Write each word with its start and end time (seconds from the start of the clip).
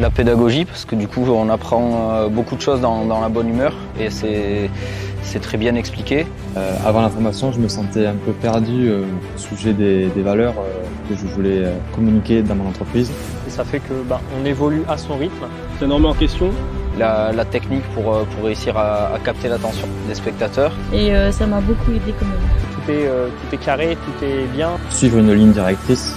La 0.00 0.10
pédagogie, 0.10 0.64
parce 0.64 0.84
que 0.84 0.94
du 0.94 1.08
coup 1.08 1.24
on 1.28 1.48
apprend 1.48 2.28
beaucoup 2.28 2.54
de 2.54 2.60
choses 2.60 2.80
dans, 2.80 3.20
la 3.20 3.28
bonne 3.28 3.48
humeur 3.48 3.74
et 3.98 4.10
c'est 4.10 5.40
très 5.40 5.58
bien 5.58 5.74
expliqué. 5.74 6.26
avant 6.86 7.02
la 7.02 7.08
formation, 7.08 7.50
je 7.52 7.58
me 7.58 7.68
sentais 7.68 8.06
un 8.06 8.14
peu 8.14 8.32
perdu 8.32 8.90
au 8.90 9.38
sujet 9.38 9.72
des, 9.72 10.22
valeurs 10.22 10.54
que 11.08 11.16
je 11.16 11.26
voulais 11.26 11.64
communiquer 11.94 12.42
dans 12.42 12.54
mon 12.54 12.68
entreprise. 12.68 13.10
Et 13.46 13.50
ça 13.50 13.64
fait 13.64 13.80
que 13.80 13.94
bah, 14.08 14.20
on 14.40 14.44
évolue 14.44 14.82
à 14.88 14.96
son 14.96 15.16
rythme. 15.16 15.46
C'est 15.78 15.86
énormément 15.86 16.10
en 16.10 16.14
question 16.14 16.52
la, 16.98 17.44
technique 17.44 17.84
pour, 17.94 18.14
euh, 18.14 18.24
pour 18.24 18.44
réussir 18.44 18.76
à, 18.76 19.18
capter 19.24 19.48
l'attention 19.48 19.86
des 20.08 20.14
spectateurs. 20.14 20.72
Et 20.92 21.14
euh, 21.14 21.32
ça 21.32 21.46
m'a 21.46 21.60
beaucoup 21.60 21.90
aidé 21.90 22.14
quand 22.18 22.26
même. 22.26 22.38
Tout 22.74 22.90
est, 22.90 23.06
euh, 23.06 23.28
tout 23.28 23.54
est 23.54 23.64
carré, 23.64 23.96
tout 23.96 24.24
est 24.24 24.44
bien. 24.54 24.70
Suivre 24.90 25.18
une 25.18 25.32
ligne 25.32 25.52
directrice. 25.52 26.16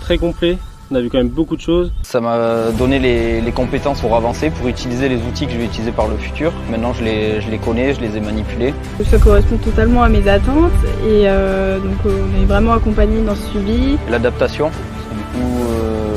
Très 0.00 0.18
complet. 0.18 0.58
On 0.90 0.94
a 0.94 1.00
vu 1.00 1.10
quand 1.10 1.18
même 1.18 1.28
beaucoup 1.28 1.56
de 1.56 1.60
choses. 1.60 1.92
Ça 2.02 2.20
m'a 2.20 2.70
donné 2.78 2.98
les, 2.98 3.40
les, 3.40 3.52
compétences 3.52 4.00
pour 4.00 4.14
avancer, 4.14 4.50
pour 4.50 4.68
utiliser 4.68 5.08
les 5.08 5.16
outils 5.16 5.46
que 5.46 5.52
je 5.52 5.58
vais 5.58 5.64
utiliser 5.64 5.92
par 5.92 6.06
le 6.06 6.16
futur. 6.16 6.52
Maintenant, 6.70 6.92
je 6.92 7.02
les, 7.02 7.40
je 7.40 7.50
les 7.50 7.58
connais, 7.58 7.94
je 7.94 8.00
les 8.00 8.16
ai 8.16 8.20
manipulés. 8.20 8.72
Ça 9.04 9.18
correspond 9.18 9.56
totalement 9.56 10.02
à 10.02 10.08
mes 10.08 10.28
attentes 10.28 10.72
et 11.04 11.24
donc 11.24 11.98
on 12.04 12.42
est 12.42 12.44
vraiment 12.46 12.72
accompagné 12.72 13.20
dans 13.22 13.34
ce 13.34 13.42
suivi. 13.50 13.98
L'adaptation, 14.08 14.70
du 15.12 15.22
coup, 15.38 15.64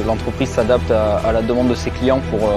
l'entreprise 0.05 0.49
s'adapte 0.49 0.91
à, 0.91 1.17
à, 1.17 1.31
la 1.31 1.41
demande 1.41 1.69
de 1.69 1.75
ses 1.75 1.89
clients 1.89 2.21
pour 2.29 2.49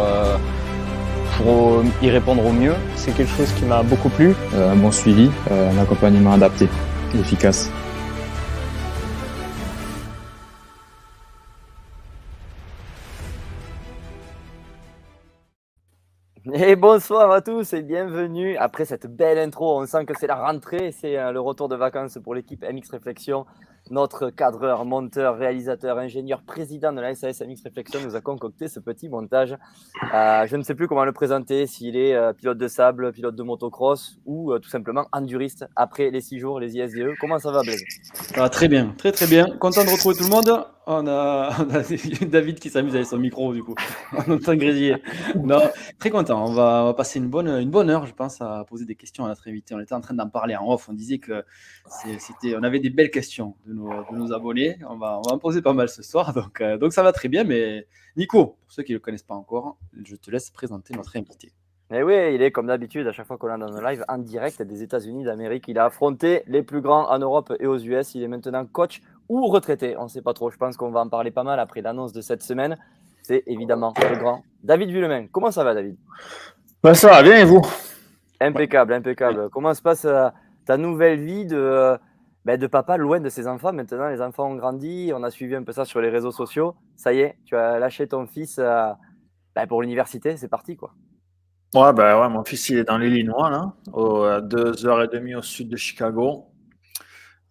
pour 1.36 1.82
y 2.02 2.10
répondre 2.10 2.44
au 2.44 2.52
mieux. 2.52 2.74
C'est 2.96 3.14
quelque 3.14 3.34
chose 3.36 3.52
qui 3.52 3.64
m'a 3.64 3.82
beaucoup 3.82 4.08
plu. 4.08 4.34
Euh, 4.54 4.72
un 4.72 4.76
bon 4.76 4.92
suivi, 4.92 5.30
euh, 5.50 5.70
un 5.70 5.82
accompagnement 5.82 6.32
adapté 6.32 6.68
et 7.14 7.18
efficace. 7.18 7.70
Et 16.72 16.76
bonsoir 16.76 17.30
à 17.30 17.42
tous 17.42 17.74
et 17.74 17.82
bienvenue. 17.82 18.56
Après 18.56 18.86
cette 18.86 19.06
belle 19.06 19.36
intro, 19.36 19.78
on 19.78 19.84
sent 19.84 20.06
que 20.06 20.14
c'est 20.18 20.26
la 20.26 20.36
rentrée, 20.36 20.90
c'est 20.90 21.18
euh, 21.18 21.30
le 21.30 21.38
retour 21.38 21.68
de 21.68 21.76
vacances 21.76 22.16
pour 22.24 22.34
l'équipe 22.34 22.64
MX 22.64 22.92
Réflexion 22.92 23.44
notre 23.90 24.30
cadreur, 24.30 24.86
monteur, 24.86 25.36
réalisateur, 25.36 25.98
ingénieur, 25.98 26.40
président 26.40 26.92
de 26.92 27.00
la 27.00 27.14
SAS 27.14 27.42
MX 27.42 27.64
Réflexion 27.64 28.00
nous 28.02 28.16
a 28.16 28.22
concocté 28.22 28.68
ce 28.68 28.80
petit 28.80 29.10
montage. 29.10 29.54
Euh, 30.14 30.46
je 30.46 30.56
ne 30.56 30.62
sais 30.62 30.74
plus 30.74 30.88
comment 30.88 31.04
le 31.04 31.12
présenter, 31.12 31.66
s'il 31.66 31.96
est 31.96 32.14
euh, 32.14 32.32
pilote 32.32 32.56
de 32.56 32.68
sable, 32.68 33.12
pilote 33.12 33.36
de 33.36 33.42
motocross 33.42 34.18
ou 34.24 34.56
tout 34.58 34.70
simplement 34.70 35.08
enduriste 35.12 35.66
après 35.76 36.10
les 36.10 36.22
six 36.22 36.38
jours, 36.38 36.58
les 36.58 36.78
ISDE. 36.78 37.16
Comment 37.20 37.38
ça 37.38 37.50
va, 37.50 37.62
Blaise? 37.62 37.84
Ah, 38.36 38.48
Très 38.48 38.68
bien, 38.68 38.94
très 38.96 39.12
très 39.12 39.26
bien. 39.26 39.46
Content 39.58 39.84
de 39.84 39.90
retrouver 39.90 40.14
tout 40.14 40.24
le 40.24 40.30
monde. 40.30 40.64
On 40.86 41.06
a, 41.06 41.64
David 42.26 42.58
qui 42.58 42.68
s'amuse 42.68 42.96
avec 42.96 43.06
son 43.06 43.18
micro, 43.18 43.54
du 43.54 43.62
coup. 43.62 43.76
On 44.26 44.32
entend 44.32 44.56
grésiller. 44.56 44.96
Non, 45.36 45.60
très 46.00 46.10
content. 46.10 46.44
On 46.44 46.52
va, 46.52 46.92
passer 46.96 47.20
une 47.20 47.28
bonne, 47.28 47.48
une 47.48 47.70
bonne 47.70 47.88
heure, 47.88 48.04
je 48.06 48.12
pense, 48.12 48.40
à 48.40 48.64
poser 48.68 48.84
des 48.84 48.96
questions 48.96 49.24
à 49.24 49.28
notre 49.28 49.46
invité. 49.46 49.76
On 49.76 49.80
était 49.80 49.94
en 49.94 50.00
train 50.00 50.14
d'en 50.14 50.28
parler 50.28 50.56
en 50.56 50.68
off. 50.68 50.88
On 50.88 50.92
disait 50.92 51.18
que 51.18 51.44
c'était, 52.18 52.56
on 52.56 52.64
avait 52.64 52.80
des 52.80 52.90
belles 52.90 53.12
questions 53.12 53.54
de 53.64 53.74
nos, 53.74 54.32
abonnés. 54.32 54.76
On 54.88 54.96
va, 54.96 55.18
on 55.18 55.28
va 55.28 55.34
en 55.36 55.38
poser 55.38 55.62
pas 55.62 55.72
mal 55.72 55.88
ce 55.88 56.02
soir. 56.02 56.32
Donc, 56.34 56.60
euh, 56.60 56.76
donc 56.78 56.92
ça 56.92 57.04
va 57.04 57.12
très 57.12 57.28
bien. 57.28 57.44
Mais 57.44 57.86
Nico, 58.16 58.56
pour 58.60 58.72
ceux 58.72 58.82
qui 58.82 58.90
ne 58.90 58.96
le 58.96 59.00
connaissent 59.00 59.22
pas 59.22 59.34
encore, 59.34 59.78
je 60.04 60.16
te 60.16 60.32
laisse 60.32 60.50
présenter 60.50 60.94
notre 60.94 61.16
invité. 61.16 61.52
Et 61.94 62.02
oui, 62.02 62.14
il 62.34 62.40
est 62.40 62.50
comme 62.50 62.68
d'habitude, 62.68 63.06
à 63.06 63.12
chaque 63.12 63.26
fois 63.26 63.36
qu'on 63.36 63.54
est 63.54 63.58
dans 63.58 63.76
un 63.76 63.90
live 63.90 64.02
en 64.08 64.16
direct 64.16 64.62
des 64.62 64.82
États-Unis 64.82 65.24
d'Amérique. 65.24 65.68
Il 65.68 65.78
a 65.78 65.84
affronté 65.84 66.42
les 66.46 66.62
plus 66.62 66.80
grands 66.80 67.10
en 67.10 67.18
Europe 67.18 67.52
et 67.60 67.66
aux 67.66 67.78
US. 67.78 68.14
Il 68.14 68.22
est 68.22 68.28
maintenant 68.28 68.64
coach 68.64 69.02
ou 69.32 69.46
retraité. 69.46 69.96
On 69.96 70.04
ne 70.04 70.08
sait 70.08 70.20
pas 70.20 70.34
trop. 70.34 70.50
Je 70.50 70.58
pense 70.58 70.76
qu'on 70.76 70.90
va 70.90 71.00
en 71.00 71.08
parler 71.08 71.30
pas 71.30 71.42
mal 71.42 71.58
après 71.58 71.80
l'annonce 71.80 72.12
de 72.12 72.20
cette 72.20 72.42
semaine. 72.42 72.76
C'est 73.22 73.42
évidemment 73.46 73.94
le 73.96 74.18
grand 74.18 74.42
David 74.62 74.90
Villemain. 74.90 75.26
Comment 75.32 75.50
ça 75.50 75.64
va, 75.64 75.74
David? 75.74 75.96
Ben, 76.82 76.92
Ça 76.94 77.10
va 77.10 77.22
bien 77.22 77.38
et 77.38 77.44
vous? 77.44 77.62
Impeccable, 78.40 78.92
impeccable. 78.92 79.48
Comment 79.50 79.72
se 79.72 79.80
passe 79.80 80.04
euh, 80.04 80.28
ta 80.66 80.76
nouvelle 80.76 81.20
vie 81.20 81.46
de, 81.46 81.56
euh, 81.56 81.96
ben, 82.44 82.58
de 82.58 82.66
papa 82.66 82.96
loin 82.96 83.20
de 83.20 83.28
ses 83.28 83.46
enfants? 83.46 83.72
Maintenant, 83.72 84.08
les 84.08 84.20
enfants 84.20 84.50
ont 84.50 84.56
grandi. 84.56 85.12
On 85.14 85.22
a 85.22 85.30
suivi 85.30 85.54
un 85.54 85.62
peu 85.62 85.72
ça 85.72 85.84
sur 85.84 86.00
les 86.00 86.10
réseaux 86.10 86.32
sociaux. 86.32 86.74
Ça 86.96 87.14
y 87.14 87.20
est, 87.20 87.36
tu 87.46 87.56
as 87.56 87.78
lâché 87.78 88.06
ton 88.08 88.26
fils 88.26 88.58
euh, 88.58 88.90
ben, 89.54 89.66
pour 89.66 89.80
l'université. 89.80 90.36
C'est 90.36 90.48
parti, 90.48 90.76
quoi. 90.76 90.92
Ouais, 91.74 91.94
ben 91.94 92.20
ouais, 92.20 92.28
mon 92.28 92.44
fils, 92.44 92.68
il 92.68 92.76
est 92.76 92.84
dans 92.84 92.98
l'Illinois, 92.98 93.48
là, 93.48 93.72
à 94.34 94.40
deux 94.42 94.84
heures 94.84 95.02
et 95.02 95.08
demie 95.08 95.34
au 95.34 95.40
sud 95.40 95.70
de 95.70 95.76
Chicago. 95.76 96.51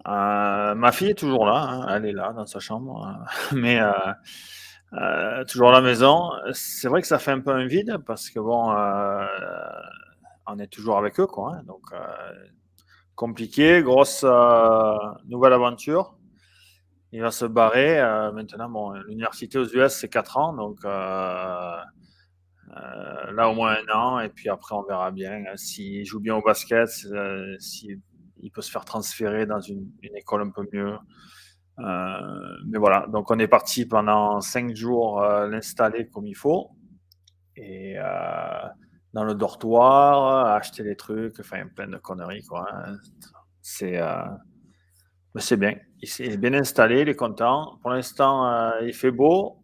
Euh, 0.07 0.75
ma 0.75 0.91
fille 0.91 1.09
est 1.11 1.19
toujours 1.19 1.45
là, 1.45 1.67
hein, 1.69 1.87
elle 1.95 2.05
est 2.05 2.11
là 2.11 2.33
dans 2.33 2.45
sa 2.47 2.59
chambre, 2.59 3.07
euh, 3.07 3.55
mais 3.55 3.79
euh, 4.93 5.43
toujours 5.45 5.69
à 5.69 5.73
la 5.73 5.81
maison. 5.81 6.31
C'est 6.53 6.87
vrai 6.87 7.01
que 7.01 7.07
ça 7.07 7.19
fait 7.19 7.31
un 7.31 7.39
peu 7.39 7.51
un 7.51 7.67
vide 7.67 7.97
parce 8.05 8.29
que 8.29 8.39
bon, 8.39 8.73
on 10.47 10.59
est 10.59 10.67
toujours 10.67 10.97
avec 10.97 11.19
eux, 11.19 11.27
quoi. 11.27 11.55
Hein, 11.55 11.63
donc 11.63 11.93
compliqué, 13.15 13.81
grosse 13.83 14.23
nouvelle 15.25 15.53
aventure. 15.53 16.15
Il 17.13 17.21
va 17.21 17.31
se 17.31 17.45
barrer. 17.45 18.01
maintenant, 18.33 18.69
bon, 18.69 18.91
l'université 18.91 19.57
aux 19.59 19.65
US, 19.65 19.93
c'est 19.93 20.09
4 20.09 20.37
ans, 20.37 20.53
donc 20.53 20.79
là, 23.31 23.49
au 23.49 23.53
moins 23.53 23.75
un 23.75 23.93
an, 23.93 24.19
et 24.19 24.29
puis 24.29 24.49
après, 24.49 24.75
on 24.75 24.83
verra 24.83 25.11
bien. 25.11 25.43
Euh, 25.45 25.57
s'il 25.57 26.05
joue 26.05 26.19
bien 26.19 26.35
au 26.35 26.41
basket, 26.41 26.89
euh, 27.11 27.55
s'il 28.41 28.51
peut 28.51 28.61
se 28.61 28.71
faire 28.71 28.85
transférer 28.85 29.45
dans 29.45 29.59
une, 29.59 29.91
école 30.15 30.41
un 30.41 30.49
peu 30.49 30.65
mieux. 30.73 30.97
mais 31.77 32.77
voilà, 32.77 33.07
donc 33.07 33.29
on 33.31 33.39
est 33.39 33.47
parti 33.47 33.85
pendant 33.85 34.41
cinq 34.41 34.75
jours 34.75 35.21
l'installer 35.21 36.07
comme 36.09 36.25
il 36.25 36.35
faut. 36.35 36.71
Et 37.55 37.95
dans 39.13 39.23
le 39.23 39.35
dortoir, 39.35 40.47
acheter 40.47 40.83
des 40.83 40.95
trucs, 40.95 41.39
enfin 41.39 41.67
plein 41.75 41.87
de 41.87 41.97
conneries. 41.97 42.45
Quoi. 42.45 42.65
Hein. 42.73 42.97
C'est 43.61 43.99
c'est 45.37 45.57
bien. 45.57 45.75
Il 46.01 46.31
est 46.33 46.37
bien 46.37 46.53
installé, 46.53 47.01
il 47.01 47.09
est 47.09 47.15
content. 47.15 47.77
Pour 47.81 47.91
l'instant, 47.91 48.71
il 48.81 48.93
fait 48.93 49.11
beau. 49.11 49.57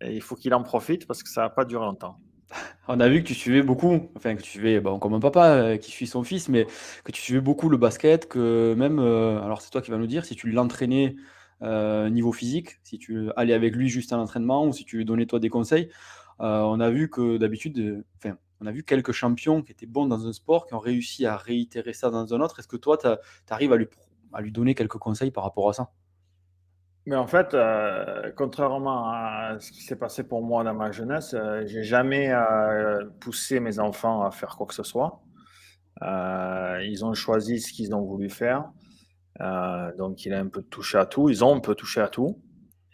Et 0.00 0.14
il 0.14 0.22
faut 0.22 0.34
qu'il 0.34 0.52
en 0.54 0.62
profite 0.62 1.06
parce 1.06 1.22
que 1.22 1.28
ça 1.28 1.42
va 1.42 1.50
pas 1.50 1.64
durer 1.64 1.84
longtemps 1.84 2.18
on 2.88 3.00
a 3.00 3.08
vu 3.08 3.22
que 3.22 3.28
tu 3.28 3.34
suivais 3.34 3.62
beaucoup, 3.62 4.10
enfin 4.16 4.34
que 4.36 4.42
tu 4.42 4.50
suivais, 4.50 4.80
bon, 4.80 4.98
comme 4.98 5.14
un 5.14 5.20
papa 5.20 5.46
euh, 5.54 5.76
qui 5.76 5.90
suit 5.90 6.06
son 6.06 6.24
fils, 6.24 6.48
mais 6.48 6.66
que 7.04 7.12
tu 7.12 7.20
suivais 7.22 7.40
beaucoup 7.40 7.68
le 7.68 7.76
basket, 7.76 8.28
que 8.28 8.74
même, 8.74 8.98
euh, 8.98 9.42
alors 9.42 9.62
c'est 9.62 9.70
toi 9.70 9.82
qui 9.82 9.90
vas 9.90 9.98
nous 9.98 10.06
dire, 10.06 10.24
si 10.24 10.34
tu 10.36 10.50
l'entraînais 10.50 11.16
euh, 11.62 12.08
niveau 12.10 12.32
physique, 12.32 12.80
si 12.82 12.98
tu 12.98 13.30
allais 13.36 13.54
avec 13.54 13.74
lui 13.76 13.88
juste 13.88 14.12
à 14.12 14.16
l'entraînement 14.16 14.66
ou 14.66 14.72
si 14.72 14.84
tu 14.84 14.96
lui 14.98 15.04
donnais 15.04 15.26
toi 15.26 15.38
des 15.38 15.48
conseils. 15.48 15.90
on 16.38 16.80
a 16.80 16.90
vu 16.90 17.08
que 17.10 17.36
d'habitude, 17.38 18.04
enfin, 18.18 18.36
on 18.60 18.66
a 18.66 18.72
vu 18.72 18.82
quelques 18.84 19.12
champions 19.12 19.62
qui 19.62 19.72
étaient 19.72 19.86
bons 19.86 20.06
dans 20.06 20.26
un 20.26 20.32
sport, 20.32 20.66
qui 20.66 20.74
ont 20.74 20.80
réussi 20.80 21.26
à 21.26 21.36
réitérer 21.36 21.92
ça 21.92 22.10
dans 22.10 22.34
un 22.34 22.40
autre. 22.40 22.58
Est-ce 22.58 22.68
que 22.68 22.76
toi, 22.76 22.98
tu 22.98 23.08
arrives 23.50 23.72
à 23.72 23.76
lui, 23.76 23.86
à 24.32 24.40
lui 24.40 24.52
donner 24.52 24.74
quelques 24.74 24.98
conseils 24.98 25.30
par 25.30 25.44
rapport 25.44 25.68
à 25.68 25.72
ça? 25.72 25.90
Mais 27.06 27.16
en 27.16 27.26
fait, 27.26 27.52
euh, 27.54 28.30
contrairement 28.36 29.10
à 29.10 29.56
ce 29.58 29.72
qui 29.72 29.82
s'est 29.82 29.96
passé 29.96 30.22
pour 30.22 30.40
moi 30.42 30.62
dans 30.62 30.74
ma 30.74 30.92
jeunesse, 30.92 31.34
euh, 31.34 31.64
j'ai 31.66 31.82
jamais 31.82 32.30
euh, 32.32 33.04
poussé 33.18 33.58
mes 33.58 33.80
enfants 33.80 34.22
à 34.22 34.30
faire 34.30 34.56
quoi 34.56 34.66
que 34.66 34.74
ce 34.74 34.84
soit. 34.84 35.20
ils 36.00 37.04
ont 37.04 37.14
choisi 37.14 37.60
ce 37.60 37.72
qu'ils 37.72 37.94
ont 37.94 38.02
voulu 38.02 38.30
faire. 38.30 38.70
donc, 39.98 40.24
il 40.26 40.32
a 40.34 40.40
un 40.40 40.48
peu 40.48 40.62
touché 40.62 40.98
à 40.98 41.06
tout. 41.06 41.28
Ils 41.28 41.44
ont 41.44 41.56
un 41.56 41.60
peu 41.60 41.74
touché 41.74 42.00
à 42.00 42.08
tout. 42.08 42.40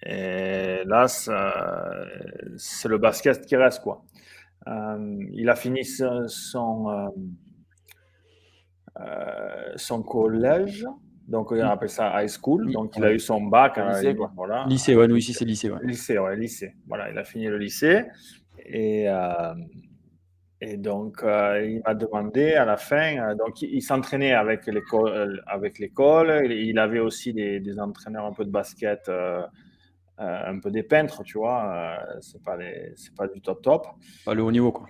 Et 0.02 0.84
là, 0.86 1.06
c'est 1.08 2.88
le 2.88 2.98
basket 2.98 3.44
qui 3.46 3.56
reste, 3.56 3.82
quoi. 3.82 4.04
il 4.66 5.48
a 5.50 5.56
fini 5.56 5.84
son 5.84 7.12
collège. 10.02 10.86
Donc, 11.28 11.52
on 11.52 11.60
appelle 11.60 11.90
ça 11.90 12.22
high 12.22 12.28
school. 12.28 12.72
Donc, 12.72 12.96
il 12.96 13.04
a 13.04 13.12
eu 13.12 13.18
son 13.18 13.42
bac. 13.42 13.76
Hein, 13.76 13.92
lycée, 13.92 14.16
quoi. 14.16 14.32
Voilà. 14.34 14.64
Lycée, 14.66 14.96
ouais, 14.96 15.06
nous 15.06 15.16
ici, 15.16 15.34
c'est 15.34 15.44
lycée. 15.44 15.70
Ouais. 15.70 15.78
Lycée, 15.82 16.18
ouais, 16.18 16.36
lycée. 16.36 16.74
Voilà, 16.86 17.10
il 17.10 17.18
a 17.18 17.24
fini 17.24 17.46
le 17.46 17.58
lycée. 17.58 18.06
Et, 18.64 19.04
euh, 19.08 19.54
et 20.62 20.78
donc, 20.78 21.22
euh, 21.22 21.66
il 21.68 21.82
m'a 21.86 21.94
demandé 21.94 22.54
à 22.54 22.64
la 22.64 22.78
fin. 22.78 23.18
Euh, 23.18 23.34
donc, 23.34 23.60
il, 23.60 23.82
s'entraînait 23.82 24.32
avec 24.32 24.66
l'école. 24.66 25.42
avec 25.46 25.78
l'école. 25.78 26.50
Il, 26.50 26.78
avait 26.78 27.00
aussi 27.00 27.34
des, 27.34 27.60
des, 27.60 27.78
entraîneurs 27.78 28.24
un 28.24 28.32
peu 28.32 28.46
de 28.46 28.50
basket, 28.50 29.10
un 30.16 30.58
peu 30.60 30.70
des 30.70 30.82
peintres, 30.82 31.22
tu 31.24 31.36
vois. 31.36 31.98
c'est 32.22 32.42
pas, 32.42 32.56
pas 33.18 33.28
du 33.28 33.42
top 33.42 33.60
top. 33.60 33.86
Pas 34.24 34.32
le 34.32 34.42
haut 34.42 34.50
niveau, 34.50 34.72
quoi. 34.72 34.86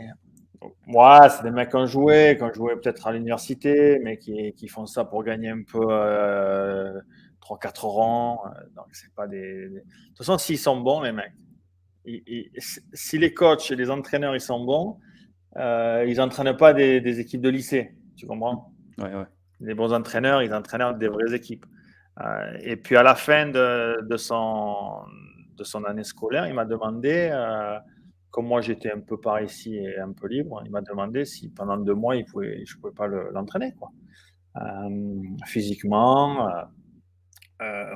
Moi, 0.87 1.29
c'est 1.29 1.43
des 1.45 1.51
mecs 1.51 1.71
qui 1.71 1.77
ont 1.77 1.87
joué, 1.87 2.37
qui 2.37 2.43
ont 2.43 2.53
joué 2.53 2.75
peut-être 2.77 3.07
à 3.07 3.13
l'université, 3.13 4.01
mais 4.03 4.19
qui, 4.19 4.53
qui, 4.55 4.69
font 4.69 4.87
ça 4.87 5.05
pour 5.05 5.23
gagner 5.23 5.51
un 5.51 5.63
peu 5.63 5.87
euh, 5.89 7.01
3-4 7.43 7.87
rangs. 7.87 8.41
Euh, 8.47 8.51
donc, 8.75 8.87
c'est 8.93 9.13
pas 9.15 9.27
des, 9.27 9.69
De 9.69 9.79
toute 9.79 10.19
façon, 10.19 10.39
s'ils 10.39 10.59
sont 10.59 10.81
bons, 10.81 11.03
les 11.03 11.13
mecs, 11.13 11.33
si 12.93 13.19
les 13.19 13.35
coachs 13.35 13.71
et 13.71 13.77
les 13.77 13.91
entraîneurs 13.91 14.35
ils 14.35 14.41
sont 14.41 14.65
bons, 14.65 14.99
euh, 15.57 16.05
ils 16.09 16.17
n'entraînent 16.17 16.57
pas 16.57 16.73
des, 16.73 17.01
des, 17.01 17.21
équipes 17.21 17.43
de 17.43 17.51
lycée. 17.51 17.95
Tu 18.17 18.27
comprends? 18.27 18.73
Ouais, 18.99 19.15
ouais. 19.15 19.27
Les 19.61 19.75
bons 19.75 19.93
entraîneurs, 19.93 20.43
ils 20.43 20.55
entraînent 20.55 20.97
des 20.99 21.09
vraies 21.09 21.35
équipes. 21.35 21.67
Euh, 22.21 22.59
et 22.63 22.77
puis, 22.77 22.97
à 22.97 23.03
la 23.03 23.15
fin 23.15 23.47
de, 23.47 24.01
de, 24.03 24.17
son, 24.17 25.03
de 25.57 25.65
son 25.65 25.85
année 25.85 26.05
scolaire, 26.05 26.47
il 26.47 26.55
m'a 26.55 26.65
demandé 26.65 27.31
comme 28.31 28.47
moi 28.47 28.61
j'étais 28.61 28.93
un 28.93 29.01
peu 29.01 29.19
par 29.21 29.41
ici 29.43 29.77
et 29.77 29.99
un 29.99 30.13
peu 30.13 30.29
libre, 30.29 30.63
il 30.65 30.71
m'a 30.71 30.83
demandé 30.83 31.25
si 31.25 31.49
pendant 31.51 31.77
deux 31.77 31.95
mois 31.95 32.17
il 32.17 32.25
pouvait, 32.25 32.65
je 32.65 32.77
ne 32.77 32.81
pouvais 32.81 32.95
pas 32.95 33.07
l'entraîner. 33.07 33.73
quoi. 33.75 33.91
physiquement, 35.47 36.49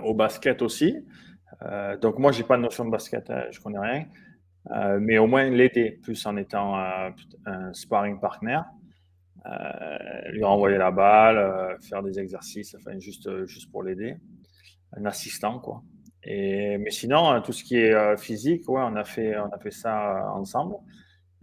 au 0.05 0.15
basket 0.15 0.63
aussi. 0.63 0.97
donc 2.01 2.19
moi, 2.19 2.33
j'ai 2.33 2.45
pas 2.45 2.57
de 2.57 2.63
notion 2.63 2.85
de 2.85 2.91
basket, 2.91 3.31
hein, 3.31 3.45
je 3.51 3.61
connais 3.61 3.79
rien. 3.79 4.07
mais 5.01 5.19
au 5.19 5.27
moins 5.27 5.49
l'aider, 5.51 6.01
plus 6.03 6.25
en 6.27 6.37
étant 6.37 6.77
un 6.77 7.73
sparring 7.73 8.19
partner. 8.21 8.61
lui 10.31 10.45
renvoyer 10.45 10.79
la 10.79 10.91
balle, 10.91 11.79
faire 11.83 12.03
des 12.03 12.19
exercices, 12.19 12.75
enfin 12.75 12.99
juste, 12.99 13.45
juste 13.47 13.71
pour 13.71 13.83
l'aider. 13.83 14.17
Un 14.97 15.05
assistant, 15.07 15.59
quoi. 15.59 15.83
Et, 16.25 16.79
mais 16.79 16.91
sinon, 16.91 17.41
tout 17.43 17.53
ce 17.53 17.65
qui 17.65 17.77
est 17.77 18.17
physique, 18.17 18.69
ouais, 18.69 18.83
on 18.85 18.97
a 18.97 19.05
fait, 19.05 19.37
on 19.39 19.51
a 19.51 19.59
fait 19.59 19.71
ça 19.71 20.31
ensemble. 20.35 20.77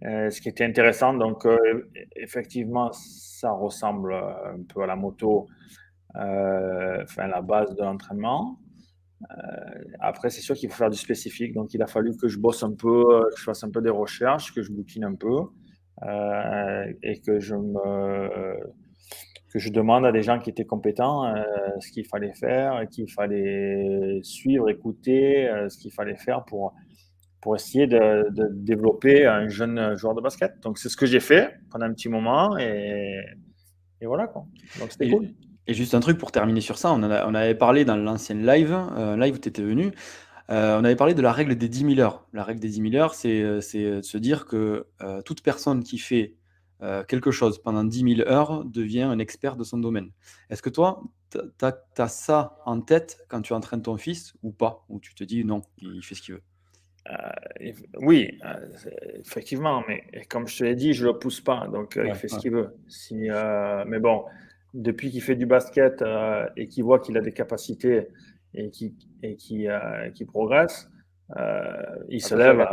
ce 0.01 0.39
qui 0.41 0.49
était 0.49 0.65
intéressant, 0.65 1.13
donc 1.13 1.45
effectivement, 2.15 2.91
ça 2.93 3.51
ressemble 3.51 4.13
un 4.13 4.63
peu 4.73 4.81
à 4.83 4.87
la 4.87 4.95
moto, 4.95 5.47
enfin 6.15 7.27
la 7.27 7.41
base 7.41 7.75
de 7.75 7.83
l'entraînement. 7.83 8.59
après, 9.99 10.29
c'est 10.29 10.41
sûr 10.41 10.55
qu'il 10.55 10.69
faut 10.69 10.77
faire 10.77 10.89
du 10.89 10.97
spécifique, 10.97 11.53
donc 11.53 11.73
il 11.73 11.81
a 11.81 11.87
fallu 11.87 12.15
que 12.17 12.27
je 12.29 12.39
bosse 12.39 12.63
un 12.63 12.73
peu, 12.73 13.25
que 13.31 13.37
je 13.37 13.43
fasse 13.43 13.63
un 13.63 13.71
peu 13.71 13.81
des 13.81 13.89
recherches, 13.89 14.53
que 14.53 14.61
je 14.61 14.71
bouquine 14.71 15.03
un 15.03 15.15
peu 15.15 15.39
et 17.03 17.19
que 17.19 17.39
je 17.39 17.55
me 17.55 18.59
que 19.49 19.59
je 19.59 19.69
demande 19.69 20.05
à 20.05 20.11
des 20.11 20.21
gens 20.21 20.39
qui 20.39 20.49
étaient 20.49 20.65
compétents 20.65 21.25
euh, 21.25 21.41
ce 21.79 21.91
qu'il 21.91 22.05
fallait 22.05 22.33
faire, 22.33 22.87
qu'il 22.89 23.11
fallait 23.11 24.19
suivre, 24.21 24.69
écouter, 24.69 25.49
euh, 25.49 25.69
ce 25.69 25.77
qu'il 25.77 25.91
fallait 25.91 26.15
faire 26.15 26.45
pour, 26.45 26.73
pour 27.41 27.55
essayer 27.55 27.87
de, 27.87 28.27
développer 28.51 29.25
un 29.25 29.47
jeune 29.47 29.97
joueur 29.97 30.13
de 30.13 30.21
basket. 30.21 30.59
Donc, 30.61 30.77
c'est 30.77 30.89
ce 30.89 30.97
que 30.97 31.07
j'ai 31.07 31.19
fait 31.19 31.55
pendant 31.71 31.87
un 31.87 31.93
petit 31.93 32.09
moment 32.09 32.57
et, 32.57 33.19
et 34.01 34.05
voilà. 34.05 34.27
Quoi. 34.27 34.45
Donc, 34.79 34.91
c'était 34.91 35.09
cool. 35.09 35.29
Et 35.65 35.73
juste 35.73 35.93
un 35.93 35.99
truc 35.99 36.17
pour 36.17 36.31
terminer 36.31 36.61
sur 36.61 36.77
ça, 36.77 36.91
on, 36.93 37.03
on 37.03 37.35
avait 37.35 37.55
parlé 37.55 37.85
dans 37.85 37.95
l'ancienne 37.95 38.45
live, 38.45 38.75
euh, 38.97 39.17
live 39.17 39.35
où 39.35 39.39
tu 39.39 39.49
étais 39.49 39.61
venu, 39.61 39.91
on 40.51 40.83
avait 40.83 40.95
parlé 40.95 41.13
de 41.13 41.21
la 41.21 41.31
règle 41.31 41.55
des 41.55 41.69
10 41.69 41.95
000 41.95 41.99
heures. 41.99 42.25
La 42.33 42.43
règle 42.43 42.59
des 42.59 42.69
10 42.69 42.89
000 42.89 42.95
heures, 42.95 43.13
c'est 43.13 43.43
de 43.43 44.01
se 44.01 44.17
dire 44.17 44.45
que 44.45 44.87
toute 45.23 45.43
personne 45.43 45.83
qui 45.83 45.99
fait 45.99 46.38
euh, 46.81 47.03
quelque 47.03 47.29
chose 47.31 47.59
pendant 47.61 47.83
10 47.83 48.15
000 48.15 48.29
heures 48.29 48.63
devient 48.63 49.01
un 49.01 49.19
expert 49.19 49.57
de 49.57 49.65
son 49.65 49.79
domaine. 49.79 50.11
Est-ce 50.49 50.61
que 50.61 50.69
toi, 50.69 51.03
tu 51.29 51.39
as, 51.61 52.07
ça 52.07 52.57
en 52.65 52.79
tête 52.79 53.25
quand 53.27 53.41
tu 53.41 53.51
entraînes 53.51 53.81
ton 53.81 53.97
fils 53.97 54.33
ou 54.43 54.51
pas? 54.51 54.85
Ou 54.87 54.99
tu 54.99 55.13
te 55.13 55.25
dis 55.25 55.43
non, 55.43 55.61
il 55.79 56.01
fait 56.01 56.15
ce 56.15 56.21
qu'il 56.21 56.35
veut? 56.35 56.43
Euh, 57.09 57.71
Oui, 57.97 58.39
euh, 58.45 58.53
effectivement, 59.15 59.83
mais 59.89 60.03
comme 60.29 60.47
je 60.47 60.59
te 60.59 60.63
l'ai 60.63 60.75
dit, 60.75 60.93
je 60.93 61.05
ne 61.05 61.11
le 61.11 61.19
pousse 61.19 61.41
pas, 61.41 61.67
donc 61.67 61.99
il 62.01 62.15
fait 62.15 62.29
ce 62.29 62.39
qu'il 62.39 62.51
veut. 62.51 62.73
Si, 62.87 63.27
mais 63.87 63.99
bon, 63.99 64.23
depuis 64.73 65.11
qu'il 65.11 65.21
fait 65.21 65.35
du 65.35 65.45
basket 65.45 66.01
et 66.55 66.67
qu'il 66.67 66.85
voit 66.85 66.99
qu'il 66.99 67.17
a 67.17 67.21
des 67.21 67.33
capacités 67.33 68.07
et 68.53 68.69
qu'il 68.69 68.93
qui, 69.37 70.25
progresse, 70.25 70.89
il 72.07 72.21
se 72.21 72.35
lève. 72.35 72.65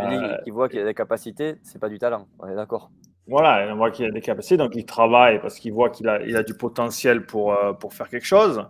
Il 0.46 0.52
voit 0.52 0.68
qu'il 0.68 0.78
a 0.78 0.84
des 0.84 0.94
capacités, 0.94 1.56
c'est 1.64 1.80
pas 1.80 1.88
du 1.88 1.98
talent, 1.98 2.28
on 2.38 2.46
est 2.46 2.54
d'accord. 2.54 2.92
Voilà, 3.28 3.72
on 3.72 3.76
voit 3.76 3.90
qu'il 3.90 4.04
a 4.04 4.10
des 4.12 4.20
capacités, 4.20 4.56
donc 4.56 4.76
il 4.76 4.86
travaille 4.86 5.40
parce 5.40 5.58
qu'il 5.58 5.72
voit 5.72 5.90
qu'il 5.90 6.08
a, 6.08 6.22
il 6.22 6.36
a 6.36 6.44
du 6.44 6.54
potentiel 6.54 7.26
pour, 7.26 7.52
euh, 7.52 7.72
pour 7.72 7.92
faire 7.92 8.08
quelque 8.08 8.26
chose. 8.26 8.64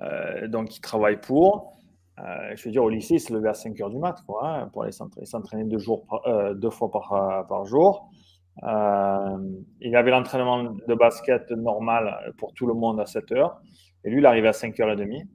Euh, 0.00 0.46
donc 0.46 0.76
il 0.76 0.80
travaille 0.80 1.20
pour. 1.20 1.72
Euh, 2.20 2.54
je 2.54 2.64
veux 2.64 2.70
dire, 2.70 2.84
au 2.84 2.88
lycée, 2.88 3.14
il 3.14 3.20
se 3.20 3.32
levait 3.32 3.48
à 3.48 3.54
5 3.54 3.78
heures 3.80 3.90
du 3.90 3.98
mat 3.98 4.16
quoi, 4.26 4.48
hein, 4.48 4.68
pour 4.72 4.84
aller 4.84 4.92
s'entraîner 4.92 5.64
deux, 5.64 5.78
deux 6.54 6.70
fois 6.70 6.90
par, 6.90 7.46
par 7.48 7.64
jour. 7.64 8.08
il 8.62 9.96
avait 9.96 10.10
l'entraînement 10.12 10.62
de 10.62 10.94
basket 10.94 11.50
normal 11.50 12.32
pour 12.38 12.54
tout 12.54 12.66
le 12.66 12.74
monde 12.74 13.00
à 13.00 13.06
7 13.06 13.32
heures. 13.32 13.60
Et 14.04 14.10
lui, 14.10 14.20
il 14.20 14.26
arrivait 14.26 14.48
à 14.48 14.52
5h30. 14.52 15.26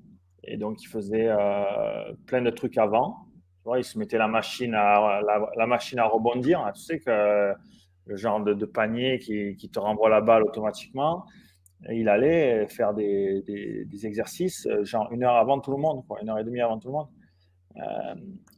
Et 0.46 0.58
donc, 0.58 0.82
il 0.82 0.88
faisait 0.88 1.30
plein 2.26 2.42
de 2.42 2.50
trucs 2.50 2.78
avant. 2.78 3.18
Il 3.78 3.84
se 3.84 4.00
mettait 4.00 4.18
la 4.18 4.28
machine 4.28 4.74
à, 4.74 5.22
la, 5.22 5.46
la 5.56 5.68
machine 5.68 6.00
à 6.00 6.06
rebondir. 6.06 6.68
Tu 6.74 6.82
sais 6.82 7.00
que 7.00 7.54
le 8.06 8.16
genre 8.16 8.44
de, 8.44 8.66
panier 8.66 9.20
qui, 9.20 9.70
te 9.70 9.80
renvoie 9.80 10.10
la 10.10 10.22
balle 10.22 10.44
automatiquement. 10.44 11.26
il 11.90 12.10
allait 12.10 12.68
faire 12.68 12.94
des, 12.94 13.84
exercices, 14.04 14.68
euh, 14.68 14.84
genre 14.84 15.12
une 15.12 15.24
heure 15.24 15.36
avant 15.36 15.60
tout 15.60 15.72
le 15.72 15.78
monde, 15.78 16.04
une 16.22 16.30
heure 16.30 16.40
et 16.40 16.44
demie 16.44 16.62
avant 16.62 16.80
tout 16.80 16.90
le 16.90 16.94
monde. 16.94 17.08
Euh, 17.78 18.16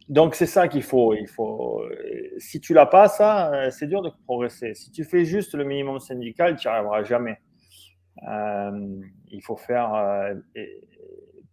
donc 0.10 0.36
c'est 0.36 0.48
ça 0.48 0.68
qu'il 0.68 0.84
faut. 0.84 1.14
Il 1.14 1.28
faut. 1.28 1.84
Si 2.38 2.60
tu 2.60 2.74
l'as 2.74 2.88
pas, 2.88 3.08
ça, 3.08 3.54
euh, 3.54 3.70
c'est 3.70 3.88
dur 3.88 4.02
de 4.02 4.10
progresser. 4.26 4.74
Si 4.74 4.92
tu 4.92 5.04
fais 5.04 5.24
juste 5.24 5.54
le 5.54 5.64
minimum 5.64 6.00
syndical, 6.00 6.56
tu 6.56 6.68
n'y 6.68 6.74
arriveras 6.74 7.04
jamais. 7.04 7.38
il 8.22 9.42
faut 9.44 9.58
faire 9.58 10.34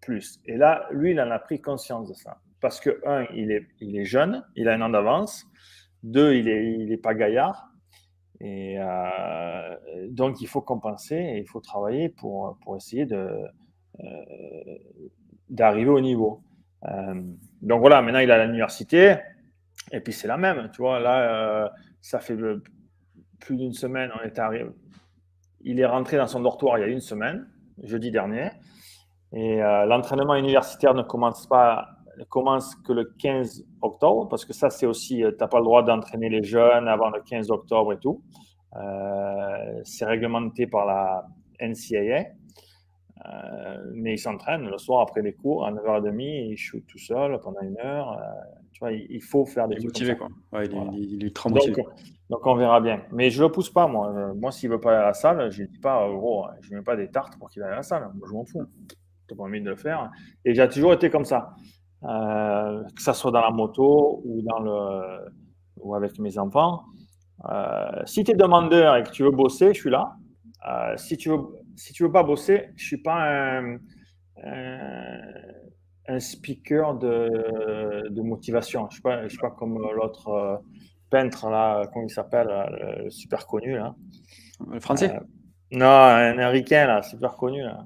plus. 0.01 0.41
Et 0.47 0.57
là, 0.57 0.87
lui, 0.91 1.13
il 1.13 1.21
en 1.21 1.31
a 1.31 1.39
pris 1.39 1.61
conscience 1.61 2.09
de 2.09 2.15
ça. 2.15 2.39
Parce 2.61 2.81
que, 2.81 3.01
un, 3.07 3.27
il 3.35 3.51
est, 3.53 3.67
il 3.81 3.97
est 3.97 4.05
jeune, 4.05 4.45
il 4.55 4.69
a 4.69 4.75
un 4.75 4.83
an 4.83 4.91
d'avance. 4.91 5.47
Deux, 6.03 6.35
il 6.35 6.47
n'est 6.47 6.73
il 6.73 6.93
est 6.93 6.99
pas 6.99 7.15
gaillard. 7.15 7.70
Et 8.41 8.77
euh, 8.79 9.77
donc, 10.09 10.41
il 10.41 10.47
faut 10.47 10.63
compenser 10.63 11.17
et 11.17 11.39
il 11.39 11.47
faut 11.47 11.61
travailler 11.61 12.09
pour, 12.09 12.57
pour 12.63 12.77
essayer 12.77 13.05
de, 13.05 13.29
euh, 14.01 14.05
d'arriver 15.49 15.91
au 15.91 16.01
niveau. 16.01 16.43
Euh, 16.87 17.23
donc 17.61 17.81
voilà, 17.81 18.01
maintenant 18.01 18.21
il 18.21 18.31
est 18.31 18.33
à 18.33 18.47
l'université 18.47 19.17
et 19.93 20.01
puis 20.01 20.15
c'est 20.15 20.29
la 20.29 20.39
même. 20.39 20.71
Tu 20.73 20.81
vois, 20.81 20.99
là, 20.99 21.71
ça 22.01 22.21
fait 22.21 22.37
plus 23.39 23.57
d'une 23.57 23.75
semaine, 23.75 24.11
on 24.19 24.25
est 24.25 24.39
arrivé. 24.39 24.67
Il 25.63 25.79
est 25.79 25.87
rentré 25.87 26.17
dans 26.17 26.27
son 26.27 26.41
dortoir 26.41 26.79
il 26.79 26.81
y 26.81 26.85
a 26.85 26.87
une 26.87 27.01
semaine, 27.01 27.47
jeudi 27.83 28.11
dernier. 28.11 28.51
Et 29.33 29.59
l'entraînement 29.59 30.35
universitaire 30.35 30.95
ne 30.95 31.03
commence 31.03 31.47
pas 31.47 32.00
commence 32.29 32.75
que 32.77 32.93
le 32.93 33.05
15 33.19 33.65
octobre, 33.83 34.29
parce 34.29 34.45
que 34.45 34.53
ça, 34.53 34.71
c'est 34.71 34.87
aussi, 34.87 35.25
euh, 35.25 35.31
tu 35.31 35.39
n'as 35.41 35.49
pas 35.49 35.59
le 35.59 35.65
droit 35.65 35.83
d'entraîner 35.83 36.29
les 36.29 36.43
jeunes 36.43 36.89
avant 36.89 37.11
le 37.11 37.21
15 37.23 37.51
octobre 37.51 37.93
et 37.93 37.99
tout. 37.99 38.23
Euh, 38.77 39.81
c'est 39.85 40.05
réglementé 40.05 40.67
par 40.67 40.87
la 40.87 41.27
NCAA. 41.61 42.27
Euh, 43.27 43.85
mais 43.93 44.15
il 44.15 44.19
s'entraîne 44.19 44.63
le 44.63 44.79
soir 44.79 45.03
après 45.03 45.21
les 45.21 45.35
cours 45.35 45.67
à 45.67 45.73
9h30, 45.73 46.51
il 46.53 46.57
shoot 46.57 46.83
tout 46.87 46.99
seul 46.99 47.39
pendant 47.41 47.61
une 47.61 47.79
heure. 47.79 48.19
tu 48.73 48.81
vois, 48.81 48.93
il, 48.93 49.21
faut 49.21 49.45
faire 49.45 49.69
des 49.69 49.77
il 49.77 49.83
est 49.83 49.85
motivé, 49.85 50.17
quoi. 50.17 50.29
il, 50.95 51.27
est 51.27 51.37
très 51.37 51.51
motivé. 51.51 51.85
Donc, 52.31 52.47
on 52.47 52.55
verra 52.55 52.81
bien. 52.81 53.03
Mais 53.13 53.29
je 53.29 53.43
ne 53.43 53.49
le 53.49 53.53
pousse 53.53 53.69
pas, 53.69 53.87
moi. 53.87 54.33
Moi, 54.35 54.51
s'il 54.53 54.71
ne 54.71 54.77
veut 54.77 54.81
pas 54.81 54.93
aller 54.93 55.03
à 55.03 55.07
la 55.07 55.13
salle, 55.13 55.51
je 55.51 55.63
ne 55.63 55.67
dis 55.67 55.79
pas, 55.79 56.09
gros, 56.09 56.47
je 56.63 56.73
ne 56.73 56.79
mets 56.79 56.85
pas 56.85 56.97
des 56.97 57.11
tartes 57.11 57.39
pour 57.39 57.51
qu'il 57.51 57.63
aille 57.63 57.73
à 57.73 57.77
la 57.77 57.83
salle. 57.83 58.11
Moi, 58.15 58.27
je 58.27 58.33
m'en 58.33 58.45
fous. 58.47 58.65
Tu 59.29 59.37
pas 59.37 59.45
envie 59.45 59.61
de 59.61 59.69
le 59.69 59.77
faire. 59.77 60.11
Et 60.45 60.55
j'ai 60.55 60.69
toujours 60.69 60.95
été 60.95 61.11
comme 61.11 61.25
ça. 61.25 61.55
Euh, 62.05 62.83
que 62.97 63.03
ce 63.03 63.13
soit 63.13 63.31
dans 63.31 63.43
la 63.43 63.51
moto 63.51 64.23
ou, 64.25 64.41
dans 64.43 64.59
le, 64.61 65.33
ou 65.77 65.95
avec 65.95 66.19
mes 66.19 66.39
enfants. 66.39 66.85
Euh, 67.51 68.03
si 68.07 68.25
tu 68.25 68.33
es 68.33 68.35
demandeur 68.35 68.97
et 68.97 69.03
que 69.03 69.11
tu 69.11 69.23
veux 69.23 69.31
bosser, 69.31 69.75
je 69.75 69.81
suis 69.81 69.91
là. 69.91 70.15
Euh, 70.67 70.97
si 70.97 71.17
tu 71.19 71.29
veux, 71.29 71.41
si 71.77 71.93
tu 71.93 72.05
veux 72.05 72.13
pas 72.13 72.23
bosser, 72.23 72.71
je 72.77 72.85
suis 72.85 73.03
pas 73.03 73.59
un, 73.59 73.79
un, 76.09 76.21
speaker 76.21 76.95
de, 76.95 78.09
de, 78.09 78.23
motivation. 78.23 78.89
Je 78.89 78.95
suis 78.95 79.03
pas, 79.03 79.25
je 79.25 79.29
suis 79.29 79.39
pas 79.39 79.51
comme 79.51 79.79
l'autre 79.79 80.63
peintre 81.11 81.51
là, 81.51 81.87
comment 81.93 82.07
il 82.07 82.11
s'appelle, 82.11 82.49
super 83.11 83.47
connu 83.47 83.77
là. 83.77 83.95
Le 84.71 84.81
français? 84.81 85.19
Non, 85.71 85.87
un 85.87 86.33
américain 86.33 86.87
là, 86.87 87.03
super 87.03 87.37
connu 87.37 87.63
là. 87.63 87.85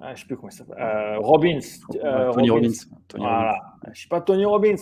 Ah, 0.00 0.08
je 0.08 0.10
ne 0.12 0.16
sais 0.16 0.24
plus 0.26 0.36
comment 0.36 0.48
il 0.48 0.52
s'appelle. 0.52 0.78
Euh, 0.78 1.18
Robbins. 1.18 1.58
Euh, 2.04 2.32
Tony 2.32 2.50
Robbins. 2.50 2.68
voilà. 3.16 3.58
Je 3.84 3.90
ne 3.90 3.94
suis 3.94 4.08
pas 4.08 4.20
Tony 4.20 4.44
Robbins. 4.44 4.76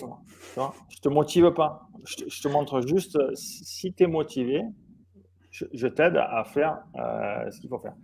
Moi. 0.56 0.75
je 0.88 0.97
ne 0.97 1.00
te 1.00 1.09
motive 1.09 1.50
pas. 1.52 1.88
Je 2.04 2.42
te, 2.42 2.49
montre 2.49 2.83
juste, 2.87 3.16
euh, 3.16 3.30
si 3.35 3.94
tu 3.94 4.04
es 4.04 4.06
motivé, 4.06 4.62
je, 5.50 5.87
t'aide 5.87 6.16
à 6.16 6.44
faire 6.44 6.83
ce 7.50 7.61
qu'il 7.61 7.71
faut 7.71 7.78
faire. 7.78 7.94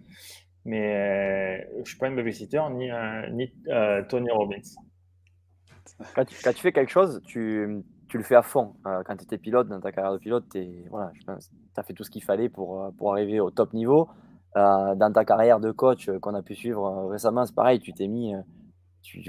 Mais 0.64 1.60
je 1.74 1.80
ne 1.80 1.84
suis 1.84 1.98
pas 1.98 2.08
une 2.08 2.16
babysitter 2.16 2.62
ni, 2.70 2.88
ni 3.32 3.52
Tony 4.08 4.30
Robbins. 4.30 4.56
Quand 6.14 6.24
tu, 6.24 6.36
quand 6.42 6.52
tu, 6.52 6.62
fais 6.62 6.72
quelque 6.72 6.90
chose, 6.90 7.20
tu, 7.26 7.82
tu 8.08 8.16
le 8.16 8.22
fais 8.22 8.36
à 8.36 8.42
fond. 8.42 8.74
quand 8.84 9.16
tu 9.16 9.24
étais 9.24 9.36
pilote, 9.36 9.68
dans 9.68 9.80
ta 9.80 9.92
carrière 9.92 10.12
de 10.12 10.18
pilote, 10.18 10.44
tu 10.50 10.84
voilà, 10.88 11.10
as 11.76 11.82
fait 11.82 11.92
tout 11.92 12.04
ce 12.04 12.10
qu'il 12.10 12.22
fallait 12.22 12.48
pour, 12.48 12.90
pour 12.96 13.12
arriver 13.12 13.40
au 13.40 13.50
top 13.50 13.74
niveau. 13.74 14.08
Euh, 14.56 14.94
dans 14.96 15.12
ta 15.12 15.24
carrière 15.24 15.60
de 15.60 15.70
coach 15.70 16.08
euh, 16.08 16.18
qu'on 16.18 16.34
a 16.34 16.42
pu 16.42 16.56
suivre 16.56 16.84
euh, 16.84 17.06
récemment, 17.06 17.46
c'est 17.46 17.54
pareil, 17.54 17.78
tu 17.78 17.92
t'es 17.92 18.08
mis, 18.08 18.34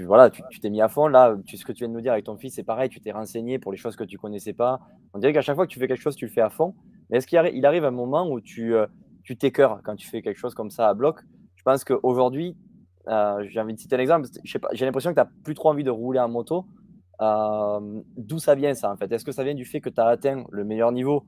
voilà, 0.04 0.30
tu 0.30 0.60
t'es 0.60 0.70
mis 0.70 0.80
à 0.80 0.88
fond. 0.88 1.06
Là, 1.06 1.36
ce 1.46 1.64
que 1.64 1.72
tu 1.72 1.84
viens 1.84 1.88
de 1.88 1.94
nous 1.94 2.00
dire 2.00 2.12
avec 2.12 2.24
ton 2.24 2.36
fils, 2.36 2.54
c'est 2.54 2.64
pareil, 2.64 2.88
tu 2.88 3.00
t'es 3.00 3.12
renseigné 3.12 3.58
pour 3.58 3.72
les 3.72 3.78
choses 3.78 3.94
que 3.94 4.04
tu 4.04 4.18
connaissais 4.18 4.52
pas. 4.52 4.80
On 5.14 5.18
dirait 5.18 5.32
qu'à 5.32 5.40
chaque 5.40 5.54
fois 5.54 5.66
que 5.66 5.72
tu 5.72 5.78
fais 5.78 5.88
quelque 5.88 6.02
chose, 6.02 6.16
tu 6.16 6.26
le 6.26 6.32
fais 6.32 6.40
à 6.40 6.50
fond. 6.50 6.74
Mais 7.08 7.18
est-ce 7.18 7.26
qu'il 7.26 7.38
arrive, 7.38 7.54
il 7.54 7.64
arrive 7.66 7.84
un 7.84 7.90
moment 7.92 8.28
où 8.28 8.40
tu 8.40 8.74
tu 9.22 9.36
t'écœures 9.36 9.80
quand 9.84 9.94
tu 9.94 10.08
fais 10.08 10.22
quelque 10.22 10.38
chose 10.38 10.54
comme 10.54 10.70
ça 10.70 10.88
à 10.88 10.94
bloc? 10.94 11.20
Je 11.54 11.62
pense 11.62 11.84
qu'aujourd'hui, 11.84 12.56
j'ai 13.06 13.60
envie 13.60 13.74
de 13.74 13.78
citer 13.78 13.96
un 13.96 14.00
exemple, 14.00 14.28
j'ai 14.42 14.84
l'impression 14.84 15.10
que 15.10 15.20
tu 15.20 15.24
n'as 15.24 15.30
plus 15.44 15.54
trop 15.54 15.70
envie 15.70 15.84
de 15.84 15.90
rouler 15.90 16.18
en 16.18 16.28
moto 16.28 16.66
D'où 18.16 18.38
ça 18.38 18.54
vient 18.56 18.74
ça 18.74 18.92
en 18.92 18.96
fait? 18.96 19.10
Est-ce 19.12 19.24
que 19.24 19.32
ça 19.32 19.44
vient 19.44 19.54
du 19.54 19.64
fait 19.64 19.80
que 19.80 19.88
tu 19.88 20.00
as 20.00 20.06
atteint 20.06 20.44
le 20.50 20.64
meilleur 20.64 20.90
niveau 20.90 21.24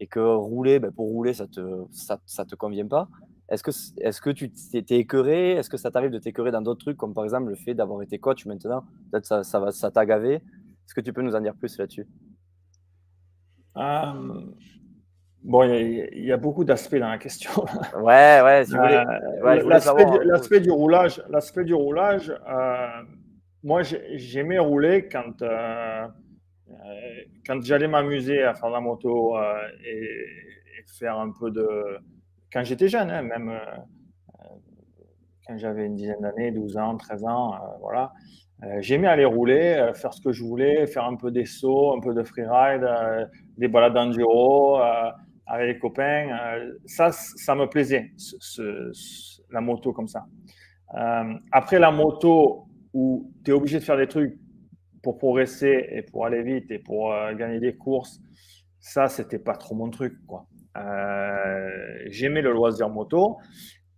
et 0.00 0.06
que 0.06 0.20
rouler, 0.20 0.78
ben, 0.78 0.92
pour 0.92 1.06
rouler, 1.06 1.32
ça 1.32 1.46
te, 1.46 1.60
ça, 1.90 2.20
ça 2.26 2.44
te 2.44 2.54
convient 2.54 2.86
pas? 2.86 3.08
Est-ce 3.48 3.62
que, 3.62 3.70
est 4.00 4.20
que 4.20 4.30
tu 4.30 4.50
t'es 4.50 4.98
écœuré? 4.98 5.52
Est-ce 5.52 5.70
que 5.70 5.76
ça 5.76 5.90
t'arrive 5.90 6.10
de 6.10 6.18
t'écœurer 6.18 6.50
dans 6.50 6.60
d'autres 6.60 6.80
trucs, 6.80 6.96
comme 6.96 7.14
par 7.14 7.24
exemple 7.24 7.48
le 7.48 7.56
fait 7.56 7.74
d'avoir 7.74 8.02
été 8.02 8.18
coach 8.18 8.44
maintenant? 8.46 8.84
Peut-être 9.10 9.24
ça, 9.24 9.42
ça, 9.42 9.58
va, 9.58 9.72
ça 9.72 9.90
t'a 9.90 10.04
gavé. 10.04 10.34
Est-ce 10.34 10.94
que 10.94 11.00
tu 11.00 11.12
peux 11.12 11.22
nous 11.22 11.34
en 11.34 11.40
dire 11.40 11.54
plus 11.54 11.78
là-dessus? 11.78 12.06
Euh, 13.76 14.40
Bon, 15.44 15.62
il 15.62 16.24
y, 16.24 16.32
a 16.32 16.36
beaucoup 16.36 16.64
d'aspects 16.64 16.96
dans 16.96 17.08
la 17.08 17.18
question. 17.18 17.50
ouais, 17.96 18.40
ouais, 18.42 18.64
si 18.64 18.72
vous 18.72 18.82
voulez. 18.82 18.96
Euh, 18.96 19.62
l'aspect 20.26 20.60
du, 20.60 20.70
roulage, 20.70 21.22
l'aspect 21.30 21.64
du 21.64 21.74
roulage, 21.74 22.30
euh, 22.48 22.86
moi 23.62 23.82
j'aimais 23.82 24.58
rouler 24.58 25.08
quand 25.10 25.40
euh, 25.42 26.06
quand 27.46 27.62
j'allais 27.62 27.88
m'amuser 27.88 28.42
à 28.42 28.54
faire 28.54 28.70
la 28.70 28.80
moto 28.80 29.36
euh, 29.36 29.54
et, 29.84 30.08
faire 30.98 31.18
un 31.18 31.30
peu 31.30 31.50
de. 31.50 31.98
Quand 32.52 32.64
j'étais 32.64 32.88
jeune, 32.88 33.10
hein, 33.10 33.22
même 33.22 33.50
euh, 33.50 34.44
quand 35.46 35.58
j'avais 35.58 35.86
une 35.86 35.94
dizaine 35.94 36.20
d'années, 36.20 36.50
12 36.50 36.76
ans, 36.76 36.96
13 36.96 37.24
ans, 37.24 37.54
voilà. 37.80 38.12
J'aimais 38.80 39.06
aller 39.06 39.24
rouler, 39.24 39.92
faire 39.94 40.12
ce 40.12 40.20
que 40.20 40.32
je 40.32 40.42
voulais, 40.42 40.88
faire 40.88 41.04
un 41.04 41.14
peu 41.14 41.30
des 41.30 41.44
sauts, 41.44 41.96
un 41.96 42.00
peu 42.00 42.12
de 42.12 42.24
freeride, 42.24 42.84
des 43.56 43.68
balades 43.68 43.96
enduro 43.96 44.80
avec 45.46 45.74
les 45.74 45.78
copains. 45.78 46.26
ça, 46.84 47.12
ça 47.12 47.54
me 47.54 47.66
plaisait, 47.66 48.10
la 49.50 49.60
moto 49.60 49.92
comme 49.92 50.08
ça. 50.08 50.26
après 51.52 51.78
la 51.78 51.92
moto, 51.92 52.68
où 52.92 53.30
tu 53.44 53.50
es 53.50 53.54
obligé 53.54 53.78
de 53.78 53.84
faire 53.84 53.96
des 53.96 54.08
trucs 54.08 54.36
pour 55.02 55.18
progresser 55.18 55.86
et 55.90 56.02
pour 56.02 56.26
aller 56.26 56.42
vite 56.42 56.70
et 56.70 56.78
pour 56.78 57.12
euh, 57.12 57.34
gagner 57.34 57.60
des 57.60 57.76
courses, 57.76 58.20
ça, 58.80 59.08
c'était 59.08 59.38
pas 59.38 59.54
trop 59.54 59.74
mon 59.74 59.90
truc. 59.90 60.14
Quoi. 60.26 60.46
Euh, 60.78 62.04
j'aimais 62.06 62.42
le 62.42 62.52
loisir 62.52 62.88
moto, 62.88 63.38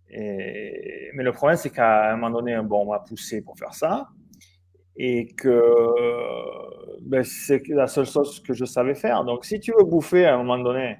mais 0.09 1.11
le 1.13 1.31
problème, 1.31 1.57
c'est 1.57 1.69
qu'à 1.69 2.11
un 2.11 2.15
moment 2.15 2.39
donné, 2.39 2.57
bon, 2.63 2.81
on 2.81 2.91
m'a 2.91 2.99
poussé 2.99 3.41
pour 3.41 3.57
faire 3.57 3.73
ça, 3.73 4.07
et 4.97 5.33
que 5.35 5.51
ben, 7.01 7.23
c'est 7.23 7.67
la 7.69 7.87
seule 7.87 8.05
chose 8.05 8.41
que 8.41 8.53
je 8.53 8.65
savais 8.65 8.95
faire. 8.95 9.23
Donc, 9.23 9.45
si 9.45 9.59
tu 9.59 9.71
veux 9.77 9.85
bouffer 9.85 10.25
à 10.25 10.35
un 10.35 10.37
moment 10.37 10.57
donné 10.57 10.97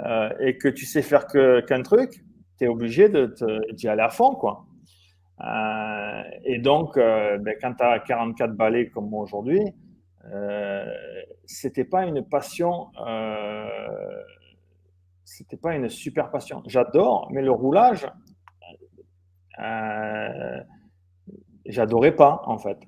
euh, 0.00 0.30
et 0.40 0.56
que 0.56 0.68
tu 0.68 0.86
sais 0.86 1.02
faire 1.02 1.26
qu'un 1.26 1.82
truc, 1.82 2.24
tu 2.58 2.64
es 2.64 2.68
obligé 2.68 3.08
d'y 3.08 3.88
aller 3.88 4.02
à 4.02 4.10
fond. 4.10 4.34
quoi. 4.34 4.64
Euh, 5.40 6.22
et 6.44 6.58
donc, 6.58 6.96
ben, 6.96 7.54
quand 7.60 7.74
tu 7.74 7.84
as 7.84 7.98
44 8.00 8.52
balais 8.52 8.88
comme 8.88 9.10
moi 9.10 9.22
aujourd'hui, 9.22 9.60
c'était 11.44 11.84
pas 11.84 12.04
une 12.06 12.24
passion, 12.26 12.88
c'était 15.24 15.56
pas 15.56 15.74
une 15.74 15.88
super 15.88 16.30
passion. 16.30 16.62
J'adore, 16.66 17.28
mais 17.32 17.42
le 17.42 17.50
roulage, 17.50 18.06
euh, 19.60 20.60
j'adorais 21.66 22.14
pas 22.14 22.42
en 22.46 22.58
fait. 22.58 22.78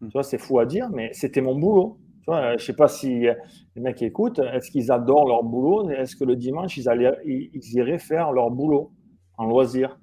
Hmm. 0.00 0.08
Tu 0.08 0.12
vois, 0.12 0.22
c'est 0.22 0.38
fou 0.38 0.58
à 0.58 0.66
dire, 0.66 0.88
mais 0.90 1.12
c'était 1.12 1.40
mon 1.40 1.58
boulot. 1.58 1.98
Tu 2.20 2.30
vois, 2.30 2.56
je 2.56 2.64
sais 2.64 2.76
pas 2.76 2.88
si 2.88 3.20
les 3.20 3.80
mecs 3.80 4.02
écoutent, 4.02 4.38
est-ce 4.38 4.70
qu'ils 4.70 4.92
adorent 4.92 5.26
leur 5.26 5.42
boulot? 5.42 5.88
Est-ce 5.90 6.16
que 6.16 6.24
le 6.24 6.36
dimanche, 6.36 6.76
ils, 6.76 6.88
allaient, 6.88 7.16
ils 7.24 7.74
iraient 7.74 7.98
faire 7.98 8.32
leur 8.32 8.50
boulot 8.50 8.92
en 9.38 9.46
loisir? 9.46 9.98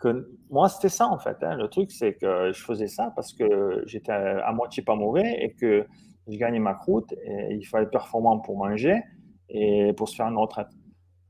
Que 0.00 0.30
moi, 0.50 0.68
c'était 0.68 0.88
ça 0.88 1.08
en 1.08 1.18
fait. 1.18 1.36
Hein. 1.42 1.56
Le 1.56 1.68
truc, 1.68 1.90
c'est 1.90 2.14
que 2.14 2.52
je 2.52 2.62
faisais 2.62 2.86
ça 2.86 3.12
parce 3.14 3.32
que 3.32 3.82
j'étais 3.86 4.12
à, 4.12 4.52
moitié 4.52 4.82
pas 4.82 4.94
mauvais 4.94 5.38
et 5.42 5.52
que 5.54 5.86
je 6.28 6.38
gagnais 6.38 6.60
ma 6.60 6.74
croûte 6.74 7.12
et 7.24 7.54
il 7.54 7.64
fallait 7.64 7.84
être 7.84 7.90
performant 7.90 8.38
pour 8.38 8.56
manger 8.56 9.00
et 9.48 9.92
pour 9.96 10.08
se 10.08 10.16
faire 10.16 10.26
une 10.26 10.36
retraite. 10.36 10.68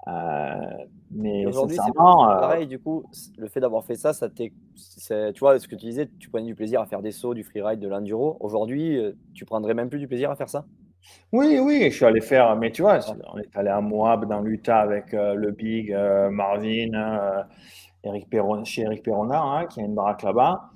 Euh, 0.09 0.85
mais 1.11 1.47
aujourd'hui, 1.47 1.77
c'est 1.77 1.91
euh, 1.91 1.93
pareil. 1.95 2.67
Du 2.67 2.79
coup, 2.79 3.05
le 3.37 3.49
fait 3.49 3.61
d'avoir 3.61 3.85
fait 3.85 3.95
ça, 3.95 4.13
ça 4.13 4.29
tu 4.31 4.53
vois, 5.41 5.59
ce 5.59 5.69
que 5.69 5.75
tu 5.75 5.87
disais, 5.87 6.09
tu 6.19 6.31
prenais 6.31 6.47
du 6.47 6.55
plaisir 6.55 6.81
à 6.81 6.87
faire 6.87 7.03
des 7.03 7.13
sauts, 7.13 7.35
du 7.35 7.45
freeride, 7.45 7.81
de 7.81 7.89
l'enduro. 7.89 8.37
Aujourd'hui, 8.41 8.97
euh, 8.97 9.13
tu 9.35 9.45
prendrais 9.45 9.75
même 9.75 9.89
plus 9.89 9.99
du 9.99 10.09
plaisir 10.09 10.31
à 10.31 10.37
faire 10.37 10.49
ça? 10.49 10.65
Oui, 11.33 11.59
oui, 11.61 11.85
je 11.91 11.97
suis 11.97 12.05
allé 12.05 12.21
faire, 12.21 12.57
mais 12.57 12.71
tu 12.71 12.83
vois, 12.83 12.99
on 13.33 13.39
est 13.39 13.57
allé 13.57 13.69
à 13.69 13.81
Moab 13.81 14.29
dans 14.29 14.41
l'Utah 14.41 14.81
avec 14.81 15.13
le 15.13 15.53
Big, 15.53 15.97
Marvin. 16.31 17.47
Eric 18.05 18.29
chez 18.65 18.83
Eric 18.83 19.03
Perrona, 19.03 19.41
hein, 19.41 19.67
qui 19.67 19.81
a 19.81 19.85
une 19.85 19.95
baraque 19.95 20.23
là-bas. 20.23 20.71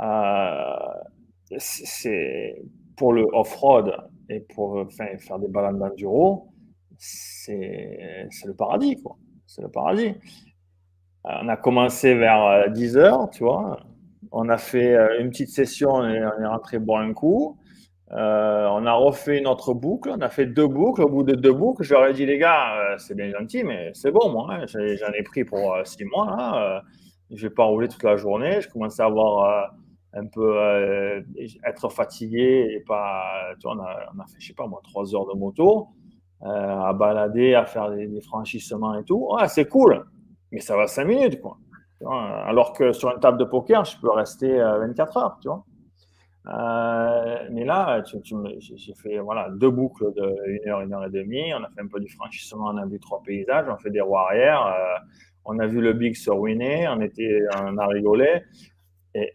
Euh, 0.00 1.58
c'est 1.58 2.62
pour 2.96 3.12
le 3.12 3.26
off-road 3.32 3.94
et 4.28 4.40
pour 4.40 4.86
faire 4.90 5.38
des 5.38 5.48
balades 5.48 5.78
d'enduro, 5.78 6.48
c'est 7.44 8.46
le 8.46 8.54
paradis, 8.54 9.00
quoi. 9.02 9.16
C'est 9.46 9.62
le 9.62 9.68
paradis. 9.68 10.14
Euh, 11.26 11.30
on 11.42 11.48
a 11.48 11.56
commencé 11.56 12.14
vers 12.14 12.70
10 12.70 12.96
euh, 12.96 13.00
heures, 13.00 13.30
tu 13.30 13.44
vois. 13.44 13.80
On 14.30 14.48
a 14.48 14.58
fait 14.58 14.96
une 15.20 15.30
petite 15.30 15.50
session 15.50 15.90
on 15.90 16.08
est 16.08 16.46
rentré 16.46 16.78
boire 16.78 17.02
un 17.02 17.12
coup. 17.12 17.58
Euh, 18.14 18.68
on 18.70 18.84
a 18.84 18.92
refait 18.92 19.38
une 19.38 19.46
autre 19.46 19.72
boucle, 19.72 20.10
on 20.10 20.20
a 20.20 20.28
fait 20.28 20.46
deux 20.46 20.66
boucles. 20.66 21.02
Au 21.02 21.08
bout 21.08 21.22
de 21.22 21.34
deux 21.34 21.52
boucles, 21.52 21.82
j'aurais 21.82 22.12
dit, 22.12 22.26
les 22.26 22.38
gars, 22.38 22.76
euh, 22.76 22.98
c'est 22.98 23.14
bien 23.14 23.30
gentil, 23.30 23.64
mais 23.64 23.90
c'est 23.94 24.10
bon, 24.10 24.30
moi, 24.30 24.48
hein. 24.50 24.66
j'en 24.66 25.12
ai 25.12 25.22
pris 25.22 25.44
pour 25.44 25.74
euh, 25.74 25.84
six 25.84 26.04
mois. 26.04 26.28
Hein. 26.38 26.80
je 27.30 27.46
vais 27.46 27.54
pas 27.54 27.64
rouler 27.64 27.88
toute 27.88 28.02
la 28.02 28.16
journée. 28.16 28.60
Je 28.60 28.68
commençais 28.68 29.02
à 29.02 29.06
avoir 29.06 29.72
un 30.12 30.26
peu 30.26 31.24
être 31.64 31.88
fatigué 31.88 32.68
et 32.74 32.80
pas. 32.80 33.54
Tu 33.60 33.66
vois, 33.66 33.76
on, 33.76 34.20
a, 34.20 34.26
fait, 34.26 34.36
je 34.38 34.48
sais 34.48 34.54
pas 34.54 34.66
moi, 34.66 34.80
trois 34.84 35.14
heures 35.14 35.26
de 35.26 35.38
moto, 35.38 35.88
à 36.44 36.92
balader, 36.92 37.54
à 37.54 37.64
faire 37.64 37.90
des, 37.90 38.20
franchissements 38.20 38.98
et 38.98 39.04
tout. 39.04 39.28
Ouais, 39.30 39.48
c'est 39.48 39.66
cool, 39.66 40.04
mais 40.50 40.60
ça 40.60 40.76
va 40.76 40.86
cinq 40.86 41.04
minutes, 41.04 41.40
quoi. 41.40 41.58
alors 42.04 42.72
que 42.72 42.92
sur 42.92 43.10
une 43.10 43.20
table 43.20 43.38
de 43.38 43.44
poker, 43.44 43.84
je 43.84 43.96
peux 44.00 44.10
rester 44.10 44.58
24 44.58 45.16
heures, 45.16 45.38
tu 45.40 45.48
vois. 45.48 45.64
Euh, 46.48 47.46
mais 47.52 47.64
là, 47.64 48.02
j'ai 48.04 48.94
fait 48.94 49.18
voilà, 49.18 49.48
deux 49.50 49.70
boucles 49.70 50.12
de 50.14 50.66
1 50.66 50.68
heure, 50.68 50.80
une 50.80 50.92
heure 50.92 51.04
et 51.04 51.10
demie. 51.10 51.52
On 51.54 51.62
a 51.62 51.68
fait 51.70 51.82
un 51.82 51.86
peu 51.86 52.00
du 52.00 52.08
franchissement, 52.08 52.66
on 52.72 52.76
a 52.76 52.86
vu 52.86 52.98
trois 52.98 53.22
paysages, 53.22 53.66
on 53.68 53.76
fait 53.76 53.90
des 53.90 54.00
roues 54.00 54.18
arrière. 54.18 54.66
Euh, 54.66 54.98
on 55.44 55.58
a 55.58 55.66
vu 55.66 55.80
le 55.80 55.92
Big 55.92 56.14
se 56.14 56.30
ruiner, 56.30 56.86
on, 56.88 57.00
était, 57.00 57.42
on 57.60 57.76
a 57.78 57.86
rigolé. 57.86 58.42
Et 59.14 59.34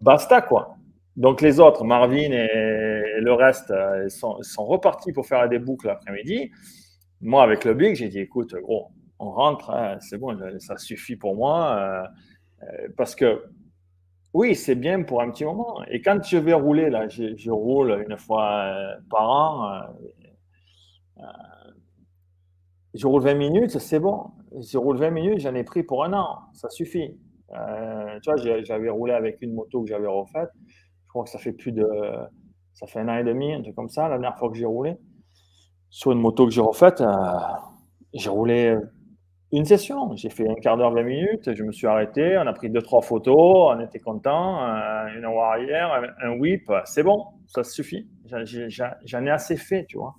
basta, 0.00 0.40
quoi. 0.42 0.76
Donc 1.20 1.42
les 1.42 1.60
autres, 1.60 1.84
Marvin 1.84 2.32
et 2.32 3.20
le 3.20 3.32
reste, 3.32 3.70
euh, 3.70 4.08
sont, 4.08 4.64
repartis 4.64 5.12
pour 5.12 5.26
faire 5.26 5.48
des 5.48 5.58
boucles 5.58 5.86
l'après-midi. 5.86 6.50
Moi, 7.20 7.42
avec 7.42 7.64
le 7.64 7.74
Big, 7.74 7.94
j'ai 7.94 8.08
dit, 8.08 8.20
écoute, 8.20 8.54
gros, 8.54 8.88
on 9.18 9.30
rentre, 9.30 9.70
hein, 9.70 9.98
c'est 10.00 10.16
bon, 10.16 10.36
ça 10.58 10.78
suffit 10.78 11.16
pour 11.16 11.36
moi. 11.36 12.08
parce 12.96 13.14
que 13.14 13.42
oui, 14.32 14.54
c'est 14.54 14.76
bien 14.76 15.02
pour 15.02 15.22
un 15.22 15.30
petit 15.30 15.44
moment. 15.44 15.82
Et 15.90 16.02
quand 16.02 16.22
je 16.22 16.36
vais 16.36 16.52
rouler, 16.52 16.88
là, 16.88 17.08
je, 17.08 17.50
roule 17.50 18.04
une 18.08 18.16
fois 18.16 18.62
euh, 18.64 18.94
par 19.10 19.28
an. 19.28 19.72
Euh, 19.72 19.80
euh, 21.18 21.22
je 22.94 23.06
roule 23.06 23.22
20 23.22 23.34
minutes, 23.34 23.78
c'est 23.78 23.98
bon. 23.98 24.30
Je 24.52 24.78
roule 24.78 24.98
20 24.98 25.10
minutes, 25.10 25.40
j'en 25.40 25.54
ai 25.54 25.64
pris 25.64 25.82
pour 25.82 26.04
un 26.04 26.12
an. 26.12 26.38
Ça 26.52 26.68
suffit. 26.70 27.18
tu 27.48 28.30
vois, 28.30 28.36
j'avais 28.62 28.88
roulé 28.88 29.12
avec 29.14 29.38
une 29.42 29.52
moto 29.52 29.82
que 29.82 29.88
j'avais 29.88 30.06
refaite. 30.06 30.50
Je 31.10 31.12
crois 31.12 31.24
que 31.24 31.30
ça 31.30 31.40
fait 31.40 31.52
plus 31.52 31.72
de. 31.72 31.84
Ça 32.72 32.86
fait 32.86 33.00
un 33.00 33.08
an 33.08 33.16
et 33.16 33.24
demi, 33.24 33.52
un 33.52 33.62
truc 33.62 33.74
comme 33.74 33.88
ça, 33.88 34.04
la 34.04 34.10
dernière 34.10 34.38
fois 34.38 34.48
que 34.48 34.56
j'ai 34.56 34.64
roulé. 34.64 34.96
Sur 35.88 36.12
une 36.12 36.20
moto 36.20 36.44
que 36.44 36.52
j'ai 36.52 36.60
refaite, 36.60 37.02
j'ai 38.14 38.30
roulé 38.30 38.78
une 39.50 39.64
session. 39.64 40.14
J'ai 40.14 40.30
fait 40.30 40.48
un 40.48 40.54
quart 40.54 40.76
d'heure, 40.76 40.92
20 40.92 41.02
minutes. 41.02 41.52
Je 41.52 41.64
me 41.64 41.72
suis 41.72 41.88
arrêté. 41.88 42.38
On 42.38 42.46
a 42.46 42.52
pris 42.52 42.70
deux, 42.70 42.80
trois 42.80 43.02
photos. 43.02 43.74
On 43.74 43.80
était 43.80 43.98
content. 43.98 44.62
Euh, 44.62 45.18
une 45.18 45.24
heure 45.24 45.38
arrière, 45.40 46.00
un, 46.22 46.38
whip. 46.38 46.70
C'est 46.84 47.02
bon. 47.02 47.24
Ça 47.48 47.64
suffit. 47.64 48.08
J'en 48.26 49.26
ai 49.26 49.30
assez 49.30 49.56
fait, 49.56 49.86
tu 49.86 49.98
vois. 49.98 50.14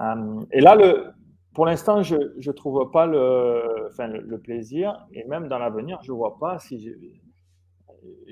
Euh, 0.00 0.40
et 0.50 0.62
là, 0.62 0.76
le, 0.76 1.12
pour 1.52 1.66
l'instant, 1.66 2.02
je 2.02 2.16
ne 2.16 2.52
trouve 2.52 2.90
pas 2.90 3.06
le, 3.06 3.88
enfin, 3.88 4.06
le, 4.06 4.38
plaisir. 4.38 5.06
Et 5.12 5.24
même 5.24 5.48
dans 5.48 5.58
l'avenir, 5.58 5.98
je 6.02 6.12
ne 6.12 6.16
vois 6.16 6.38
pas 6.38 6.58
si 6.58 6.90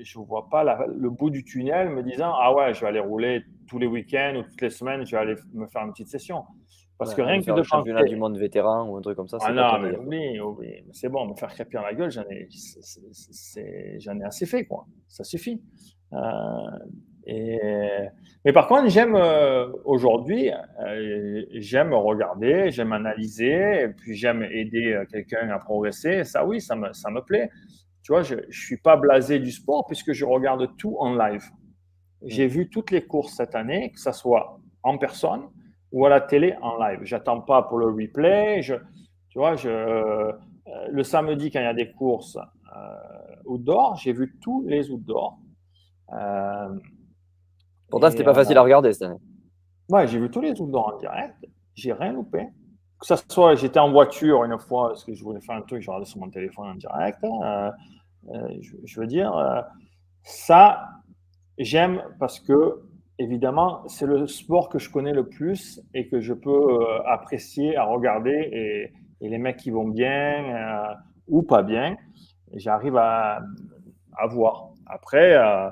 je, 0.01 0.19
vois 0.19 0.49
pas 0.49 0.85
le 0.87 1.09
bout 1.09 1.29
du 1.29 1.43
tunnel 1.43 1.89
me 1.89 2.03
disant 2.03 2.33
Ah 2.39 2.53
ouais, 2.53 2.73
je 2.73 2.81
vais 2.81 2.87
aller 2.87 2.99
rouler 2.99 3.43
tous 3.67 3.79
les 3.79 3.87
week-ends 3.87 4.35
ou 4.37 4.43
toutes 4.43 4.61
les 4.61 4.69
semaines, 4.69 5.05
je 5.05 5.15
vais 5.15 5.21
aller 5.21 5.35
me 5.53 5.67
faire 5.67 5.83
une 5.83 5.91
petite 5.91 6.09
session. 6.09 6.43
Parce 6.97 7.13
que 7.13 7.21
rien 7.21 7.41
que 7.41 7.51
de 7.51 7.63
championnat 7.63 8.03
du 8.03 8.15
monde 8.15 8.37
vétéran 8.37 8.87
ou 8.87 8.95
un 8.95 9.01
truc 9.01 9.17
comme 9.17 9.27
ça, 9.27 9.37
c'est 9.39 9.47
ah 9.49 9.79
non, 9.79 9.79
mais 10.07 10.39
oui, 10.39 10.83
c'est 10.93 11.09
bon, 11.09 11.27
me 11.27 11.35
faire 11.35 11.49
crêper 11.49 11.77
la 11.77 11.93
gueule, 11.93 12.09
j'en 12.09 12.23
ai, 12.29 12.47
j'en 13.99 14.17
ai 14.17 14.23
assez 14.23 14.45
fait, 14.45 14.65
quoi. 14.65 14.85
Ça 15.07 15.25
suffit. 15.25 15.61
Euh, 16.13 16.17
et, 17.27 17.59
mais 18.45 18.53
par 18.53 18.67
contre, 18.67 18.87
j'aime 18.87 19.15
euh, 19.15 19.67
aujourd'hui, 19.83 20.51
euh, 20.51 21.43
j'aime 21.55 21.93
regarder, 21.93 22.71
j'aime 22.71 22.93
analyser, 22.93 23.81
et 23.81 23.87
puis 23.89 24.15
j'aime 24.15 24.43
aider 24.43 25.03
quelqu'un 25.11 25.49
à 25.49 25.59
progresser. 25.59 26.23
Ça, 26.23 26.45
oui, 26.45 26.61
ça 26.61 26.77
me, 26.77 26.93
ça 26.93 27.09
me 27.09 27.21
plaît. 27.21 27.49
Tu 28.05 28.11
vois, 28.11 28.21
je 28.21 28.35
ne 28.35 28.51
suis 28.51 28.77
pas 28.77 28.97
blasé 28.97 29.39
du 29.39 29.51
sport 29.51 29.87
puisque 29.87 30.13
je 30.13 30.25
regarde 30.25 30.77
tout 30.77 30.95
en 30.99 31.15
live. 31.15 31.43
J'ai 32.23 32.45
vu 32.45 32.69
toutes 32.69 32.91
les 32.91 33.03
courses 33.03 33.33
cette 33.33 33.55
année, 33.55 33.91
que 33.91 33.99
ce 33.99 34.11
soit 34.11 34.59
en 34.83 34.99
personne 34.99 35.41
ou 35.91 36.05
à 36.05 36.09
la 36.09 36.21
télé 36.21 36.55
en 36.61 36.77
live. 36.77 36.99
J'attends 37.01 37.41
pas 37.41 37.63
pour 37.63 37.79
le 37.79 37.87
replay. 37.87 38.61
Je, 38.61 38.75
tu 39.29 39.39
vois, 39.39 39.55
je, 39.55 39.69
euh, 39.69 40.31
le 40.91 41.03
samedi, 41.03 41.49
quand 41.49 41.61
il 41.61 41.63
y 41.63 41.65
a 41.65 41.73
des 41.73 41.93
courses 41.93 42.37
euh, 42.37 43.35
outdoor, 43.45 43.95
j'ai 43.95 44.13
vu 44.13 44.37
tous 44.39 44.63
les 44.67 44.91
outdoors. 44.91 45.39
Euh, 46.13 46.75
Pourtant, 47.89 48.11
c'était 48.11 48.23
pas 48.23 48.35
facile 48.35 48.57
à 48.57 48.61
regarder 48.61 48.93
cette 48.93 49.09
année. 49.09 49.19
Ouais, 49.89 50.05
j'ai 50.07 50.19
vu 50.19 50.29
tous 50.29 50.41
les 50.41 50.61
outdoors 50.61 50.93
en 50.93 50.99
direct. 50.99 51.43
J'ai 51.73 51.91
rien 51.91 52.13
loupé. 52.13 52.49
Que 52.99 53.07
ce 53.07 53.15
soit, 53.27 53.55
j'étais 53.55 53.79
en 53.79 53.91
voiture 53.91 54.43
une 54.43 54.59
fois 54.59 54.89
parce 54.89 55.03
que 55.03 55.15
je 55.15 55.23
voulais 55.23 55.41
faire 55.41 55.55
un 55.55 55.61
truc, 55.63 55.81
je 55.81 55.89
regardais 55.89 56.05
sur 56.05 56.19
mon 56.19 56.29
téléphone 56.29 56.67
en 56.67 56.75
direct. 56.75 57.17
Hein, 57.23 57.71
je, 58.61 58.99
veux 58.99 59.07
dire, 59.07 59.33
ça, 60.25 60.89
j'aime 61.57 62.03
parce 62.19 62.39
que, 62.39 62.81
évidemment, 63.19 63.87
c'est 63.87 64.07
le 64.07 64.27
sport 64.27 64.69
que 64.69 64.79
je 64.79 64.89
connais 64.89 65.13
le 65.13 65.27
plus 65.27 65.81
et 65.93 66.07
que 66.07 66.19
je 66.19 66.33
peux 66.33 66.49
euh, 66.49 67.03
apprécier 67.05 67.77
à 67.77 67.85
regarder. 67.85 68.49
Et, 68.51 68.91
les 69.21 69.39
mecs 69.39 69.57
qui 69.57 69.71
vont 69.71 69.87
bien 69.87 70.43
euh, 70.43 70.93
ou 71.27 71.41
pas 71.41 71.63
bien, 71.63 71.95
j'arrive 72.53 72.95
à, 72.97 73.41
voir. 74.29 74.69
Après, 74.85 75.35
euh, 75.35 75.69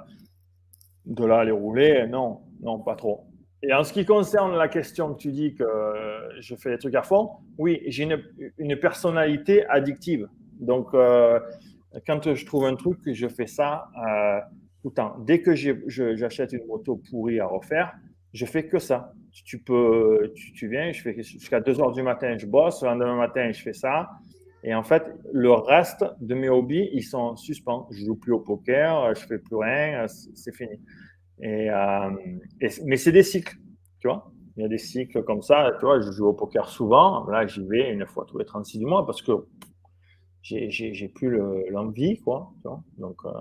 de 1.06 1.24
là 1.24 1.40
à 1.40 1.44
les 1.44 1.52
rouler, 1.52 2.08
non, 2.08 2.42
non, 2.62 2.80
pas 2.80 2.96
trop. 2.96 3.26
Et 3.62 3.72
en 3.72 3.84
ce 3.84 3.94
qui 3.94 4.06
concerne 4.06 4.56
la 4.56 4.68
question 4.68 5.14
que 5.14 5.20
tu 5.20 5.32
dis 5.32 5.54
que 5.54 5.66
je 6.40 6.56
fais 6.56 6.72
des 6.72 6.78
trucs 6.80 6.96
à 6.96 7.04
fond, 7.04 7.30
oui, 7.60 7.84
j'ai 7.88 8.10
une, 8.58 8.76
personnalité 8.78 9.68
addictive. 9.68 10.28
Donc, 10.60 10.96
quand 12.06 12.34
je 12.34 12.46
trouve 12.46 12.66
un 12.66 12.76
truc, 12.76 13.00
je 13.06 13.28
fais 13.28 13.48
ça 13.48 13.90
tout 14.82 14.90
le 14.90 14.94
temps. 14.94 15.16
Dès 15.20 15.42
que 15.42 15.56
j'achète 15.56 16.54
une 16.54 16.66
moto 16.66 17.02
pourrie 17.10 17.40
à 17.40 17.46
refaire, 17.46 17.94
je 18.34 18.46
fais 18.46 18.68
que 18.68 18.80
ça. 18.80 19.14
Tu 19.32 19.60
peux, 19.60 20.32
tu, 20.36 20.68
viens, 20.68 20.92
je 20.92 21.02
fais 21.02 21.22
jusqu'à 21.24 21.60
2 21.60 21.80
heures 21.80 21.92
du 21.92 22.04
matin, 22.04 22.38
je 22.38 22.46
bosse. 22.46 22.84
Le 22.84 22.90
lendemain 22.90 23.16
matin, 23.16 23.52
je 23.52 23.62
fais 23.62 23.74
ça. 23.74 24.10
Et 24.64 24.74
en 24.74 24.84
fait, 24.84 25.04
le 25.32 25.52
reste 25.52 26.06
de 26.22 26.36
mes 26.36 26.50
hobbies, 26.50 26.90
ils 26.94 27.04
sont 27.04 27.36
suspens. 27.36 27.88
Je 27.92 28.06
joue 28.06 28.16
plus 28.16 28.32
au 28.32 28.40
poker, 28.40 29.14
je 29.16 29.26
fais 29.26 29.40
plus 29.40 29.56
rien, 29.56 30.06
c'est 30.08 30.56
fini. 30.56 30.80
Et, 31.42 31.70
euh, 31.70 32.10
mais 32.86 32.98
c'est 32.98 33.12
des 33.12 33.24
cycles, 33.24 33.56
tu 34.00 34.08
vois. 34.08 34.32
Il 34.56 34.62
y 34.62 34.66
a 34.66 34.70
des 34.70 34.78
cycles 34.78 35.24
comme 35.24 35.42
ça. 35.42 35.72
Tu 35.80 35.86
je 35.86 36.12
joue 36.12 36.28
au 36.28 36.34
poker 36.34 36.70
souvent. 36.70 37.26
Là, 37.26 37.46
j'y 37.48 37.66
vais 37.66 37.92
une 37.92 38.06
fois 38.06 38.26
tous 38.28 38.38
les 38.38 38.46
36 38.46 38.86
mois 38.86 39.06
parce 39.06 39.22
que 39.22 39.32
j'ai 40.44 41.08
plus 41.08 41.40
l'envie, 41.72 42.20
quoi. 42.20 42.52
Donc, 42.98 43.18
euh, 43.26 43.32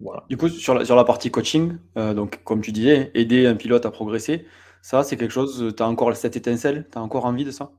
voilà. 0.00 0.24
Du 0.28 0.36
coup, 0.36 0.48
sur 0.48 0.74
la, 0.74 0.84
sur 0.84 0.96
la 0.96 1.04
partie 1.04 1.30
coaching, 1.30 1.76
euh, 1.96 2.14
donc 2.14 2.42
comme 2.44 2.60
tu 2.60 2.72
disais, 2.72 3.10
aider 3.14 3.46
un 3.46 3.56
pilote 3.56 3.86
à 3.86 3.90
progresser, 3.90 4.46
ça, 4.82 5.02
c'est 5.02 5.16
quelque 5.16 5.32
chose, 5.32 5.74
tu 5.76 5.82
as 5.82 5.86
encore 5.88 6.14
cette 6.16 6.36
étincelle, 6.36 6.86
tu 6.90 6.98
as 6.98 7.02
encore 7.02 7.24
envie 7.26 7.44
de 7.44 7.50
ça? 7.50 7.72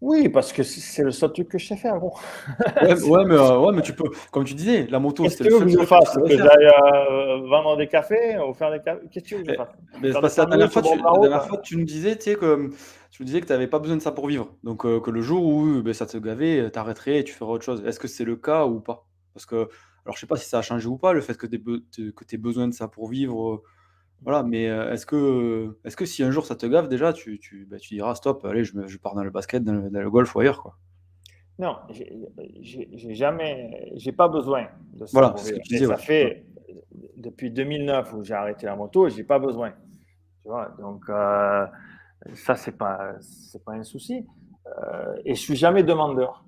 Oui, 0.00 0.28
parce 0.28 0.52
que 0.52 0.62
c'est 0.62 1.02
le 1.02 1.10
seul 1.10 1.32
truc 1.32 1.48
que 1.48 1.58
je 1.58 1.66
sais 1.66 1.76
faire, 1.76 1.98
gros. 1.98 2.14
ouais, 2.82 3.24
mais, 3.24 3.34
euh, 3.34 3.58
ouais, 3.58 3.72
mais 3.72 3.82
tu 3.82 3.92
peux, 3.94 4.08
comme 4.30 4.44
tu 4.44 4.54
disais, 4.54 4.86
la 4.88 5.00
moto, 5.00 5.28
c'est 5.28 5.42
le 5.42 5.50
seul 5.50 5.60
truc 5.60 5.74
que 5.74 5.80
je 5.80 5.86
fasse 5.86 6.14
Que 6.14 6.36
j'aille 6.36 6.70
euh, 6.82 7.38
vendre 7.48 7.76
des 7.76 7.88
cafés 7.88 8.38
ou 8.38 8.54
faire 8.54 8.70
des 8.70 8.80
cafés 8.80 9.00
Qu'est-ce 9.10 9.24
que 9.24 9.28
tu 9.28 9.34
veux 9.36 9.42
que 9.42 9.52
je 9.52 9.56
fasse 9.56 10.36
La 10.36 10.46
dernière, 10.46 10.70
fois, 10.70 10.82
tu, 10.82 10.96
la 10.96 11.20
dernière 11.20 11.46
fois, 11.46 11.58
tu 11.58 11.76
nous 11.76 11.84
disais, 11.84 12.16
tu 12.16 12.30
sais, 12.30 12.34
que 12.36 12.70
tu 13.10 13.24
disais 13.24 13.40
que 13.40 13.46
tu 13.46 13.52
n'avais 13.52 13.66
pas 13.66 13.80
besoin 13.80 13.96
de 13.96 14.02
ça 14.02 14.12
pour 14.12 14.28
vivre. 14.28 14.54
Donc, 14.62 14.82
que 14.82 15.10
le 15.10 15.20
jour 15.20 15.44
où 15.44 15.82
ben, 15.82 15.92
ça 15.92 16.06
te 16.06 16.16
gavait, 16.16 16.70
tu 16.70 16.78
arrêterais 16.78 17.18
et 17.18 17.24
tu 17.24 17.34
ferais 17.34 17.50
autre 17.50 17.64
chose. 17.64 17.82
Est-ce 17.84 17.98
que 17.98 18.08
c'est 18.08 18.24
le 18.24 18.36
cas 18.36 18.66
ou 18.66 18.80
pas? 18.80 19.08
Parce 19.34 19.46
que 19.46 19.68
alors, 20.04 20.14
je 20.16 20.20
sais 20.20 20.26
pas 20.26 20.36
si 20.36 20.48
ça 20.48 20.60
a 20.60 20.62
changé 20.62 20.86
ou 20.86 20.96
pas, 20.96 21.12
le 21.12 21.20
fait 21.20 21.36
que 21.36 21.46
tu 21.46 22.32
aies 22.32 22.38
besoin 22.38 22.68
de 22.68 22.72
ça 22.72 22.88
pour 22.88 23.08
vivre. 23.08 23.62
Euh, 24.18 24.22
voilà, 24.22 24.42
mais 24.42 24.68
euh, 24.68 24.92
est-ce 24.92 25.06
que, 25.06 25.76
est 25.84 25.94
que 25.94 26.04
si 26.04 26.22
un 26.22 26.30
jour 26.30 26.44
ça 26.44 26.56
te 26.56 26.66
gave, 26.66 26.88
déjà, 26.88 27.12
tu, 27.12 27.38
tu, 27.38 27.66
bah, 27.70 27.78
tu 27.78 27.94
diras 27.94 28.14
stop, 28.14 28.44
allez, 28.44 28.64
je, 28.64 28.72
je, 28.86 28.98
pars 28.98 29.14
dans 29.14 29.24
le 29.24 29.30
basket, 29.30 29.64
dans 29.64 29.72
le, 29.72 30.10
golf 30.10 30.34
ou 30.34 30.40
ailleurs, 30.40 30.62
quoi. 30.62 30.76
Non, 31.58 31.76
j'ai 32.60 33.14
jamais, 33.14 33.92
j'ai 33.96 34.12
pas 34.12 34.28
besoin 34.28 34.68
de 34.92 35.06
ça. 35.06 35.12
Voilà, 35.12 35.36
ce 35.36 35.50
que 35.50 35.56
tu 35.56 35.74
disais, 35.74 35.86
ça 35.86 35.96
fait 35.96 36.44
depuis 37.16 37.50
2009 37.50 38.12
où 38.14 38.22
j'ai 38.22 38.34
arrêté 38.34 38.66
la 38.66 38.76
moto, 38.76 39.08
j'ai 39.08 39.24
pas 39.24 39.40
besoin. 39.40 39.70
Tu 40.42 40.48
vois, 40.48 40.72
donc 40.78 41.02
euh, 41.08 41.66
ça 42.34 42.54
c'est 42.54 42.78
pas, 42.78 43.14
c'est 43.20 43.64
pas 43.64 43.72
un 43.72 43.82
souci. 43.82 44.24
et 45.24 45.34
je 45.34 45.40
suis 45.40 45.56
jamais 45.56 45.82
demandeur. 45.82 46.44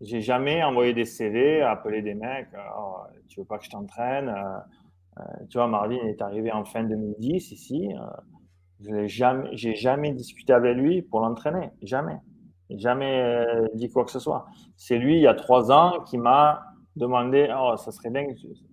J'ai 0.00 0.20
jamais 0.20 0.62
envoyé 0.62 0.92
des 0.92 1.06
CV, 1.06 1.62
appelé 1.62 2.02
des 2.02 2.14
mecs, 2.14 2.52
euh, 2.52 2.58
oh, 2.78 2.96
tu 3.28 3.40
veux 3.40 3.46
pas 3.46 3.58
que 3.58 3.64
je 3.64 3.70
t'entraîne 3.70 4.28
euh, 4.28 4.32
euh, 4.34 4.60
Tu 5.48 5.58
vois, 5.58 5.66
Marvin 5.66 5.96
est 6.06 6.20
arrivé 6.20 6.52
en 6.52 6.64
fin 6.64 6.84
2010 6.84 7.52
ici. 7.52 7.88
je 8.80 8.90
n'ai 8.90 9.08
jamais, 9.74 10.12
discuté 10.12 10.52
avec 10.52 10.76
lui 10.76 11.02
pour 11.02 11.20
l'entraîner, 11.20 11.70
jamais. 11.82 12.18
Jamais 12.70 13.44
dit 13.74 13.88
quoi 13.90 14.04
que 14.04 14.10
ce 14.10 14.18
soit. 14.18 14.46
C'est 14.76 14.98
lui, 14.98 15.16
il 15.16 15.22
y 15.22 15.26
a 15.26 15.34
trois 15.34 15.72
ans, 15.72 16.00
qui 16.04 16.18
m'a 16.18 16.62
demandé, 16.96 17.48
oh, 17.56 17.76
ça 17.76 17.92
serait 17.92 18.10
bien, 18.10 18.26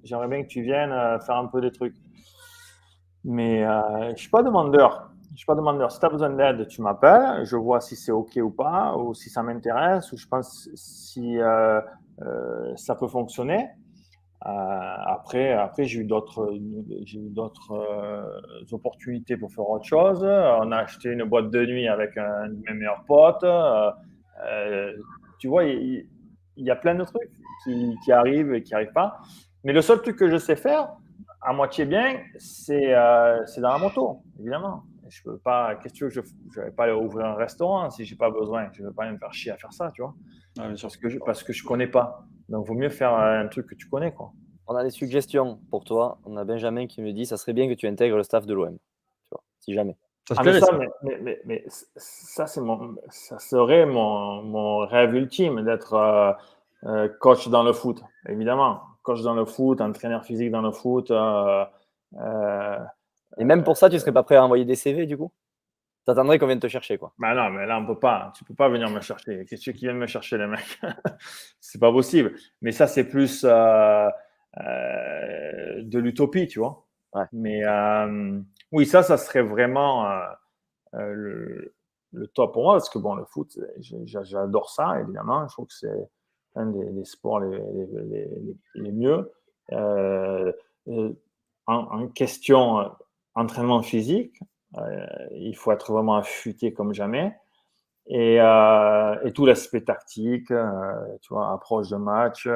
j'aimerais 0.03 0.27
bien 0.27 0.43
que 0.43 0.47
tu 0.47 0.63
viennes 0.63 0.91
faire 1.21 1.37
un 1.37 1.47
peu 1.47 1.61
des 1.61 1.71
trucs. 1.71 1.95
Mais 3.23 3.61
je 3.61 4.11
ne 4.11 4.15
suis 4.17 4.29
pas 4.29 4.43
demandeur 4.43 5.13
je 5.33 5.39
suis 5.39 5.45
pas 5.45 5.55
demandeur. 5.55 5.91
Si 5.91 5.99
tu 5.99 6.05
as 6.05 6.09
besoin 6.09 6.29
d'aide, 6.29 6.67
tu 6.67 6.81
m'appelles. 6.81 7.43
Je 7.45 7.55
vois 7.55 7.81
si 7.81 7.95
c'est 7.95 8.11
OK 8.11 8.35
ou 8.37 8.51
pas, 8.51 8.95
ou 8.95 9.13
si 9.13 9.29
ça 9.29 9.41
m'intéresse, 9.41 10.11
ou 10.11 10.17
je 10.17 10.27
pense 10.27 10.69
si 10.75 11.39
euh, 11.39 11.81
euh, 12.21 12.75
ça 12.75 12.95
peut 12.95 13.07
fonctionner. 13.07 13.67
Euh, 14.45 14.49
après, 14.49 15.53
après 15.53 15.85
j'ai 15.85 16.01
eu 16.01 16.03
d'autres, 16.03 16.53
j'ai 17.05 17.19
eu 17.19 17.29
d'autres 17.29 17.73
opportunités 18.71 19.37
pour 19.37 19.51
faire 19.51 19.69
autre 19.69 19.85
chose. 19.85 20.23
On 20.23 20.71
a 20.71 20.77
acheté 20.77 21.09
une 21.09 21.23
boîte 21.23 21.49
de 21.49 21.65
nuit 21.65 21.87
avec 21.87 22.17
un 22.17 22.49
de 22.49 22.61
mes 22.67 22.73
meilleurs 22.73 23.03
potes. 23.05 23.45
tu 25.39 25.47
vois, 25.47 25.63
il, 25.63 26.05
y, 26.57 26.71
a 26.71 26.75
plein 26.75 26.95
de 26.95 27.03
trucs 27.03 27.31
qui, 27.63 27.95
qui 28.03 28.11
arrivent 28.11 28.53
et 28.53 28.63
qui 28.63 28.73
n'arrivent 28.73 28.93
pas. 28.93 29.21
Mais 29.63 29.71
le 29.71 29.81
seul 29.81 30.01
truc 30.01 30.17
que 30.17 30.29
je 30.29 30.37
sais 30.37 30.57
faire, 30.57 30.89
à 31.41 31.53
moitié 31.53 31.85
bien, 31.85 32.19
c'est, 32.37 32.93
c'est 33.45 33.61
dans 33.61 33.71
la 33.71 33.77
moto, 33.77 34.23
évidemment 34.39 34.83
je 35.13 35.21
peux 35.23 35.37
pas. 35.37 35.75
Qu'est-ce 35.75 35.99
que 35.99 36.09
je 36.09 36.21
ne 36.21 36.65
vais 36.65 36.71
pas 36.71 36.85
aller 36.85 36.93
ouvrir 36.93 37.25
un 37.27 37.35
restaurant 37.35 37.89
si 37.89 38.05
j'ai 38.05 38.15
pas 38.15 38.31
besoin. 38.31 38.69
Je 38.73 38.81
ne 38.81 38.87
veux 38.87 38.93
pas 38.93 39.09
me 39.11 39.17
faire 39.17 39.33
chier 39.33 39.51
à 39.51 39.57
faire 39.57 39.71
ça, 39.71 39.91
tu 39.93 40.01
vois. 40.01 40.15
parce, 40.55 40.97
que 40.97 41.09
je, 41.09 41.19
parce 41.19 41.43
que 41.43 41.53
je 41.53 41.63
connais 41.63 41.87
pas. 41.87 42.25
Donc, 42.49 42.65
il 42.65 42.69
vaut 42.69 42.79
mieux 42.79 42.89
faire 42.89 43.13
un 43.13 43.47
truc 43.47 43.67
que 43.67 43.75
tu 43.75 43.87
connais, 43.87 44.11
quoi. 44.11 44.31
On 44.67 44.75
a 44.75 44.83
des 44.83 44.91
suggestions 44.91 45.59
pour 45.69 45.83
toi. 45.83 46.19
On 46.25 46.37
a 46.37 46.45
Benjamin 46.45 46.87
qui 46.87 47.01
me 47.01 47.11
dit 47.11 47.25
ça 47.25 47.37
serait 47.37 47.53
bien 47.53 47.67
que 47.67 47.73
tu 47.73 47.87
intègres 47.87 48.17
le 48.17 48.23
staff 48.23 48.45
de 48.45 48.53
l'OM. 48.53 48.77
Si 49.59 49.73
jamais. 49.73 49.97
Ça, 50.27 50.35
ah, 50.37 50.43
mais 50.43 50.59
ça, 50.59 50.79
mais, 51.01 51.41
mais, 51.45 51.65
ça, 51.67 52.47
c'est 52.47 52.61
mon, 52.61 52.95
ça 53.09 53.39
serait 53.39 53.85
mon, 53.85 54.41
mon 54.41 54.77
rêve 54.77 55.13
ultime 55.15 55.65
d'être 55.65 55.95
euh, 55.95 56.31
euh, 56.85 57.09
coach 57.19 57.49
dans 57.49 57.63
le 57.63 57.73
foot, 57.73 58.01
évidemment. 58.29 58.79
Coach 59.01 59.21
dans 59.21 59.33
le 59.33 59.43
foot, 59.43 59.81
entraîneur 59.81 60.23
physique 60.23 60.49
dans 60.49 60.61
le 60.61 60.71
foot. 60.71 61.11
Euh, 61.11 61.65
et 63.37 63.43
même 63.43 63.65
pour 63.65 63.75
ça, 63.75 63.89
tu 63.89 63.99
serais 63.99 64.13
pas 64.13 64.23
prêt 64.23 64.37
à 64.37 64.45
envoyer 64.45 64.63
des 64.63 64.75
CV 64.75 65.05
du 65.05 65.17
coup? 65.17 65.31
T'attendrais 66.05 66.37
qu'on 66.37 66.47
vienne 66.47 66.59
te 66.59 66.67
chercher, 66.67 66.97
quoi. 66.97 67.13
Bah 67.17 67.33
non, 67.33 67.49
mais 67.49 67.65
là, 67.65 67.79
on 67.79 67.85
peut 67.85 67.97
pas. 67.97 68.33
Tu 68.35 68.43
peux 68.43 68.53
pas 68.53 68.67
venir 68.67 68.89
me 68.89 68.99
chercher. 68.99 69.45
Qu'est-ce 69.45 69.71
qui 69.71 69.85
viennent 69.85 69.97
me 69.97 70.07
chercher, 70.07 70.37
les 70.37 70.47
mecs? 70.47 70.81
C'est 71.61 71.79
pas 71.79 71.91
possible. 71.93 72.35
Mais 72.61 72.73
ça, 72.73 72.87
c'est 72.87 73.05
plus 73.05 73.45
euh, 73.45 74.09
euh, 74.57 75.81
de 75.81 75.99
l'utopie, 75.99 76.47
tu 76.47 76.59
vois. 76.59 76.85
Mais 77.31 77.63
euh, 77.63 78.39
oui, 78.71 78.85
ça, 78.85 79.01
ça 79.01 79.17
serait 79.17 79.43
vraiment 79.43 80.09
le, 80.91 81.73
top 82.33 82.53
pour 82.53 82.63
moi, 82.63 82.73
parce 82.73 82.89
que 82.89 82.99
bon, 82.99 83.15
le 83.15 83.23
foot, 83.23 83.57
j'adore 83.79 84.71
ça, 84.71 84.99
évidemment. 84.99 85.47
Je 85.47 85.53
trouve 85.53 85.67
que 85.67 85.73
c'est 85.73 86.09
un 86.55 86.65
des, 86.65 87.05
sports 87.05 87.39
les, 87.39 88.91
mieux. 88.91 89.31
en, 91.67 92.07
question 92.09 92.91
entraînement 93.35 93.81
physique, 93.83 94.39
il 95.31 95.55
faut 95.55 95.71
être 95.71 95.91
vraiment 95.91 96.15
affûté 96.17 96.73
comme 96.73 96.93
jamais. 96.93 97.35
Et, 98.07 98.37
euh, 98.41 99.15
et 99.23 99.31
tout 99.31 99.45
l'aspect 99.45 99.81
tactique, 99.81 100.51
euh, 100.51 100.93
tu 101.21 101.33
vois, 101.33 101.53
approche 101.53 101.89
de 101.89 101.95
match, 101.95 102.47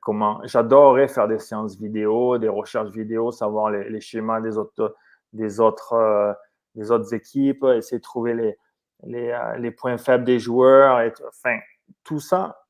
comment. 0.00 0.40
J'adorerais 0.44 1.08
faire 1.08 1.28
des 1.28 1.38
séances 1.38 1.76
vidéo, 1.78 2.38
des 2.38 2.48
recherches 2.48 2.90
vidéo, 2.90 3.32
savoir 3.32 3.70
les, 3.70 4.00
schémas 4.00 4.40
des 4.40 4.56
autres, 4.56 4.94
des 5.32 5.60
autres, 5.60 6.36
des 6.74 6.90
autres 6.90 7.12
équipes, 7.12 7.64
essayer 7.64 7.98
de 7.98 8.02
trouver 8.02 8.34
les, 8.34 8.58
les, 9.04 9.38
les 9.58 9.70
points 9.70 9.98
faibles 9.98 10.24
des 10.24 10.38
joueurs. 10.38 11.00
Et, 11.00 11.12
enfin, 11.28 11.58
tout 12.04 12.20
ça, 12.20 12.62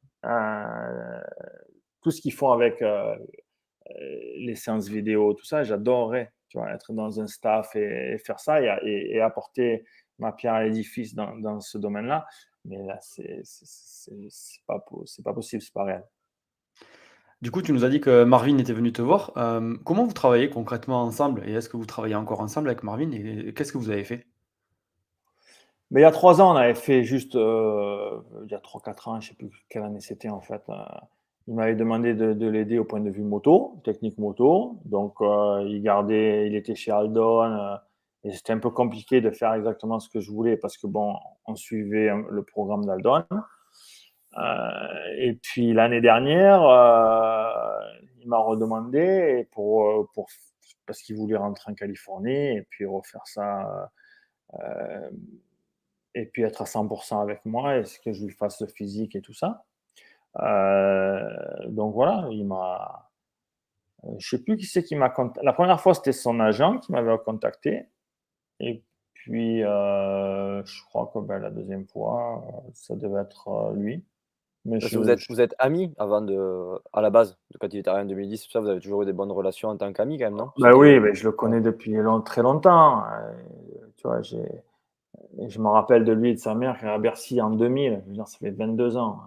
tout 2.01 2.11
ce 2.11 2.21
qu'ils 2.21 2.33
font 2.33 2.53
avec 2.53 2.83
les 4.39 4.55
séances 4.55 4.89
vidéo, 4.89 5.35
tout 5.35 5.45
ça, 5.45 5.63
j'adorerais 5.63 6.33
tu 6.57 6.61
vois, 6.61 6.73
être 6.73 6.93
dans 6.93 7.21
un 7.21 7.27
staff 7.27 7.77
et, 7.77 8.19
faire 8.19 8.41
ça 8.41 8.61
et, 8.63 9.21
apporter 9.21 9.85
ma 10.19 10.33
pierre 10.33 10.55
à 10.55 10.65
l'édifice 10.65 11.15
dans, 11.15 11.61
ce 11.61 11.77
domaine-là. 11.77 12.27
Mais 12.65 12.83
là, 12.85 12.99
c'est 13.01 13.43
pas, 14.67 14.85
pas 15.25 15.35
possible, 15.35 15.63
c'est 15.63 15.75
pas 15.75 15.85
réel. 15.85 16.05
Du 17.43 17.51
coup, 17.51 17.61
tu 17.61 17.73
nous 17.73 17.85
as 17.85 17.91
dit 17.91 18.01
que 18.01 18.25
Marvin 18.25 18.57
était 18.57 18.73
venu 18.73 18.93
te 18.93 19.03
voir. 19.03 19.33
Euh, 19.37 19.77
comment 19.85 20.05
vous 20.05 20.15
travaillez 20.15 20.49
concrètement 20.49 21.03
ensemble 21.03 21.47
et 21.47 21.53
est-ce 21.53 21.69
que 21.69 21.77
vous 21.77 21.85
travaillez 21.85 22.15
encore 22.15 22.41
ensemble 22.41 22.69
avec 22.69 22.83
Marvin 22.83 23.13
et 23.13 23.53
qu'est-ce 23.53 23.73
que 23.73 23.79
vous 23.79 23.91
avez 23.91 24.05
fait? 24.05 24.27
Mais 25.91 26.01
il 26.01 26.03
y 26.03 26.07
a 26.07 26.11
trois 26.11 26.41
ans, 26.41 26.55
on 26.55 26.57
avait 26.57 26.75
fait 26.75 27.05
juste, 27.05 27.37
euh, 27.37 28.21
il 28.47 28.51
y 28.51 28.55
a 28.55 28.61
trois, 28.61 28.81
quatre 28.81 29.09
ans, 29.09 29.21
je 29.21 29.27
ne 29.27 29.31
sais 29.31 29.37
plus 29.37 29.51
quelle 29.69 29.85
année 29.85 30.01
c'était 30.01 30.31
en 30.31 30.41
fait. 30.41 30.63
euh, 30.71 30.85
il 31.49 31.55
m'avait 31.55 31.77
demandé 31.77 32.15
de, 32.15 32.33
de 32.33 32.47
l'aider 32.49 32.79
au 32.79 32.85
point 32.85 33.01
de 33.01 33.11
vue 33.11 33.23
moto, 33.23 33.81
technique 33.85 34.19
moto. 34.19 34.81
Donc, 34.85 35.15
euh, 35.21 35.65
il 35.67 35.81
gardait, 35.83 36.49
il 36.49 36.57
était 36.57 36.75
chez 36.75 36.91
Aldon 36.91 37.43
euh, 37.43 37.77
et 38.25 38.33
c'était 38.33 38.53
un 38.53 38.59
peu 38.59 38.71
compliqué 38.71 39.21
de 39.21 39.31
faire 39.31 39.55
exactement 39.55 40.01
ce 40.01 40.09
que 40.09 40.21
je 40.21 40.31
voulais 40.31 40.57
parce 40.57 40.77
que 40.77 40.87
bon, 40.87 41.15
on 41.47 41.55
suivait 41.55 42.09
hein, 42.09 42.25
le 42.31 42.43
programme 42.43 42.85
d'Aldon. 42.85 43.25
Euh, 44.39 45.15
et 45.19 45.35
puis 45.35 45.73
l'année 45.73 46.01
dernière, 46.01 46.63
euh, 46.63 47.81
il 48.21 48.29
m'a 48.29 48.39
redemandé 48.39 49.49
pour, 49.53 49.89
euh, 49.89 50.25
parce 50.85 51.01
qu'il 51.03 51.17
voulait 51.17 51.37
rentrer 51.37 51.71
en 51.71 51.75
Californie 51.75 52.57
et 52.57 52.67
puis 52.69 52.85
refaire 52.87 53.27
ça 53.27 53.91
euh, 54.55 55.11
et 56.15 56.27
puis 56.27 56.43
être 56.43 56.63
à 56.63 56.65
100% 56.65 57.21
avec 57.21 57.45
moi 57.45 57.77
et 57.79 57.83
que 58.05 58.13
je 58.13 58.25
lui 58.25 58.33
fasse 58.33 58.61
le 58.61 58.67
physique 58.67 59.15
et 59.15 59.21
tout 59.21 59.35
ça. 59.35 59.65
Euh, 60.41 61.29
donc 61.69 61.95
voilà, 61.95 62.27
il 62.31 62.47
m'a. 62.47 63.09
euh, 64.05 64.09
Je 64.19 64.29
sais 64.29 64.43
plus 64.43 64.57
qui 64.57 64.67
c'est 64.67 64.83
qui 64.83 64.97
m'a 64.97 65.11
contacté. 65.11 65.45
La 65.45 65.53
première 65.53 65.81
fois, 65.81 65.95
c'était 65.95 66.13
son 66.13 66.41
agent 66.41 66.79
qui 66.79 66.93
m'avait 66.93 67.17
contacté. 67.25 67.87
Et 68.61 68.83
puis, 69.15 69.63
euh, 69.65 70.65
je 70.65 70.85
crois 70.85 71.11
que 71.13 71.19
ben, 71.21 71.39
la 71.39 71.51
deuxième 71.51 71.87
fois, 71.87 72.43
euh, 72.49 72.71
ça 72.75 72.95
devait 72.97 73.21
être 73.23 73.73
lui. 73.75 74.05
Mais 74.65 74.79
Parce 74.79 74.91
je- 74.93 74.99
que 74.99 75.03
vous 75.05 75.11
êtes, 75.11 75.19
je- 75.21 75.27
vous 75.33 75.41
êtes 75.41 75.55
amis 75.59 75.95
avant 75.97 76.21
de, 76.23 76.81
à 76.93 77.01
la 77.01 77.11
base, 77.11 77.37
de 77.53 77.59
quand 77.59 77.73
il 77.73 77.89
arrivé 77.89 78.03
en 78.05 78.09
2010, 78.09 78.45
tout 78.45 78.51
ça, 78.51 78.61
vous 78.61 78.69
avez 78.69 78.81
toujours 78.81 79.03
eu 79.03 79.07
des 79.07 79.13
bonnes 79.13 79.31
relations 79.31 79.69
en 79.69 79.77
tant 79.77 79.93
qu'amis 79.93 80.19
quand 80.19 80.25
même, 80.25 80.37
non? 80.37 80.51
Ben 80.59 80.75
oui, 80.75 80.99
ben 80.99 81.15
je 81.15 81.25
le 81.25 81.33
connais 81.33 81.61
depuis 81.61 81.93
long- 81.93 82.21
très 82.21 82.43
longtemps. 82.43 83.05
Tu 83.97 84.07
vois, 84.09 84.23
je 84.23 85.59
me 85.61 85.69
rappelle 85.69 86.05
de 86.05 86.13
lui 86.13 86.31
et 86.31 86.35
de 86.35 86.39
sa 86.39 86.55
mère 86.55 86.79
qui 86.79 86.85
est 86.85 86.89
à 86.89 86.99
Bercy 86.99 87.41
en 87.41 87.51
2000. 87.51 88.01
Je 88.05 88.09
veux 88.09 88.15
dire, 88.15 88.27
ça 88.29 88.39
fait 88.39 88.51
22 88.51 88.97
ans. 88.97 89.21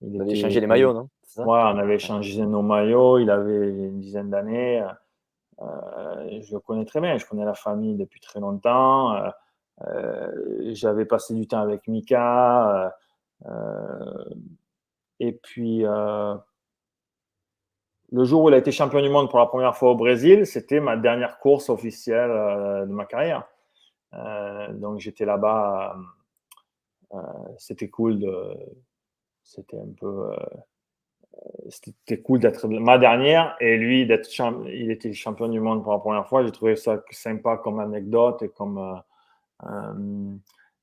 Il 0.00 0.10
Vous 0.10 0.20
avez 0.20 0.30
était- 0.30 0.38
échangé 0.38 0.60
les 0.60 0.66
maillots, 0.66 0.92
non? 0.92 1.08
Ça? 1.24 1.42
Ouais, 1.42 1.58
on 1.60 1.78
avait 1.78 1.96
échangé 1.96 2.44
nos 2.46 2.62
maillots. 2.62 3.18
Il 3.18 3.30
avait 3.30 3.68
une 3.68 4.00
dizaine 4.00 4.30
d'années. 4.30 4.82
Euh, 5.60 6.40
je 6.40 6.54
le 6.54 6.60
connais 6.60 6.84
très 6.84 7.00
bien. 7.00 7.18
Je 7.18 7.26
connais 7.26 7.44
la 7.44 7.54
famille 7.54 7.96
depuis 7.96 8.20
très 8.20 8.38
longtemps. 8.40 9.12
Euh, 9.14 9.28
euh, 9.86 10.70
J'avais 10.74 11.04
passé 11.04 11.34
du 11.34 11.46
temps 11.48 11.60
avec 11.60 11.86
Mika. 11.88 12.94
euh, 13.46 14.24
et 15.20 15.32
puis, 15.32 15.80
le 15.80 16.38
jour 18.24 18.44
où 18.44 18.48
il 18.48 18.54
a 18.54 18.58
été 18.58 18.70
champion 18.72 19.02
du 19.02 19.08
monde 19.10 19.28
pour 19.28 19.38
la 19.40 19.46
première 19.46 19.76
fois 19.76 19.90
au 19.90 19.96
Brésil, 19.96 20.46
c'était 20.46 20.78
ma 20.80 20.96
dernière 20.96 21.38
course 21.40 21.68
officielle 21.70 22.30
de 22.30 22.92
ma 22.92 23.04
carrière. 23.04 23.44
Donc, 24.74 25.00
j'étais 25.00 25.24
là-bas. 25.24 25.96
c'était 27.58 27.88
cool 27.88 28.20
de. 28.20 28.54
C'était 29.48 29.78
un 29.78 29.88
peu. 29.98 30.30
euh, 30.30 30.36
c'était 31.70 32.20
cool 32.20 32.38
d'être 32.38 32.68
ma 32.68 32.98
dernière 32.98 33.56
et 33.60 33.78
lui 33.78 34.06
d'être 34.06 34.28
il 34.66 34.90
était 34.90 35.14
champion 35.14 35.48
du 35.48 35.58
monde 35.58 35.82
pour 35.82 35.92
la 35.92 35.98
première 35.98 36.28
fois. 36.28 36.44
J'ai 36.44 36.52
trouvé 36.52 36.76
ça 36.76 37.02
sympa 37.10 37.56
comme 37.56 37.80
anecdote 37.80 38.42
et 38.42 38.50
comme 38.50 39.02
euh, 39.64 40.34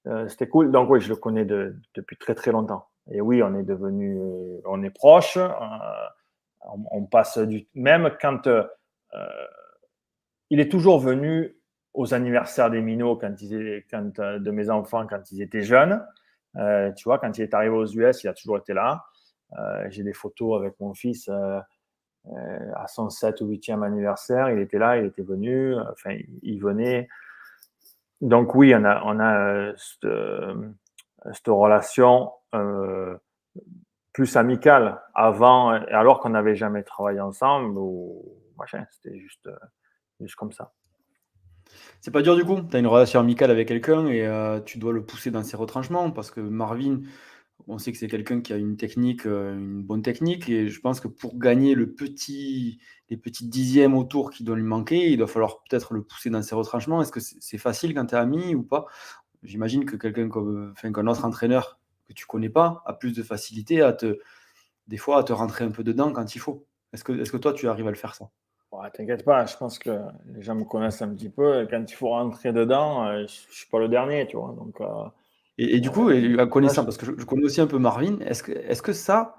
euh, 0.08 0.28
c'était 0.30 0.48
cool. 0.48 0.72
Donc 0.72 0.90
oui 0.90 1.00
je 1.00 1.10
le 1.10 1.16
connais 1.16 1.46
de- 1.46 1.76
depuis 1.94 2.18
très 2.18 2.34
très 2.34 2.52
longtemps. 2.52 2.88
Et 3.12 3.22
oui 3.22 3.44
on 3.44 3.54
est 3.54 3.64
devenu 3.64 4.20
on 4.66 4.82
est 4.82 4.90
proche 4.90 5.38
on, 6.92 7.04
passe 7.06 7.38
du 7.38 7.68
même 7.76 8.18
quand 8.20 8.50
il 10.50 10.60
est 10.60 10.72
toujours 10.72 11.00
venu 11.00 11.56
aux 11.94 12.16
anniversaires 12.16 12.72
des 12.72 12.82
minots 12.82 13.16
quand 13.16 13.40
ils 13.42 13.84
quand, 13.92 14.20
de 14.20 14.52
mes 14.52 14.72
enfants 14.72 15.06
quand 15.06 15.32
ils 15.32 15.44
étaient 15.44 15.62
jeunes 15.62 16.04
Euh, 16.58 16.92
tu 16.94 17.04
vois 17.06 17.20
quand 17.20 17.38
il 17.38 17.42
est 17.42 17.54
arrivé 17.54 17.76
aux 17.76 17.86
US 17.86 18.24
il 18.24 18.30
a 18.30 18.34
toujours 18.34 18.58
été 18.58 18.74
là 18.74 19.04
euh, 19.60 19.88
j'ai 19.90 20.04
des 20.04 20.14
photos 20.14 20.60
avec 20.60 20.80
mon 20.80 20.94
fils 20.94 21.30
euh, 21.30 21.60
à 22.76 22.88
son 22.88 23.10
7 23.10 23.42
ou 23.42 23.48
8e 23.48 23.84
anniversaire. 23.86 24.50
Il 24.50 24.60
était 24.60 24.80
là, 24.80 24.98
il 24.98 25.06
était 25.06 25.22
venu, 25.22 25.76
enfin, 25.92 26.18
il, 26.42 26.60
venait. 26.60 27.08
Donc, 28.22 28.56
oui, 28.56 28.74
on 28.76 28.84
a, 28.84 29.74
cette, 29.78 31.48
relation 31.48 32.32
plus 34.14 34.36
amicale 34.36 35.02
avant, 35.14 35.70
alors 35.70 36.20
qu'on 36.20 36.30
n'avait 36.30 36.56
jamais 36.56 36.84
travaillé 36.84 37.20
ensemble 37.20 37.78
ou. 37.78 38.24
C'était 38.90 39.20
juste, 39.20 39.50
juste 40.22 40.36
comme 40.36 40.54
ça. 40.54 40.72
C'est 42.06 42.12
pas 42.12 42.22
dur 42.22 42.36
du 42.36 42.46
coup. 42.46 42.62
Tu 42.62 42.76
as 42.76 42.80
une 42.80 42.86
relation 42.86 43.20
amicale 43.20 43.50
avec 43.50 43.68
quelqu'un 43.68 44.06
et 44.06 44.28
euh, 44.28 44.60
tu 44.62 44.78
dois 44.78 44.94
le 44.94 45.04
pousser 45.04 45.32
dans 45.32 45.42
ses 45.42 45.58
retranchements 45.58 46.12
parce 46.12 46.30
que 46.30 46.40
Marvin, 46.40 47.02
on 47.68 47.80
sait 47.80 47.92
que 47.92 47.98
c'est 47.98 48.08
quelqu'un 48.08 48.42
qui 48.42 48.54
a 48.54 48.58
une 48.58 48.78
technique, 48.78 49.26
euh, 49.26 49.58
une 49.58 49.82
bonne 49.82 50.04
technique 50.04 50.48
et 50.48 50.70
je 50.70 50.80
pense 50.82 51.00
que 51.00 51.08
pour 51.08 51.40
gagner 51.40 51.74
le 51.74 51.96
petit, 51.96 52.80
les 53.10 53.18
petits 53.18 53.48
dixièmes 53.48 53.96
autour 53.96 54.30
qui 54.30 54.44
doivent 54.44 54.60
lui 54.60 54.64
manquer, 54.66 55.10
il 55.10 55.18
doit 55.18 55.26
falloir 55.26 55.64
peut-être 55.64 55.96
le 55.96 56.04
pousser 56.04 56.30
dans 56.30 56.44
ses 56.44 56.54
retranchements. 56.54 57.02
Est-ce 57.02 57.12
que 57.12 57.20
c'est 57.20 57.58
facile 57.58 57.96
quand 57.96 58.06
tu 58.06 58.14
es 58.14 58.20
ami 58.20 58.54
ou 58.54 58.62
pas? 58.62 58.86
J'imagine 59.42 59.84
que 59.84 59.96
quelqu'un 59.96 60.30
comme, 60.30 60.76
qu'un 60.80 61.08
autre 61.08 61.26
entraîneur 61.26 61.80
que 62.08 62.14
tu 62.14 62.28
connais 62.28 62.50
pas 62.50 62.84
a 62.86 62.94
plus 62.94 63.14
de 63.14 63.24
facilité 63.24 63.82
à 63.82 63.94
te, 63.94 64.20
des 64.88 64.98
fois, 64.98 65.18
à 65.18 65.24
te 65.24 65.34
rentrer 65.34 65.66
un 65.66 65.72
peu 65.72 65.84
dedans 65.84 66.12
quand 66.12 66.36
il 66.36 66.40
faut. 66.40 66.68
Est-ce 66.94 67.04
que, 67.04 67.14
est-ce 67.14 67.32
que 67.32 67.38
toi, 67.38 67.52
tu 67.54 67.68
arrives 67.68 67.88
à 67.88 67.92
le 67.92 67.98
faire 67.98 68.14
ça? 68.14 68.30
Ouais, 68.80 68.90
T'inquiète 68.92 69.24
pas, 69.26 69.46
je 69.46 69.56
pense 69.58 69.80
que 69.80 69.90
les 70.26 70.42
gens 70.42 70.56
me 70.56 70.66
connaissent 70.66 71.02
un 71.02 71.10
petit 71.16 71.30
peu. 71.30 71.64
et 71.64 71.68
Quand 71.68 71.84
il 71.90 71.94
faut 71.96 72.10
rentrer 72.10 72.52
dedans, 72.54 73.06
euh, 73.08 73.18
je 73.20 73.24
ne 73.48 73.54
suis 73.54 73.68
pas 73.70 73.80
le 73.80 73.88
dernier, 73.90 74.28
tu 74.28 74.38
vois. 74.38 74.54
Donc, 74.58 74.82
euh, 74.82 75.06
Et, 75.58 75.76
et 75.78 75.80
du 75.80 75.90
coup, 75.90 76.10
et, 76.10 76.40
en 76.40 76.48
connaissant, 76.48 76.84
parce 76.84 76.98
que 76.98 77.06
je, 77.06 77.12
je 77.18 77.26
connais 77.26 77.46
aussi 77.46 77.62
un 77.62 77.68
peu 77.68 77.78
Marvin, 77.80 78.20
est-ce 78.22 78.44
que, 78.44 78.52
est-ce 78.52 78.82
que 78.82 78.94
ça, 78.94 79.36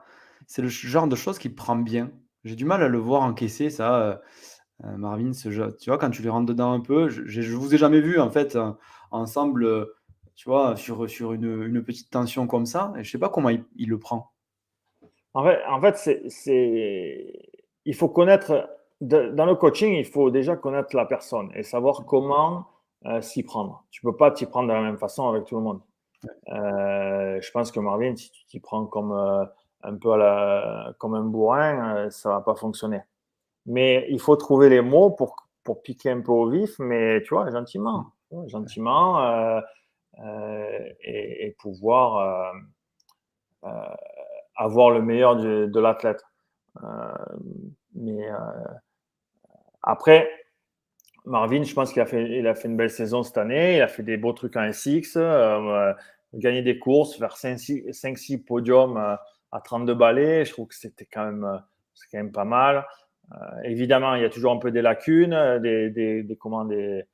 c'est 0.46 0.62
le 0.62 0.68
genre 0.68 1.08
de 1.08 1.16
choses 1.16 1.38
qui 1.38 1.48
prend 1.50 1.76
bien? 1.76 2.10
J'ai 2.44 2.56
du 2.56 2.64
mal 2.64 2.82
à 2.82 2.88
le 2.88 2.98
voir 2.98 3.22
encaisser, 3.22 3.70
ça, 3.70 4.00
euh, 4.00 4.16
euh, 4.84 4.96
Marvin, 4.96 5.32
ce 5.32 5.50
jeu. 5.50 5.76
Tu 5.80 5.90
vois, 5.90 5.98
quand 5.98 6.10
tu 6.10 6.22
les 6.22 6.28
rentres 6.30 6.46
dedans 6.46 6.72
un 6.72 6.80
peu, 6.80 7.08
je, 7.08 7.24
je 7.26 7.56
vous 7.56 7.74
ai 7.74 7.78
jamais 7.78 8.00
vu, 8.00 8.20
en 8.20 8.30
fait, 8.30 8.56
euh, 8.56 8.72
ensemble, 9.10 9.64
euh, 9.64 9.96
tu 10.36 10.48
vois, 10.48 10.76
sur, 10.76 11.08
sur 11.10 11.32
une, 11.34 11.64
une 11.64 11.82
petite 11.84 12.10
tension 12.10 12.46
comme 12.46 12.66
ça, 12.66 12.92
et 12.98 13.04
je 13.04 13.10
sais 13.10 13.18
pas 13.18 13.30
comment 13.30 13.50
il, 13.50 13.64
il 13.76 13.88
le 13.90 13.98
prend. 13.98 14.32
En 15.34 15.44
fait, 15.44 15.62
en 15.66 15.80
fait 15.80 15.96
c'est- 16.30 17.32
il 17.84 17.94
faut 17.94 18.08
connaître, 18.08 18.68
de- 19.00 19.30
dans 19.30 19.46
le 19.46 19.54
coaching, 19.54 19.92
il 19.94 20.04
faut 20.06 20.30
déjà 20.30 20.56
connaître 20.56 20.94
la 20.96 21.06
personne 21.06 21.50
et 21.54 21.62
savoir 21.62 22.04
comment 22.06 22.66
euh, 23.06 23.20
s'y 23.20 23.42
prendre. 23.42 23.84
Tu 23.90 24.00
peux 24.02 24.16
pas 24.16 24.30
t'y 24.30 24.46
prendre 24.46 24.68
de 24.68 24.72
la 24.72 24.80
même 24.82 24.98
façon 24.98 25.28
avec 25.28 25.44
tout 25.44 25.56
le 25.56 25.62
monde. 25.62 25.80
Euh, 26.50 27.40
je 27.40 27.50
pense 27.52 27.72
que 27.72 27.80
Marvin, 27.80 28.16
si 28.16 28.30
tu 28.32 28.46
t'y 28.46 28.60
prends 28.60 28.86
comme 28.86 29.12
euh, 29.12 29.44
un 29.82 29.96
peu 29.96 30.12
à 30.12 30.16
la- 30.18 30.94
comme 30.98 31.14
un 31.14 31.24
bourrin, 31.24 32.10
ça 32.10 32.30
va 32.30 32.40
pas 32.42 32.54
fonctionner. 32.56 33.02
Mais 33.66 34.06
il 34.10 34.20
faut 34.20 34.36
trouver 34.36 34.68
les 34.70 34.82
mots 34.82 35.10
pour, 35.10 35.36
pour 35.64 35.82
piquer 35.82 36.10
un 36.10 36.20
peu 36.22 36.32
au 36.32 36.50
vif, 36.50 36.78
mais 36.80 37.22
tu 37.24 37.34
vois, 37.34 37.50
gentiment, 37.50 38.06
tu 38.30 38.36
vois, 38.36 38.46
gentiment, 38.48 39.20
et, 41.02 41.46
et 41.46 41.50
pouvoir 41.58 42.52
avoir 44.56 44.90
le 44.90 45.02
meilleur 45.02 45.36
de, 45.36 45.66
de 45.66 45.80
l'athlète. 45.80 46.22
Mais 47.94 48.30
après, 49.86 50.28
Marvin, 51.24 51.62
je 51.62 51.74
pense 51.74 51.92
qu'il 51.92 52.02
a 52.02 52.06
fait, 52.06 52.46
a 52.46 52.54
fait 52.54 52.68
une 52.68 52.76
belle 52.76 52.90
saison 52.90 53.22
cette 53.22 53.38
année. 53.38 53.76
Il 53.76 53.82
a 53.82 53.88
fait 53.88 54.02
des 54.02 54.16
beaux 54.16 54.32
trucs 54.32 54.56
en 54.56 54.70
SX, 54.72 55.16
euh, 55.16 55.92
gagner 56.34 56.62
des 56.62 56.78
courses, 56.78 57.16
faire 57.16 57.36
5-6 57.36 58.44
podiums 58.44 58.96
euh, 58.96 59.16
à 59.52 59.60
32 59.60 59.94
balais. 59.94 60.44
Je 60.44 60.52
trouve 60.52 60.68
que 60.68 60.74
c'était 60.74 61.06
quand 61.06 61.24
même, 61.24 61.44
euh, 61.44 61.58
quand 62.12 62.18
même 62.18 62.32
pas 62.32 62.44
mal. 62.44 62.86
Euh, 63.32 63.36
évidemment, 63.64 64.14
il 64.14 64.22
y 64.22 64.24
a 64.24 64.30
toujours 64.30 64.52
un 64.52 64.58
peu 64.58 64.70
des 64.70 64.82
lacunes, 64.82 65.58
des, 65.62 65.90
des, 65.90 66.22
des, 66.22 66.36
comment, 66.36 66.64
des, 66.64 67.04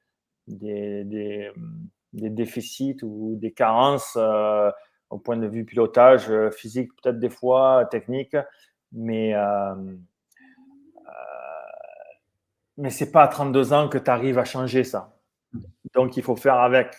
des, 0.46 1.04
des, 1.04 2.30
déficits 2.30 2.98
ou 3.02 3.36
des 3.36 3.52
carences 3.52 4.14
euh, 4.16 4.70
au 5.10 5.18
point 5.18 5.36
de 5.36 5.46
vue 5.46 5.64
pilotage, 5.64 6.30
euh, 6.30 6.50
physique, 6.50 6.90
peut-être 7.02 7.18
des 7.18 7.30
fois, 7.30 7.86
technique. 7.90 8.36
Mais, 8.92 9.34
euh, 9.34 9.74
mais 12.76 12.90
c'est 12.90 13.10
pas 13.10 13.22
à 13.22 13.28
32 13.28 13.72
ans 13.72 13.88
que 13.88 13.98
tu 13.98 14.10
arrives 14.10 14.38
à 14.38 14.44
changer 14.44 14.84
ça. 14.84 15.16
Donc, 15.94 16.16
il 16.16 16.22
faut 16.22 16.36
faire 16.36 16.58
avec. 16.58 16.94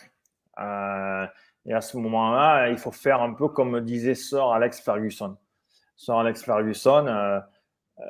Euh, 0.60 1.26
et 1.66 1.72
à 1.72 1.80
ce 1.80 1.96
moment-là, 1.96 2.68
il 2.68 2.78
faut 2.78 2.92
faire 2.92 3.22
un 3.22 3.32
peu 3.34 3.48
comme 3.48 3.80
disait 3.80 4.14
Sir 4.14 4.52
Alex 4.52 4.80
Ferguson. 4.80 5.36
Sir 5.96 6.16
Alex 6.16 6.44
Ferguson, 6.44 7.06
euh, 7.06 7.40
euh, 8.00 8.02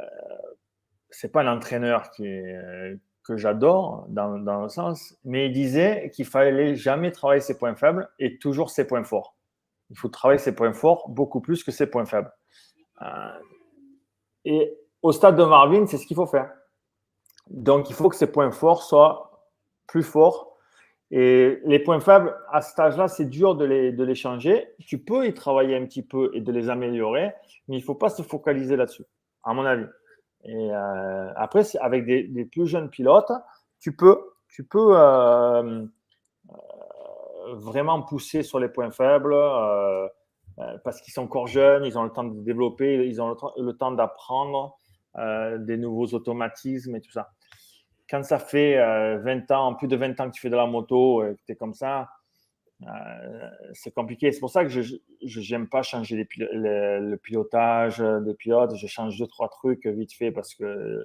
c'est 1.11 1.31
pas 1.31 1.43
un 1.43 1.57
entraîneur 1.57 2.11
qui 2.11 2.27
est, 2.27 2.99
que 3.25 3.37
j'adore 3.37 4.07
dans, 4.09 4.39
dans, 4.39 4.63
le 4.63 4.69
sens, 4.69 5.17
mais 5.25 5.47
il 5.47 5.53
disait 5.53 6.11
qu'il 6.15 6.27
fallait 6.27 6.77
jamais 6.77 7.11
travailler 7.11 7.41
ses 7.41 7.57
points 7.57 7.75
faibles 7.75 8.09
et 8.19 8.39
toujours 8.39 8.71
ses 8.71 8.87
points 8.87 9.03
forts. 9.03 9.37
Il 9.91 9.99
faut 9.99 10.09
travailler 10.09 10.39
ses 10.39 10.55
points 10.55 10.73
forts 10.73 11.09
beaucoup 11.09 11.41
plus 11.41 11.65
que 11.65 11.71
ses 11.71 11.87
points 11.87 12.05
faibles. 12.05 12.33
Euh, 13.03 13.07
Et 14.45 14.77
au 15.03 15.13
stade 15.13 15.37
de 15.37 15.45
Marvin, 15.45 15.87
c'est 15.87 15.97
ce 15.97 16.07
qu'il 16.07 16.17
faut 16.17 16.27
faire. 16.27 16.53
Donc, 17.49 17.91
il 17.91 17.95
faut 17.95 18.09
que 18.09 18.17
ses 18.17 18.31
points 18.31 18.51
forts 18.51 18.83
soient 18.83 19.49
plus 19.87 20.03
forts. 20.03 20.55
Et 21.11 21.61
les 21.65 21.79
points 21.79 22.01
faibles, 22.01 22.35
à 22.51 22.61
cet 22.61 22.79
âge-là, 22.81 23.09
c'est 23.09 23.27
dur 23.27 23.55
de 23.55 23.65
les, 23.65 24.15
changer. 24.15 24.67
Tu 24.87 24.99
peux 24.99 25.27
y 25.27 25.35
travailler 25.35 25.77
un 25.77 25.85
petit 25.85 26.03
peu 26.03 26.31
et 26.35 26.41
de 26.41 26.51
les 26.51 26.71
améliorer, 26.71 27.33
mais 27.69 27.77
il 27.77 27.81
ne 27.81 27.85
faut 27.85 27.95
pas 27.95 28.09
se 28.09 28.23
focaliser 28.23 28.77
là-dessus, 28.77 29.05
à 29.45 29.55
mon 29.55 29.65
avis. 29.65 29.87
Et 30.45 30.73
euh, 30.73 31.33
après, 31.37 31.63
avec 31.81 32.05
des, 32.05 32.45
plus 32.47 32.67
jeunes 32.67 32.91
pilotes, 32.91 33.33
tu 33.79 33.95
peux, 33.95 34.19
tu 34.49 34.65
peux 34.65 34.99
euh, 34.99 35.85
euh, 36.51 37.55
vraiment 37.55 38.03
pousser 38.03 38.43
sur 38.43 38.59
les 38.59 38.69
points 38.69 38.91
faibles 38.91 39.37
parce 40.85 41.01
qu'ils 41.01 41.13
sont 41.13 41.23
encore 41.23 41.49
jeunes, 41.49 41.85
ils 41.85 41.99
ont 41.99 42.05
le 42.05 42.11
temps 42.11 42.25
de 42.25 42.41
développer, 42.43 43.07
ils 43.07 43.21
ont 43.21 43.37
le 43.57 43.73
temps, 43.73 43.93
d'apprendre 43.93 44.77
des 45.17 45.77
nouveaux 45.77 46.07
automatismes 46.15 46.97
et 46.97 47.01
tout 47.01 47.11
ça. 47.11 47.31
Quand 48.15 48.23
ça 48.23 48.39
fait 48.39 48.77
20 48.77 49.51
ans, 49.51 49.75
plus 49.75 49.89
de 49.89 49.97
20 49.97 50.21
ans 50.21 50.31
que 50.31 50.35
tu 50.37 50.41
fais 50.41 50.49
de 50.49 50.55
la 50.55 50.67
moto 50.67 51.25
et 51.25 51.35
que 51.35 51.41
tu 51.47 51.53
es 51.53 51.57
comme 51.57 51.75
ça, 51.75 52.11
c'est 53.73 53.93
compliqué. 53.93 54.31
C'est 54.31 54.39
pour 54.39 54.51
ça 54.51 54.65
que 54.65 54.71
je 54.71 55.51
n'aime 55.51 55.69
pas 55.69 55.83
changer 55.83 56.25
le, 56.37 57.17
pilotage 57.17 57.99
des 57.99 58.35
pilotes. 58.35 58.77
Je 58.77 58.87
change 58.87 59.19
deux, 59.19 59.27
trois 59.27 59.49
trucs 59.49 59.85
vite 59.89 60.13
fait 60.13 60.31
parce 60.31 60.55
que 60.55 61.05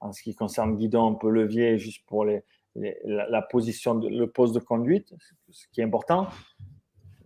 en 0.00 0.12
ce 0.12 0.22
qui 0.22 0.34
concerne 0.34 0.76
guidon, 0.76 1.12
un 1.12 1.14
peu 1.14 1.30
levier, 1.30 1.78
juste 1.78 2.04
pour 2.06 2.26
la, 2.26 3.42
position, 3.50 3.94
de, 3.94 4.10
le 4.10 4.26
poste 4.26 4.54
de 4.54 4.60
conduite, 4.60 5.14
ce 5.48 5.66
qui 5.72 5.80
est 5.80 5.84
important. 5.84 6.28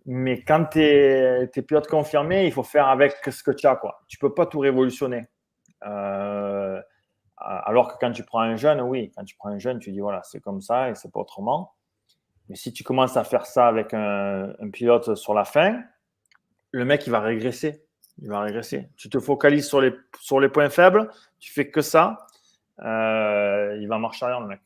Mais 0.06 0.44
quand 0.44 0.66
tu 0.66 0.78
es, 0.78 1.50
es, 1.52 1.62
pilote 1.62 1.88
confirmé, 1.88 2.46
il 2.46 2.52
faut 2.52 2.62
faire 2.62 2.86
avec 2.86 3.14
ce 3.28 3.42
que 3.42 3.50
tu 3.50 3.66
as. 3.66 3.74
Quoi. 3.74 3.98
Tu 4.06 4.18
ne 4.22 4.28
peux 4.28 4.34
pas 4.34 4.46
tout 4.46 4.60
révolutionner. 4.60 5.24
Euh, 5.84 6.57
alors 7.48 7.88
que 7.88 7.98
quand 7.98 8.12
tu 8.12 8.24
prends 8.24 8.40
un 8.40 8.56
jeune, 8.56 8.80
oui, 8.80 9.10
quand 9.16 9.24
tu 9.24 9.36
prends 9.36 9.48
un 9.48 9.58
jeune, 9.58 9.78
tu 9.78 9.90
dis 9.90 10.00
voilà, 10.00 10.22
c'est 10.22 10.40
comme 10.40 10.60
ça 10.60 10.90
et 10.90 10.94
c'est 10.94 11.10
pas 11.10 11.20
autrement. 11.20 11.74
Mais 12.48 12.56
si 12.56 12.72
tu 12.72 12.84
commences 12.84 13.16
à 13.16 13.24
faire 13.24 13.46
ça 13.46 13.66
avec 13.66 13.94
un, 13.94 14.52
un, 14.58 14.70
pilote 14.70 15.14
sur 15.14 15.34
la 15.34 15.44
fin, 15.44 15.82
le 16.70 16.84
mec, 16.84 17.06
il 17.06 17.10
va 17.10 17.20
régresser. 17.20 17.84
Il 18.20 18.28
va 18.28 18.40
régresser. 18.40 18.88
Tu 18.96 19.08
te 19.08 19.18
focalises 19.18 19.68
sur 19.68 19.80
les, 19.80 19.94
sur 20.20 20.40
les 20.40 20.48
points 20.48 20.70
faibles, 20.70 21.10
tu 21.38 21.52
fais 21.52 21.70
que 21.70 21.80
ça, 21.80 22.26
euh, 22.80 23.76
il 23.80 23.88
va 23.88 23.98
marcher 23.98 24.24
arrière, 24.24 24.40
le 24.40 24.48
mec. 24.48 24.60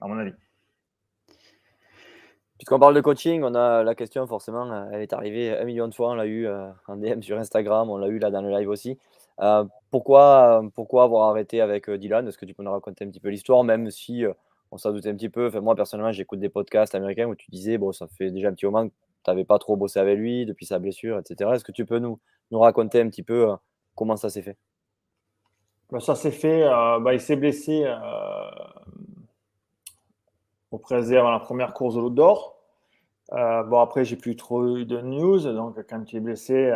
À 0.00 0.06
mon 0.06 0.18
avis. 0.18 0.32
Puisqu'on 2.58 2.78
parle 2.78 2.94
de 2.94 3.00
coaching, 3.00 3.42
on 3.44 3.54
a 3.54 3.82
la 3.82 3.94
question, 3.94 4.26
forcément, 4.26 4.88
elle 4.90 5.02
est 5.02 5.12
arrivée 5.12 5.56
un 5.56 5.64
million 5.64 5.86
de 5.86 5.94
fois. 5.94 6.10
On 6.10 6.14
l'a 6.14 6.26
eu 6.26 6.46
euh, 6.46 6.70
en 6.88 6.96
DM 6.96 7.22
sur 7.22 7.38
Instagram, 7.38 7.88
on 7.88 7.96
l'a 7.96 8.08
eu 8.08 8.18
là 8.18 8.30
dans 8.30 8.42
le 8.42 8.50
live 8.50 8.68
aussi. 8.68 8.98
Euh, 9.40 9.64
pourquoi, 9.90 10.62
pourquoi 10.74 11.04
avoir 11.04 11.30
arrêté 11.30 11.60
avec 11.60 11.90
Dylan? 11.90 12.26
Est-ce 12.26 12.38
que 12.38 12.46
tu 12.46 12.54
peux 12.54 12.62
nous 12.62 12.72
raconter 12.72 13.04
un 13.04 13.08
petit 13.08 13.20
peu 13.20 13.28
l'histoire, 13.28 13.64
même 13.64 13.90
si 13.90 14.24
on 14.70 14.78
s'en 14.78 14.92
doutait 14.92 15.10
un 15.10 15.14
petit 15.14 15.28
peu? 15.28 15.50
Moi, 15.60 15.74
personnellement, 15.74 16.12
j'écoute 16.12 16.40
des 16.40 16.48
podcasts 16.48 16.94
américains 16.94 17.26
où 17.26 17.34
tu 17.34 17.50
disais, 17.50 17.78
bon, 17.78 17.92
ça 17.92 18.06
fait 18.06 18.30
déjà 18.30 18.48
un 18.48 18.52
petit 18.52 18.66
moment 18.66 18.88
que 18.88 18.92
tu 19.24 19.30
n'avais 19.30 19.44
pas 19.44 19.58
trop 19.58 19.76
bossé 19.76 19.98
avec 19.98 20.18
lui 20.18 20.44
depuis 20.46 20.66
sa 20.66 20.78
blessure, 20.78 21.18
etc. 21.18 21.50
Est-ce 21.54 21.64
que 21.64 21.72
tu 21.72 21.86
peux 21.86 21.98
nous, 21.98 22.18
nous 22.50 22.58
raconter 22.58 23.00
un 23.00 23.08
petit 23.08 23.22
peu 23.22 23.48
comment 23.94 24.16
ça 24.16 24.30
s'est 24.30 24.42
fait? 24.42 24.56
Ça 26.00 26.14
s'est 26.14 26.30
fait, 26.30 26.64
euh, 26.64 27.00
bah, 27.00 27.14
il 27.14 27.20
s'est 27.20 27.36
blessé 27.36 27.84
euh, 27.86 27.96
au 30.70 30.78
préserve 30.78 31.26
à 31.26 31.30
la 31.30 31.40
première 31.40 31.72
course 31.72 31.94
de 31.94 32.00
l'eau 32.00 32.10
d'or. 32.10 32.57
Euh, 33.32 33.62
bon, 33.64 33.80
après, 33.80 34.04
j'ai 34.04 34.16
plus 34.16 34.36
trop 34.36 34.76
eu 34.76 34.84
de 34.86 35.00
news. 35.00 35.40
Donc, 35.40 35.76
quand 35.88 36.04
tu 36.04 36.16
es 36.16 36.20
blessé, 36.20 36.72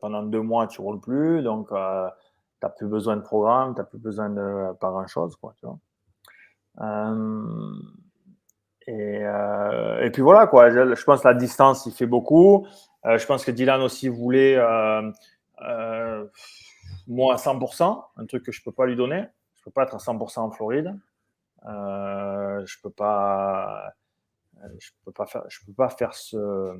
pendant 0.00 0.22
deux 0.22 0.40
mois, 0.40 0.66
tu 0.66 0.80
roules 0.80 1.00
plus. 1.00 1.42
Donc, 1.42 1.68
tu 1.68 1.74
n'as 1.74 2.68
plus 2.76 2.86
besoin 2.86 3.16
de 3.16 3.22
programme, 3.22 3.74
tu 3.74 3.80
n'as 3.80 3.86
plus 3.86 3.98
besoin 3.98 4.30
de 4.30 4.72
pas 4.80 4.90
grand-chose. 4.90 5.36
Quoi, 5.36 5.54
tu 5.58 5.66
vois. 5.66 5.78
Et, 8.86 10.10
puis 10.12 10.22
voilà, 10.22 10.46
quoi. 10.46 10.70
Je, 10.70 10.94
je 10.94 11.04
pense 11.04 11.22
que 11.22 11.28
la 11.28 11.34
distance, 11.34 11.86
il 11.86 11.92
fait 11.92 12.06
beaucoup. 12.06 12.66
je 13.04 13.26
pense 13.26 13.44
que 13.44 13.50
Dylan 13.50 13.82
aussi 13.82 14.08
voulait 14.08 14.58
moi 17.06 17.34
à 17.34 17.36
100%, 17.36 18.04
un 18.16 18.26
truc 18.26 18.44
que 18.44 18.52
je 18.52 18.60
ne 18.60 18.64
peux 18.64 18.72
pas 18.72 18.86
lui 18.86 18.96
donner. 18.96 19.24
Je 19.54 19.60
ne 19.60 19.64
peux 19.64 19.70
pas 19.70 19.84
être 19.84 19.94
à 19.94 19.98
100% 19.98 20.40
en 20.40 20.50
Floride. 20.50 20.98
Euh, 21.66 22.64
je 22.66 22.76
ne 22.78 22.82
peux 22.82 22.90
pas, 22.90 23.92
je 24.78 24.90
peux 25.04 25.12
pas 25.12 25.26
faire, 25.26 25.42
je 25.48 25.58
peux 25.66 25.72
pas 25.72 25.88
faire 25.88 26.14
ce, 26.14 26.78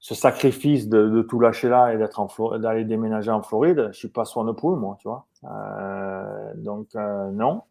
ce 0.00 0.14
sacrifice 0.14 0.88
de, 0.88 1.08
de, 1.08 1.22
tout 1.22 1.40
lâcher 1.40 1.68
là 1.68 1.92
et 1.92 1.98
d'être 1.98 2.20
en 2.20 2.58
d'aller 2.58 2.84
déménager 2.84 3.30
en 3.30 3.42
Floride. 3.42 3.78
Je 3.78 3.88
ne 3.88 3.92
suis 3.92 4.08
pas 4.08 4.24
Swanepoel, 4.24 4.78
moi, 4.78 4.96
tu 5.00 5.08
vois. 5.08 5.26
Euh, 5.44 6.52
donc, 6.54 6.94
euh, 6.94 7.30
non. 7.30 7.62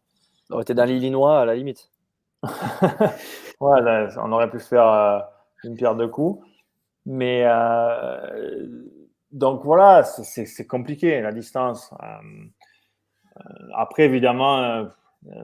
Tu 0.50 0.72
es 0.72 0.74
dans 0.74 0.84
l'Illinois 0.84 1.40
à 1.40 1.44
la 1.44 1.54
limite. 1.54 1.90
ouais, 3.60 3.80
là, 3.80 4.08
on 4.18 4.32
aurait 4.32 4.50
pu 4.50 4.60
faire 4.60 4.86
euh, 4.86 5.18
une 5.64 5.74
pierre 5.74 5.96
de 5.96 6.06
coups. 6.06 6.44
Mais 7.06 7.46
donc 9.32 9.64
voilà, 9.64 10.02
c'est 10.04 10.66
compliqué 10.66 11.22
la 11.22 11.32
distance. 11.32 11.94
Après, 13.74 14.02
évidemment, 14.02 14.86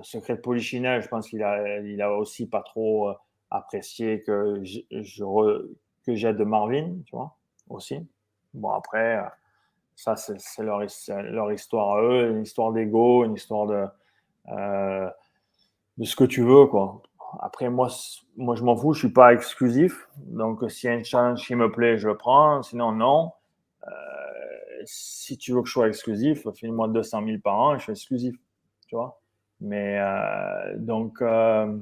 Secret 0.03 0.37
de 0.37 0.41
Polichinelle, 0.41 1.01
je 1.01 1.09
pense 1.09 1.27
qu'il 1.27 1.43
a, 1.43 1.81
il 1.81 2.03
a 2.03 2.13
aussi 2.13 2.47
pas 2.47 2.61
trop 2.61 3.15
apprécié 3.55 4.21
que 4.23 4.61
je, 4.63 4.81
j'aide 6.07 6.41
Marvin, 6.41 6.97
tu 7.07 7.17
vois, 7.17 7.37
aussi. 7.69 8.07
Bon, 8.53 8.71
après, 8.71 9.21
ça, 9.97 10.17
c'est 10.17 10.63
leur, 10.63 10.83
histoire 10.83 11.97
à 11.97 12.03
eux, 12.03 12.31
une 12.31 12.43
histoire 12.43 12.73
d'ego, 12.73 13.25
une 13.25 13.35
histoire 13.35 13.67
de, 13.67 13.87
euh, 14.49 15.09
de 15.99 16.05
ce 16.05 16.17
que 16.17 16.25
tu 16.25 16.43
veux, 16.43 16.67
quoi. 16.67 17.03
Après, 17.41 17.69
moi, 17.69 17.89
moi 18.37 18.55
je 18.55 18.63
m'en 18.63 18.77
fous, 18.77 18.93
je 18.93 19.01
suis 19.01 19.13
pas 19.13 19.33
exclusif. 19.33 20.09
Donc, 20.19 20.69
s'il 20.71 20.91
y 20.91 20.93
a 20.93 20.97
un 20.97 21.03
challenge 21.03 21.45
qui 21.47 21.55
me 21.55 21.71
plaît, 21.71 21.99
je 21.99 22.09
le 22.09 22.17
prends. 22.17 22.63
Sinon, 22.63 22.93
non. 22.93 23.33
Euh, 23.87 23.91
si 24.85 25.37
tu 25.39 25.53
veux 25.53 25.63
que 25.63 25.69
je 25.69 25.73
sois 25.73 25.89
exclusif, 25.89 26.49
file-moi 26.53 26.89
200 26.89 27.25
000 27.27 27.39
par 27.43 27.59
an 27.59 27.75
et 27.75 27.79
je 27.79 27.85
suis 27.85 27.93
exclusif. 27.93 28.37
Tu 28.87 28.97
vois 28.97 29.21
Mais 29.61 29.99
euh, 29.99 30.77
donc, 30.77 31.21
euh, 31.23 31.77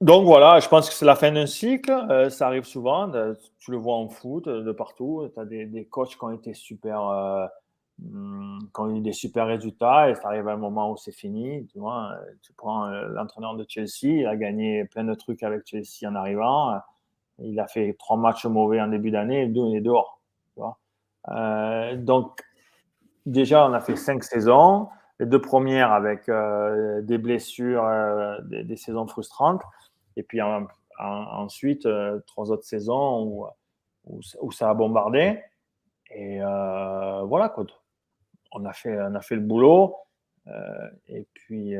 donc 0.00 0.24
voilà, 0.24 0.60
je 0.60 0.68
pense 0.68 0.88
que 0.88 0.94
c'est 0.94 1.04
la 1.04 1.16
fin 1.16 1.32
d'un 1.32 1.46
cycle. 1.46 1.92
Euh, 1.92 2.30
ça 2.30 2.46
arrive 2.46 2.64
souvent. 2.64 3.10
Tu 3.58 3.70
le 3.70 3.76
vois 3.76 3.96
en 3.96 4.08
foot, 4.08 4.48
de 4.48 4.72
partout. 4.72 5.28
Tu 5.34 5.40
as 5.40 5.44
des, 5.44 5.66
des, 5.66 5.84
coachs 5.84 6.16
qui 6.16 6.24
ont 6.24 6.30
été 6.30 6.54
super. 6.54 7.02
Euh, 7.08 7.46
qui 8.02 8.80
ont 8.80 8.96
eu 8.96 9.00
des 9.00 9.12
super 9.12 9.46
résultats 9.46 10.08
et 10.08 10.14
ça 10.14 10.28
arrive 10.28 10.48
à 10.48 10.52
un 10.52 10.56
moment 10.56 10.90
où 10.90 10.96
c'est 10.96 11.12
fini. 11.12 11.66
Tu, 11.66 11.78
vois, 11.78 12.14
tu 12.40 12.52
prends 12.54 12.86
l'entraîneur 12.86 13.56
de 13.56 13.66
Chelsea, 13.68 14.20
il 14.20 14.26
a 14.26 14.36
gagné 14.36 14.86
plein 14.86 15.04
de 15.04 15.12
trucs 15.12 15.42
avec 15.42 15.66
Chelsea 15.66 16.08
en 16.10 16.14
arrivant. 16.14 16.80
Il 17.40 17.60
a 17.60 17.66
fait 17.66 17.94
trois 17.98 18.16
matchs 18.16 18.46
mauvais 18.46 18.80
en 18.80 18.88
début 18.88 19.10
d'année 19.10 19.42
et 19.42 19.46
deux, 19.48 19.66
il 19.66 19.76
est 19.76 19.80
dehors. 19.82 20.20
Euh, 21.28 21.96
donc, 21.96 22.40
déjà, 23.26 23.66
on 23.66 23.72
a 23.72 23.80
fait 23.80 23.96
cinq 23.96 24.24
saisons. 24.24 24.88
Les 25.18 25.26
deux 25.26 25.40
premières 25.40 25.92
avec 25.92 26.28
euh, 26.28 27.02
des 27.02 27.18
blessures, 27.18 27.84
euh, 27.84 28.38
des, 28.42 28.76
saisons 28.76 29.06
frustrantes. 29.06 29.62
Et 30.20 30.22
puis 30.22 30.42
en, 30.42 30.66
en, 30.98 31.06
ensuite, 31.42 31.86
euh, 31.86 32.20
trois 32.26 32.50
autres 32.50 32.64
saisons 32.64 33.48
où, 34.04 34.52
ça 34.52 34.70
a 34.70 34.74
bombardé. 34.74 35.40
Et 36.10 36.42
euh, 36.42 37.22
voilà, 37.22 37.48
quoi. 37.48 37.64
On 38.52 38.64
a 38.66 38.72
fait, 38.72 39.00
on 39.00 39.14
a 39.14 39.20
fait 39.20 39.36
le 39.36 39.40
boulot. 39.40 39.96
et 41.08 41.26
puis, 41.32 41.74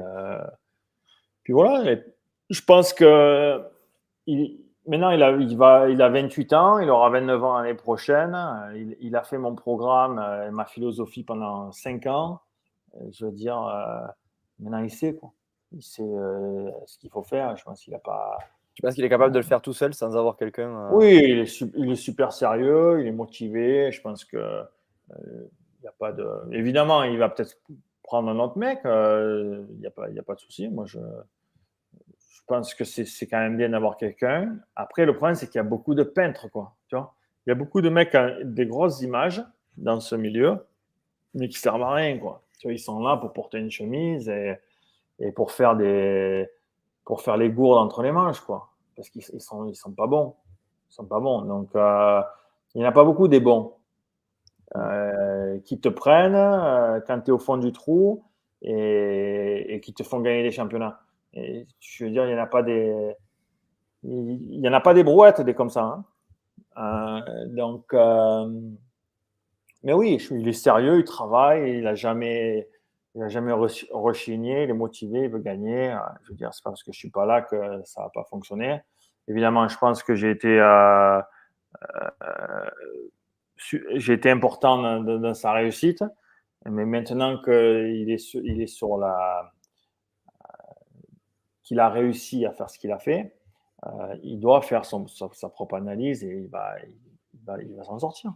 puis 1.42 1.52
voilà. 1.52 2.00
Je 2.48 2.62
pense 2.62 2.94
que 2.94 3.62
maintenant, 4.86 5.10
il 5.10 5.22
a, 5.22 5.88
il, 5.88 6.02
a 6.02 6.08
28 6.08 6.52
ans, 6.52 6.78
il 6.78 6.90
aura 6.90 7.10
29 7.10 7.44
ans 7.44 7.58
l'année 7.58 7.74
prochaine. 7.74 8.36
Il, 9.00 9.16
a 9.16 9.22
fait 9.22 9.38
mon 9.38 9.54
programme 9.54 10.18
et 10.18 10.48
euh, 10.48 10.50
ma 10.50 10.64
philosophie 10.64 11.24
pendant 11.24 11.72
5 11.72 12.06
ans. 12.06 12.40
Je 13.10 13.26
veux 13.26 13.32
dire, 13.32 13.62
euh, 13.62 14.06
maintenant, 14.58 14.82
il 14.82 14.90
sait, 14.90 15.14
quoi. 15.14 15.32
Il 15.72 15.82
sait 15.82 16.02
euh, 16.02 16.70
ce 16.86 16.98
qu'il 16.98 17.10
faut 17.10 17.22
faire. 17.22 17.56
Je 17.56 17.64
pense 17.64 17.82
qu'il 17.82 17.92
n'a 17.92 17.98
pas. 17.98 18.38
Tu 18.74 18.82
penses 18.82 18.94
qu'il 18.94 19.04
est 19.04 19.08
capable 19.08 19.32
de 19.32 19.38
le 19.38 19.44
faire 19.44 19.62
tout 19.62 19.72
seul 19.72 19.94
sans 19.94 20.16
avoir 20.16 20.36
quelqu'un 20.36 20.70
euh... 20.70 20.90
Oui, 20.92 21.20
il 21.22 21.38
est, 21.40 21.60
il 21.76 21.90
est, 21.90 21.96
super 21.96 22.32
sérieux, 22.32 23.00
il 23.00 23.06
est 23.06 23.12
motivé. 23.12 23.90
Je 23.92 24.00
pense 24.00 24.24
que 24.24 24.36
euh, 24.36 24.62
il 25.10 25.82
n'y 25.82 25.88
a 25.88 25.94
pas 25.98 26.12
de. 26.12 26.26
Évidemment, 26.52 27.02
il 27.02 27.18
va 27.18 27.28
peut-être 27.28 27.60
prendre 28.02 28.28
un 28.30 28.38
autre 28.38 28.58
mec. 28.58 28.80
Il 28.84 29.78
n'y 29.80 29.86
a, 29.86 29.90
pas, 29.90 30.06
a 30.06 30.22
pas 30.22 30.34
de 30.34 30.40
souci. 30.40 30.68
Moi, 30.68 30.86
je 30.86 30.98
je 32.50 32.56
pense 32.56 32.74
que 32.74 32.82
c'est 32.82 33.28
quand 33.28 33.38
même 33.38 33.56
bien 33.56 33.68
d'avoir 33.68 33.96
quelqu'un. 33.96 34.56
Après, 34.74 35.06
le 35.06 35.14
problème, 35.14 35.36
c'est 35.36 35.46
qu'il 35.46 35.54
y 35.54 35.60
a 35.60 35.62
beaucoup 35.62 35.94
de 35.94 36.02
peintres, 36.02 36.48
quoi. 36.48 36.74
Tu 36.88 36.96
vois 36.96 37.14
Il 37.46 37.50
y 37.50 37.52
a 37.52 37.54
beaucoup 37.54 37.80
de 37.80 37.88
mecs 37.88 38.10
qui 38.10 38.16
ont 38.16 38.38
des 38.42 38.66
grosses 38.66 39.02
images 39.02 39.40
dans 39.76 40.00
ce 40.00 40.16
milieu, 40.16 40.66
mais 41.32 41.48
qui 41.48 41.60
servent 41.60 41.82
à 41.82 41.94
rien, 41.94 42.18
quoi. 42.18 42.42
Tu 42.58 42.66
vois, 42.66 42.72
ils 42.72 42.80
sont 42.80 42.98
là 42.98 43.16
pour 43.18 43.32
porter 43.32 43.58
une 43.58 43.70
chemise 43.70 44.28
et, 44.28 44.56
et 45.20 45.32
pour 45.32 45.52
faire 45.52 45.76
des 45.76 46.48
pour 47.04 47.22
faire 47.22 47.36
les 47.36 47.50
gourdes 47.50 47.78
entre 47.78 48.02
les 48.02 48.12
manches, 48.12 48.40
quoi. 48.40 48.70
Parce 48.96 49.08
qu'ils 49.08 49.22
ils 49.32 49.40
sont, 49.40 49.66
ils 49.66 49.74
sont 49.74 49.92
pas 49.92 50.06
bons. 50.06 50.34
Ils 50.90 50.94
sont 50.94 51.06
pas 51.06 51.20
bons. 51.20 51.42
Donc, 51.42 51.74
euh, 51.74 52.22
il 52.74 52.78
n'y 52.78 52.86
en 52.86 52.88
a 52.88 52.92
pas 52.92 53.04
beaucoup 53.04 53.28
des 53.28 53.40
bons. 53.40 53.74
Euh, 54.76 55.58
qui 55.64 55.80
te 55.80 55.88
prennent 55.88 57.02
quand 57.06 57.20
tu 57.22 57.30
es 57.30 57.32
au 57.32 57.38
fond 57.38 57.56
du 57.56 57.72
trou 57.72 58.22
et, 58.62 59.80
qui 59.82 59.92
te 59.92 60.04
font 60.04 60.20
gagner 60.20 60.44
des 60.44 60.52
championnats. 60.52 61.00
Je 61.34 62.04
veux 62.04 62.10
dire, 62.10 62.24
il 62.26 62.28
n'y 62.28 62.38
en 62.38 62.42
a 62.42 62.46
pas 62.46 62.62
des. 62.62 63.16
Il 64.04 64.60
y 64.60 64.68
en 64.68 64.72
a 64.72 64.80
pas 64.80 64.94
des 64.94 65.02
brouettes, 65.02 65.40
des 65.40 65.54
comme 65.54 65.70
ça. 65.70 66.04
Hein. 66.76 67.24
donc, 67.48 67.92
mais 69.82 69.92
oui, 69.92 70.18
il 70.30 70.48
est 70.48 70.52
sérieux, 70.52 70.98
il 70.98 71.04
travaille, 71.04 71.78
il 71.78 71.84
n'a 71.84 71.94
jamais, 71.94 72.68
il 73.14 73.28
jamais 73.28 73.52
rechigné, 73.52 74.64
il 74.64 74.70
est 74.70 74.74
motivé, 74.74 75.20
il 75.24 75.30
veut 75.30 75.40
gagner. 75.40 75.96
Je 76.22 76.30
veux 76.30 76.36
dire, 76.36 76.54
c'est 76.54 76.62
parce 76.62 76.82
que 76.82 76.92
je 76.92 76.98
suis 76.98 77.10
pas 77.10 77.26
là 77.26 77.42
que 77.42 77.82
ça 77.84 78.02
va 78.02 78.10
pas 78.10 78.24
fonctionner. 78.24 78.80
Évidemment, 79.28 79.68
je 79.68 79.76
pense 79.78 80.02
que 80.02 80.14
j'ai 80.14 80.30
été, 80.30 80.60
euh, 80.60 81.20
euh, 81.92 82.70
important 84.26 85.02
dans, 85.02 85.34
sa 85.34 85.52
réussite, 85.52 86.04
mais 86.66 86.84
maintenant 86.84 87.40
qu'il 87.42 88.10
est, 88.10 88.66
sur 88.66 88.98
la, 88.98 89.52
qu'il 91.62 91.80
a 91.80 91.88
réussi 91.88 92.46
à 92.46 92.52
faire 92.52 92.70
ce 92.70 92.78
qu'il 92.78 92.92
a 92.92 92.98
fait, 92.98 93.36
euh, 93.86 94.16
il 94.22 94.38
doit 94.38 94.62
faire 94.62 94.84
sa, 94.84 95.48
propre 95.48 95.74
analyse 95.74 96.22
et 96.22 96.28
il 96.28 96.48
va, 96.48 96.74
il 96.84 97.40
va, 97.44 97.60
il 97.62 97.74
va 97.76 97.84
s'en 97.84 97.98
sortir. 97.98 98.32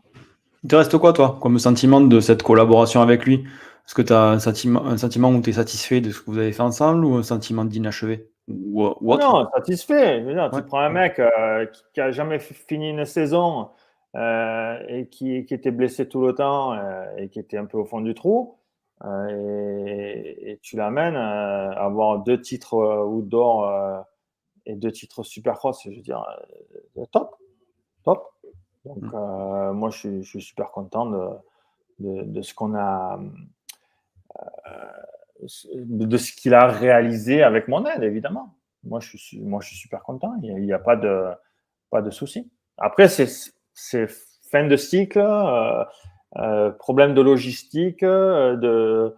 Il 0.63 0.71
te 0.71 0.77
reste 0.77 0.97
quoi, 0.97 1.13
toi, 1.13 1.39
comme 1.43 1.59
sentiment 1.59 2.01
de 2.01 2.21
cette 2.21 2.43
collaboration 2.43 3.03
avec 3.03 3.25
lui? 3.27 3.45
Est-ce 3.87 3.95
que 3.95 4.03
tu 4.03 4.13
as 4.13 4.31
un 4.31 4.39
sentiment, 4.39 4.85
un 4.87 4.97
sentiment 4.97 5.31
où 5.31 5.43
tu 5.43 5.51
es 5.51 5.55
satisfait 5.55 6.01
de 6.01 6.11
ce 6.11 6.21
que 6.21 6.31
vous 6.31 6.39
avez 6.39 6.53
fait 6.53 6.63
ensemble 6.63 7.05
ou 7.05 7.17
un 7.17 7.23
sentiment 7.23 7.65
d'inachevé 7.65 8.31
ou, 8.49 8.95
Non, 9.03 9.49
satisfait. 9.55 10.25
tu 10.53 10.63
prends 10.63 10.81
un 10.81 10.91
mec 10.91 11.19
euh, 11.19 11.67
qui 11.93 12.01
n'a 12.01 12.11
jamais 12.11 12.39
fini 12.39 12.91
une 12.91 13.05
saison 13.05 13.71
euh, 14.17 14.79
et 14.89 15.09
qui, 15.09 15.45
qui, 15.45 15.55
était 15.55 15.71
blessé 15.71 16.09
tout 16.09 16.23
le 16.23 16.35
temps 16.35 16.73
euh, 16.73 17.05
et 17.19 17.29
qui 17.29 17.39
était 17.39 17.59
un 17.59 17.67
peu 17.67 17.79
au 17.79 17.85
fond 17.85 18.01
du 18.01 18.15
trou. 18.15 18.57
Et, 19.29 20.53
et, 20.53 20.59
tu 20.63 20.77
l'amènes 20.77 21.17
à 21.17 21.73
avoir 21.73 22.21
deux 22.21 22.41
titres 22.41 23.05
outdoor 23.05 24.05
et 24.65 24.77
deux 24.77 24.93
titres 24.93 25.23
supercross. 25.23 25.83
Je 25.85 25.91
veux 25.91 26.03
dire, 26.03 26.25
top. 27.13 27.37
Top. 28.03 28.33
Donc, 28.87 29.03
mmh. 29.03 29.73
moi, 29.73 29.91
je 29.91 30.23
suis, 30.23 30.43
super 30.43 30.71
content 30.71 31.07
de, 31.07 31.29
de, 31.99 32.43
ce 32.43 32.55
qu'on 32.55 32.75
a, 32.75 33.19
euh, 33.19 33.29
de 35.75 36.17
ce 36.17 36.33
qu'il 36.33 36.55
a 36.55 36.67
réalisé 36.67 37.43
avec 37.43 37.69
mon 37.69 37.85
aide, 37.87 38.03
évidemment. 38.03 38.55
Moi, 38.85 39.01
je 39.01 39.17
suis, 39.17 39.41
moi, 39.41 39.61
je 39.63 39.69
suis 39.69 39.77
super 39.77 40.03
content. 40.03 40.35
Il 40.43 40.55
n'y 40.57 40.73
a, 40.73 40.79
pas 40.79 40.97
de, 40.97 41.27
pas 41.91 42.03
de 42.03 42.11
souci. 42.11 42.51
Après, 42.79 43.09
c'est 43.09 44.07
fin 44.51 44.67
de 44.67 44.77
cycle, 44.77 45.19
euh, 45.21 46.71
problème 46.73 47.15
de 47.15 47.21
logistique, 47.21 48.05
de. 48.05 49.15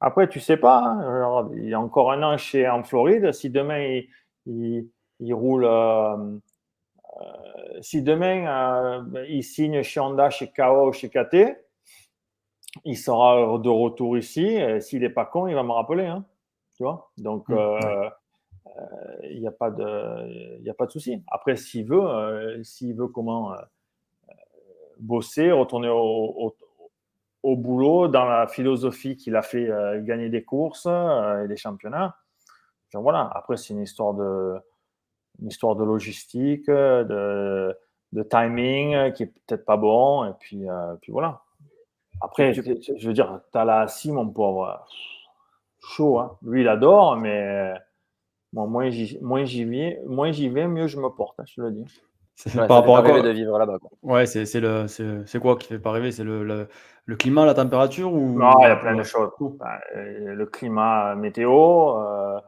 après, 0.00 0.28
tu 0.28 0.40
sais 0.40 0.56
pas. 0.56 0.78
Hein. 0.78 1.50
il 1.56 1.68
y 1.68 1.74
a 1.74 1.80
encore 1.80 2.12
un 2.12 2.22
an 2.22 2.36
chez 2.36 2.68
en 2.68 2.82
Floride. 2.82 3.32
Si 3.32 3.50
demain 3.50 4.00
il, 4.46 4.88
il, 5.20 5.34
roule 5.34 5.66
euh, 7.20 7.76
si 7.80 8.02
demain 8.02 8.46
euh, 8.46 9.26
il 9.28 9.42
signe 9.42 9.82
chez 9.82 10.00
Honda, 10.00 10.30
chez 10.30 10.50
KO, 10.50 10.92
chez 10.92 11.08
KT, 11.08 11.58
il 12.84 12.96
sera 12.96 13.58
de 13.58 13.68
retour 13.68 14.16
ici. 14.18 14.58
S'il 14.80 15.00
n'est 15.00 15.10
pas 15.10 15.24
con, 15.24 15.46
il 15.46 15.54
va 15.54 15.62
me 15.62 15.72
rappeler. 15.72 16.06
Hein, 16.06 16.24
tu 16.76 16.82
vois 16.82 17.10
Donc, 17.18 17.48
mm, 17.48 17.54
euh, 17.54 18.10
il 19.30 19.40
n'y 19.40 19.46
a 19.46 19.52
pas 19.52 19.70
de, 19.70 20.58
il 20.60 20.68
a 20.68 20.74
pas 20.74 20.86
de 20.86 20.92
souci. 20.92 21.22
Après, 21.28 21.56
s'il 21.56 21.86
veut, 21.86 22.62
s'il 22.62 22.94
veut 22.94 23.08
comment 23.08 23.54
bosser, 24.98 25.52
retourner 25.52 25.88
au, 25.88 26.54
au, 27.42 27.56
boulot 27.56 28.08
dans 28.08 28.24
la 28.24 28.46
philosophie 28.46 29.16
qu'il 29.16 29.36
a 29.36 29.42
fait 29.42 29.70
gagner 30.02 30.28
des 30.28 30.44
courses 30.44 30.86
et 30.86 31.48
des 31.48 31.56
championnats. 31.56 32.16
voilà. 32.92 33.30
Après, 33.34 33.56
c'est 33.56 33.74
une 33.74 33.82
histoire 33.82 34.14
de, 34.14 34.60
une 35.40 35.48
histoire 35.48 35.76
de 35.76 35.84
logistique, 35.84 36.68
de, 36.68 37.76
de 38.12 38.22
timing 38.22 39.12
qui 39.12 39.24
est 39.24 39.32
peut-être 39.46 39.64
pas 39.64 39.76
bon. 39.76 40.24
Et 40.24 40.32
puis, 40.38 40.68
euh, 40.68 40.94
puis 41.00 41.12
voilà. 41.12 41.42
Après, 42.20 42.52
je 42.52 43.06
veux 43.06 43.12
dire, 43.12 43.40
tu 43.52 43.58
as 43.58 43.64
là 43.64 43.86
si 43.88 44.10
mon 44.12 44.28
pauvre. 44.28 44.84
Chaud, 45.80 46.18
hein. 46.18 46.36
Lui, 46.42 46.62
il 46.62 46.68
adore, 46.68 47.16
mais 47.16 47.72
moi, 48.52 48.66
moins 48.66 48.90
j'y 48.90 49.64
vais, 49.64 50.00
moins 50.06 50.32
j'y 50.32 50.48
vais, 50.48 50.66
mieux 50.66 50.86
je 50.86 50.98
me 50.98 51.08
porte, 51.08 51.38
hein, 51.38 51.44
je 51.46 51.54
te 51.54 51.60
le 51.60 51.70
dis. 51.70 51.84
C'est 52.34 52.54
par 52.54 52.68
rapport 52.68 52.98
à 52.98 53.02
quoi 53.02 53.20
de 53.20 53.30
vivre 53.30 53.58
là-bas. 53.58 53.78
Ouais, 54.02 54.26
c'est 54.26 54.60
le 54.60 54.86
c'est 54.86 55.40
quoi 55.40 55.56
qui 55.56 55.66
fait 55.66 55.78
pas 55.78 55.90
rêver? 55.90 56.12
C'est 56.12 56.22
le, 56.24 56.68
le, 57.06 57.16
climat, 57.16 57.44
la 57.44 57.54
température 57.54 58.12
ou 58.12 58.38
Non, 58.38 58.52
il 58.60 58.62
y 58.62 58.66
a 58.66 58.76
plein 58.76 58.94
de 58.94 59.02
choses. 59.02 59.30
Ben, 59.40 59.66
euh, 59.96 60.34
le 60.34 60.46
climat 60.46 61.16
météo, 61.16 61.98
euh, 61.98 62.40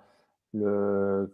le 0.54 1.30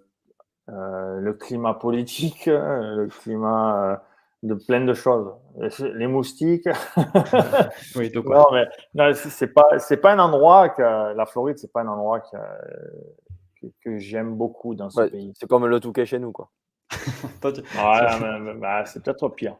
euh, 0.68 1.20
le 1.20 1.32
climat 1.32 1.74
politique, 1.74 2.48
euh, 2.48 2.96
le 2.96 3.06
climat 3.06 3.92
euh, 3.92 3.96
de 4.42 4.54
plein 4.54 4.84
de 4.84 4.94
choses. 4.94 5.32
Les 5.80 6.06
moustiques. 6.06 6.68
oui, 7.96 8.10
donc, 8.10 8.26
non, 8.26 8.46
mais 8.52 9.14
c'est 9.14 9.48
pas 9.48 9.78
c'est 9.78 9.96
pas 9.96 10.12
un 10.12 10.18
endroit 10.18 10.68
que 10.70 10.82
la 10.82 11.26
Floride, 11.26 11.58
c'est 11.58 11.72
pas 11.72 11.82
un 11.82 11.88
endroit 11.88 12.20
que, 12.20 13.66
que, 13.82 13.98
j'aime 13.98 14.36
beaucoup 14.36 14.74
dans 14.74 14.90
ce 14.90 15.02
pays. 15.08 15.32
C'est 15.38 15.48
comme 15.48 15.66
le 15.66 15.80
Touquet 15.80 16.06
chez 16.06 16.18
nous, 16.18 16.32
quoi. 16.32 16.50
ouais, 17.44 18.54
bah, 18.60 18.84
c'est 18.84 19.02
peut-être 19.02 19.28
pire. 19.30 19.56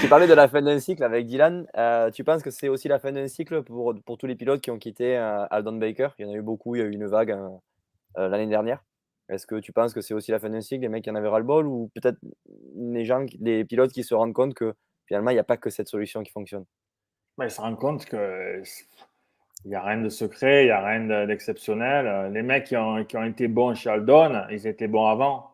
tu 0.00 0.08
parlais 0.08 0.26
de 0.26 0.32
la 0.32 0.48
fin 0.48 0.62
d'un 0.62 0.78
cycle 0.78 1.02
avec 1.02 1.26
Dylan. 1.26 1.66
tu 2.14 2.24
penses 2.24 2.42
que 2.42 2.50
c'est 2.50 2.68
aussi 2.68 2.88
la 2.88 2.98
fin 2.98 3.12
d'un 3.12 3.28
cycle 3.28 3.62
pour, 3.62 3.94
pour 4.06 4.16
tous 4.16 4.26
les 4.26 4.36
pilotes 4.36 4.60
qui 4.60 4.70
ont 4.70 4.78
quitté 4.78 5.16
Aldon 5.16 5.76
Baker? 5.76 6.08
Il 6.18 6.26
y 6.26 6.30
en 6.30 6.32
a 6.32 6.36
eu 6.36 6.42
beaucoup, 6.42 6.76
il 6.76 6.78
y 6.78 6.82
a 6.82 6.86
eu 6.86 6.92
une 6.92 7.06
vague 7.06 7.36
l'année 8.16 8.46
dernière. 8.46 8.82
Est-ce 9.30 9.46
que 9.46 9.56
tu 9.56 9.72
penses 9.72 9.94
que 9.94 10.00
c'est 10.00 10.14
aussi 10.14 10.32
la 10.32 10.40
fin 10.40 10.50
d'un 10.50 10.60
cycle, 10.60 10.82
les 10.82 10.88
mecs 10.88 11.04
qui 11.04 11.10
en 11.10 11.14
avaient 11.14 11.28
ras-le-bol, 11.28 11.66
ou 11.66 11.90
peut-être 11.94 12.18
les 12.74 13.04
gens, 13.04 13.24
les 13.38 13.64
pilotes 13.64 13.92
qui 13.92 14.02
se 14.02 14.14
rendent 14.14 14.32
compte 14.32 14.54
que 14.54 14.74
finalement, 15.06 15.30
il 15.30 15.34
n'y 15.34 15.40
a 15.40 15.44
pas 15.44 15.56
que 15.56 15.70
cette 15.70 15.88
solution 15.88 16.22
qui 16.22 16.32
fonctionne? 16.32 16.64
Bah, 17.38 17.46
Ils 17.46 17.50
se 17.50 17.60
rendent 17.60 17.78
compte 17.78 18.04
qu'il 18.06 18.62
n'y 19.66 19.74
a 19.74 19.82
rien 19.82 19.98
de 19.98 20.08
secret, 20.08 20.64
il 20.64 20.66
n'y 20.66 20.72
a 20.72 20.84
rien 20.84 21.26
d'exceptionnel. 21.26 22.32
Les 22.32 22.42
mecs 22.42 22.64
qui 22.64 22.76
ont, 22.76 23.04
qui 23.04 23.16
ont, 23.16 23.24
été 23.24 23.46
bons 23.46 23.74
chez 23.74 23.90
Aldon, 23.90 24.46
ils 24.50 24.66
étaient 24.66 24.88
bons 24.88 25.06
avant. 25.06 25.50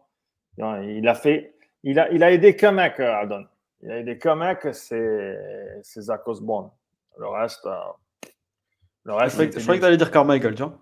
Il 0.59 1.07
a, 1.07 1.15
fait, 1.15 1.55
il 1.83 1.99
a, 2.01 2.11
il 2.11 2.25
a 2.25 2.33
aidé 2.33 2.57
qu'un 2.57 2.73
mec, 2.73 2.99
Aldon. 2.99 3.47
Il 3.83 3.91
a 3.91 3.99
aidé 3.99 4.17
qu'un 4.17 4.37
mec, 4.37 4.67
c'est 4.73 5.83
Zach 5.83 6.27
Osborne. 6.27 6.71
Le 7.19 7.29
reste. 7.29 7.67
Euh, 7.67 8.31
le 9.05 9.15
reste 9.15 9.37
je 9.37 9.61
croyais 9.61 9.79
que 9.79 9.85
tu 9.85 9.87
allais 9.87 9.97
dire 9.97 10.11
Carmichael, 10.11 10.55
tu 10.55 10.63
vois 10.63 10.79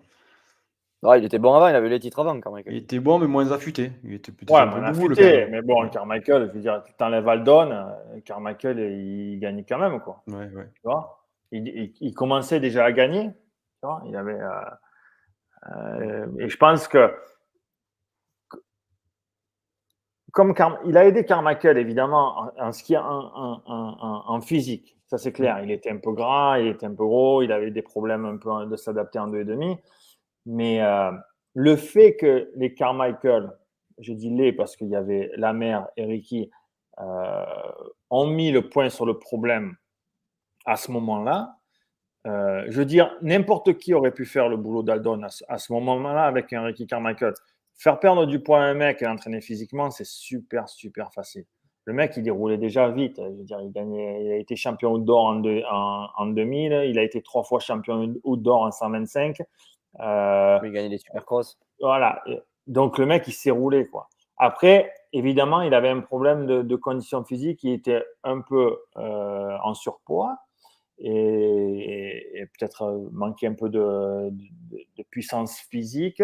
il 1.19 1.25
était 1.25 1.39
bon 1.39 1.55
avant, 1.55 1.69
il 1.69 1.75
avait 1.75 1.89
les 1.89 2.01
titres 2.01 2.21
avant, 2.21 2.41
Carmichael. 2.41 2.73
Il 2.73 2.83
était 2.83 2.99
bon, 2.99 3.19
mais 3.19 3.27
moins 3.27 3.51
affûté. 3.51 3.93
Il 4.05 4.15
était 4.15 4.33
peut-être 4.33 4.55
un 4.55 4.69
peu 4.69 4.85
affûté, 4.85 5.47
mais 5.51 5.63
bon, 5.63 5.89
Carmichael, 5.89 6.49
je 6.49 6.53
veux 6.53 6.61
dire, 6.61 6.83
tu 6.85 7.05
enlèves 7.05 7.29
Aldon, 7.29 7.87
Carmichael, 8.25 8.79
il 8.79 9.39
gagne 9.39 9.65
quand 9.69 9.79
même, 9.79 10.01
quoi. 10.01 10.23
Ouais, 10.29 10.49
ouais. 10.55 10.69
Tu 10.75 10.81
vois 10.85 11.25
il, 11.53 12.15
commençait 12.15 12.61
déjà 12.61 12.85
à 12.85 12.93
gagner. 12.93 13.31
Tu 13.31 13.87
vois 13.87 14.03
il 14.07 14.17
avait. 14.17 14.41
Euh, 14.41 14.61
euh, 15.71 16.27
et 16.39 16.49
je 16.49 16.57
pense 16.57 16.89
que. 16.89 17.15
Comme 20.33 20.53
il 20.85 20.97
a 20.97 21.07
aidé 21.07 21.25
Carmichael, 21.25 21.79
évidemment, 21.79 22.51
en, 22.59 22.73
ce 22.73 22.83
qui 22.83 22.95
est 22.95 22.99
en, 22.99 23.63
en, 23.65 24.41
physique. 24.41 24.97
Ça, 25.07 25.17
c'est 25.17 25.31
clair. 25.31 25.61
Il 25.63 25.71
était 25.71 25.91
un 25.91 25.99
peu 25.99 26.11
gras, 26.11 26.59
il 26.59 26.67
était 26.67 26.87
un 26.87 26.95
peu 26.95 27.05
gros, 27.05 27.43
il 27.43 27.53
avait 27.53 27.71
des 27.71 27.83
problèmes 27.83 28.25
un 28.25 28.37
peu 28.37 28.67
de 28.67 28.75
s'adapter 28.75 29.21
en 29.21 29.29
deux 29.29 29.43
et 29.43 29.45
demi. 29.45 29.79
Mais 30.47 30.83
euh, 30.83 31.11
le 31.55 31.77
fait 31.77 32.17
que 32.17 32.51
les 32.57 32.75
Carmichael, 32.75 33.51
je 33.99 34.13
dis 34.13 34.31
les 34.31 34.53
parce 34.53 34.77
qu'il 34.77 34.89
y 34.89 34.97
avait 34.97 35.31
la 35.37 35.53
mère 35.53 35.89
et 35.97 36.05
Ricky, 36.05 36.51
euh, 37.01 37.45
ont 38.11 38.27
mis 38.27 38.51
le 38.51 38.69
point 38.69 38.89
sur 38.89 39.07
le 39.07 39.19
problème 39.19 39.77
à 40.67 40.77
ce 40.77 40.93
moment-là, 40.93 41.59
euh, 42.27 42.65
je 42.69 42.79
veux 42.79 42.87
dire, 42.87 43.15
n'importe 43.21 43.77
qui 43.77 43.93
aurait 43.93 44.13
pu 44.13 44.25
faire 44.25 44.49
le 44.49 44.57
boulot 44.57 44.83
d'Aldon 44.83 45.21
à, 45.49 45.59
ce 45.59 45.73
moment-là 45.73 46.25
avec 46.25 46.53
un 46.53 46.63
Ricky 46.63 46.87
Carmichael. 46.87 47.35
Faire 47.77 48.01
perdre 48.01 48.25
du 48.27 48.41
poids 48.41 48.61
à 48.61 48.63
un 48.63 48.75
mec 48.75 49.03
et 49.03 49.05
l'entraîner 49.05 49.41
physiquement, 49.41 49.91
c'est 49.91 50.07
super, 50.07 50.69
super 50.69 51.13
facile. 51.13 51.45
Le 51.87 51.93
mec, 51.93 52.15
il 52.17 52.23
déroulait 52.23 52.57
déjà 52.57 52.89
vite. 52.89 53.17
Je 53.19 53.37
veux 53.37 53.45
dire, 53.45 53.61
il, 53.61 53.71
gagnait, 53.71 54.25
il 54.25 54.33
a 54.33 54.37
été 54.37 54.57
champion 54.57 54.93
outdoor 54.93 55.27
en, 55.27 55.43
en, 55.45 56.09
en 56.17 56.27
2000. 56.27 56.85
Il 56.89 56.99
a 56.99 57.03
été 57.03 57.21
trois 57.21 57.43
fois 57.43 57.61
champion 57.61 58.15
outdoor 58.25 58.63
en 58.63 58.71
125. 58.71 59.43
Euh, 60.01 60.59
il 60.63 60.73
gagnait 60.73 60.89
les 60.89 60.99
supercross. 60.99 61.59
Voilà. 61.81 62.23
Donc 62.67 62.99
le 62.99 63.07
mec, 63.07 63.27
il 63.29 63.33
s'est 63.33 63.51
roulé. 63.51 63.87
Quoi. 63.87 64.09
Après, 64.37 64.93
évidemment, 65.13 65.61
il 65.63 65.75
avait 65.75 65.89
un 65.89 66.01
problème 66.01 66.47
de, 66.47 66.77
condition 66.77 67.25
physique. 67.25 67.63
Il 67.63 67.73
était 67.73 68.05
un 68.25 68.41
peu 68.41 68.79
euh, 68.97 69.57
en 69.63 69.75
surpoids 69.75 70.37
et, 70.99 72.47
peut-être 72.59 72.83
euh, 72.83 73.09
manquait 73.13 73.47
un 73.47 73.55
peu 73.55 73.69
de, 73.69 74.31
puissance 75.11 75.59
physique, 75.71 76.23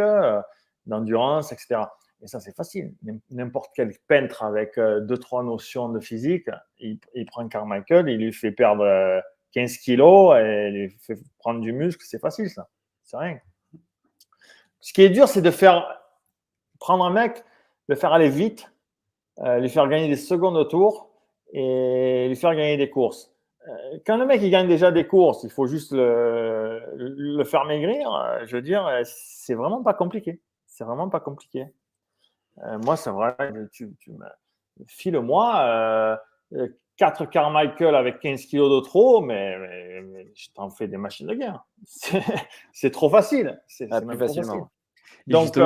d'endurance, 0.86 1.52
etc. 1.52 1.82
Et 2.22 2.26
ça, 2.26 2.40
c'est 2.40 2.54
facile. 2.54 2.94
N'importe 3.30 3.70
quel 3.74 3.92
peintre 4.06 4.42
avec 4.42 4.76
euh, 4.76 5.00
deux, 5.00 5.16
trois 5.16 5.42
notions 5.42 5.88
de 5.88 6.00
physique, 6.00 6.48
il, 6.78 6.98
prend 7.26 7.48
Carmichael, 7.48 8.08
il 8.08 8.18
lui 8.18 8.32
fait 8.32 8.52
perdre 8.52 9.22
15 9.52 9.78
kilos 9.78 10.36
et 10.36 10.68
il 10.68 10.74
lui 10.74 10.90
fait 11.00 11.18
prendre 11.38 11.60
du 11.60 11.72
muscle. 11.72 12.04
C'est 12.06 12.18
facile, 12.18 12.50
ça. 12.50 12.68
C'est 13.04 13.16
rien. 13.16 13.38
Ce 14.80 14.92
qui 14.92 15.02
est 15.02 15.10
dur, 15.10 15.28
c'est 15.28 15.42
de 15.42 15.50
faire 15.50 16.00
prendre 16.78 17.04
un 17.04 17.10
mec, 17.10 17.44
le 17.88 17.96
faire 17.96 18.12
aller 18.12 18.28
vite, 18.28 18.72
lui 19.38 19.68
faire 19.68 19.88
gagner 19.88 20.08
des 20.08 20.16
secondes 20.16 20.56
au 20.56 20.64
tour 20.64 21.10
et 21.52 22.28
lui 22.28 22.36
faire 22.36 22.54
gagner 22.54 22.76
des 22.76 22.90
courses. 22.90 23.30
Euh, 23.68 23.98
quand 24.06 24.16
le 24.16 24.26
mec 24.26 24.40
il 24.42 24.50
gagne 24.50 24.68
déjà 24.68 24.90
des 24.90 25.06
courses, 25.06 25.44
il 25.44 25.50
faut 25.50 25.66
juste 25.66 25.92
le, 25.92 27.44
faire 27.44 27.64
maigrir. 27.64 28.12
Euh, 28.14 28.46
je 28.46 28.56
veux 28.56 28.62
dire, 28.62 28.86
euh, 28.86 29.02
c'est 29.04 29.54
vraiment 29.54 29.82
pas 29.82 29.94
compliqué. 29.94 30.40
C'est 30.66 30.84
vraiment 30.84 31.08
pas 31.08 31.20
compliqué. 31.20 31.66
moi, 32.84 32.96
c'est 32.96 33.10
vrai, 33.10 33.36
tu, 33.72 33.94
tu 33.98 34.12
me 34.12 34.26
file-moi 34.86 36.18
4 37.00 37.30
Carmichael 37.30 37.94
avec 37.94 38.20
15 38.20 38.44
kilos 38.44 38.70
de 38.70 38.86
trop, 38.86 39.22
mais, 39.22 39.56
je 40.34 40.48
t'en 40.54 40.68
fais 40.68 40.86
des 40.86 40.98
machines 40.98 41.26
de 41.26 41.32
guerre. 41.32 41.64
C'est 42.72 42.90
trop 42.92 43.08
facile. 43.08 43.58
C'est 43.66 43.88
ah, 43.90 44.02
plus 44.02 44.18
facilement. 44.18 44.70
Donc, 45.26 45.56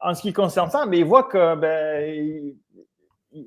en 0.00 0.14
ce 0.14 0.20
qui 0.20 0.32
concerne 0.32 0.68
ça, 0.68 0.84
mais 0.84 0.98
il 0.98 1.04
voit 1.04 1.22
que 1.22 1.54
ben, 1.54 2.52
il 3.30 3.46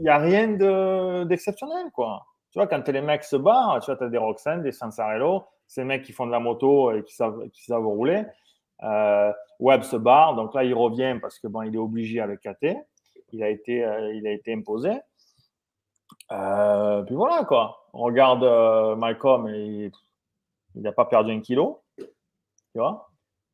n'y 0.00 0.08
a 0.10 0.18
rien 0.18 1.24
d'exceptionnel, 1.24 1.86
quoi. 1.94 2.26
Tu 2.50 2.58
vois, 2.58 2.66
quand 2.66 2.86
les 2.86 3.00
mecs 3.00 3.24
se 3.24 3.36
barrent, 3.36 3.80
tu 3.80 3.90
vois, 3.90 4.04
as 4.04 4.08
des 4.10 4.18
Roxanne, 4.18 4.62
des 4.62 4.70
Sansarello, 4.70 5.44
ces 5.66 5.82
mecs 5.82 6.02
qui 6.02 6.12
font 6.12 6.26
de 6.26 6.30
la 6.30 6.40
moto 6.40 6.92
et 6.92 7.02
qui 7.04 7.14
savent, 7.14 7.48
qui 7.54 7.64
savent 7.64 7.86
rouler. 7.86 8.22
Euh, 8.82 9.32
Webb 9.60 9.82
se 9.82 9.96
barre, 9.96 10.34
donc 10.34 10.52
là, 10.54 10.62
il 10.62 10.74
revient 10.74 11.16
parce 11.22 11.38
que 11.38 11.48
bon, 11.48 11.62
il 11.62 11.74
est 11.74 11.78
obligé 11.78 12.20
avec 12.20 12.40
KT. 12.40 12.76
Il 13.32 13.42
a 13.42 13.48
été, 13.48 13.82
euh, 13.82 14.12
il 14.12 14.26
a 14.26 14.30
été 14.30 14.52
imposé. 14.52 14.90
Euh, 16.34 17.02
puis 17.02 17.14
voilà, 17.14 17.44
quoi. 17.44 17.86
On 17.92 18.00
regarde 18.00 18.44
euh, 18.44 18.96
Malcolm, 18.96 19.48
il 19.48 19.92
n'a 20.74 20.92
pas 20.92 21.04
perdu 21.04 21.32
un 21.32 21.40
kilo. 21.40 21.82
Tu 21.96 22.78
vois? 22.78 23.08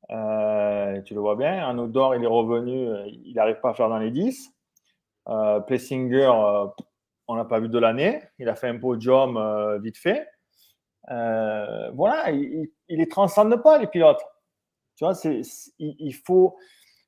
Tu 0.09 1.15
le 1.15 1.21
vois 1.21 1.37
bien. 1.37 1.69
Un 1.69 1.79
outdoor, 1.79 2.17
il 2.17 2.25
est 2.25 2.27
revenu, 2.27 2.89
il 3.25 3.35
n'arrive 3.35 3.61
pas 3.61 3.71
à 3.71 3.75
faire 3.75 3.89
dans 3.89 3.99
les 3.99 4.11
10. 4.11 4.53
Plessinger, 5.67 6.31
on 7.31 7.37
n'a 7.37 7.45
pas 7.45 7.61
vu 7.61 7.69
de 7.69 7.79
l'année. 7.79 8.21
Il 8.41 8.49
a 8.49 8.57
fait 8.57 8.67
un 8.67 8.79
podium 8.79 9.37
euh, 9.37 9.79
vite 9.79 9.97
fait. 9.97 10.27
Euh, 11.13 11.91
voilà, 11.93 12.33
il, 12.33 12.69
ne 12.91 12.97
les 12.97 13.09
transcende 13.09 13.63
pas, 13.63 13.79
les 13.79 13.87
pilotes. 13.87 14.21
Tu 14.97 15.05
vois, 15.05 15.15
faut. 16.25 16.57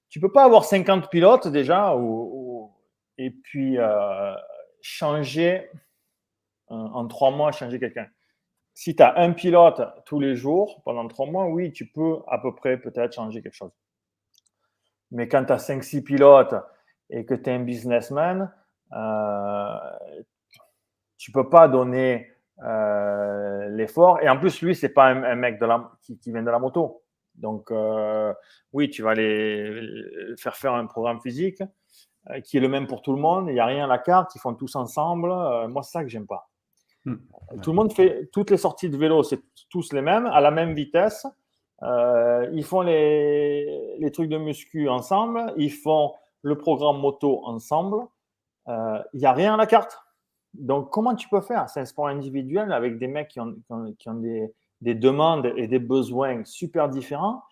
Tu 0.09 0.21
peux 0.21 0.31
pas 0.31 0.45
avoir 0.45 0.65
50 0.65 1.11
pilotes 1.11 1.49
déjà 1.49 1.97
et 3.19 3.31
puis 3.31 3.79
euh, 3.79 4.35
changer 4.83 5.71
en, 6.69 7.07
trois 7.07 7.31
mois, 7.31 7.53
changer 7.53 7.79
quelqu'un. 7.79 8.09
Si 8.75 8.97
tu 8.97 9.03
as 9.03 9.19
un 9.19 9.33
pilote 9.33 9.83
tous 10.07 10.21
les 10.21 10.35
jours 10.35 10.83
pendant 10.85 11.07
trois 11.09 11.27
mois, 11.27 11.47
oui, 11.47 11.73
tu 11.73 11.87
peux 11.87 12.19
à 12.27 12.39
peu 12.39 12.55
près 12.55 12.79
peut-être 12.79 13.15
changer 13.15 13.43
quelque 13.43 13.55
chose. 13.55 13.73
Mais 15.11 15.29
quand 15.29 15.45
tu 15.45 15.53
as 15.53 15.59
5-6 15.59 16.03
pilotes 16.03 16.55
et 17.11 17.27
que 17.27 17.35
tu 17.35 17.51
es 17.51 17.53
un 17.53 17.61
businessman, 17.61 18.51
euh, 18.93 19.77
tu 21.19 21.33
peux 21.33 21.49
pas 21.49 21.69
donner 21.69 22.33
euh, 22.65 23.69
l'effort. 23.69 24.21
Et 24.23 24.29
en 24.29 24.39
plus, 24.39 24.63
lui, 24.63 24.75
c'est 24.75 24.89
pas 24.89 25.09
un, 25.09 25.35
mec 25.35 25.61
de 25.61 25.67
la, 25.67 25.91
qui, 26.03 26.19
vient 26.27 26.43
de 26.43 26.51
la 26.51 26.59
moto. 26.59 27.03
Donc, 27.35 27.71
euh, 27.71 28.33
oui, 28.73 28.89
tu 28.89 29.03
vas 29.03 29.11
aller 29.11 29.71
faire 30.39 30.57
faire 30.57 30.75
un 30.75 30.87
programme 30.87 31.21
physique 31.21 31.63
qui 32.45 32.57
est 32.57 32.61
le 32.61 32.69
même 32.69 32.87
pour 32.87 33.03
tout 33.03 33.13
le 33.13 33.21
monde. 33.21 33.49
Il 33.49 33.55
n'y 33.55 33.61
a 33.61 33.67
rien 33.67 33.85
à 33.85 33.89
la 33.89 33.99
carte. 33.99 34.35
Ils 34.35 34.39
font 34.39 34.55
tous 34.55 34.77
ensemble. 34.77 35.29
moi, 35.69 35.83
c'est 35.83 35.93
ça 35.93 36.03
que 36.03 36.09
j'aime 36.09 36.27
pas. 36.27 36.49
Hmm. 37.05 37.17
Tout 37.63 37.71
le 37.71 37.77
monde 37.77 37.93
fait 37.93 38.29
toutes 38.33 38.51
les 38.51 38.57
sorties 38.57 38.89
de 38.89 38.97
vélo, 38.97 39.25
c'est 39.25 39.41
tous 39.69 39.93
les 39.93 40.03
mêmes, 40.03 40.27
à 40.27 40.41
la 40.41 40.53
même 40.53 40.73
vitesse. 40.73 41.27
ils 41.83 42.65
font 42.65 42.83
les, 42.83 43.97
les, 43.99 44.11
trucs 44.13 44.29
de 44.29 44.39
muscu 44.39 44.89
ensemble. 44.89 45.53
Ils 45.57 45.73
font 45.73 46.13
le 46.43 46.57
programme 46.57 46.99
moto 46.99 47.45
ensemble 47.45 48.07
il 48.67 48.73
euh, 48.73 49.03
n'y 49.15 49.27
a 49.27 49.33
rien 49.33 49.55
à 49.55 49.57
la 49.57 49.67
carte. 49.67 49.99
Donc, 50.55 50.91
comment 50.91 51.15
tu 51.15 51.29
peux 51.29 51.41
faire? 51.41 51.69
C'est 51.71 51.81
un 51.81 51.85
sport 51.85 52.09
individuel 52.09 52.73
avec 52.73 52.99
des 52.99 53.09
mecs 53.09 53.29
qui 53.29 53.41
ont, 53.41 53.57
qui 53.99 54.09
ont, 54.09 54.15
des, 54.15 54.53
des, 54.81 54.95
demandes 54.95 55.53
et 55.57 55.67
des 55.67 55.79
besoins 55.79 56.45
super 56.45 56.89
différents. 56.89 57.43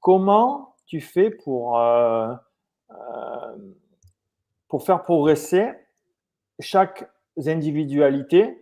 Comment 0.00 0.74
tu 0.86 1.00
fais 1.00 1.30
pour, 1.30 1.78
euh, 1.78 2.34
euh, 2.90 3.56
pour 4.72 4.86
faire 4.86 5.02
progresser 5.02 5.70
chaque 6.58 7.06
individualité 7.46 8.56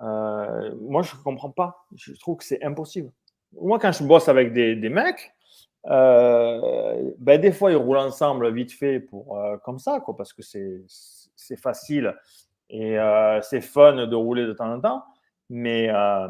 Moi, 0.00 1.02
je 1.02 1.14
ne 1.14 1.22
comprends 1.22 1.52
pas. 1.52 1.86
Je 1.94 2.14
trouve 2.18 2.38
que 2.38 2.44
c'est 2.44 2.64
impossible. 2.64 3.12
Moi, 3.52 3.78
quand 3.78 3.92
je 3.92 4.02
bosse 4.02 4.28
avec 4.28 4.52
des, 4.52 4.88
mecs, 4.88 5.32
ben, 5.84 7.38
des 7.40 7.52
fois, 7.52 7.70
ils 7.70 7.76
roulent 7.76 7.98
ensemble 7.98 8.52
vite 8.52 8.72
fait 8.72 8.98
pour, 8.98 9.38
comme 9.62 9.78
ça, 9.78 10.00
quoi, 10.00 10.16
parce 10.16 10.32
que 10.32 10.42
c'est 10.42 11.56
facile 11.56 12.12
et 12.68 12.98
euh, 12.98 13.40
c'est 13.42 13.60
fun 13.60 14.08
de 14.08 14.16
rouler 14.16 14.46
de 14.46 14.54
temps 14.54 14.72
en 14.72 14.80
temps, 14.80 15.04
mais, 15.48 15.90
euh, 15.90 16.28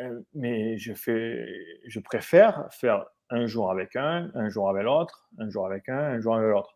euh, 0.00 0.20
mais 0.34 0.76
je, 0.76 0.92
fais, 0.92 1.46
je 1.86 2.00
préfère 2.00 2.66
faire 2.72 3.06
un 3.30 3.46
jour 3.46 3.70
avec 3.70 3.94
un, 3.94 4.28
un 4.34 4.48
jour 4.48 4.68
avec 4.68 4.82
l'autre, 4.82 5.28
un 5.38 5.48
jour 5.50 5.66
avec 5.66 5.88
un, 5.88 5.98
un 5.98 6.20
jour 6.20 6.34
avec 6.34 6.50
l'autre. 6.50 6.75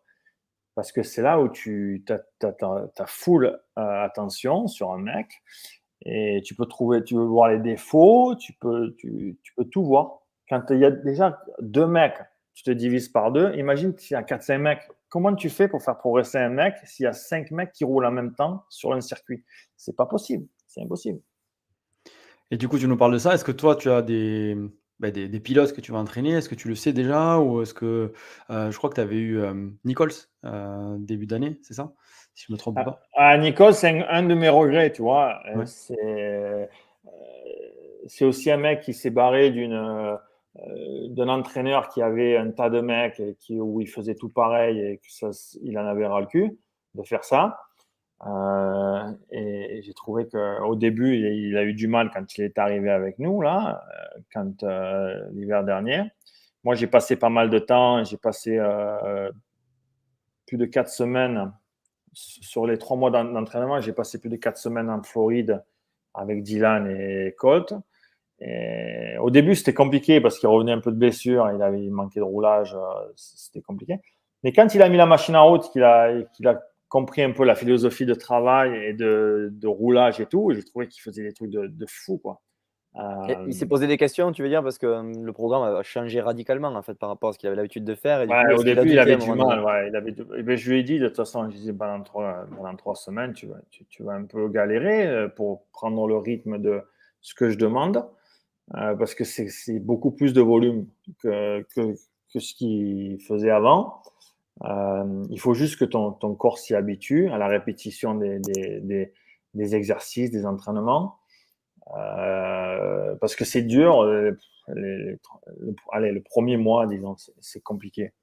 Parce 0.75 0.91
que 0.91 1.03
c'est 1.03 1.21
là 1.21 1.39
où 1.39 1.49
tu 1.49 2.05
as, 2.09 3.05
full 3.05 3.59
attention 3.75 4.67
sur 4.67 4.91
un 4.91 4.99
mec 4.99 5.27
et 6.03 6.41
tu 6.43 6.55
peux 6.55 6.65
trouver, 6.65 7.03
tu 7.03 7.15
veux 7.15 7.25
voir 7.25 7.49
les 7.49 7.59
défauts, 7.59 8.35
tu 8.35 8.53
peux, 8.53 8.95
tu, 8.97 9.37
peux 9.55 9.65
tout 9.65 9.83
voir. 9.83 10.21
Quand 10.49 10.63
il 10.69 10.79
y 10.79 10.85
a 10.85 10.91
déjà 10.91 11.39
deux 11.59 11.85
mecs, 11.85 12.17
tu 12.53 12.63
te 12.63 12.71
divises 12.71 13.09
par 13.09 13.31
deux. 13.31 13.53
Imagine 13.55 13.97
s'il 13.97 14.15
y 14.15 14.17
a 14.17 14.23
4-5 14.23 14.57
mecs 14.57 14.89
comment 15.11 15.35
tu 15.35 15.49
fais 15.49 15.67
pour 15.67 15.83
faire 15.83 15.97
progresser 15.97 16.39
un 16.39 16.49
mec 16.49 16.75
s'il 16.85 17.03
y 17.03 17.07
a 17.07 17.13
cinq 17.13 17.51
mecs 17.51 17.73
qui 17.73 17.83
roulent 17.83 18.05
en 18.05 18.11
même 18.11 18.33
temps 18.33 18.63
sur 18.69 18.93
un 18.93 19.01
circuit? 19.01 19.43
C'est 19.77 19.95
pas 19.95 20.07
possible, 20.07 20.47
c'est 20.65 20.81
impossible. 20.81 21.19
Et 22.49 22.57
du 22.57 22.67
coup, 22.67 22.79
tu 22.79 22.87
nous 22.87 22.97
parles 22.97 23.13
de 23.13 23.17
ça. 23.17 23.33
Est-ce 23.33 23.45
que 23.45 23.51
toi, 23.51 23.75
tu 23.75 23.89
as 23.89 24.01
des, 24.01 24.57
bah, 25.01 25.11
des, 25.11 25.39
pilotes 25.39 25.73
que 25.73 25.81
tu 25.81 25.91
vas 25.91 25.99
entraîner 25.99 26.31
Est-ce 26.31 26.47
que 26.47 26.55
tu 26.55 26.67
le 26.67 26.75
sais 26.75 26.93
déjà 26.93 27.39
Ou 27.39 27.61
est-ce 27.61 27.73
que 27.73 28.13
euh, 28.49 28.71
je 28.71 28.77
crois 28.77 28.89
que 28.89 28.95
tu 28.95 29.01
avais 29.01 29.17
eu 29.17 29.39
euh, 29.39 29.69
Nichols 29.83 30.11
euh, 30.45 30.95
début 30.99 31.25
d'année, 31.25 31.59
c'est 31.63 31.73
ça 31.73 31.91
Si 32.35 32.45
je 32.47 32.53
me 32.53 32.57
trompe 32.57 32.77
ah, 32.79 32.83
pas? 32.83 33.01
Ah, 33.15 33.37
Nichols, 33.37 33.73
c'est 33.73 34.05
un, 34.07 34.23
de 34.23 34.33
mes 34.33 34.49
regrets, 34.49 34.91
tu 34.91 35.01
vois. 35.01 35.41
C'est 38.07 38.25
aussi 38.25 38.49
un 38.49 38.57
mec 38.57 38.81
qui 38.81 38.93
s'est 38.93 39.11
barré 39.11 39.51
d'une 39.51 40.17
euh, 40.57 41.07
d'un 41.07 41.29
entraîneur 41.29 41.87
qui 41.87 42.01
avait 42.01 42.35
un 42.35 42.51
tas 42.51 42.69
de 42.69 42.81
mecs 42.81 43.21
et 43.21 43.35
qui, 43.39 43.57
où 43.57 43.79
il 43.79 43.87
faisait 43.87 44.15
tout 44.15 44.27
pareil 44.27 44.81
et 44.81 44.99
qu'il 44.99 45.79
en 45.79 45.85
avait 45.85 46.05
ras 46.05 46.19
le 46.19 46.25
cul 46.25 46.59
de 46.93 47.03
faire 47.03 47.23
ça. 47.23 47.57
Euh, 48.27 49.11
et, 49.31 49.81
j'ai 49.83 49.93
trouvé 49.93 50.27
qu'au 50.27 50.75
début, 50.75 51.15
il, 51.15 51.57
a 51.57 51.63
eu 51.63 51.73
du 51.73 51.87
mal 51.87 52.11
quand 52.13 52.37
il 52.37 52.43
est 52.43 52.57
arrivé 52.57 52.89
avec 52.89 53.19
nous, 53.19 53.41
là, 53.41 53.83
euh, 53.89 54.21
quand 54.33 54.63
l'hiver 55.31 55.63
dernier. 55.63 56.03
Moi, 56.63 56.75
j'ai 56.75 56.87
passé 56.87 57.15
pas 57.15 57.29
mal 57.29 57.49
de 57.49 57.59
temps, 57.59 58.03
j'ai 58.03 58.17
passé 58.17 58.59
plus 60.45 60.57
de 60.57 60.65
quatre 60.65 60.89
semaines 60.89 61.51
sur 62.13 62.67
les 62.67 62.77
trois 62.77 62.97
mois 62.97 63.09
d'entraînement, 63.09 63.81
j'ai 63.81 63.93
passé 63.93 64.19
plus 64.19 64.29
de 64.29 64.35
quatre 64.35 64.57
semaines 64.57 64.89
en 64.89 65.01
Floride 65.01 65.63
avec 66.13 66.43
Dylan 66.43 66.87
et 66.87 67.33
Colt 67.37 67.73
au 69.21 69.29
début, 69.29 69.55
c'était 69.55 69.73
compliqué 69.73 70.19
parce 70.19 70.39
qu'il 70.39 70.49
revenait 70.49 70.71
un 70.71 70.79
peu 70.79 70.91
de 70.91 70.97
blessure, 70.97 71.49
il 71.53 71.61
avait 71.61 71.89
manqué 71.89 72.19
de 72.19 72.25
roulage, 72.25 72.73
euh, 72.75 73.11
c'était 73.15 73.61
compliqué. 73.61 73.99
Mais 74.43 74.51
quand 74.51 74.73
il 74.73 74.81
a 74.81 74.89
mis 74.89 74.97
la 74.97 75.05
machine 75.05 75.35
en 75.35 75.47
route, 75.47 75.69
qu'il 75.71 75.83
a 75.83 76.61
compris 76.91 77.23
un 77.23 77.31
peu 77.31 77.45
la 77.45 77.55
philosophie 77.55 78.05
de 78.05 78.13
travail 78.13 78.75
et 78.85 78.93
de, 78.93 79.49
de 79.51 79.67
roulage 79.67 80.19
et 80.19 80.27
tout, 80.27 80.51
j'ai 80.53 80.63
trouvé 80.63 80.87
qu'il 80.87 81.01
faisait 81.01 81.23
des 81.23 81.33
trucs 81.33 81.49
de, 81.49 81.65
de 81.65 81.85
fou. 81.87 82.19
Quoi. 82.19 82.41
Euh, 82.97 83.45
il 83.47 83.55
s'est 83.55 83.65
posé 83.65 83.87
des 83.87 83.97
questions, 83.97 84.31
tu 84.33 84.43
veux 84.43 84.49
dire, 84.49 84.61
parce 84.61 84.77
que 84.77 84.85
euh, 84.85 85.13
le 85.23 85.31
programme 85.31 85.63
a 85.63 85.81
changé 85.83 86.19
radicalement 86.19 86.67
en 86.67 86.81
fait 86.81 86.95
par 86.95 87.07
rapport 87.07 87.29
à 87.29 87.33
ce 87.33 87.39
qu'il 87.39 87.47
avait 87.47 87.55
l'habitude 87.55 87.85
de 87.85 87.95
faire. 87.95 88.21
au 88.21 88.63
début, 88.63 88.91
il, 88.91 88.99
avait 88.99 89.15
du 89.15 89.31
mal. 89.31 89.63
Ouais, 89.63 89.87
il 89.87 89.95
avait... 89.95 90.13
Eh 90.37 90.43
ben, 90.43 90.57
je 90.57 90.69
lui 90.69 90.79
ai 90.79 90.83
dit, 90.83 90.99
de 90.99 91.07
toute 91.07 91.15
façon, 91.15 91.49
je 91.49 91.55
disais, 91.55 91.73
pendant 91.73 92.03
trois, 92.03 92.45
pendant 92.55 92.75
trois 92.75 92.95
semaines, 92.95 93.33
tu 93.33 93.47
vas, 93.47 93.57
tu, 93.69 93.85
tu 93.85 94.03
vas 94.03 94.13
un 94.13 94.25
peu 94.25 94.49
galérer 94.49 95.29
pour 95.35 95.63
prendre 95.71 96.05
le 96.07 96.17
rythme 96.17 96.59
de 96.59 96.81
ce 97.21 97.33
que 97.33 97.49
je 97.49 97.57
demande. 97.57 98.05
Euh, 98.75 98.95
parce 98.95 99.15
que 99.15 99.23
c'est 99.25 99.79
beaucoup 99.79 100.11
plus 100.11 100.33
de 100.33 100.41
volume 100.41 100.87
que, 101.21 101.61
que, 101.75 101.93
que 102.33 102.39
ce 102.39 102.53
qu'il 102.53 103.19
faisait 103.21 103.49
avant. 103.49 104.01
Euh, 104.65 105.25
il 105.29 105.39
faut 105.39 105.53
juste 105.53 105.79
que 105.79 105.85
ton, 105.85 106.11
corps 106.35 106.59
s'y 106.59 106.75
habitue 106.75 107.29
à 107.29 107.37
la 107.37 107.47
répétition 107.47 108.15
des, 108.15 109.75
exercices, 109.75 110.31
des 110.31 110.45
entraînements. 110.45 111.17
Euh, 111.97 113.15
parce 113.15 113.35
que 113.35 113.45
c'est 113.45 113.63
dur. 113.63 114.01
Euh, 114.03 114.37
allez, 115.91 116.11
le 116.11 116.21
premier 116.21 116.57
mois, 116.57 116.87
disons, 116.87 117.15
c'est 117.39 117.61
compliqué. 117.61 118.13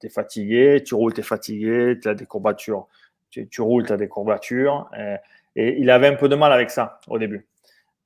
tu 0.00 0.06
es 0.06 0.10
fatigué, 0.10 0.82
tu 0.84 0.94
roules, 0.94 1.14
tu 1.14 1.20
es 1.20 1.24
fatigué, 1.24 1.98
tu 2.00 2.08
as 2.08 2.14
des 2.14 2.26
courbatures. 2.26 2.86
Tu, 3.30 3.60
roules, 3.60 3.86
tu 3.86 3.92
as 3.92 3.98
des 3.98 4.08
courbatures. 4.08 4.88
et 5.56 5.78
il 5.78 5.90
avait 5.90 6.06
un 6.06 6.16
peu 6.16 6.28
de 6.28 6.36
mal 6.36 6.52
avec 6.52 6.70
ça 6.70 7.00
au 7.08 7.18
début. 7.18 7.48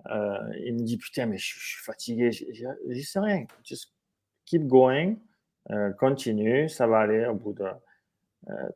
il 0.09 0.75
me 0.75 0.83
dit 0.83 0.97
Putain, 0.97 1.27
mais 1.27 1.39
je, 1.39 1.59
suis 1.59 1.83
fatigué. 1.83 2.33
Je 2.33 3.01
sais 3.03 3.21
rien. 3.21 3.45
Just 3.63 3.93
keep 4.47 4.67
going. 4.67 5.17
Continue. 5.99 6.69
Ça 6.69 6.87
va 6.87 7.01
aller 7.01 7.27
au 7.27 7.35
bout 7.35 7.53
de 7.53 7.67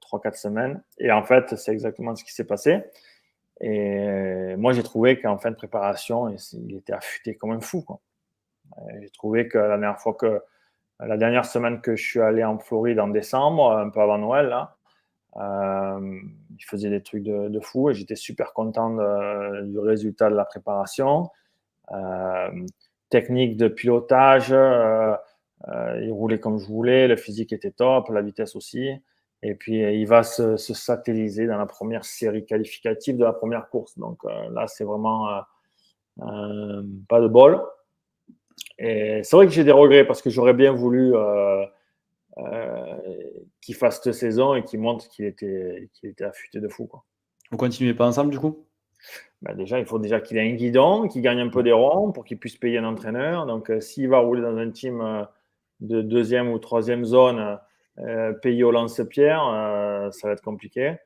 3-4 0.00 0.40
semaines. 0.40 0.82
Et 0.98 1.10
en 1.10 1.24
fait, 1.24 1.56
c'est 1.56 1.72
exactement 1.72 2.14
ce 2.14 2.24
qui 2.24 2.32
s'est 2.32 2.46
passé. 2.46 2.82
Et 3.60 4.54
moi, 4.56 4.72
j'ai 4.72 4.82
trouvé 4.82 5.20
qu'en 5.20 5.38
fin 5.38 5.50
de 5.50 5.56
préparation, 5.56 6.34
il 6.52 6.76
était 6.76 6.92
affûté 6.92 7.34
comme 7.34 7.52
un 7.52 7.60
fou. 7.60 7.84
J'ai 9.00 9.10
trouvé 9.10 9.48
que 9.48 9.58
la 9.58 9.78
dernière 9.78 9.98
fois 9.98 10.14
que 10.14 10.42
la 11.00 11.16
dernière 11.16 11.44
semaine 11.44 11.80
que 11.80 11.96
je 11.96 12.02
suis 12.02 12.20
allé 12.20 12.42
en 12.44 12.58
Floride 12.58 13.00
en 13.00 13.08
décembre, 13.08 13.72
un 13.72 13.90
peu 13.90 14.00
avant 14.00 14.18
Noël, 14.18 14.48
là, 14.48 14.76
euh, 15.36 16.20
il 16.58 16.64
faisait 16.64 16.88
des 16.88 17.02
trucs 17.02 17.22
de, 17.22 17.60
fou 17.60 17.90
et 17.90 17.94
j'étais 17.94 18.16
super 18.16 18.52
content 18.54 18.90
du 19.62 19.78
résultat 19.78 20.30
de 20.30 20.34
la 20.34 20.44
préparation. 20.44 21.30
Euh, 21.92 22.66
technique 23.10 23.56
de 23.56 23.68
pilotage, 23.68 24.48
euh, 24.50 25.14
il 25.68 26.10
roulait 26.12 26.38
comme 26.38 26.58
je 26.58 26.66
voulais, 26.66 27.08
le 27.08 27.16
physique 27.16 27.52
était 27.52 27.72
top, 27.72 28.08
la 28.10 28.22
vitesse 28.22 28.54
aussi. 28.56 28.90
Et 29.42 29.54
puis, 29.54 29.84
euh, 29.84 29.92
il 29.92 30.06
va 30.06 30.22
se, 30.22 30.56
satelliser 30.56 31.46
dans 31.46 31.58
la 31.58 31.66
première 31.66 32.04
série 32.04 32.44
qualificative 32.44 33.16
de 33.16 33.24
la 33.24 33.32
première 33.32 33.68
course. 33.68 33.98
Donc 33.98 34.18
euh, 34.24 34.50
là, 34.50 34.66
c'est 34.66 34.84
vraiment 34.84 35.28
euh, 36.20 36.82
pas 37.08 37.20
de 37.20 37.28
bol. 37.28 37.62
Et 38.78 39.20
c'est 39.22 39.36
vrai 39.36 39.46
que 39.46 39.52
j'ai 39.52 39.64
des 39.64 39.72
regrets 39.72 40.06
parce 40.06 40.22
que 40.22 40.30
j'aurais 40.30 40.54
bien 40.54 40.72
voulu 40.72 41.14
qu'il 43.60 43.74
fasse 43.74 44.02
cette 44.02 44.14
saison 44.14 44.54
et 44.54 44.64
qu'il 44.64 44.80
montre 44.80 45.08
qu'il 45.08 45.26
était, 45.26 45.90
qu'il 45.94 46.10
était 46.10 46.24
affûté 46.24 46.60
de 46.60 46.68
fou. 46.68 46.86
Quoi. 46.86 47.04
Vous 47.50 47.56
continuez 47.56 47.94
pas 47.94 48.06
ensemble 48.06 48.30
du 48.30 48.38
coup? 48.38 48.66
Ben 49.42 49.54
déjà, 49.54 49.78
il 49.78 49.86
faut 49.86 49.98
déjà 49.98 50.20
qu'il 50.20 50.38
ait 50.38 50.50
un 50.50 50.54
guidon, 50.54 51.06
qu'il 51.06 51.22
gagne 51.22 51.40
un 51.40 51.48
peu 51.48 51.62
des 51.62 51.72
ronds 51.72 52.12
pour 52.12 52.24
qu'il 52.24 52.38
puisse 52.38 52.56
payer 52.56 52.78
un 52.78 52.84
entraîneur. 52.84 53.46
Donc, 53.46 53.70
s'il 53.80 54.08
va 54.08 54.18
rouler 54.18 54.42
dans 54.42 54.56
un 54.56 54.70
team 54.70 55.26
de 55.80 56.02
deuxième 56.02 56.50
ou 56.50 56.58
troisième 56.58 57.04
zone, 57.04 57.58
euh, 57.98 58.32
payer 58.34 58.62
au 58.62 58.70
lance-pierre, 58.70 59.42
euh, 59.48 60.10
ça 60.10 60.28
va 60.28 60.34
être 60.34 60.42
compliqué. 60.42 60.96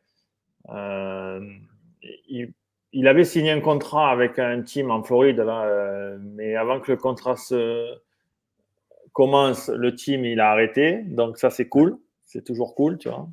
Euh, 0.71 1.41
il, 2.29 3.07
avait 3.07 3.25
signé 3.25 3.53
un 3.53 3.61
contrat 3.61 4.11
avec 4.11 4.39
un 4.41 4.63
team 4.63 4.91
en 4.91 5.03
Floride, 5.03 5.39
là, 5.39 6.17
mais 6.19 6.57
avant 6.57 6.81
que 6.81 6.91
le 6.91 6.97
contrat 6.97 7.37
se 7.37 7.95
commence, 9.13 9.69
le 9.69 9.95
team 9.95 10.25
il 10.25 10.41
a 10.41 10.51
arrêté. 10.51 11.03
Donc 11.05 11.39
ça 11.39 11.51
c'est 11.51 11.69
cool, 11.69 11.99
c'est 12.25 12.45
toujours 12.45 12.75
cool, 12.75 12.99
tu 12.99 13.09
vois. 13.09 13.29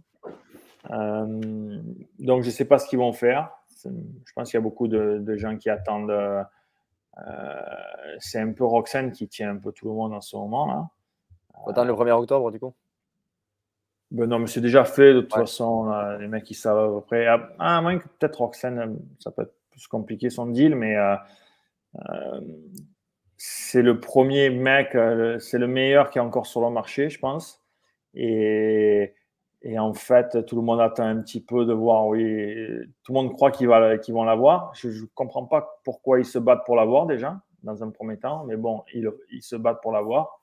donc 0.89 2.43
je 2.43 2.47
ne 2.47 2.51
sais 2.51 2.65
pas 2.65 2.77
ce 2.77 2.87
qu'ils 2.87 2.99
vont 2.99 3.13
faire. 3.13 3.49
Je 3.83 4.33
pense 4.35 4.51
qu'il 4.51 4.57
y 4.57 4.61
a 4.61 4.61
beaucoup 4.61 4.87
de, 4.87 5.37
gens 5.37 5.57
qui 5.57 5.69
attendent. 5.69 6.13
c'est 8.19 8.39
un 8.39 8.51
peu 8.51 8.65
Roxane 8.65 9.11
qui 9.11 9.27
tient 9.27 9.49
un 9.49 9.57
peu 9.57 9.71
tout 9.71 9.87
le 9.87 9.95
monde 9.95 10.13
en 10.13 10.21
ce 10.21 10.35
moment 10.35 10.67
là. 10.67 10.89
Autant 11.65 11.83
le 11.83 11.93
1er 11.93 12.11
octobre 12.11 12.51
du 12.51 12.59
coup? 12.59 12.73
Ben 14.11 14.25
non, 14.25 14.39
mais 14.39 14.47
c'est 14.47 14.61
déjà 14.61 14.85
fait 14.85 15.13
de 15.13 15.21
toute 15.21 15.33
façon. 15.33 15.91
les 16.19 16.27
mecs, 16.27 16.49
ils 16.49 16.55
savent 16.55 16.77
à 16.77 16.87
peu 16.87 17.01
près. 17.01 17.27
Ah, 17.27 17.77
à 17.77 17.81
moins 17.81 17.97
que 17.97 18.07
peut-être 18.07 18.39
Roxane, 18.39 18.79
euh, 18.79 18.93
ça 19.19 19.31
peut 19.31 19.41
être 19.43 19.53
plus 19.71 19.87
compliqué 19.87 20.29
son 20.29 20.47
deal, 20.47 20.75
mais 20.75 20.95
euh, 20.95 21.15
euh, 22.09 22.41
c'est 23.37 23.81
le 23.81 23.99
premier 23.99 24.49
mec, 24.49 24.97
c'est 25.39 25.59
le 25.59 25.67
meilleur 25.67 26.09
qui 26.09 26.19
est 26.19 26.21
encore 26.21 26.47
sur 26.47 26.61
le 26.61 26.69
marché, 26.69 27.09
je 27.09 27.19
pense. 27.19 27.61
Et, 28.13 29.13
et, 29.61 29.77
en 29.77 29.93
fait, 29.93 30.45
tout 30.45 30.55
le 30.55 30.61
monde 30.61 30.81
attend 30.81 31.03
un 31.03 31.21
petit 31.21 31.43
peu 31.43 31.65
de 31.65 31.73
voir, 31.73 32.07
oui, 32.07 32.65
tout 33.03 33.11
le 33.11 33.13
monde 33.13 33.33
croit 33.33 33.51
qu'ils 33.51 33.67
vont 33.67 34.23
l'avoir. 34.23 34.73
Je 34.73 34.87
ne 34.87 35.05
comprends 35.13 35.45
pas 35.45 35.81
pourquoi 35.83 36.19
ils 36.19 36.25
se 36.25 36.39
battent 36.39 36.65
pour 36.65 36.75
l'avoir 36.75 37.05
déjà, 37.05 37.39
dans 37.63 37.83
un 37.83 37.91
premier 37.91 38.17
temps, 38.17 38.45
mais 38.45 38.55
bon, 38.55 38.83
ils, 38.93 39.11
ils 39.31 39.43
se 39.43 39.55
battent 39.55 39.81
pour 39.81 39.91
l'avoir. 39.91 40.41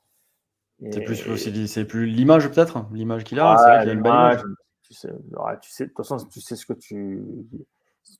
C'est 0.90 1.00
plus, 1.00 1.66
c'est 1.66 1.84
plus 1.84 2.06
l'image 2.06 2.48
peut-être, 2.50 2.86
l'image 2.92 3.24
qu'il 3.24 3.40
a. 3.40 3.56
c'est 3.58 3.64
vrai 3.64 3.80
qu'il 3.80 3.90
a 3.90 3.92
une 3.92 4.02
belle 4.02 4.12
image. 4.12 4.42
Tu 4.82 4.94
sais, 4.94 5.08
tu 5.62 5.70
sais, 5.70 5.84
de 5.84 5.88
toute 5.88 5.96
façon, 5.96 6.18
tu 6.26 6.40
sais 6.40 6.56
ce 6.56 6.66
que 6.66 6.74
tu, 6.74 7.22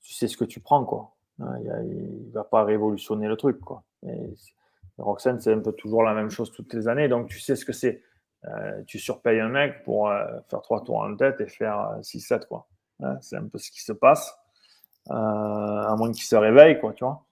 tu 0.02 0.14
sais 0.14 0.28
ce 0.28 0.36
que 0.36 0.44
tu 0.44 0.60
prends 0.60 0.84
quoi. 0.84 1.14
Il 1.38 2.24
ne 2.28 2.32
va 2.32 2.44
pas 2.44 2.64
révolutionner 2.64 3.28
le 3.28 3.36
truc 3.36 3.60
quoi. 3.60 3.82
Et 4.06 4.34
Roxane, 4.98 5.40
c'est 5.40 5.52
un 5.52 5.58
peu 5.58 5.72
toujours 5.72 6.02
la 6.02 6.14
même 6.14 6.30
chose 6.30 6.52
toutes 6.52 6.72
les 6.74 6.88
années, 6.88 7.08
donc 7.08 7.28
tu 7.28 7.40
sais 7.40 7.56
ce 7.56 7.64
que 7.64 7.72
c'est. 7.72 8.02
Euh, 8.46 8.82
tu 8.86 8.98
surpayes 8.98 9.40
un 9.40 9.48
mec 9.48 9.82
pour 9.84 10.08
euh, 10.08 10.26
faire 10.50 10.60
trois 10.60 10.84
tours 10.84 10.98
en 10.98 11.16
tête 11.16 11.40
et 11.40 11.46
faire 11.46 11.98
6-7 12.02 12.34
euh, 12.34 12.38
quoi. 12.46 12.68
c'est 13.22 13.36
un 13.36 13.46
peu 13.46 13.56
ce 13.56 13.70
qui 13.70 13.80
se 13.80 13.92
passe, 13.92 14.36
à 15.08 15.94
moins 15.96 16.12
qu'il 16.12 16.24
se 16.24 16.36
réveille 16.36 16.78
quoi, 16.78 16.92
tu 16.92 17.04
vois. 17.04 17.24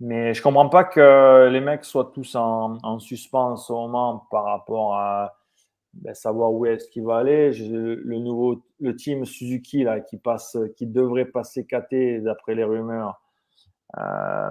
Mais 0.00 0.32
je 0.32 0.42
comprends 0.42 0.68
pas 0.68 0.84
que 0.84 1.48
les 1.52 1.60
mecs 1.60 1.84
soient 1.84 2.10
tous 2.14 2.34
en, 2.34 2.78
en 2.82 2.98
suspens 2.98 3.52
en 3.52 3.56
ce 3.56 3.72
moment 3.72 4.26
par 4.30 4.44
rapport 4.44 4.94
à 4.94 5.34
ben, 5.92 6.14
savoir 6.14 6.52
où 6.52 6.64
est-ce 6.66 6.88
qu'il 6.88 7.04
va 7.04 7.18
aller. 7.18 7.52
le 7.52 8.18
nouveau, 8.18 8.62
le 8.80 8.96
team 8.96 9.26
Suzuki 9.26 9.84
là, 9.84 10.00
qui 10.00 10.16
passe, 10.16 10.56
qui 10.76 10.86
devrait 10.86 11.26
passer 11.26 11.66
KT 11.66 12.22
d'après 12.22 12.54
les 12.54 12.64
rumeurs. 12.64 13.20
Euh, 13.98 14.50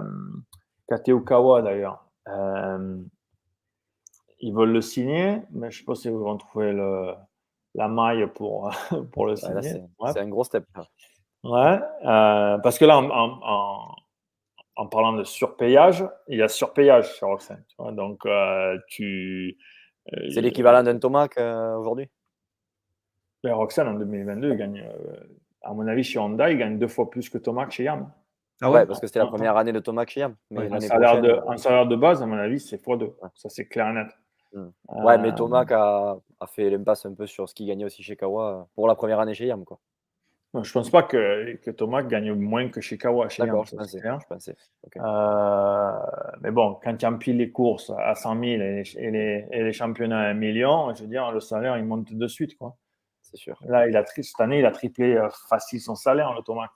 KT 0.88 1.10
Okawa 1.10 1.62
d'ailleurs. 1.62 2.04
Euh, 2.28 2.98
ils 4.40 4.54
veulent 4.54 4.72
le 4.72 4.80
signer, 4.80 5.42
mais 5.50 5.70
je 5.70 5.78
ne 5.78 5.80
sais 5.80 5.84
pas 5.84 5.94
si 5.94 6.08
ils 6.08 6.14
vont 6.14 6.36
trouver 6.36 6.72
le, 6.72 7.12
la 7.74 7.88
maille 7.88 8.26
pour, 8.34 8.70
pour 9.12 9.26
le 9.26 9.36
signer. 9.36 9.82
c'est 10.12 10.18
un 10.20 10.28
gros 10.28 10.44
step. 10.44 10.64
Ouais, 11.42 11.80
euh, 12.04 12.58
parce 12.58 12.78
que 12.78 12.84
là, 12.84 12.98
en, 12.98 13.10
en, 13.10 13.40
en 13.42 13.94
parlant 14.86 15.12
de 15.12 15.24
surpayage, 15.24 16.04
il 16.28 16.38
y 16.38 16.42
a 16.42 16.48
surpayage 16.48 17.12
sur 17.14 17.28
Roxane. 17.28 17.62
Donc, 17.92 18.24
euh, 18.26 18.78
tu. 18.88 19.56
Euh, 20.12 20.28
c'est 20.30 20.40
l'équivalent 20.40 20.82
d'un 20.82 20.98
Tomac 20.98 21.36
euh, 21.38 21.76
aujourd'hui? 21.76 22.08
Ben, 23.42 23.54
Roxane, 23.54 23.88
en 23.88 23.94
2022, 23.94 24.50
il 24.50 24.56
gagne, 24.56 24.84
à 25.62 25.72
mon 25.72 25.86
avis, 25.86 26.02
chez 26.02 26.18
Honda, 26.18 26.50
il 26.50 26.58
gagne 26.58 26.78
deux 26.78 26.88
fois 26.88 27.10
plus 27.10 27.28
que 27.28 27.38
Tomac 27.38 27.70
chez 27.70 27.84
Yam. 27.84 28.10
Ah 28.62 28.70
ouais, 28.70 28.84
parce 28.84 29.00
que 29.00 29.06
c'était 29.06 29.20
la 29.20 29.26
première 29.26 29.56
année 29.56 29.72
de 29.72 29.80
Tomac 29.80 30.10
chez 30.10 30.20
Yam. 30.20 30.36
Mais 30.50 30.70
en, 30.70 30.80
salaire 30.80 31.20
de, 31.20 31.40
salaire 31.56 31.86
de, 31.86 31.96
base, 31.96 32.22
à 32.22 32.26
mon 32.26 32.36
avis, 32.36 32.60
c'est 32.60 32.76
x2. 32.76 33.12
Ça, 33.34 33.48
c'est 33.48 33.66
clair 33.66 33.88
et 33.88 33.92
net. 33.92 34.08
Hmm. 34.52 34.70
Ouais, 35.04 35.16
mais 35.16 35.34
Tomac 35.34 35.70
a, 35.72 36.18
a 36.40 36.46
fait 36.46 36.68
l'impasse 36.68 37.06
un 37.06 37.14
peu 37.14 37.26
sur 37.26 37.48
ce 37.48 37.54
qu'il 37.54 37.66
gagnait 37.66 37.84
aussi 37.84 38.02
chez 38.02 38.16
Kawa 38.16 38.68
pour 38.74 38.88
la 38.88 38.94
première 38.94 39.20
année 39.20 39.34
chez 39.34 39.46
Yam. 39.46 39.64
Quoi. 39.64 39.78
Je 40.52 40.58
ne 40.58 40.72
pense 40.72 40.90
pas 40.90 41.04
que, 41.04 41.54
que, 41.56 41.70
Thomas 41.70 42.02
gagne 42.02 42.32
moins 42.32 42.68
que 42.68 42.80
Shikawa. 42.80 43.28
D'accord, 43.38 43.66
je 43.66 43.76
pensais. 43.76 44.00
Je 44.02 44.26
pensais. 44.26 44.56
Euh, 44.96 45.92
mais 46.40 46.50
bon, 46.50 46.76
quand 46.82 46.96
tu 46.96 47.06
empiles 47.06 47.36
les 47.36 47.52
courses 47.52 47.92
à 47.96 48.16
100 48.16 48.32
000 48.32 48.44
et 48.44 48.84
les, 48.96 49.46
et 49.48 49.62
les, 49.62 49.72
championnats 49.72 50.18
à 50.18 50.30
1 50.30 50.34
million, 50.34 50.92
je 50.92 51.02
veux 51.02 51.08
dire, 51.08 51.30
le 51.30 51.38
salaire, 51.38 51.78
il 51.78 51.84
monte 51.84 52.12
de 52.12 52.26
suite. 52.26 52.58
C'est 53.22 53.36
sûr. 53.36 53.60
Là, 53.64 53.86
il 53.86 53.96
a, 53.96 54.04
cette 54.04 54.40
année, 54.40 54.58
il 54.58 54.66
a 54.66 54.72
triplé 54.72 55.14
euh, 55.14 55.28
facile 55.48 55.80
son 55.80 55.94
salaire, 55.94 56.34
le 56.34 56.42
Thomas, 56.42 56.66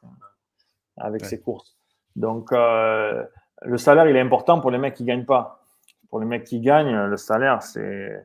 avec 0.96 1.24
ses 1.24 1.40
courses. 1.40 1.76
Donc, 2.14 2.52
euh, 2.52 3.24
le 3.62 3.76
salaire, 3.76 4.08
il 4.08 4.14
est 4.14 4.20
important 4.20 4.60
pour 4.60 4.70
les 4.70 4.78
mecs 4.78 4.94
qui 4.94 5.02
ne 5.02 5.08
gagnent 5.08 5.26
pas. 5.26 5.64
Pour 6.10 6.20
les 6.20 6.26
mecs 6.26 6.44
qui 6.44 6.60
gagnent, 6.60 7.06
le 7.06 7.16
salaire, 7.16 7.60
c'est 7.60 8.24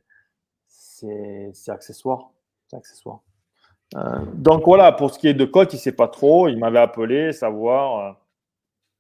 accessoire. 1.70 2.30
C'est 2.68 2.78
accessoire. 2.78 3.22
Euh, 3.96 4.26
donc 4.34 4.66
voilà, 4.66 4.92
pour 4.92 5.12
ce 5.12 5.20
qui 5.20 5.28
est 5.28 5.34
de 5.34 5.46
coach, 5.46 5.70
il 5.74 5.78
ne 5.78 5.82
sait 5.82 5.96
pas 5.96 6.08
trop. 6.08 6.48
Il 6.48 6.58
m'avait 6.60 6.80
appelé, 6.80 7.34
savoir 7.34 8.06
euh, 8.06 8.14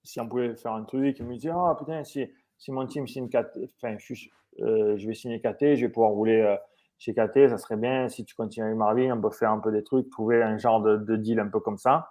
si 0.04 0.20
on 0.20 0.28
pouvait 0.28 0.56
faire 0.56 0.74
un 0.74 0.84
truc. 0.84 1.20
Il 1.20 1.26
me 1.26 1.36
dit 1.36 1.50
Ah 1.50 1.76
putain, 1.78 2.04
si, 2.04 2.28
si 2.58 2.72
mon 2.72 2.86
team 2.88 3.08
signe 3.08 3.30
KT, 3.30 3.60
enfin, 3.78 3.96
je, 4.00 4.14
euh, 4.62 4.98
je, 4.98 5.08
vais 5.08 5.14
signer 5.14 5.40
KT, 5.40 5.76
je 5.76 5.86
vais 5.86 5.90
pouvoir 5.90 6.12
rouler 6.12 6.58
chez 6.98 7.14
KT, 7.14 7.50
ça 7.50 7.58
serait 7.58 7.78
bien. 7.78 8.10
Si 8.10 8.26
tu 8.26 8.36
continues 8.36 8.66
avec 8.66 8.78
Marvin, 8.78 9.16
on 9.16 9.22
peut 9.22 9.32
faire 9.32 9.52
un 9.52 9.60
peu 9.60 9.72
des 9.72 9.84
trucs, 9.84 10.10
trouver 10.10 10.42
un 10.42 10.58
genre 10.58 10.82
de, 10.82 11.16
deal 11.16 11.40
un 11.40 11.48
peu 11.48 11.60
comme 11.60 11.78
ça. 11.78 12.10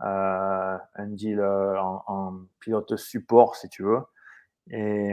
un 0.00 1.06
deal 1.06 1.42
en, 1.42 2.34
pilote 2.60 2.96
support, 2.96 3.56
si 3.56 3.68
tu 3.70 3.82
veux, 3.82 4.00
et, 4.70 5.12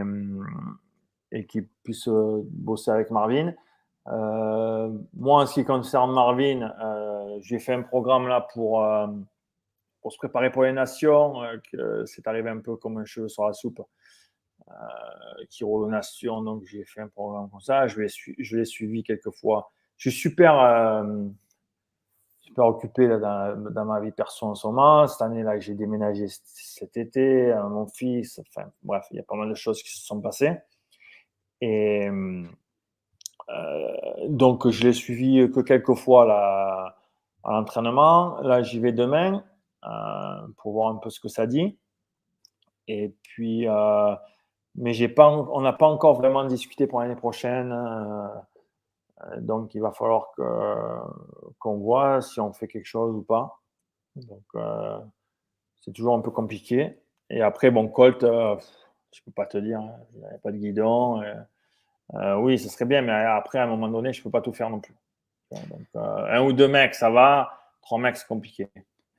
et 1.31 1.45
qui 1.45 1.61
puisse 1.83 2.09
bosser 2.09 2.91
avec 2.91 3.11
Marvin. 3.11 3.53
Euh, 4.09 4.89
moi, 5.13 5.43
en 5.43 5.45
ce 5.45 5.55
qui 5.55 5.65
concerne 5.65 6.13
Marvin, 6.13 6.71
euh, 6.81 7.39
j'ai 7.41 7.59
fait 7.59 7.73
un 7.73 7.81
programme 7.81 8.27
là 8.27 8.47
pour, 8.53 8.83
euh, 8.83 9.07
se 10.09 10.17
préparer 10.17 10.49
pour 10.51 10.63
les 10.63 10.71
nations. 10.71 11.41
c'est 12.05 12.27
arrivé 12.27 12.49
un 12.49 12.59
peu 12.59 12.77
comme 12.77 12.97
un 12.97 13.03
cheveu 13.03 13.27
sur 13.27 13.45
la 13.45 13.51
soupe 13.51 13.81
qui 15.49 15.65
aux 15.65 15.87
nations. 15.89 16.41
Donc, 16.41 16.63
j'ai 16.65 16.85
fait 16.85 17.01
un 17.01 17.09
programme 17.09 17.49
comme 17.49 17.59
ça. 17.59 17.87
Je 17.87 17.99
l'ai, 17.99 18.07
je 18.39 18.63
suivi 18.63 19.03
quelques 19.03 19.31
fois. 19.31 19.69
Je 19.97 20.09
suis 20.09 20.19
super, 20.19 21.03
super 22.39 22.65
occupé 22.67 23.07
là, 23.07 23.53
dans, 23.55 23.85
ma 23.85 23.99
vie 23.99 24.11
perso 24.13 24.45
en 24.45 24.55
ce 24.55 24.67
moment. 24.67 25.07
Cette 25.07 25.23
année-là, 25.23 25.59
j'ai 25.59 25.73
déménagé 25.73 26.27
cet 26.29 26.95
été, 26.95 27.53
mon 27.69 27.87
fils. 27.87 28.39
Enfin, 28.39 28.71
bref, 28.83 29.05
il 29.11 29.17
y 29.17 29.19
a 29.19 29.23
pas 29.23 29.35
mal 29.35 29.49
de 29.49 29.55
choses 29.55 29.83
qui 29.83 29.91
se 29.91 30.05
sont 30.05 30.21
passées. 30.21 30.53
Et 31.59 32.09
donc, 34.27 34.67
je 34.69 34.83
l'ai 34.83 34.93
suivi 34.93 35.49
que 35.51 35.61
quelques 35.61 35.95
fois 35.95 36.25
là, 36.25 36.97
à 37.43 37.51
l'entraînement. 37.51 38.39
Là, 38.41 38.61
j'y 38.61 38.79
vais 38.79 38.91
demain 38.91 39.43
pour 40.57 40.73
voir 40.73 40.89
un 40.89 40.97
peu 40.97 41.09
ce 41.09 41.19
que 41.19 41.29
ça 41.29 41.47
dit. 41.47 41.77
Et 42.87 43.15
puis, 43.23 43.67
mais 44.75 44.93
j'ai 44.93 45.07
pas, 45.07 45.29
on 45.29 45.61
n'a 45.61 45.73
pas 45.73 45.87
encore 45.87 46.15
vraiment 46.15 46.43
discuté 46.45 46.87
pour 46.87 46.99
l'année 46.99 47.15
prochaine. 47.15 47.75
donc, 49.37 49.73
il 49.75 49.81
va 49.81 49.91
falloir 49.91 50.31
qu'on 51.59 51.77
voit 51.77 52.21
si 52.21 52.39
on 52.39 52.53
fait 52.53 52.67
quelque 52.67 52.85
chose 52.85 53.15
ou 53.15 53.23
pas. 53.23 53.61
Donc, 54.15 54.43
c'est 55.81 55.93
toujours 55.93 56.15
un 56.15 56.21
peu 56.21 56.31
compliqué. 56.31 56.99
Et 57.29 57.41
après, 57.41 57.71
bon, 57.71 57.87
Colt, 57.87 58.21
je 58.21 59.21
peux 59.23 59.31
pas 59.31 59.45
te 59.45 59.57
dire, 59.57 59.79
hein, 59.79 59.95
il 60.13 60.19
n'y 60.19 60.25
avait 60.25 60.37
pas 60.37 60.51
de 60.51 60.57
guidon. 60.57 61.21
Euh, 62.13 62.35
oui, 62.37 62.57
ce 62.57 62.69
serait 62.69 62.85
bien, 62.85 63.01
mais 63.01 63.11
après, 63.11 63.59
à 63.59 63.63
un 63.63 63.67
moment 63.67 63.89
donné, 63.89 64.13
je 64.13 64.19
ne 64.19 64.23
peux 64.23 64.29
pas 64.29 64.41
tout 64.41 64.53
faire 64.53 64.69
non 64.69 64.79
plus. 64.79 64.95
Donc, 65.51 65.87
euh, 65.95 66.25
un 66.29 66.41
ou 66.41 66.53
deux 66.53 66.67
mecs, 66.67 66.95
ça 66.95 67.09
va. 67.09 67.49
Trois 67.81 67.99
mecs, 67.99 68.17
c'est 68.17 68.27
compliqué. 68.27 68.67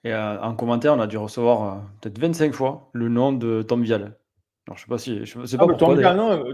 Et 0.04 0.12
euh, 0.12 0.40
en 0.40 0.54
commentaire, 0.54 0.94
on 0.94 1.00
a 1.00 1.06
dû 1.06 1.16
recevoir 1.16 1.82
peut-être 2.00 2.18
25 2.18 2.54
fois 2.54 2.88
le 2.92 3.08
nom 3.08 3.32
de 3.32 3.62
Tom 3.62 3.82
Vial. 3.82 4.16
Alors, 4.66 4.76
je 4.76 4.82
sais 4.82 4.88
pas 4.88 4.98
si. 4.98 5.24
Je 5.24 5.44
sais 5.44 5.56
pas 5.56 5.64
ah, 5.64 5.68
pourquoi, 5.68 5.88
Tom 5.88 5.98
Vial, 5.98 6.16
non, 6.16 6.44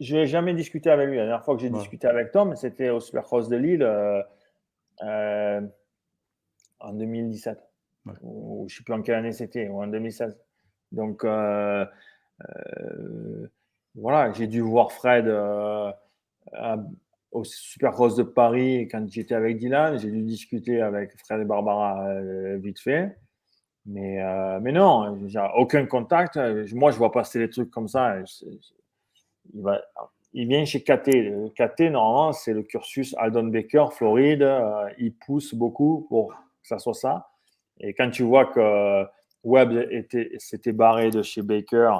je 0.00 0.16
n'ai 0.16 0.26
jamais 0.26 0.54
discuté 0.54 0.90
avec 0.90 1.08
lui. 1.08 1.16
La 1.16 1.24
dernière 1.24 1.44
fois 1.44 1.56
que 1.56 1.62
j'ai 1.62 1.70
discuté 1.70 2.06
avec 2.06 2.32
Tom, 2.32 2.54
c'était 2.56 2.90
au 2.90 3.00
Supercross 3.00 3.48
de 3.48 3.56
Lille 3.56 3.84
en 6.80 6.92
2017. 6.92 7.58
Ou, 8.22 8.66
je 8.68 8.74
ne 8.74 8.78
sais 8.78 8.84
plus 8.84 8.94
en 8.94 9.02
quelle 9.02 9.16
année 9.16 9.32
c'était, 9.32 9.68
ou 9.68 9.82
en 9.82 9.86
2016. 9.86 10.38
Donc, 10.92 11.24
euh, 11.24 11.84
voilà, 13.96 14.32
j'ai 14.32 14.46
dû 14.46 14.60
voir 14.60 14.92
Fred 14.92 15.26
euh, 15.26 15.90
au 17.30 17.44
Supercross 17.44 18.14
de 18.16 18.22
Paris 18.22 18.88
quand 18.90 19.10
j'étais 19.10 19.34
avec 19.34 19.58
Dylan. 19.58 19.98
J'ai 19.98 20.10
dû 20.10 20.22
discuter 20.22 20.82
avec 20.82 21.16
Fred 21.18 21.40
et 21.40 21.44
Barbara 21.44 22.06
euh, 22.06 22.58
vite 22.58 22.78
fait. 22.78 23.16
Mais, 23.86 24.18
mais 24.62 24.72
non, 24.72 25.16
aucun 25.54 25.86
contact. 25.86 26.36
Moi, 26.74 26.90
je 26.90 26.98
vois 26.98 27.12
passer 27.12 27.38
des 27.38 27.48
trucs 27.48 27.70
comme 27.70 27.86
ça. 27.86 28.16
il, 29.54 29.62
va, 29.62 29.80
il 30.32 30.48
vient 30.48 30.64
chez 30.64 30.82
KT. 30.82 31.54
KT, 31.54 31.82
normalement, 31.92 32.32
c'est 32.32 32.52
le 32.52 32.64
cursus 32.64 33.14
Aldon 33.16 33.44
Baker, 33.44 33.86
Floride. 33.92 34.44
il 34.98 35.14
pousse 35.14 35.54
beaucoup 35.54 36.04
pour 36.08 36.30
que 36.30 36.34
ça 36.64 36.80
soit 36.80 36.94
ça. 36.94 37.28
Et 37.78 37.94
quand 37.94 38.10
tu 38.10 38.24
vois 38.24 38.46
que 38.46 39.04
Webb 39.44 39.88
s'était 40.38 40.72
barré 40.72 41.10
de 41.10 41.22
chez 41.22 41.42
Baker 41.42 41.98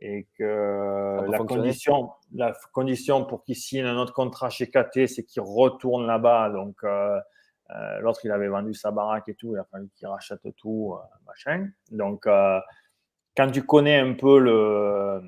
et 0.00 0.26
que 0.36 1.24
la 1.28 1.38
condition, 1.38 2.10
la 2.32 2.52
condition 2.72 3.24
pour 3.24 3.42
qu'il 3.42 3.56
signe 3.56 3.84
un 3.84 3.96
autre 3.96 4.12
contrat 4.12 4.48
chez 4.48 4.68
KT, 4.68 5.06
c'est 5.06 5.24
qu'il 5.24 5.42
retourne 5.42 6.06
là-bas. 6.06 6.50
Donc, 6.50 6.76
euh, 6.84 7.18
euh, 7.70 7.98
l'autre, 8.00 8.20
il 8.24 8.30
avait 8.30 8.48
vendu 8.48 8.74
sa 8.74 8.90
baraque 8.90 9.28
et 9.28 9.34
tout, 9.34 9.54
il 9.54 9.58
a 9.58 9.64
fallu 9.64 9.88
qu'il 9.96 10.06
rachète 10.06 10.40
tout, 10.56 10.94
euh, 10.94 11.02
machin. 11.26 11.68
Donc, 11.90 12.28
quand 13.36 13.50
tu 13.50 13.64
connais 13.64 13.98
un 13.98 14.14
peu 14.14 14.38
le. 14.38 15.20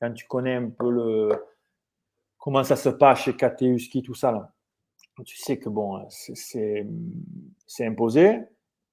Quand 0.00 0.12
tu 0.12 0.26
connais 0.26 0.54
un 0.54 0.70
peu 0.70 0.90
le. 0.90 1.30
Comment 2.38 2.64
ça 2.64 2.76
se 2.76 2.88
passe 2.88 3.20
chez 3.20 3.34
KT, 3.34 3.62
Husky, 3.62 4.02
tout 4.02 4.14
ça, 4.14 4.32
là, 4.32 4.52
tu 5.24 5.36
sais 5.36 5.58
que 5.58 5.68
bon, 5.68 6.06
c'est 6.08 6.86
imposé 7.80 8.40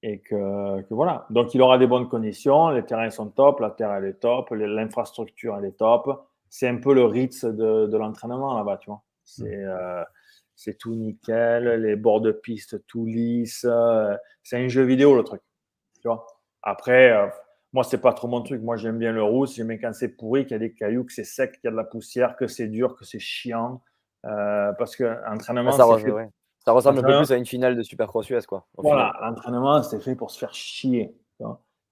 et 0.02 0.18
que, 0.18 0.84
voilà. 0.90 1.26
Donc, 1.30 1.54
il 1.54 1.62
aura 1.62 1.78
des 1.78 1.86
bonnes 1.86 2.08
conditions, 2.08 2.70
les 2.70 2.84
terrains 2.84 3.10
sont 3.10 3.28
top, 3.28 3.60
la 3.60 3.70
terre 3.70 3.92
elle 3.92 4.04
est 4.04 4.20
top, 4.20 4.50
l'infrastructure 4.50 5.56
elle 5.56 5.66
est 5.66 5.78
top. 5.78 6.26
C'est 6.48 6.68
un 6.68 6.76
peu 6.76 6.92
le 6.92 7.04
Ritz 7.04 7.44
de, 7.44 7.86
de 7.86 7.96
l'entraînement 7.96 8.56
là-bas, 8.56 8.78
tu 8.78 8.90
vois. 8.90 9.02
C'est 9.24 9.64
mm. 9.64 9.68
euh, 9.68 10.04
c'est 10.54 10.76
tout 10.78 10.94
nickel, 10.94 11.64
les 11.82 11.96
bords 11.96 12.20
de 12.20 12.32
piste 12.32 12.86
tout 12.86 13.06
lisse. 13.06 13.64
Euh, 13.68 14.14
c'est 14.42 14.58
un 14.58 14.68
jeu 14.68 14.82
vidéo 14.82 15.16
le 15.16 15.22
truc, 15.22 15.40
tu 16.00 16.08
vois. 16.08 16.26
Après, 16.62 17.10
euh, 17.10 17.26
moi, 17.72 17.84
c'est 17.84 18.00
pas 18.00 18.12
trop 18.12 18.28
mon 18.28 18.42
truc. 18.42 18.60
Moi, 18.60 18.76
j'aime 18.76 18.98
bien 18.98 19.12
le 19.12 19.22
rousse. 19.22 19.54
J'aime 19.56 19.68
bien 19.68 19.78
quand 19.78 19.94
c'est 19.94 20.10
pourri, 20.10 20.44
qu'il 20.44 20.52
y 20.52 20.54
a 20.56 20.58
des 20.58 20.74
cailloux, 20.74 21.04
que 21.04 21.12
c'est 21.12 21.24
sec, 21.24 21.52
qu'il 21.52 21.64
y 21.64 21.68
a 21.68 21.70
de 21.70 21.76
la 21.76 21.84
poussière, 21.84 22.36
que 22.36 22.46
c'est 22.46 22.68
dur, 22.68 22.96
que 22.96 23.04
c'est 23.04 23.18
chiant. 23.18 23.80
parce 24.22 24.94
que 24.94 25.04
l'entraînement, 25.04 25.70
ah, 25.72 25.98
fait... 25.98 26.28
Ça 26.64 26.72
ressemble 26.72 27.00
un 27.00 27.02
peu 27.02 27.16
plus 27.16 27.32
à 27.32 27.36
une 27.36 27.46
finale 27.46 27.76
de 27.76 27.82
Supercross 27.82 28.30
US, 28.30 28.46
quoi. 28.46 28.66
Voilà, 28.76 29.16
l'entraînement, 29.20 29.82
c'est 29.82 30.00
fait 30.00 30.14
pour 30.14 30.30
se 30.30 30.38
faire 30.38 30.54
chier. 30.54 31.16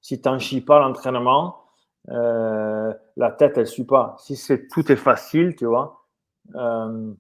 Si 0.01 0.21
tu 0.21 0.29
n'en 0.29 0.39
chies 0.39 0.61
pas 0.61 0.79
l'entraînement, 0.79 1.65
euh, 2.09 2.95
la 3.17 3.31
tête, 3.33 3.55
elle 3.57 3.65
ne 3.65 3.69
suit 3.69 3.85
pas. 3.85 4.17
Si 4.21 4.37
c'est 4.37 4.69
tout 4.69 4.91
est 4.91 4.97
facile, 4.97 5.57
tu 5.57 5.67
vois, 5.67 6.07
euh, 6.55 7.13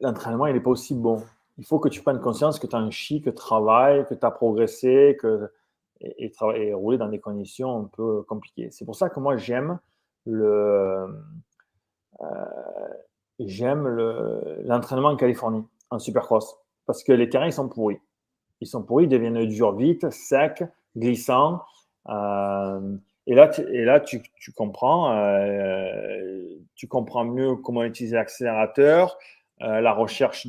l'entraînement, 0.00 0.46
il 0.46 0.54
n'est 0.54 0.60
pas 0.60 0.70
aussi 0.70 0.94
bon. 0.94 1.22
Il 1.58 1.66
faut 1.66 1.78
que 1.78 1.90
tu 1.90 2.02
prennes 2.02 2.20
conscience 2.20 2.58
que 2.58 2.66
tu 2.66 2.74
en 2.74 2.90
chies, 2.90 3.20
que 3.20 3.28
tu 3.28 3.36
travailles, 3.36 4.06
que 4.06 4.14
tu 4.14 4.24
as 4.24 4.30
progressé, 4.30 5.18
que, 5.20 5.52
et, 6.00 6.32
et, 6.54 6.74
rouler 6.74 6.96
dans 6.96 7.08
des 7.08 7.20
conditions 7.20 7.78
un 7.78 7.90
peu 7.94 8.22
compliquées. 8.22 8.70
C'est 8.70 8.86
pour 8.86 8.96
ça 8.96 9.10
que 9.10 9.20
moi, 9.20 9.36
j'aime 9.36 9.78
le. 10.24 11.06
Euh, 12.22 12.88
j'aime 13.38 13.86
l'entraînement 14.64 15.08
en 15.10 15.16
Californie 15.16 15.64
en 15.90 15.98
supercross 15.98 16.56
parce 16.86 17.04
que 17.04 17.12
les 17.12 17.28
terrains 17.28 17.46
ils 17.46 17.52
sont 17.52 17.68
pourris. 17.68 17.98
Ils 18.60 18.66
sont 18.66 18.82
pourris, 18.82 19.04
ils 19.04 19.08
deviennent 19.08 19.46
durs 19.46 19.76
vite, 19.76 20.10
secs, 20.10 20.64
glissants. 20.96 21.62
Euh, 22.08 22.96
et 23.26 23.34
là, 23.34 23.48
tu, 23.48 23.62
et 23.62 23.84
là, 23.84 24.00
tu, 24.00 24.20
comprends, 24.56 25.14
euh, 25.16 26.42
tu 26.74 26.88
comprends 26.88 27.24
mieux 27.24 27.56
comment 27.56 27.84
utiliser 27.84 28.16
l'accélérateur, 28.16 29.16
euh, 29.62 29.80
la 29.80 29.92
recherche 29.92 30.48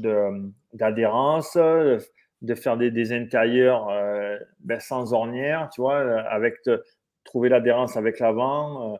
d'adhérence, 0.74 1.56
de, 1.56 2.56
faire 2.56 2.78
des, 2.78 3.14
intérieurs 3.14 3.90
ben, 4.62 4.80
sans 4.80 5.14
ornière, 5.14 5.70
tu 5.74 5.82
vois, 5.82 6.00
avec 6.22 6.56
trouver 7.24 7.50
l'adhérence 7.50 7.98
avec 7.98 8.20
l'avant, 8.20 8.98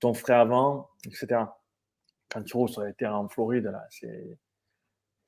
ton 0.00 0.14
frais 0.14 0.34
avant, 0.34 0.88
etc. 1.04 1.42
Quand 2.30 2.42
tu 2.42 2.56
roules 2.56 2.70
sur 2.70 2.82
les 2.82 2.94
terrains 2.94 3.18
en 3.18 3.28
Floride, 3.28 3.64
là, 3.64 3.84
c'est 3.90 4.38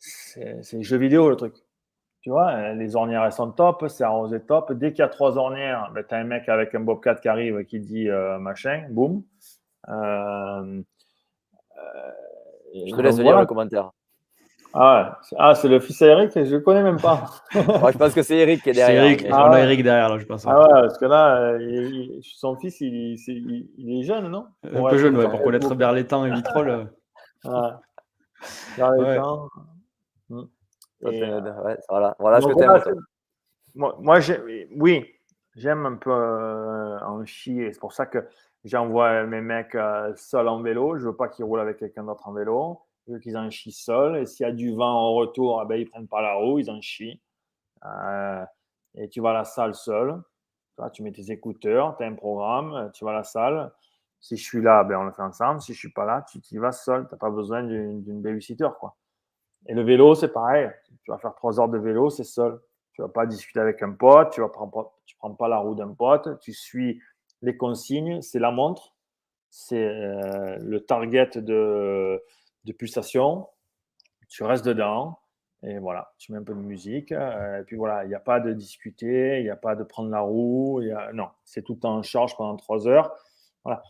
c'est 0.04 0.82
jeu 0.82 0.96
vidéo 0.96 1.28
le 1.28 1.36
truc. 1.36 1.54
Tu 2.20 2.30
vois, 2.30 2.52
euh, 2.52 2.72
les 2.72 2.96
ornières 2.96 3.24
elles 3.24 3.32
sont 3.32 3.50
top, 3.50 3.84
c'est 3.88 4.04
arrosé 4.04 4.40
top. 4.40 4.72
Dès 4.72 4.92
qu'il 4.92 5.00
y 5.00 5.02
a 5.02 5.08
trois 5.08 5.36
ornières, 5.36 5.90
ben, 5.94 6.02
tu 6.08 6.14
as 6.14 6.18
un 6.18 6.24
mec 6.24 6.48
avec 6.48 6.74
un 6.74 6.80
Bobcat 6.80 7.16
qui 7.16 7.28
arrive 7.28 7.64
qui 7.64 7.80
dit 7.80 8.08
euh, 8.08 8.38
machin, 8.38 8.86
boum. 8.90 9.22
Euh, 9.88 10.80
je 12.74 12.96
te 12.96 13.00
laisse 13.02 13.18
lire 13.18 13.38
le 13.38 13.46
commentaire. 13.46 13.90
Ah, 14.72 15.20
ah 15.38 15.54
c'est 15.54 15.68
le 15.68 15.78
fils 15.78 15.98
d'Eric, 16.00 16.32
je 16.34 16.40
ne 16.40 16.50
le 16.50 16.60
connais 16.60 16.82
même 16.82 17.00
pas. 17.00 17.26
je 17.52 17.98
pense 17.98 18.12
que 18.12 18.22
c'est 18.22 18.38
Eric 18.38 18.62
qui 18.62 18.70
est 18.70 18.72
derrière. 18.72 19.04
Eric, 19.04 19.26
on 19.30 19.34
a 19.34 19.60
Eric 19.60 19.84
derrière, 19.84 20.08
là, 20.08 20.18
je 20.18 20.24
pense. 20.24 20.44
Ah 20.46 20.58
ouais, 20.58 20.68
parce 20.72 20.98
que 20.98 21.04
là, 21.04 21.58
son 22.22 22.56
fils, 22.56 22.80
il, 22.80 23.16
il, 23.76 24.00
est 24.00 24.02
jeune, 24.02 24.28
non? 24.28 24.46
Un 24.64 24.90
peu 24.90 24.98
jeune, 24.98 25.16
ouais, 25.16 25.28
pour 25.28 25.42
connaître 25.42 25.74
Berlétan 25.74 26.24
et 26.24 26.32
Vitrolles. 26.32 26.90
Ah. 27.44 27.80
Berlétan. 28.76 29.48
Voilà, 31.88 32.16
voilà 32.18 32.40
ce 32.40 32.46
que 32.46 32.94
Moi, 33.74 33.96
moi 34.00 34.18
oui, 34.76 35.04
j'aime 35.56 35.86
un 35.86 35.96
peu 35.96 36.10
euh, 36.10 36.98
en 37.00 37.24
chier. 37.24 37.72
C'est 37.72 37.80
pour 37.80 37.92
ça 37.92 38.06
que 38.06 38.26
j'envoie 38.64 39.24
mes 39.24 39.40
mecs 39.40 39.74
euh, 39.74 40.12
seuls 40.16 40.48
en 40.48 40.62
vélo. 40.62 40.98
Je 40.98 41.06
veux 41.06 41.16
pas 41.16 41.28
qu'ils 41.28 41.44
roulent 41.44 41.60
avec 41.60 41.78
quelqu'un 41.78 42.04
d'autre 42.04 42.26
en 42.28 42.32
vélo. 42.32 42.80
Je 43.06 43.12
veux 43.12 43.18
qu'ils 43.18 43.36
en 43.36 43.50
chient 43.50 43.72
seuls. 43.72 44.16
Et 44.16 44.26
s'il 44.26 44.46
y 44.46 44.48
a 44.48 44.52
du 44.52 44.74
vent 44.74 44.92
en 44.92 45.14
retour, 45.14 45.60
eh 45.62 45.68
ben, 45.68 45.76
ils 45.76 45.88
prennent 45.88 46.08
pas 46.08 46.22
la 46.22 46.34
roue, 46.34 46.58
ils 46.58 46.70
en 46.70 46.80
chient. 46.80 47.20
Euh, 47.84 48.44
et 48.94 49.08
tu 49.08 49.20
vas 49.20 49.30
à 49.30 49.34
la 49.34 49.44
salle 49.44 49.74
seul. 49.74 50.22
Tu 50.92 51.02
mets 51.02 51.12
tes 51.12 51.30
écouteurs, 51.30 51.96
tu 51.96 52.02
as 52.02 52.08
un 52.08 52.14
programme, 52.14 52.90
tu 52.94 53.04
vas 53.04 53.12
à 53.12 53.14
la 53.14 53.24
salle. 53.24 53.72
Si 54.20 54.36
je 54.36 54.42
suis 54.42 54.62
là, 54.62 54.82
ben, 54.84 54.98
on 54.98 55.04
le 55.04 55.12
fait 55.12 55.22
ensemble. 55.22 55.60
Si 55.60 55.74
je 55.74 55.78
suis 55.78 55.92
pas 55.92 56.04
là, 56.04 56.24
tu 56.28 56.38
y 56.50 56.58
vas 56.58 56.72
seul. 56.72 57.06
Tu 57.06 57.14
n'as 57.14 57.18
pas 57.18 57.30
besoin 57.30 57.62
d'une 57.62 58.22
babysitter. 58.22 58.68
Quoi. 58.80 58.96
Et 59.66 59.74
le 59.74 59.82
vélo, 59.82 60.14
c'est 60.14 60.32
pareil. 60.32 60.70
Tu 61.04 61.10
vas 61.10 61.18
faire 61.18 61.34
trois 61.34 61.60
heures 61.60 61.68
de 61.68 61.78
vélo, 61.78 62.10
c'est 62.10 62.24
seul. 62.24 62.60
Tu 62.92 63.00
ne 63.00 63.06
vas 63.06 63.12
pas 63.12 63.26
discuter 63.26 63.60
avec 63.60 63.82
un 63.82 63.92
pote, 63.92 64.30
tu 64.32 64.40
ne 64.40 64.46
prends, 64.46 64.70
prends 65.18 65.34
pas 65.34 65.48
la 65.48 65.58
roue 65.58 65.74
d'un 65.74 65.92
pote, 65.92 66.38
tu 66.40 66.52
suis 66.52 67.00
les 67.42 67.56
consignes, 67.56 68.22
c'est 68.22 68.38
la 68.38 68.50
montre, 68.50 68.94
c'est 69.50 69.84
euh, 69.84 70.56
le 70.60 70.80
target 70.80 71.30
de, 71.36 72.22
de, 72.64 72.72
pulsation, 72.72 73.48
tu 74.28 74.44
restes 74.44 74.64
dedans, 74.64 75.18
et 75.62 75.78
voilà, 75.78 76.12
tu 76.18 76.32
mets 76.32 76.38
un 76.38 76.42
peu 76.42 76.54
de 76.54 76.60
musique, 76.60 77.12
euh, 77.12 77.60
et 77.60 77.64
puis 77.64 77.76
voilà, 77.76 78.04
il 78.04 78.08
n'y 78.08 78.14
a 78.14 78.20
pas 78.20 78.40
de 78.40 78.52
discuter, 78.52 79.38
il 79.40 79.44
n'y 79.44 79.50
a 79.50 79.56
pas 79.56 79.76
de 79.76 79.84
prendre 79.84 80.10
la 80.10 80.20
roue, 80.20 80.80
y 80.82 80.90
a, 80.90 81.12
non, 81.12 81.28
c'est 81.44 81.62
tout 81.62 81.84
en 81.84 82.02
charge 82.02 82.36
pendant 82.36 82.56
trois 82.56 82.86
heures. 82.86 83.14
Voilà. 83.64 83.82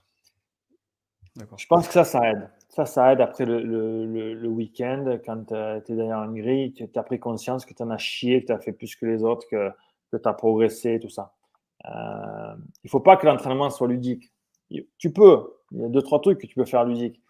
Je 1.57 1.67
pense 1.67 1.87
que 1.89 1.93
ça, 1.93 2.05
ça 2.05 2.31
aide. 2.31 2.49
Ça, 2.75 2.87
ça 2.87 3.13
aide 3.13 3.21
après 3.21 3.45
le, 3.45 3.63
le, 3.63 4.35
le, 4.35 4.49
week-end, 4.49 5.21
quand 5.25 5.45
tu 5.45 5.93
es 5.93 5.95
derrière 5.95 6.19
un 6.19 6.33
grille, 6.33 6.73
tu 6.73 6.89
as 6.93 7.03
pris 7.05 7.21
conscience 7.21 7.65
que 7.65 7.73
tu 7.73 7.81
en 7.85 7.91
as 7.91 7.99
chié, 7.99 8.41
que 8.41 8.47
tu 8.47 8.53
as 8.53 8.59
fait 8.59 8.73
plus 8.73 8.97
que 8.97 9.07
les 9.07 9.23
autres, 9.23 9.47
que, 9.49 9.71
que 10.11 10.17
tu 10.17 10.29
as 10.29 10.33
progressé, 10.33 10.99
tout 10.99 11.09
ça. 11.09 11.35
Euh, 11.85 12.55
il 12.83 12.87
ne 12.87 12.91
faut 12.91 12.99
pas 12.99 13.17
que 13.17 13.27
l'entraînement 13.27 13.71
soit 13.71 13.87
ludique. 13.87 14.33
Tu 14.99 15.13
peux, 15.13 15.55
il 15.71 15.83
y 15.83 15.85
a 15.85 15.89
deux, 15.89 16.03
trois 16.03 16.21
trucs 16.21 16.41
que 16.41 16.49
tu 16.49 16.57
peux 16.57 16.65
faire 16.65 16.85
ludique. 16.85 17.23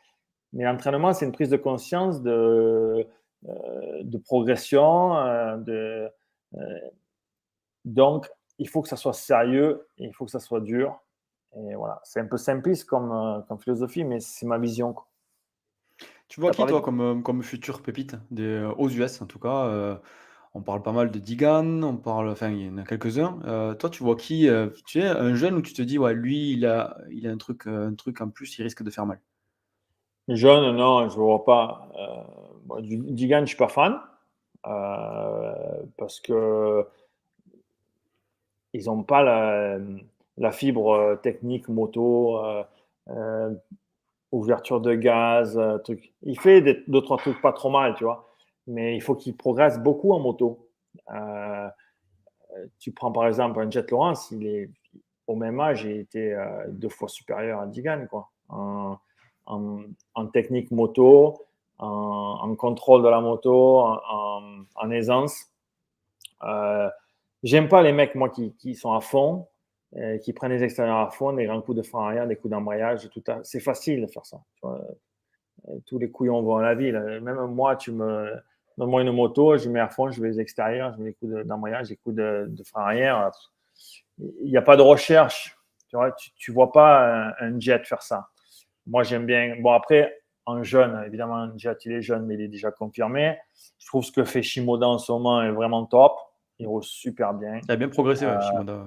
Mais 0.54 0.64
l'entraînement, 0.64 1.12
c'est 1.12 1.26
une 1.26 1.32
prise 1.32 1.50
de 1.50 1.58
conscience 1.58 2.22
de, 2.22 3.06
de 3.42 4.16
progression. 4.16 5.12
donc, 7.84 8.30
il 8.58 8.66
faut 8.66 8.80
que 8.80 8.88
ça 8.88 8.96
soit 8.96 9.12
sérieux, 9.12 9.86
il 9.98 10.14
faut 10.14 10.24
que 10.24 10.30
ça 10.30 10.40
soit 10.40 10.62
dur. 10.62 10.98
Et 11.54 11.74
voilà, 11.74 12.00
c'est 12.02 12.20
un 12.20 12.26
peu 12.26 12.38
simpliste 12.38 12.86
comme, 12.86 13.44
comme 13.46 13.58
philosophie, 13.58 14.04
mais 14.04 14.20
c'est 14.20 14.46
ma 14.46 14.56
vision. 14.56 14.94
Tu 16.28 16.40
vois 16.40 16.50
qui, 16.50 16.64
toi, 16.64 16.80
comme, 16.80 17.22
comme 17.22 17.42
futur 17.42 17.82
pépite 17.82 18.16
des, 18.30 18.68
aux 18.76 18.88
US, 18.88 19.20
en 19.22 19.26
tout 19.26 19.38
cas 19.38 20.00
on 20.54 20.62
parle 20.62 20.82
pas 20.82 20.92
mal 20.92 21.10
de 21.10 21.18
Digan, 21.18 21.82
on 21.82 21.96
parle, 21.96 22.28
enfin, 22.28 22.50
il 22.50 22.66
y 22.66 22.68
en 22.68 22.78
a 22.78 22.84
quelques-uns. 22.84 23.40
Euh, 23.44 23.74
toi, 23.74 23.90
tu 23.90 24.04
vois 24.04 24.14
qui, 24.14 24.48
euh, 24.48 24.68
tu 24.86 25.00
es 25.00 25.06
un 25.06 25.34
jeune 25.34 25.56
où 25.56 25.62
tu 25.62 25.72
te 25.74 25.82
dis, 25.82 25.98
ouais, 25.98 26.14
lui, 26.14 26.52
il 26.52 26.64
a, 26.64 26.96
il 27.10 27.26
a 27.26 27.30
un 27.30 27.36
truc, 27.36 27.66
euh, 27.66 27.88
un 27.88 27.94
truc 27.94 28.20
en 28.20 28.28
plus, 28.28 28.56
il 28.58 28.62
risque 28.62 28.84
de 28.84 28.90
faire 28.90 29.04
mal? 29.04 29.20
Jeune, 30.28 30.76
non, 30.76 31.08
je 31.08 31.16
ne 31.16 31.20
vois 31.20 31.44
pas. 31.44 31.88
Digan, 32.80 33.38
je 33.38 33.42
ne 33.42 33.46
suis 33.46 33.56
pas 33.56 33.68
fan 33.68 34.00
parce 34.62 36.20
que 36.20 36.86
ils 38.72 38.86
n'ont 38.86 39.02
pas 39.02 39.22
la, 39.22 40.52
fibre 40.52 41.18
technique 41.22 41.68
moto, 41.68 42.40
ouverture 44.34 44.80
de 44.80 44.94
gaz, 44.94 45.60
truc. 45.84 46.12
Il 46.22 46.38
fait 46.38 46.84
d'autres 46.88 47.16
trucs 47.16 47.40
pas 47.40 47.52
trop 47.52 47.70
mal, 47.70 47.94
tu 47.94 48.04
vois 48.04 48.28
mais 48.66 48.96
il 48.96 49.00
faut 49.00 49.14
qu'il 49.14 49.36
progresse 49.36 49.78
beaucoup 49.78 50.12
en 50.12 50.20
moto. 50.20 50.68
Euh, 51.12 51.68
tu 52.78 52.92
prends 52.92 53.12
par 53.12 53.26
exemple 53.26 53.60
un 53.60 53.70
Jet 53.70 53.90
Lawrence, 53.90 54.30
il 54.30 54.46
est 54.46 54.70
au 55.26 55.34
même 55.34 55.58
âge, 55.60 55.84
il 55.84 55.98
était 55.98 56.32
euh, 56.32 56.66
deux 56.68 56.88
fois 56.88 57.08
supérieur 57.08 57.60
à 57.60 57.66
Digan, 57.66 58.06
quoi, 58.08 58.30
en, 58.48 58.98
technique 60.32 60.70
moto, 60.70 61.42
en, 61.78 62.54
contrôle 62.56 63.02
de 63.02 63.08
la 63.08 63.20
moto, 63.20 63.80
en, 63.80 64.90
aisance. 64.90 65.46
Euh, 66.42 66.88
J'aime 67.42 67.68
pas 67.68 67.82
les 67.82 67.92
mecs, 67.92 68.14
moi, 68.14 68.30
qui 68.30 68.74
sont 68.74 68.94
à 68.94 69.00
fond, 69.00 69.48
euh, 69.96 70.18
qui 70.18 70.32
prennent 70.32 70.52
les 70.52 70.62
extérieurs 70.62 70.98
à 70.98 71.10
fond, 71.10 71.32
des 71.32 71.46
grands 71.46 71.60
coups 71.60 71.78
de 71.78 71.82
frein 71.82 72.06
arrière, 72.06 72.26
des 72.26 72.36
coups 72.36 72.50
d'embrayage, 72.50 73.08
tout 73.10 73.22
C'est 73.42 73.60
facile 73.60 74.02
de 74.02 74.06
faire 74.06 74.26
ça. 74.26 74.38
tous 75.86 75.98
les 75.98 76.10
couillons 76.10 76.42
vont 76.42 76.56
à 76.56 76.62
la 76.62 76.74
ville. 76.74 76.98
Même 77.22 77.46
moi, 77.46 77.76
tu 77.76 77.92
me 77.92 78.30
Donne-moi 78.76 79.02
une 79.02 79.12
moto, 79.12 79.56
je 79.56 79.68
mets 79.68 79.80
à 79.80 79.88
fond, 79.88 80.10
je 80.10 80.20
vais 80.20 80.28
les 80.28 80.40
extérieurs, 80.40 80.92
je 80.94 80.98
mets 80.98 81.10
les 81.10 81.14
coups 81.14 81.46
d'embrayage, 81.46 81.90
les 81.90 81.96
coups 81.96 82.16
de, 82.16 82.50
frein 82.64 82.82
arrière. 82.82 83.30
Il 84.18 84.50
n'y 84.50 84.56
a 84.56 84.62
pas 84.62 84.76
de 84.76 84.82
recherche. 84.82 85.56
Tu 85.88 85.96
vois, 85.96 86.12
tu, 86.36 86.50
vois 86.50 86.72
pas 86.72 87.32
un, 87.38 87.60
jet 87.60 87.84
faire 87.86 88.02
ça. 88.02 88.28
Moi, 88.86 89.04
j'aime 89.04 89.26
bien. 89.26 89.56
Bon, 89.60 89.72
après, 89.72 90.22
en 90.44 90.62
jeune, 90.64 91.04
évidemment, 91.06 91.36
un 91.36 91.56
jet, 91.56 91.84
il 91.84 91.92
est 91.92 92.02
jeune, 92.02 92.26
mais 92.26 92.34
il 92.34 92.40
est 92.40 92.48
déjà 92.48 92.72
confirmé. 92.72 93.38
Je 93.78 93.86
trouve 93.86 94.04
ce 94.04 94.10
que 94.10 94.24
fait 94.24 94.42
Shimoda 94.42 94.88
en 94.88 94.98
ce 94.98 95.12
moment 95.12 95.40
est 95.42 95.52
vraiment 95.52 95.86
top. 95.86 96.16
Il 96.58 96.66
roule 96.66 96.82
super 96.82 97.32
bien. 97.32 97.60
Il 97.62 97.70
a 97.70 97.76
bien 97.76 97.88
progressé, 97.88 98.24
euh, 98.24 98.40
Shimoda. 98.40 98.86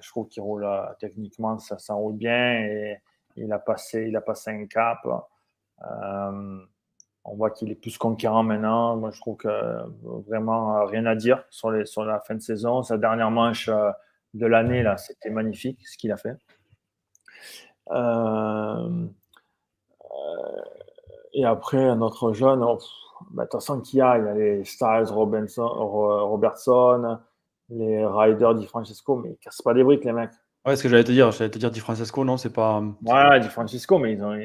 Je 0.00 0.08
trouve 0.08 0.28
qu'il 0.28 0.42
roule 0.42 0.64
euh, 0.64 0.84
techniquement, 0.98 1.58
ça, 1.58 1.78
ça 1.78 1.94
roule 1.94 2.14
bien 2.14 2.60
et 2.60 2.98
il 3.36 3.52
a 3.52 3.58
passé, 3.58 4.06
il 4.08 4.16
a 4.16 4.20
passé 4.20 4.50
un 4.50 4.66
cap. 4.66 4.98
Euh, 5.82 6.58
on 7.24 7.36
voit 7.36 7.50
qu'il 7.50 7.70
est 7.70 7.76
plus 7.76 7.96
conquérant 7.98 8.42
maintenant. 8.42 8.96
Moi, 8.96 9.10
je 9.10 9.20
trouve 9.20 9.36
que 9.36 9.48
euh, 9.48 9.84
vraiment 10.26 10.84
rien 10.84 11.06
à 11.06 11.14
dire 11.14 11.44
sur, 11.50 11.70
la 11.70 12.20
fin 12.20 12.34
de 12.34 12.40
saison. 12.40 12.82
Sa 12.82 12.98
dernière 12.98 13.30
manche 13.30 13.70
de 14.34 14.46
l'année, 14.46 14.82
là, 14.82 14.96
c'était 14.96 15.30
magnifique 15.30 15.86
ce 15.86 15.96
qu'il 15.96 16.12
a 16.12 16.16
fait. 16.16 16.36
et 21.34 21.44
après, 21.44 21.84
un 21.84 22.00
autre 22.02 22.32
jeune, 22.32 22.60
de 22.60 23.42
toute 23.42 23.52
façon, 23.52 23.80
qu'il 23.80 24.00
y 24.00 24.02
a, 24.02 24.18
il 24.18 24.24
y 24.24 24.28
a 24.28 24.34
les 24.34 24.64
Styles, 24.64 25.08
Robinson, 25.10 25.66
Robertson, 25.66 27.18
les 27.68 28.04
Riders 28.04 28.54
Di 28.54 28.66
Francesco, 28.66 29.16
mais 29.16 29.30
ils 29.30 29.38
cassent 29.38 29.62
pas 29.62 29.74
des 29.74 29.82
briques, 29.82 30.04
les 30.04 30.12
mecs. 30.12 30.32
Ouais, 30.64 30.76
ce 30.76 30.82
que 30.82 30.88
j'allais 30.88 31.02
te 31.02 31.10
dire, 31.10 31.32
j'allais 31.32 31.50
te 31.50 31.58
dire 31.58 31.70
Di 31.70 31.80
Francesco, 31.80 32.24
non, 32.24 32.36
c'est 32.36 32.52
pas. 32.52 32.80
Ouais, 33.04 33.40
Di 33.40 33.48
Francesco, 33.48 33.98
mais 33.98 34.12
ils 34.12 34.22
ont. 34.22 34.38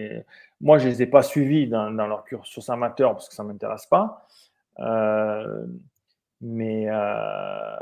Moi, 0.62 0.80
je 0.80 0.86
ne 0.86 0.90
les 0.92 1.04
ai 1.04 1.06
pas 1.06 1.22
suivis 1.22 1.68
dans, 1.68 1.90
leur 1.92 2.24
cursus 2.24 2.70
amateur 2.70 3.14
parce 3.14 3.30
que 3.30 3.36
ça 3.36 3.44
ne 3.44 3.50
m'intéresse 3.50 3.86
pas. 3.86 4.28
Euh, 4.80 5.66
mais, 6.42 6.88
euh, 6.90 7.76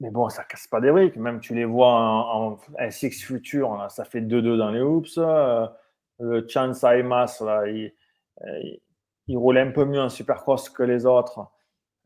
mais 0.00 0.10
bon, 0.10 0.28
ça 0.28 0.42
casse 0.42 0.66
pas 0.66 0.80
des 0.80 0.90
briques. 0.90 1.16
Même 1.16 1.38
tu 1.38 1.54
les 1.54 1.64
vois 1.64 1.92
en, 1.92 2.58
SX 2.90 3.22
Future, 3.22 3.86
ça 3.90 4.04
fait 4.04 4.20
2-2 4.20 4.56
dans 4.56 4.70
les 4.70 4.80
hoops. 4.80 5.18
Euh, 5.18 5.68
le 6.18 6.46
Chance 6.48 6.82
Aimas, 6.82 7.40
là, 7.44 7.68
il, 7.68 7.92
il, 9.28 9.38
roule 9.38 9.58
un 9.58 9.70
peu 9.70 9.84
mieux 9.84 10.00
en 10.00 10.08
supercross 10.08 10.68
que 10.68 10.82
les 10.82 11.06
autres. 11.06 11.46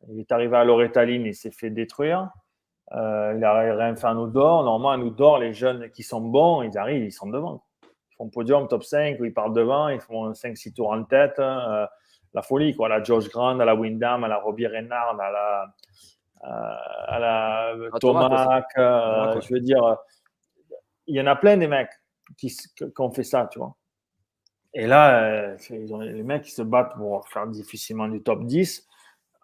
Il 0.06 0.20
est 0.20 0.30
arrivé 0.32 0.56
à 0.56 0.64
Loretaline, 0.64 1.26
il 1.26 1.34
s'est 1.34 1.50
fait 1.50 1.70
détruire. 1.70 2.30
Euh, 2.92 3.34
il 3.36 3.44
a 3.44 3.76
rien 3.76 3.96
fait 3.96 4.06
en 4.06 4.16
outdoor. 4.16 4.64
Normalement, 4.64 5.02
en 5.02 5.06
outdoor, 5.06 5.38
les 5.38 5.52
jeunes 5.52 5.90
qui 5.90 6.02
sont 6.02 6.20
bons, 6.20 6.62
ils 6.62 6.78
arrivent, 6.78 7.04
ils 7.04 7.12
sont 7.12 7.28
devant. 7.28 7.64
Ils 7.82 8.16
font 8.16 8.28
podium, 8.28 8.68
top 8.68 8.84
5, 8.84 9.18
où 9.20 9.24
ils 9.24 9.34
partent 9.34 9.52
devant, 9.52 9.88
ils 9.88 10.00
font 10.00 10.32
5-6 10.32 10.74
tours 10.74 10.90
en 10.90 11.04
tête. 11.04 11.38
Hein, 11.38 11.66
euh, 11.68 11.86
la 12.34 12.42
folie, 12.42 12.74
quoi. 12.74 12.86
À 12.86 12.90
la 12.90 13.02
George 13.02 13.28
Grant, 13.28 13.58
à 13.58 13.64
la 13.64 13.74
Windham, 13.74 14.24
à 14.24 14.28
la 14.28 14.38
Robbie 14.38 14.66
Reynard, 14.66 15.18
à 15.20 15.30
la, 15.30 15.74
euh, 16.44 17.06
à 17.08 17.18
la 17.18 17.74
Thomas. 18.00 18.62
je 18.76 19.52
veux 19.52 19.60
dire, 19.60 19.96
il 21.06 21.16
y 21.16 21.20
en 21.20 21.26
a 21.26 21.36
plein 21.36 21.56
des 21.56 21.68
mecs 21.68 21.90
qui, 22.36 22.48
qui 22.76 23.00
ont 23.00 23.10
fait 23.10 23.24
ça, 23.24 23.48
tu 23.50 23.58
vois. 23.58 23.74
Et 24.74 24.86
là, 24.86 25.56
les 25.70 26.22
mecs 26.22 26.42
qui 26.42 26.50
se 26.50 26.62
battent 26.62 26.94
pour 26.94 27.26
faire 27.28 27.46
difficilement 27.46 28.06
du 28.06 28.22
top 28.22 28.44
10, 28.44 28.87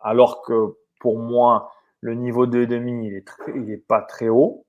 alors 0.05 0.43
que 0.43 0.77
pour 1.01 1.19
moi, 1.19 1.73
le 2.01 2.15
niveau 2.15 2.47
2,5, 2.47 3.05
il 3.05 3.15
est, 3.17 3.25
il 3.57 3.71
est 3.71 3.85
pas 3.89 4.03
très 4.03 4.29
haut. 4.29 4.65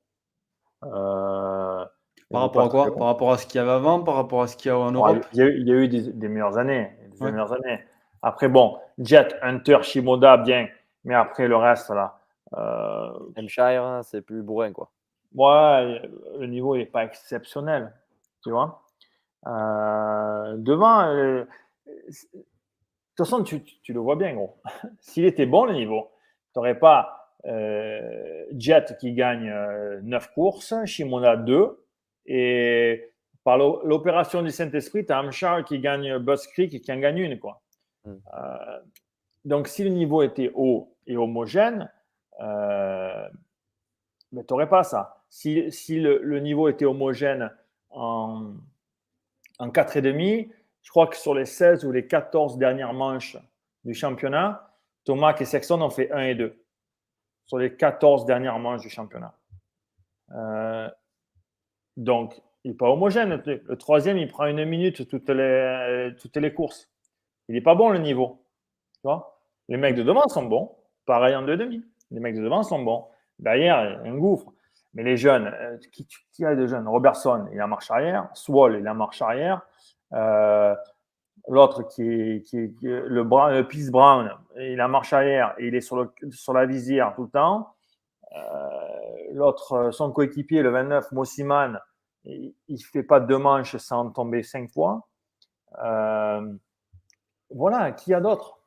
Euh, 0.83 1.85
par 2.31 2.41
rapport 2.41 2.63
à 2.63 2.69
quoi? 2.69 2.95
Par 2.95 3.07
rapport 3.07 3.31
à 3.33 3.37
ce 3.37 3.45
qu'il 3.45 3.59
y 3.59 3.61
avait 3.61 3.71
avant 3.71 4.01
Par 4.01 4.15
rapport 4.15 4.41
à 4.41 4.47
ce 4.47 4.57
qu'il 4.57 4.69
y 4.69 4.71
a 4.71 4.77
en 4.77 4.91
Europe? 4.91 5.25
il, 5.33 5.39
y 5.39 5.41
a, 5.41 5.47
il, 5.47 5.67
y 5.67 5.71
a, 5.71 5.75
eu 5.75 5.87
des, 5.87 6.27
meilleures 6.27 6.57
années. 6.57 6.91
Des 7.19 7.31
meilleures 7.31 7.53
années. 7.53 7.83
Après, 8.21 8.47
bon, 8.47 8.77
Jet, 8.97 9.35
Hunter, 9.41 9.79
Shimoda, 9.83 10.37
bien. 10.37 10.67
Mais 11.03 11.13
après, 11.13 11.47
le 11.47 11.55
reste, 11.55 11.89
là. 11.91 12.19
Euh, 12.57 13.11
Hampshire, 13.37 13.83
hein, 13.83 14.01
c'est 14.03 14.21
plus 14.21 14.41
bourrin, 14.41 14.71
quoi. 14.71 14.91
Ouais, 15.35 16.01
le 16.39 16.47
niveau 16.47 16.75
n'est 16.77 16.85
pas 16.85 17.03
exceptionnel. 17.03 17.93
Tu 18.43 18.51
vois 18.51 18.81
euh, 19.47 20.55
Devant, 20.57 21.07
euh, 21.07 21.45
de 23.15 23.23
toute 23.23 23.29
façon, 23.29 23.43
tu, 23.43 23.63
tu, 23.63 23.93
le 23.93 24.01
vois 24.01 24.17
bien, 24.17 24.33
gros. 24.33 24.57
S'il 24.99 25.23
était 25.23 25.45
bon, 25.45 25.63
le 25.63 25.71
niveau, 25.71 26.11
tu 26.53 26.59
n'aurais 26.59 26.77
pas 26.77 27.31
euh, 27.45 28.45
Jet 28.57 28.97
qui 28.99 29.13
gagne 29.13 29.53
9 30.03 30.03
euh, 30.03 30.33
courses, 30.33 30.73
Shimona 30.83 31.37
2. 31.37 31.81
Et 32.25 33.09
par 33.45 33.57
l'opération 33.57 34.41
du 34.41 34.51
Saint-Esprit, 34.51 35.05
tu 35.05 35.13
as 35.13 35.63
qui 35.65 35.79
gagne 35.79 36.17
Bus 36.17 36.45
Creek 36.47 36.73
et 36.73 36.81
qui 36.81 36.91
en 36.91 36.99
gagne 36.99 37.19
une. 37.19 37.39
Quoi. 37.39 37.61
Hmm. 38.03 38.15
Euh, 38.33 38.79
donc, 39.45 39.69
si 39.69 39.85
le 39.85 39.91
niveau 39.91 40.21
était 40.21 40.51
haut 40.53 40.93
et 41.07 41.15
homogène, 41.15 41.89
euh, 42.41 43.29
tu 44.33 44.43
n'aurais 44.49 44.67
pas 44.67 44.83
ça. 44.83 45.23
Si, 45.29 45.71
si 45.71 46.01
le, 46.01 46.39
niveau 46.41 46.67
était 46.67 46.83
homogène 46.83 47.49
en, 47.91 48.55
en 49.59 49.69
4,5, 49.69 50.49
je 50.85 50.91
crois 50.91 51.07
que 51.07 51.17
sur 51.17 51.33
les 51.33 51.45
16 51.45 51.83
ou 51.83 51.91
les 51.91 52.05
14 52.05 52.59
dernières 52.59 52.93
manches 52.93 53.37
du 53.83 53.95
championnat, 53.95 54.71
Thomas 55.03 55.35
et 55.39 55.45
Sexton 55.45 55.81
ont 55.81 55.89
fait 55.89 56.11
1 56.11 56.19
et 56.21 56.35
2 56.35 56.63
sur 57.47 57.57
les 57.57 57.75
14 57.75 58.25
dernières 58.25 58.59
manches 58.59 58.81
du 58.81 58.89
championnat. 58.89 59.35
Euh, 60.31 60.87
donc, 61.97 62.39
il 62.63 62.71
n'est 62.71 62.77
pas 62.77 62.89
homogène. 62.89 63.41
Le 63.45 63.75
troisième, 63.77 64.17
il 64.17 64.27
prend 64.27 64.45
une 64.45 64.63
minute 64.63 65.07
toutes 65.07 65.29
les, 65.29 66.53
courses. 66.53 66.87
Il 67.49 67.55
n'est 67.55 67.61
pas 67.61 67.75
bon 67.75 67.89
le 67.89 67.97
niveau. 67.97 68.45
Tu 69.03 69.09
les 69.69 69.77
mecs 69.77 69.95
de 69.95 70.03
devant 70.03 70.27
sont 70.27 70.45
bons. 70.45 70.71
Pareil 71.07 71.35
en 71.35 71.41
deux 71.41 71.57
demi. 71.57 71.83
Les 72.11 72.19
mecs 72.19 72.35
de 72.35 72.43
devant 72.43 72.61
sont 72.61 72.83
bons. 72.83 73.07
Derrière, 73.39 73.83
il 73.85 74.05
y 74.05 74.07
a 74.07 74.11
un 74.11 74.17
gouffre. 74.17 74.53
Mais 74.93 75.01
les 75.01 75.17
jeunes, 75.17 75.47
euh, 75.47 75.77
qui, 75.91 76.07
qui 76.31 76.45
a 76.45 76.55
de 76.55 76.67
jeunes? 76.67 76.87
Robertson, 76.87 77.47
il 77.51 77.59
a 77.59 77.65
marche 77.65 77.89
arrière. 77.89 78.29
Swall, 78.33 78.77
il 78.79 78.87
a 78.87 78.93
marche 78.93 79.21
arrière. 79.23 79.61
Euh, 80.15 80.75
L'autre 81.47 81.83
qui 81.83 82.01
est, 82.01 82.81
le, 82.81 83.21
le 83.21 83.67
Peace 83.67 83.91
Brown, 83.91 84.31
il 84.57 84.79
a 84.81 84.87
marche 84.87 85.13
arrière 85.13 85.53
et 85.59 85.67
il 85.67 85.75
est 85.75 85.81
sur, 85.81 86.53
la 86.53 86.65
visière 86.65 87.13
tout 87.13 87.23
le 87.23 87.29
temps. 87.29 87.75
Euh, 88.35 88.39
l'autre, 89.33 89.91
son 89.91 90.11
coéquipier, 90.11 90.63
le 90.63 90.71
29, 90.71 91.11
Mossiman, 91.11 91.79
il 92.23 92.55
ne 92.67 92.77
fait 92.77 93.03
pas 93.03 93.19
deux 93.19 93.37
manches 93.37 93.77
sans 93.77 94.09
tomber 94.09 94.41
cinq 94.41 94.71
fois. 94.71 95.07
Euh, 95.83 96.51
voilà, 97.51 97.91
qui 97.91 98.13
a 98.13 98.19
d'autres 98.19 98.57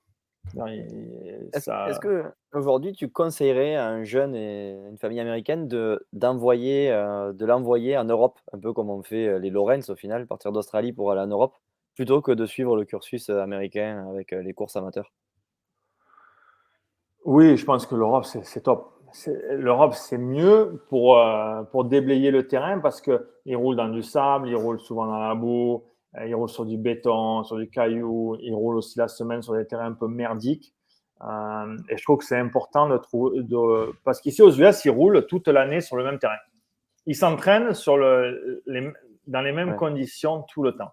Est-ce 0.57 2.01
que 2.01 2.25
aujourd'hui 2.53 2.93
tu 2.93 3.09
conseillerais 3.09 3.75
à 3.77 3.89
un 3.89 4.05
jeune 4.05 4.35
et 4.35 4.77
une 4.89 4.99
famille 4.99 5.21
américaine 5.21 5.69
de, 5.69 6.07
d'envoyer, 6.13 6.91
euh, 6.91 7.33
de 7.33 7.45
l'envoyer 7.45 7.97
en 7.97 8.05
Europe, 8.05 8.39
un 8.53 8.59
peu 8.59 8.73
comme 8.73 8.91
on 8.91 9.03
fait 9.03 9.39
les 9.39 9.51
Lawrence 9.51 9.91
au 9.91 9.97
final, 9.97 10.27
partir 10.27 10.53
d'Australie 10.53 10.93
pour 10.93 11.11
aller 11.13 11.21
en 11.21 11.27
Europe 11.27 11.55
plutôt 11.95 12.23
que 12.23 12.33
de 12.33 12.47
suivre 12.47 12.77
le 12.77 12.85
cursus 12.85 13.29
américain 13.29 14.07
avec 14.09 14.31
les 14.31 14.53
courses 14.53 14.77
amateurs? 14.77 15.13
Oui, 17.25 17.57
je 17.57 17.65
pense 17.65 17.87
que 17.87 17.97
l'Europe, 17.97 18.25
c'est 18.25 18.61
top. 18.61 18.95
L'Europe, 19.51 19.95
c'est 19.95 20.19
mieux 20.19 20.81
pour, 20.89 21.21
pour 21.73 21.85
déblayer 21.85 22.31
le 22.31 22.47
terrain 22.47 22.79
parce 22.79 23.01
qu'ils 23.01 23.57
roulent 23.57 23.75
dans 23.75 23.89
du 23.89 24.05
sable, 24.05 24.49
ils 24.49 24.55
roulent 24.55 24.79
souvent 24.79 25.07
dans 25.07 25.19
la 25.19 25.35
boue, 25.35 25.83
ils 26.27 26.35
roulent 26.35 26.49
sur 26.49 26.65
du 26.65 26.79
béton, 26.79 27.45
sur 27.45 27.57
du 27.57 27.69
caillou, 27.69 28.37
ils 28.41 28.55
roulent 28.55 28.79
aussi 28.79 28.99
la 28.99 29.09
semaine 29.09 29.43
sur 29.43 29.55
des 29.55 29.67
terrains 29.67 29.87
un 29.87 29.93
peu 29.93 30.09
merdiques. 30.09 30.75
Euh, 31.23 31.77
et 31.89 31.97
je 31.97 32.03
trouve 32.03 32.19
que 32.19 32.25
c'est 32.25 32.39
important 32.39 32.89
de 32.89 32.97
trouver. 32.97 33.43
De, 33.43 33.93
parce 34.05 34.21
qu'ici, 34.21 34.41
aux 34.43 34.53
US, 34.53 34.85
ils 34.85 34.91
roulent 34.91 35.27
toute 35.27 35.49
l'année 35.49 35.81
sur 35.81 35.97
le 35.97 36.05
même 36.05 36.19
terrain. 36.19 36.37
Ils 37.07 37.17
s'entraînent 37.17 37.75
sur 37.75 37.97
le, 37.97 38.63
les, 38.67 38.89
dans 39.27 39.41
les 39.41 39.53
mêmes 39.53 39.77
conditions 39.77 40.43
tout 40.43 40.63
le 40.63 40.73
temps. 40.73 40.93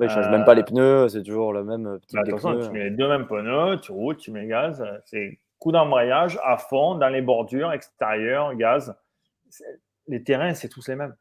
ils 0.00 0.04
ne 0.04 0.08
changent 0.08 0.30
même 0.30 0.44
pas 0.44 0.54
les 0.54 0.64
pneus, 0.64 1.08
c'est 1.08 1.22
toujours 1.22 1.52
le 1.52 1.64
même 1.64 1.98
type 2.06 2.18
bah, 2.18 2.24
de 2.24 2.32
pneus. 2.32 2.66
Tu 2.66 2.72
mets 2.72 2.84
les 2.84 2.90
deux 2.90 3.08
mêmes 3.08 3.26
pneus, 3.26 3.80
tu 3.80 3.92
roules, 3.92 4.16
tu 4.16 4.30
mets 4.30 4.46
gaz. 4.46 4.84
C'est 5.06 5.38
coup 5.58 5.72
d'embrayage 5.72 6.38
à 6.44 6.58
fond, 6.58 6.96
dans 6.96 7.08
les 7.08 7.22
bordures, 7.22 7.72
extérieures, 7.72 8.54
gaz. 8.54 8.94
Les 10.08 10.22
terrains, 10.22 10.54
c'est 10.54 10.68
tous 10.68 10.86
les 10.88 10.96
mêmes. 10.96 11.14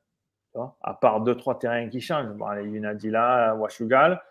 À 0.82 0.93
part 0.93 1.22
deux, 1.22 1.36
trois 1.36 1.58
terrains 1.58 1.89
qui 1.89 2.01
changent. 2.01 2.34
Bon, 2.34 2.49
les 2.51 2.64
Unadilla, 2.64 3.56
Washugal. 3.56 4.22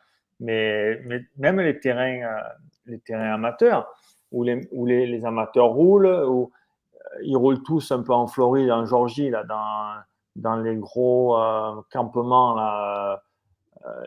Mais, 0.40 1.00
mais 1.04 1.24
même 1.36 1.60
les 1.60 1.78
terrains, 1.78 2.22
euh, 2.22 2.42
les 2.86 2.98
terrains 2.98 3.34
amateurs, 3.34 3.92
où 4.32 4.42
les, 4.42 4.68
où 4.72 4.86
les, 4.86 5.06
les 5.06 5.24
amateurs 5.24 5.68
roulent, 5.68 6.24
où 6.28 6.50
euh, 6.94 7.18
ils 7.22 7.36
roulent 7.36 7.62
tous 7.62 7.92
un 7.92 8.02
peu 8.02 8.12
en 8.12 8.26
Floride, 8.26 8.70
en 8.70 8.84
Georgie, 8.84 9.30
là, 9.30 9.44
dans, 9.44 10.02
dans 10.34 10.56
les 10.56 10.76
gros 10.76 11.36
euh, 11.36 11.80
campements 11.92 12.54
là, 12.54 13.22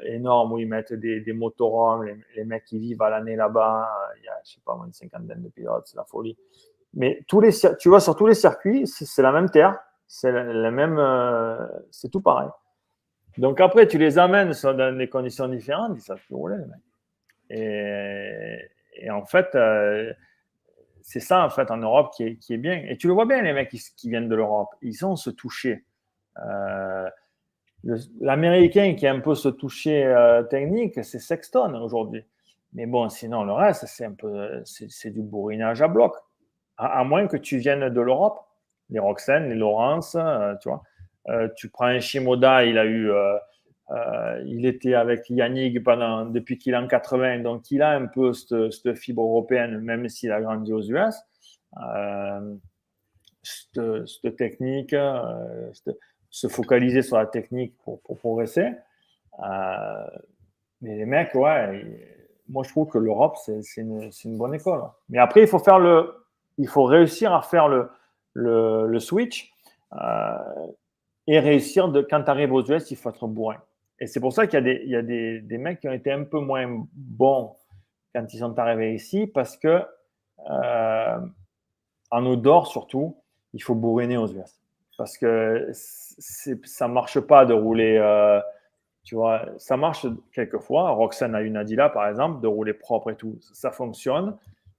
énormes 0.03 0.53
où 0.53 0.57
ils 0.57 0.67
mettent 0.67 0.93
des, 0.93 1.19
des 1.19 1.33
motorhomes, 1.33 2.05
les, 2.35 2.45
mecs 2.45 2.65
qui 2.65 2.79
vivent 2.79 3.01
à 3.01 3.09
l'année 3.09 3.35
là-bas, 3.35 3.89
il 4.17 4.25
y 4.25 4.27
a, 4.27 4.33
je 4.45 4.53
sais 4.53 4.61
pas, 4.65 4.77
une 4.85 4.93
cinquantaine 4.93 5.41
de 5.41 5.49
pilotes, 5.49 5.83
c'est 5.85 5.97
la 5.97 6.05
folie. 6.05 6.37
Mais 6.93 7.23
tous 7.27 7.41
les, 7.41 7.51
tu 7.77 7.89
vois, 7.89 7.99
sur 7.99 8.15
tous 8.15 8.25
les 8.25 8.35
circuits, 8.35 8.87
c'est 8.87 9.21
la 9.21 9.33
même 9.33 9.49
terre, 9.49 9.77
c'est 10.07 10.31
la, 10.31 10.71
même, 10.71 10.99
c'est 11.91 12.09
tout 12.09 12.21
pareil. 12.21 12.49
Donc 13.37 13.59
après, 13.59 13.87
tu 13.87 13.97
les 13.97 14.17
amènes 14.17 14.53
dans 14.63 14.97
des 14.97 15.09
conditions 15.09 15.47
différentes, 15.47 15.93
ils 15.97 16.01
savent 16.01 16.21
plus 16.25 16.35
rouler, 16.35 16.57
les. 16.57 17.57
Et, 17.57 18.69
et 18.95 19.09
en 19.09 19.25
fait, 19.25 19.53
euh, 19.55 20.11
c'est 21.01 21.19
ça, 21.19 21.45
en 21.45 21.49
fait, 21.49 21.69
en 21.71 21.77
Europe 21.77 22.13
qui 22.15 22.23
est, 22.23 22.35
qui 22.37 22.53
est, 22.53 22.57
bien. 22.57 22.83
Et 22.87 22.97
tu 22.97 23.07
le 23.07 23.13
vois 23.13 23.25
bien, 23.25 23.41
les 23.41 23.53
mecs 23.53 23.69
qui, 23.69 24.09
viennent 24.09 24.29
de 24.29 24.35
l'Europe, 24.35 24.69
ils 24.81 25.05
ont 25.05 25.15
se 25.15 25.29
toucher. 25.29 25.85
Euh, 26.43 27.09
L'Américain 28.19 28.95
qui 28.95 29.05
a 29.05 29.13
un 29.13 29.19
peu 29.19 29.35
ce 29.35 29.47
toucher 29.47 30.03
euh, 30.05 30.41
technique, 30.41 31.03
c'est 31.03 31.19
Sexton 31.19 31.75
aujourd'hui. 31.75 32.25
Mais 32.73 32.87
bon, 32.87 33.09
sinon, 33.09 33.43
le 33.43 33.53
reste, 33.53 33.85
c'est 33.85 34.05
un 34.05 34.13
peu, 34.13 34.63
c'est 34.65 35.11
du 35.11 35.21
bourrinage 35.21 35.81
à 35.81 35.87
bloc. 35.87 36.15
À, 36.77 37.03
moins 37.03 37.27
que 37.27 37.37
tu 37.37 37.57
viennes 37.57 37.87
de 37.87 38.01
l'Europe, 38.01 38.44
les 38.89 38.99
Roxane, 38.99 39.49
les 39.49 39.55
Laurence, 39.55 40.15
euh, 40.15 40.55
tu 40.61 40.69
vois. 40.69 40.83
Euh, 41.27 41.49
tu 41.55 41.69
prends 41.69 41.85
un 41.85 41.99
Shimoda, 41.99 42.65
il 42.65 42.77
a 42.77 42.85
eu 42.85 43.09
euh, 43.09 43.37
il 44.45 44.65
était 44.65 44.93
avec 44.93 45.29
Yannick 45.29 45.83
depuis 45.83 46.57
qu'il 46.57 46.73
est 46.73 46.77
en 46.77 46.87
80, 46.87 47.39
donc 47.39 47.69
il 47.71 47.81
a 47.81 47.91
un 47.91 48.05
peu 48.05 48.33
cette, 48.33 48.95
fibre 48.95 49.23
européenne, 49.23 49.79
même 49.79 50.07
s'il 50.09 50.31
a 50.31 50.41
grandi 50.41 50.71
aux 50.73 50.81
US. 50.81 51.15
Cette, 53.43 54.35
technique, 54.37 54.95
se 56.29 56.47
focaliser 56.47 57.03
sur 57.03 57.17
la 57.17 57.27
technique 57.27 57.75
pour, 57.83 58.01
progresser. 58.17 58.71
Mais 59.39 60.97
les 60.97 61.05
mecs, 61.05 61.35
ouais, 61.35 61.85
moi 62.49 62.63
je 62.63 62.69
trouve 62.69 62.89
que 62.89 62.97
l'Europe, 62.97 63.37
c'est 63.37 63.61
une, 63.77 64.09
une, 64.23 64.37
bonne 64.37 64.55
école. 64.55 64.81
Mais 65.09 65.19
après, 65.19 65.41
il 65.41 65.47
faut, 65.47 65.59
faire 65.59 65.77
le, 65.77 66.11
il 66.57 66.67
faut 66.67 66.85
réussir 66.85 67.33
à 67.33 67.43
faire 67.43 67.67
le, 67.67 67.89
le, 68.35 68.99
switch 68.99 69.51
euh, 69.93 70.37
et 71.27 71.39
réussir, 71.39 71.89
de, 71.89 72.01
quand 72.01 72.23
tu 72.23 72.29
arrives 72.29 72.53
aux 72.53 72.63
US, 72.63 72.91
il 72.91 72.97
faut 72.97 73.09
être 73.09 73.27
bourrin. 73.27 73.57
Et 73.99 74.07
c'est 74.07 74.19
pour 74.19 74.33
ça 74.33 74.45
qu'il 74.45 74.55
y 74.55 74.61
a, 74.61 74.61
des, 74.61 74.81
il 74.83 74.89
y 74.91 74.95
a 74.95 75.01
des, 75.01 75.39
des, 75.39 75.57
mecs 75.57 75.79
qui 75.79 75.87
ont 75.87 75.93
été 75.93 76.11
un 76.11 76.23
peu 76.23 76.39
moins 76.39 76.85
bons 76.93 77.55
quand 78.13 78.33
ils 78.33 78.39
sont 78.39 78.57
arrivés 78.59 78.93
ici, 78.93 79.25
parce 79.25 79.57
que 79.57 79.83
euh, 80.49 81.19
en 82.11 82.25
odeur 82.25 82.67
surtout, 82.67 83.17
il 83.53 83.63
faut 83.63 83.75
bourriner 83.75 84.17
aux 84.17 84.27
US. 84.27 84.61
Parce 84.97 85.17
que 85.17 85.69
ça 85.73 86.87
ne 86.87 86.93
marche 86.93 87.19
pas 87.19 87.45
de 87.45 87.53
rouler, 87.53 87.97
euh, 87.97 88.39
tu 89.03 89.15
vois, 89.15 89.45
ça 89.57 89.75
marche 89.75 90.05
quelquefois. 90.31 90.91
Roxane 90.91 91.35
a 91.35 91.41
une 91.41 91.57
Adila, 91.57 91.89
par 91.89 92.07
exemple, 92.07 92.41
de 92.41 92.47
rouler 92.47 92.73
propre 92.73 93.11
et 93.11 93.15
tout. 93.15 93.37
Ça 93.53 93.71
fonctionne 93.71 94.37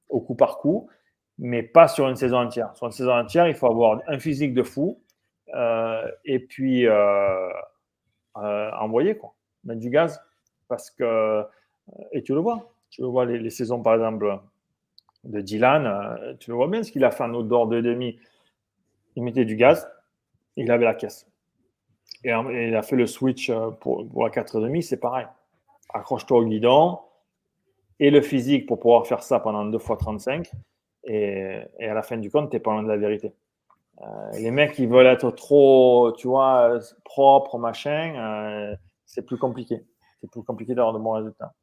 au 0.08 0.20
coup 0.20 0.34
par 0.34 0.58
coup, 0.58 0.88
mais 1.38 1.62
pas 1.62 1.88
sur 1.88 2.08
une 2.08 2.16
saison 2.16 2.38
entière. 2.38 2.74
Sur 2.76 2.86
une 2.86 2.92
saison 2.92 3.12
entière, 3.12 3.48
il 3.48 3.54
faut 3.54 3.66
avoir 3.66 4.00
un 4.06 4.18
physique 4.18 4.54
de 4.54 4.62
fou 4.62 5.00
euh, 5.54 6.10
et 6.24 6.38
puis 6.38 6.86
euh, 6.86 7.48
euh, 8.36 8.70
envoyer. 8.80 9.18
Mettre 9.64 9.80
du 9.80 9.90
gaz. 9.90 10.20
Parce 10.68 10.90
que, 10.90 11.44
et 12.12 12.22
tu 12.22 12.34
le 12.34 12.40
vois, 12.40 12.72
tu 12.90 13.02
le 13.02 13.08
vois 13.08 13.24
les, 13.24 13.38
les 13.38 13.50
saisons, 13.50 13.82
par 13.82 13.94
exemple, 13.94 14.40
de 15.26 15.40
Dylan, 15.40 15.86
euh, 15.86 16.34
tu 16.38 16.50
le 16.50 16.56
vois 16.56 16.68
bien 16.68 16.82
ce 16.82 16.92
qu'il 16.92 17.04
a 17.04 17.10
fait 17.10 17.24
en 17.24 17.34
outdoor 17.34 17.68
de 17.68 17.80
demi. 17.80 18.18
Il 19.16 19.22
mettait 19.22 19.44
du 19.44 19.56
gaz, 19.56 19.88
il 20.56 20.70
avait 20.70 20.84
la 20.84 20.94
caisse. 20.94 21.26
Et, 22.24 22.30
il 22.30 22.74
a 22.76 22.82
fait 22.82 22.96
le 22.96 23.06
switch 23.06 23.50
euh, 23.50 23.70
pour, 23.70 24.08
pour 24.08 24.24
la 24.24 24.30
4,5, 24.30 24.82
c'est 24.82 25.00
pareil. 25.00 25.26
Accroche-toi 25.92 26.38
au 26.38 26.44
guidon 26.44 26.98
et 27.98 28.10
le 28.10 28.20
physique 28.20 28.66
pour 28.66 28.78
pouvoir 28.78 29.06
faire 29.06 29.22
ça 29.22 29.40
pendant 29.40 29.64
2 29.64 29.78
fois 29.78 29.96
35. 29.96 30.50
Et, 31.06 31.60
à 31.80 31.94
la 31.94 32.02
fin 32.02 32.16
du 32.16 32.30
compte, 32.30 32.50
tu 32.50 32.56
n'es 32.56 32.60
pas 32.60 32.72
loin 32.72 32.82
de 32.82 32.88
la 32.88 32.96
vérité. 32.96 33.32
Euh, 34.02 34.04
les 34.38 34.50
mecs 34.50 34.72
qui 34.72 34.86
veulent 34.86 35.06
être 35.06 35.30
trop, 35.30 36.12
tu 36.16 36.28
vois, 36.28 36.78
propre, 37.04 37.58
machin, 37.58 38.14
euh, 38.16 38.76
c'est 39.06 39.22
plus 39.22 39.38
compliqué. 39.38 39.84
C'est 40.20 40.30
plus 40.30 40.42
compliqué 40.42 40.74
d'avoir 40.74 40.92
de 40.92 40.98
bons 40.98 41.12
résultats. 41.12 41.54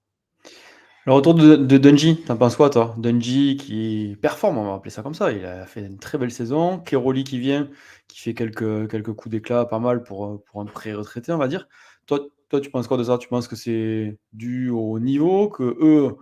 Le 1.05 1.11
retour 1.11 1.33
de, 1.35 1.57
de 1.57 1.77
Dungy, 1.77 2.21
t'en 2.21 2.37
penses 2.37 2.55
quoi, 2.55 2.69
toi? 2.69 2.95
Dungy 2.97 3.57
qui 3.57 4.17
performe, 4.21 4.57
on 4.57 4.65
va 4.65 4.75
appeler 4.75 4.89
ça 4.89 5.03
comme 5.03 5.13
ça. 5.13 5.33
Il 5.33 5.45
a 5.45 5.65
fait 5.65 5.81
une 5.81 5.99
très 5.99 6.17
belle 6.17 6.31
saison. 6.31 6.79
Keroli 6.79 7.25
qui 7.25 7.39
vient, 7.39 7.69
qui 8.07 8.21
fait 8.21 8.33
quelques, 8.33 8.89
quelques 8.89 9.11
coups 9.11 9.29
d'éclat, 9.29 9.65
pas 9.65 9.79
mal 9.79 10.03
pour, 10.03 10.41
pour 10.45 10.61
un 10.61 10.65
pré-retraité, 10.65 11.33
on 11.33 11.37
va 11.37 11.49
dire. 11.49 11.67
Toi, 12.07 12.21
toi, 12.47 12.61
tu 12.61 12.69
penses 12.69 12.87
quoi 12.87 12.95
de 12.95 13.03
ça? 13.03 13.17
Tu 13.17 13.27
penses 13.27 13.49
que 13.49 13.57
c'est 13.57 14.17
dû 14.31 14.69
au 14.69 14.97
niveau, 14.99 15.49
que 15.49 15.75
eux 15.81 16.15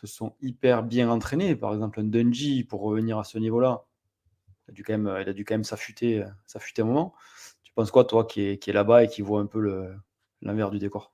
se 0.00 0.06
sont 0.06 0.34
hyper 0.40 0.82
bien 0.82 1.10
entraînés 1.10 1.56
Par 1.56 1.72
exemple, 1.72 2.00
un 2.00 2.04
Dungy, 2.04 2.64
pour 2.64 2.82
revenir 2.82 3.18
à 3.18 3.24
ce 3.24 3.38
niveau-là, 3.38 3.84
il 4.66 4.70
a 4.70 4.74
dû 4.74 4.84
quand 4.84 4.96
même, 4.98 5.18
il 5.20 5.28
a 5.28 5.32
même 5.54 5.64
s'affûter, 5.64 6.22
un 6.22 6.84
moment. 6.84 7.14
Tu 7.62 7.72
penses 7.72 7.90
quoi, 7.90 8.04
toi, 8.04 8.24
qui 8.24 8.42
est, 8.42 8.58
qui 8.58 8.70
est 8.70 8.72
là-bas 8.72 9.04
et 9.04 9.08
qui 9.08 9.22
voit 9.22 9.40
un 9.40 9.46
peu 9.46 9.60
l'envers 10.42 10.70
du 10.70 10.78
décor? 10.78 11.12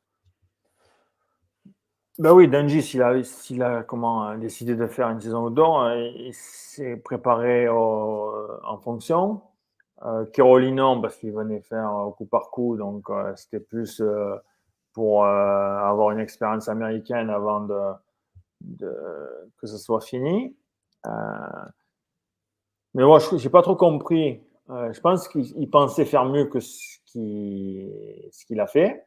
Ben 2.18 2.32
oui, 2.32 2.46
Dungy, 2.46 2.82
s'il 2.82 3.02
a, 3.02 3.10
a 3.10 3.82
comment, 3.82 4.36
décidé 4.36 4.76
de 4.76 4.86
faire 4.86 5.08
une 5.08 5.20
saison 5.20 5.50
d'or, 5.50 5.90
il 5.94 6.32
s'est 6.32 6.96
préparé 6.96 7.68
en 7.68 8.78
fonction. 8.82 9.42
Euh, 10.02 10.26
Kerolino, 10.26 11.00
parce 11.00 11.16
qu'il 11.16 11.32
venait 11.32 11.60
faire 11.60 11.90
coup 12.16 12.26
par 12.26 12.50
coup, 12.50 12.76
donc 12.76 13.08
euh, 13.10 13.34
c'était 13.36 13.60
plus 13.60 14.00
euh, 14.00 14.36
pour 14.92 15.24
avoir 15.24 16.10
une 16.12 16.20
expérience 16.20 16.68
américaine 16.68 17.30
avant 17.30 17.60
de, 17.60 17.80
de, 18.64 18.92
que 19.58 19.66
ce 19.66 19.78
soit 19.78 20.00
fini. 20.00 20.56
mais 22.94 23.04
moi, 23.04 23.18
je 23.18 23.36
n'ai 23.36 23.50
pas 23.50 23.62
trop 23.62 23.76
compris. 23.76 24.40
je 24.68 25.00
pense 25.00 25.28
qu'il 25.28 25.70
pensait 25.70 26.04
faire 26.04 26.24
mieux 26.24 26.46
que 26.46 26.60
ce 26.60 26.98
qu'il, 28.46 28.60
a 28.60 28.66
fait. 28.66 29.06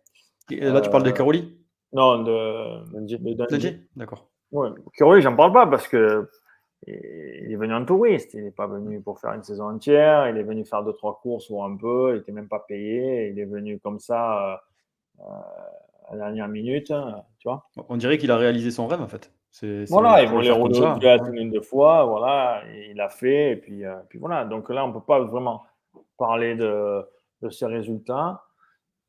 Et 0.51 0.61
là, 0.61 0.81
tu 0.81 0.89
parles 0.89 1.03
de 1.03 1.11
Keroli 1.11 1.57
non, 1.93 2.23
de, 2.23 3.79
D'accord. 3.95 4.29
Ouais. 4.51 4.69
Curry, 4.93 5.21
j'en 5.21 5.35
parle 5.35 5.53
pas 5.53 5.67
parce 5.67 5.87
que 5.87 6.29
il 6.85 7.51
est 7.51 7.55
venu 7.55 7.73
en 7.73 7.85
touriste. 7.85 8.33
Il 8.33 8.43
n'est 8.43 8.51
pas 8.51 8.67
venu 8.67 9.01
pour 9.01 9.19
faire 9.19 9.33
une 9.33 9.43
saison 9.43 9.69
entière. 9.69 10.29
Il 10.29 10.37
est 10.37 10.43
venu 10.43 10.65
faire 10.65 10.83
deux, 10.83 10.93
trois 10.93 11.19
courses 11.21 11.49
ou 11.49 11.61
un 11.63 11.75
peu. 11.75 12.11
Il 12.11 12.17
n'était 12.17 12.31
même 12.31 12.47
pas 12.47 12.63
payé. 12.67 13.29
Il 13.29 13.39
est 13.39 13.45
venu 13.45 13.79
comme 13.79 13.99
ça 13.99 14.61
euh, 15.19 15.23
à 16.07 16.15
la 16.15 16.17
dernière 16.17 16.47
minute. 16.47 16.93
Tu 17.39 17.47
vois 17.47 17.67
On 17.89 17.97
dirait 17.97 18.17
qu'il 18.17 18.31
a 18.31 18.37
réalisé 18.37 18.71
son 18.71 18.87
rêve 18.87 19.01
en 19.01 19.07
fait. 19.07 19.31
C'est, 19.59 19.85
voilà, 19.89 20.21
il 20.21 20.29
voulait 20.29 20.51
rouler 20.51 20.79
au 20.81 21.33
une 21.33 21.49
deux 21.49 21.61
fois. 21.61 22.05
Voilà, 22.05 22.61
il 22.89 22.95
l'a 22.95 23.09
fait. 23.09 23.53
Et 23.53 23.55
puis, 23.55 23.85
euh, 23.85 23.95
puis 24.07 24.19
voilà. 24.19 24.45
Donc 24.45 24.69
là, 24.69 24.85
on 24.85 24.89
ne 24.89 24.93
peut 24.93 25.01
pas 25.01 25.19
vraiment 25.19 25.63
parler 26.15 26.55
de, 26.55 27.03
de 27.41 27.49
ses 27.49 27.65
résultats. 27.65 28.43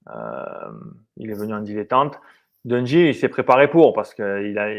Euh, 0.09 0.73
il 1.19 1.31
est 1.31 1.35
venu 1.35 1.53
en 1.53 1.61
dilettante. 1.61 2.19
Dungy, 2.65 3.09
il 3.09 3.15
s'est 3.15 3.29
préparé 3.29 3.69
pour 3.69 3.93
parce 3.93 4.15
qu'il 4.15 4.59
a, 4.59 4.71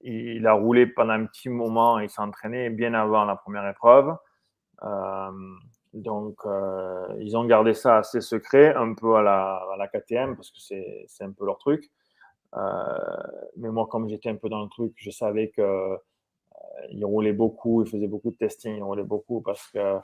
il 0.00 0.44
a 0.44 0.52
roulé 0.54 0.88
pendant 0.88 1.12
un 1.12 1.26
petit 1.26 1.50
moment, 1.50 2.00
il 2.00 2.10
s'est 2.10 2.22
entraîné 2.22 2.70
bien 2.70 2.92
avant 2.94 3.24
la 3.26 3.36
première 3.36 3.68
épreuve. 3.68 4.12
Euh, 4.82 5.30
donc, 5.94 6.40
ils 7.20 7.36
ont 7.36 7.44
gardé 7.44 7.74
ça 7.74 7.98
assez 7.98 8.20
secret, 8.20 8.74
un 8.74 8.94
peu 8.94 9.14
à 9.14 9.22
la, 9.22 9.62
à 9.72 9.76
la 9.78 9.86
KTM, 9.86 10.34
parce 10.34 10.50
que 10.50 10.58
c'est 10.58 11.24
un 11.24 11.30
peu 11.30 11.46
leur 11.46 11.58
truc. 11.58 11.92
Mais 12.52 13.70
moi, 13.70 13.86
comme 13.90 14.08
j'étais 14.08 14.28
un 14.28 14.36
peu 14.36 14.48
dans 14.48 14.62
le 14.62 14.68
truc, 14.68 14.92
je 14.96 15.10
savais 15.10 15.48
que 15.48 15.96
il 16.90 17.04
roulait 17.04 17.32
beaucoup, 17.32 17.82
il 17.82 17.90
faisait 17.90 18.06
beaucoup 18.06 18.30
de 18.30 18.36
testing, 18.36 18.76
il 18.76 18.82
roulait 18.82 19.02
beaucoup 19.02 19.40
parce 19.40 19.66
que 19.68 19.98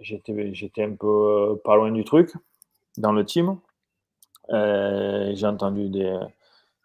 j'étais 0.00 0.84
un 0.84 0.94
peu 0.94 1.60
pas 1.64 1.76
loin 1.76 1.90
du 1.92 2.04
truc 2.04 2.32
dans 2.96 3.12
le 3.12 3.24
team. 3.24 3.58
J'ai 4.50 5.46
entendu 5.46 5.88
des, 5.88 6.18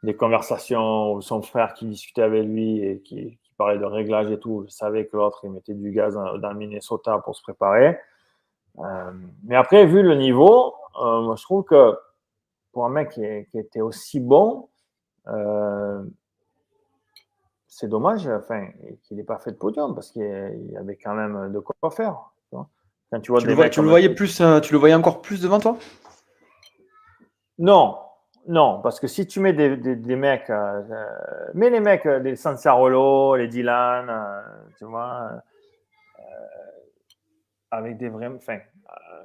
des 0.04 0.16
conversations 0.16 1.14
où 1.14 1.22
son 1.22 1.42
frère 1.42 1.74
qui 1.74 1.86
discutait 1.86 2.22
avec 2.22 2.46
lui 2.46 2.84
et 2.84 3.00
qui, 3.00 3.38
parlait 3.58 3.78
de 3.78 3.86
réglage 3.86 4.32
et 4.32 4.40
tout. 4.40 4.66
Je 4.68 4.72
savais 4.72 5.06
que 5.06 5.16
l'autre, 5.16 5.42
il 5.44 5.52
mettait 5.52 5.76
du 5.76 5.92
gaz 5.92 6.16
dans, 6.16 6.54
Minnesota 6.56 7.20
pour 7.20 7.36
se 7.36 7.44
préparer. 7.44 8.00
Euh, 8.80 9.12
mais 9.44 9.56
après, 9.56 9.86
vu 9.86 10.02
le 10.02 10.16
niveau, 10.16 10.74
euh, 11.02 11.36
je 11.36 11.44
trouve 11.44 11.64
que 11.64 11.96
pour 12.74 12.86
un 12.86 12.90
mec 12.90 13.12
qui, 13.12 13.24
était 13.58 13.82
aussi 13.82 14.20
bon, 14.20 14.70
euh, 15.28 16.04
c'est 17.68 17.88
dommage 17.88 18.28
enfin, 18.28 18.68
qu'il 19.04 19.18
n'ait 19.18 19.24
pas 19.24 19.40
fait 19.40 19.52
de 19.52 19.58
podium 19.58 19.96
parce 19.96 20.12
qu'il 20.12 20.70
y 20.72 20.78
avait 20.78 20.98
quand 20.98 21.14
même 21.14 21.52
de 21.54 21.60
quoi 21.60 21.92
faire. 21.92 22.32
tu, 23.22 23.32
vois 23.32 23.40
le, 23.40 23.70
tu 23.70 23.82
le, 23.82 23.88
voyais 23.88 24.14
plus, 24.14 24.42
tu 24.62 24.74
le 24.74 24.78
voyais 24.78 24.96
encore 24.96 25.22
plus 25.22 25.42
devant 25.42 25.60
toi? 25.60 25.78
Non, 27.58 27.98
non, 28.48 28.82
parce 28.82 29.00
que 29.00 29.08
si 29.08 29.26
tu 29.26 29.40
mets 29.40 29.54
des, 29.54 29.78
des, 29.78 30.16
mecs, 30.16 30.50
euh, 30.50 30.82
euh, 30.92 31.52
mets 31.54 31.70
les 31.70 31.80
mecs, 31.80 32.06
euh, 32.06 32.20
les 32.20 32.36
Sansarolo, 32.36 33.38
les 33.38 33.48
Dylan, 33.48 34.12
tu 34.78 34.86
vois, 34.86 35.32
avec 37.72 37.98
des 37.98 38.10
vrais, 38.10 38.28
enfin, 38.28 38.60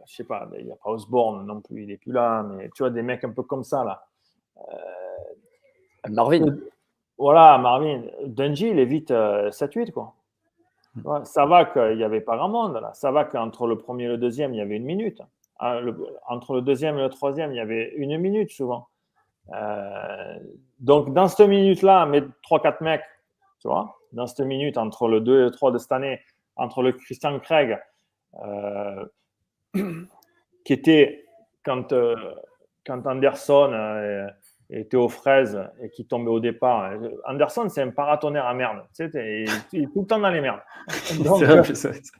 je 0.06 0.16
sais 0.16 0.24
pas, 0.24 0.48
il 0.58 0.66
n'y 0.66 0.72
a 0.72 0.76
pas 0.76 0.90
Osborne 0.90 1.46
non 1.46 1.60
plus, 1.60 1.82
il 1.82 1.88
n'est 1.88 1.96
plus 1.96 2.12
là, 2.12 2.42
mais 2.42 2.70
tu 2.74 2.82
vois, 2.82 2.90
des 2.90 3.02
mecs 3.02 3.24
un 3.24 3.30
peu 3.30 3.42
comme 3.42 3.64
ça, 3.64 3.84
là. 3.84 4.04
Marvin. 6.08 6.56
Voilà, 7.18 7.58
Marvin. 7.58 8.02
Dungy, 8.24 8.68
il 8.68 8.78
est 8.78 8.84
vite 8.84 9.10
7-8, 9.10 9.92
quoi. 9.92 10.14
ça 11.24 11.46
va 11.46 11.64
qu'il 11.64 11.96
n'y 11.96 12.04
avait 12.04 12.20
pas 12.20 12.36
grand 12.36 12.48
monde, 12.48 12.74
là. 12.74 12.92
Ça 12.94 13.10
va 13.10 13.24
qu'entre 13.24 13.66
le 13.66 13.76
premier 13.76 14.04
et 14.04 14.08
le 14.08 14.18
deuxième, 14.18 14.54
il 14.54 14.58
y 14.58 14.60
avait 14.60 14.76
une 14.76 14.84
minute. 14.84 15.22
Hein, 15.60 15.80
entre 16.28 16.54
le 16.54 16.62
deuxième 16.62 16.98
et 16.98 17.02
le 17.02 17.08
troisième, 17.08 17.52
il 17.52 17.56
y 17.56 17.60
avait 17.60 17.92
une 17.96 18.16
minute 18.18 18.50
souvent. 18.50 18.88
Euh, 19.52 20.38
donc, 20.78 21.12
dans 21.12 21.28
cette 21.28 21.48
minute-là, 21.48 22.06
met 22.06 22.22
3-4 22.48 22.82
mecs, 22.82 23.04
tu 23.60 23.68
vois, 23.68 23.98
dans 24.12 24.26
cette 24.26 24.46
minute 24.46 24.78
entre 24.78 25.08
le 25.08 25.20
2 25.20 25.40
et 25.40 25.44
le 25.44 25.50
3 25.50 25.72
de 25.72 25.78
cette 25.78 25.92
année, 25.92 26.20
entre 26.56 26.82
le 26.82 26.92
Christian 26.92 27.38
Craig, 27.40 27.78
euh, 28.44 29.04
qui 30.64 30.72
était 30.72 31.24
quand, 31.64 31.92
euh, 31.92 32.14
quand 32.86 33.06
Anderson 33.06 34.28
était 34.70 34.96
aux 34.96 35.08
fraises 35.08 35.58
et 35.82 35.88
qui 35.90 36.06
tombait 36.06 36.30
au 36.30 36.40
départ. 36.40 36.92
Anderson, 37.26 37.68
c'est 37.68 37.82
un 37.82 37.90
paratonnerre 37.90 38.46
à 38.46 38.54
merde. 38.54 38.84
Tu 38.94 39.10
sais, 39.10 39.44
il, 39.72 39.84
est 39.84 39.86
tout 39.86 40.02
le 40.02 40.06
temps 40.06 40.18
dans 40.18 40.30
les 40.30 40.40
merdes. 40.40 40.60
Donc, 41.24 41.40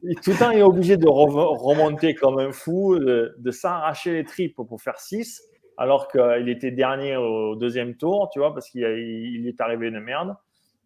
il, 0.03 0.15
tout 0.21 0.31
le 0.31 0.39
temps, 0.39 0.51
il 0.51 0.59
est 0.59 0.63
obligé 0.63 0.97
de 0.97 1.09
remonter 1.09 2.15
comme 2.15 2.39
un 2.39 2.53
fou, 2.53 2.99
de, 2.99 3.35
de 3.39 3.51
s'arracher 3.51 4.13
les 4.13 4.25
tripes 4.25 4.57
pour 4.57 4.81
faire 4.81 4.99
6 4.99 5.43
alors 5.79 6.09
qu'il 6.09 6.49
était 6.49 6.73
dernier 6.73 7.17
au 7.17 7.55
deuxième 7.55 7.95
tour, 7.95 8.29
tu 8.33 8.41
vois, 8.41 8.53
parce 8.53 8.69
qu'il 8.69 8.83
est 8.83 9.61
arrivé 9.61 9.87
une 9.87 10.01
merde. 10.01 10.35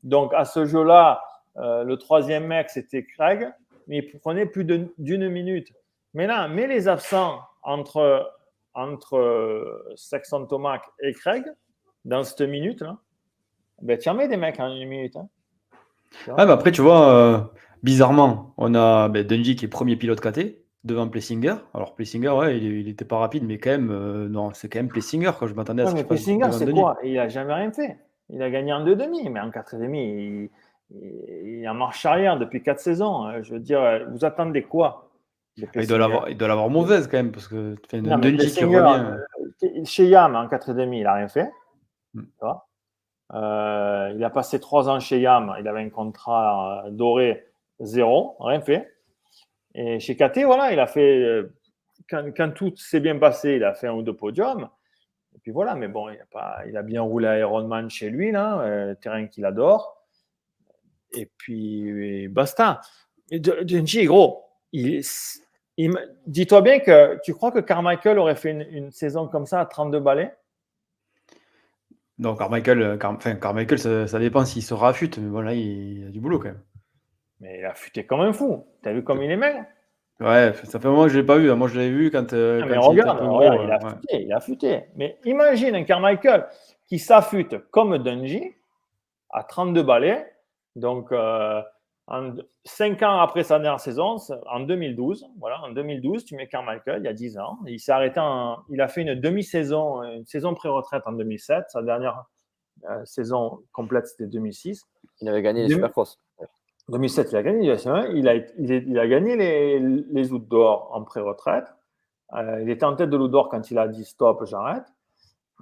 Donc, 0.05 0.35
à 0.35 0.45
ce 0.45 0.67
jeu-là, 0.67 1.23
euh, 1.57 1.83
le 1.83 1.97
troisième 1.97 2.47
mec, 2.47 2.69
c'était 2.69 3.05
Craig, 3.05 3.49
mais 3.89 3.99
il 3.99 4.19
prenait 4.21 4.45
plus 4.45 4.65
d'une 4.65 5.29
minute. 5.31 5.73
Mais 6.15 6.27
là, 6.27 6.49
mets 6.49 6.67
les 6.67 6.89
absents 6.89 7.41
entre, 7.63 8.33
entre 8.75 9.17
euh, 9.17 9.93
Saxon 9.97 10.47
Tomac 10.47 10.83
et 11.01 11.13
Craig 11.13 11.45
dans 12.05 12.23
cette 12.25 12.43
minute-là. 12.43 12.99
Ben, 13.81 13.99
tu 13.99 14.09
en 14.09 14.15
mets 14.15 14.29
des 14.29 14.37
mecs 14.37 14.61
en 14.61 14.69
une 14.69 14.89
minute. 14.89 15.17
Hein. 15.17 15.29
mais 16.29 16.43
après, 16.43 16.71
tu 16.71 16.83
vois, 16.83 17.13
euh, 17.13 17.41
bizarrement, 17.83 18.55
on 18.57 18.75
a 18.75 19.09
ben, 19.09 19.27
Dungy 19.27 19.57
qui 19.57 19.65
est 19.65 19.69
premier 19.69 19.97
pilote 19.97 20.21
KT, 20.21 20.59
devant 20.85 21.09
Plessinger. 21.09 21.55
Alors 21.75 21.95
Plessinger, 21.95 22.31
ouais, 22.31 22.59
il, 22.59 22.89
était 22.89 23.05
pas 23.05 23.19
rapide, 23.19 23.45
mais 23.45 23.59
quand 23.59 23.71
même, 23.71 23.91
euh, 23.91 24.29
non, 24.29 24.53
c'est 24.53 24.69
quand 24.69 24.79
même 24.79 24.89
Plessinger 24.89 25.33
quand 25.39 25.47
je 25.47 25.55
m'attendais 25.55 25.83
à 25.83 25.87
ce 25.87 25.95
mais 25.95 26.05
Plessinger, 26.05 26.51
c'est 26.53 26.71
quoi? 26.71 26.99
Il 27.03 27.19
a 27.19 27.29
jamais 27.29 27.55
rien 27.55 27.73
fait. 27.73 27.99
Il 28.29 28.43
a 28.43 28.51
gagné 28.51 28.73
en 28.73 28.85
deux 28.85 28.97
demi, 28.97 29.29
mais 29.29 29.41
en 29.41 29.51
quatre 29.51 29.75
et 29.75 29.79
demi, 29.79 30.51
il, 30.91 31.63
est 31.63 31.69
en 31.69 31.75
marche 31.75 32.05
arrière 32.07 32.39
depuis 32.39 32.63
quatre 32.63 32.81
saisons. 32.81 33.25
Hein. 33.25 33.43
Je 33.43 33.55
veux 33.55 33.61
dire, 33.61 34.07
vous 34.11 34.25
attendez 34.25 34.63
quoi? 34.63 35.12
Il 35.57 35.87
doit, 35.87 35.99
l'avoir, 35.99 36.29
il 36.29 36.37
doit 36.37 36.49
l'avoir 36.49 36.71
mauvaise 36.71 37.07
quand 37.09 37.19
même, 37.19 37.33
parce 37.33 37.49
que 37.49 37.77
tu 37.89 37.97
une 37.97 38.39
qui 38.39 38.65
revient. 38.65 39.17
Euh, 39.63 39.85
chez 39.85 40.07
Yam, 40.07 40.35
en 40.35 40.49
quatre 40.49 40.71
et 40.71 40.75
demi, 40.75 41.01
il 41.01 41.07
a 41.07 41.15
rien 41.15 41.29
fait. 41.29 41.51
Hmm. 42.15 42.25
Euh, 43.35 44.13
il 44.15 44.23
a 44.25 44.31
passé 44.31 44.61
trois 44.61 44.89
ans 44.89 45.01
chez 45.01 45.21
Yam, 45.21 45.55
il 45.59 45.67
avait 45.67 45.81
un 45.81 45.91
contrat 45.91 46.85
doré 46.91 47.47
zéro, 47.81 48.37
rien 48.41 48.61
fait. 48.61 48.93
Et 49.75 50.01
chez 50.01 50.17
KT, 50.17 50.45
voilà, 50.45 50.73
il 50.73 50.81
a 50.81 50.87
fait, 50.87 51.23
euh, 51.23 51.55
quand, 52.09 52.55
tout 52.55 52.75
s'est 52.77 53.01
bien 53.01 53.19
passé, 53.19 53.55
il 53.55 53.65
a 53.65 53.75
fait 53.75 53.89
un 53.89 53.95
ou 53.95 54.03
deux 54.03 54.15
podiums. 54.15 54.69
Et 55.35 55.39
puis 55.39 55.51
voilà, 55.51 55.75
mais 55.75 55.89
bon, 55.89 56.11
il 56.11 56.21
a, 56.21 56.27
pas, 56.31 56.59
il 56.69 56.77
a 56.77 56.83
bien 56.83 57.01
roulé 57.01 57.27
à 57.27 57.39
Ironman 57.39 57.89
chez 57.89 58.11
lui, 58.11 58.33
là, 58.33 58.61
euh, 58.61 58.95
terrain 58.95 59.27
qu'il 59.27 59.47
adore. 59.47 59.97
Et 61.15 61.31
puis, 61.39 62.29
basta. 62.29 62.81
Denji, 63.31 64.05
gros, 64.05 64.45
il, 64.45 64.52
dis-toi 64.73 66.61
bien 66.63 66.81
que 66.81 67.19
tu 67.23 67.35
crois 67.35 67.53
que 67.53 67.61
Carmichael 67.61 68.19
aurait 68.19 68.37
fait 68.37 68.51
une, 68.51 68.91
saison 68.91 69.29
comme 69.29 69.47
ça 69.47 69.61
à 69.61 69.67
32 69.67 70.01
balais? 70.01 70.35
Non, 72.19 72.37
Carmichael, 72.37 72.83
euh, 72.83 72.97
Car, 72.97 73.13
enfin, 73.13 73.35
Carmichael 73.35 73.79
ça, 73.79 74.07
ça 74.07 74.19
dépend 74.19 74.45
s'il 74.45 74.63
se 74.63 74.75
raffute, 74.75 75.19
mais 75.19 75.29
voilà, 75.29 75.55
il, 75.55 75.99
il 75.99 76.07
a 76.07 76.11
du 76.11 76.21
boulot 76.21 76.39
quand 76.39 76.49
même. 76.49 76.63
Mais 77.41 77.59
il 77.59 77.65
a 77.65 77.75
futé 77.75 78.07
comme 78.07 78.21
un 78.21 78.33
fou. 78.33 78.65
T'as 78.83 78.93
vu 78.93 79.03
comme 79.03 79.23
il 79.23 79.31
est 79.31 79.37
maigre? 79.37 79.65
Ouais, 80.21 80.53
ça 80.65 80.79
fait 80.79 80.87
un 80.87 80.91
moment 80.91 81.05
que 81.05 81.09
je 81.09 81.17
ne 81.17 81.21
l'ai 81.21 81.27
pas 81.27 81.39
vu. 81.39 81.53
Moi, 81.53 81.67
je 81.67 81.77
l'avais 81.77 81.91
vu 81.91 82.11
quand. 82.11 82.33
Euh, 82.33 82.65
mais 82.69 82.77
regarde, 82.77 83.19
il, 83.21 83.73
a 83.73 83.81
futé, 83.81 84.23
il 84.23 84.33
a 84.33 84.41
futé. 84.41 84.85
Mais 84.95 85.19
imagine 85.25 85.75
un 85.75 85.83
Carmichael 85.83 86.47
qui 86.87 87.01
s'affûte 87.01 87.57
comme 87.71 87.99
Dungy 87.99 88.55
à 89.31 89.43
32 89.43 89.83
balais. 89.83 90.33
Donc, 90.77 91.11
euh, 91.11 91.61
en, 92.13 92.35
5 92.65 93.03
ans 93.03 93.19
après 93.21 93.43
sa 93.43 93.59
dernière 93.59 93.81
saison, 93.81 94.17
en 94.47 94.61
2012, 94.61 95.27
voilà, 95.39 95.61
en 95.63 95.71
2012, 95.71 96.25
tu 96.25 96.37
mets 96.37 96.47
Carmichael, 96.47 97.03
il 97.03 97.07
y 97.07 97.09
a 97.09 97.13
10 97.13 97.39
ans. 97.39 97.59
Il 97.67 97.81
s'est 97.81 97.91
arrêté 97.91 98.21
en, 98.21 98.59
Il 98.69 98.81
a 98.81 98.89
fait 98.89 99.01
une 99.01 99.15
demi-saison, 99.15 100.03
une 100.03 100.27
saison 100.27 100.55
pré-retraite 100.55 101.03
en 101.07 101.13
2007. 101.13 101.65
Sa 101.71 101.83
dernière 101.83 102.27
euh, 102.91 103.05
saison 103.05 103.61
complète, 103.73 104.07
c'était 104.07 104.27
2006. 104.27 104.87
Il 105.21 105.29
avait 105.29 105.43
gagné 105.43 105.63
les 105.63 105.75
Supercross. 105.75 106.19
2007, 106.89 107.33
il 107.33 107.37
a 107.37 107.43
gagné 107.43 107.65
il 107.65 108.29
a, 108.29 108.35
il 108.35 108.99
a 108.99 109.07
gagné 109.07 109.37
les, 109.37 109.79
les 109.81 110.29
d'or 110.29 110.91
en 110.93 111.03
pré-retraite. 111.05 111.67
Euh, 112.35 112.61
il 112.63 112.71
était 112.71 112.85
en 112.85 112.95
tête 112.95 113.11
de 113.11 113.17
l'Oudor 113.17 113.49
quand 113.49 113.71
il 113.71 113.79
a 113.79 113.89
dit 113.89 114.05
stop, 114.05 114.45
j'arrête. 114.45 114.85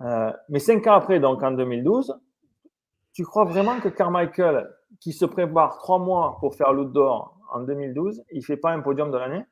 Euh, 0.03 0.33
mais 0.49 0.59
cinq 0.59 0.87
ans 0.87 0.95
après, 0.95 1.21
donc 1.21 1.43
en 1.43 1.53
2012, 1.53 2.19
tu 3.13 3.25
crois 3.25 3.45
vraiment 3.45 3.81
que 3.81 3.89
Carmichael, 3.89 4.71
qui 5.01 5.13
se 5.13 5.25
prépare 5.25 5.79
trois 5.79 5.99
mois 5.99 6.37
pour 6.41 6.55
faire 6.55 6.73
l'Oudor 6.73 7.37
en 7.51 7.61
2012, 7.61 8.23
il 8.31 8.39
ne 8.39 8.45
fait 8.45 8.57
pas 8.57 8.71
un 8.71 8.81
podium 8.81 9.11
de 9.11 9.19
l'année? 9.19 9.45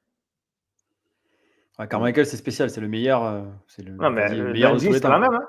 Carmichael, 1.90 2.26
c'est 2.26 2.36
spécial, 2.36 2.70
c'est 2.70 2.80
le 2.80 2.88
meilleur. 2.88 3.24
Euh, 3.24 3.42
c'est 3.68 3.82
le, 3.82 3.92
non, 3.92 4.10
mais 4.10 4.28
le 4.34 4.52
meilleur 4.52 4.78
c'est 4.80 5.02
la 5.04 5.18
même. 5.18 5.32
Hein. 5.32 5.46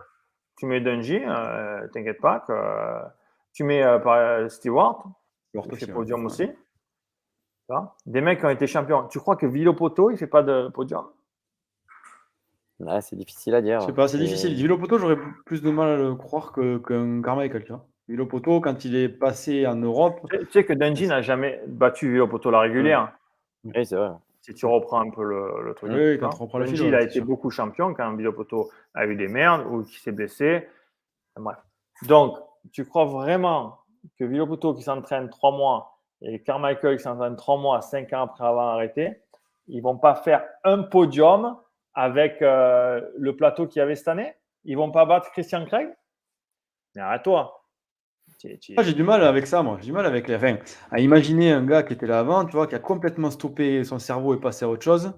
Tu 0.57 0.67
mets 0.67 0.79
Dungy, 0.79 1.19
t'inquiète 1.93 2.19
pas 2.19 2.41
que 2.41 2.53
tu 3.53 3.63
mets 3.63 3.83
Stewart, 4.49 5.05
il 5.53 5.75
fait 5.75 5.91
podium 5.91 6.25
aussi. 6.25 6.49
Des 8.05 8.21
mecs 8.21 8.39
qui 8.39 8.45
ont 8.45 8.49
été 8.49 8.67
champions. 8.67 9.07
Tu 9.07 9.19
crois 9.19 9.35
que 9.35 9.45
Villopoto, 9.45 10.11
il 10.11 10.17
fait 10.17 10.27
pas 10.27 10.43
de 10.43 10.69
podium? 10.69 11.05
C'est 13.01 13.15
difficile 13.15 13.55
à 13.55 13.61
dire. 13.61 13.81
Je 13.81 13.87
sais 13.87 13.93
pas, 13.93 14.07
c'est 14.07 14.17
difficile. 14.17 14.53
Villopoto, 14.55 14.97
j'aurais 14.97 15.17
plus 15.45 15.61
de 15.61 15.69
mal 15.69 15.89
à 15.89 15.97
le 15.97 16.15
croire 16.15 16.53
qu'un 16.53 16.79
qu 16.79 17.21
Carmichael. 17.21 17.63
Tu 17.65 17.73
Villopoto, 18.09 18.59
quand 18.59 18.85
il 18.85 18.95
est 18.95 19.07
passé 19.07 19.67
en 19.67 19.75
Europe. 19.75 20.27
Tu 20.31 20.51
sais 20.51 20.65
que 20.65 20.73
Dungy 20.73 21.07
n'a 21.07 21.21
jamais 21.21 21.61
battu 21.67 22.11
Villopoto 22.11 22.49
la 22.49 22.61
régulière. 22.61 23.13
Oui, 23.63 23.85
c'est 23.85 23.95
vrai. 23.95 24.09
Si 24.41 24.55
tu 24.55 24.65
reprends 24.65 25.01
un 25.01 25.11
peu 25.11 25.23
le, 25.23 25.73
truc. 25.75 25.91
Oui, 25.93 26.17
quand 26.17 26.29
tu 26.29 26.41
reprends 26.41 26.63
il 26.63 26.95
a 26.95 27.03
été 27.03 27.21
beaucoup 27.21 27.51
champion 27.51 27.93
quand 27.93 28.15
Villopoto 28.15 28.71
a 28.95 29.05
eu 29.05 29.15
des 29.15 29.27
merdes 29.27 29.67
ou 29.69 29.83
qui 29.83 29.99
s'est 29.99 30.11
blessé. 30.11 30.67
Bref. 31.35 31.57
Donc, 32.07 32.35
tu 32.71 32.83
crois 32.83 33.05
vraiment 33.05 33.77
que 34.17 34.23
Villopoto 34.23 34.73
qui 34.73 34.81
s'entraîne 34.81 35.29
trois 35.29 35.51
mois 35.51 35.99
et 36.23 36.41
Carmichael 36.41 36.97
qui 36.97 37.03
s'entraîne 37.03 37.35
trois 37.35 37.57
mois, 37.57 37.81
cinq 37.81 38.11
ans 38.13 38.23
après 38.23 38.43
avoir 38.43 38.69
arrêté, 38.69 39.21
ils 39.67 39.81
vont 39.81 39.97
pas 39.97 40.15
faire 40.15 40.43
un 40.63 40.81
podium 40.81 41.57
avec 41.93 42.41
euh, 42.41 43.01
le 43.17 43.35
plateau 43.35 43.67
qu'il 43.67 43.81
y 43.81 43.83
avait 43.83 43.95
cette 43.95 44.07
année? 44.07 44.33
Ils 44.63 44.77
vont 44.77 44.91
pas 44.91 45.05
battre 45.05 45.29
Christian 45.31 45.65
Craig? 45.65 45.89
Mais 46.95 47.01
arrête-toi. 47.01 47.58
J'ai 48.41 48.93
du 48.93 49.03
mal 49.03 49.23
avec 49.23 49.47
ça, 49.47 49.63
moi. 49.63 49.77
J'ai 49.79 49.87
du 49.87 49.91
mal 49.91 50.05
avec 50.05 50.27
les. 50.27 50.35
Enfin, 50.35 50.57
à 50.91 50.99
imaginer 50.99 51.51
un 51.51 51.65
gars 51.65 51.83
qui 51.83 51.93
était 51.93 52.07
là 52.07 52.19
avant, 52.19 52.45
tu 52.45 52.53
vois, 52.53 52.67
qui 52.67 52.75
a 52.75 52.79
complètement 52.79 53.31
stoppé 53.31 53.83
son 53.83 53.99
cerveau 53.99 54.33
et 54.33 54.39
passé 54.39 54.65
à 54.65 54.69
autre 54.69 54.83
chose, 54.83 55.13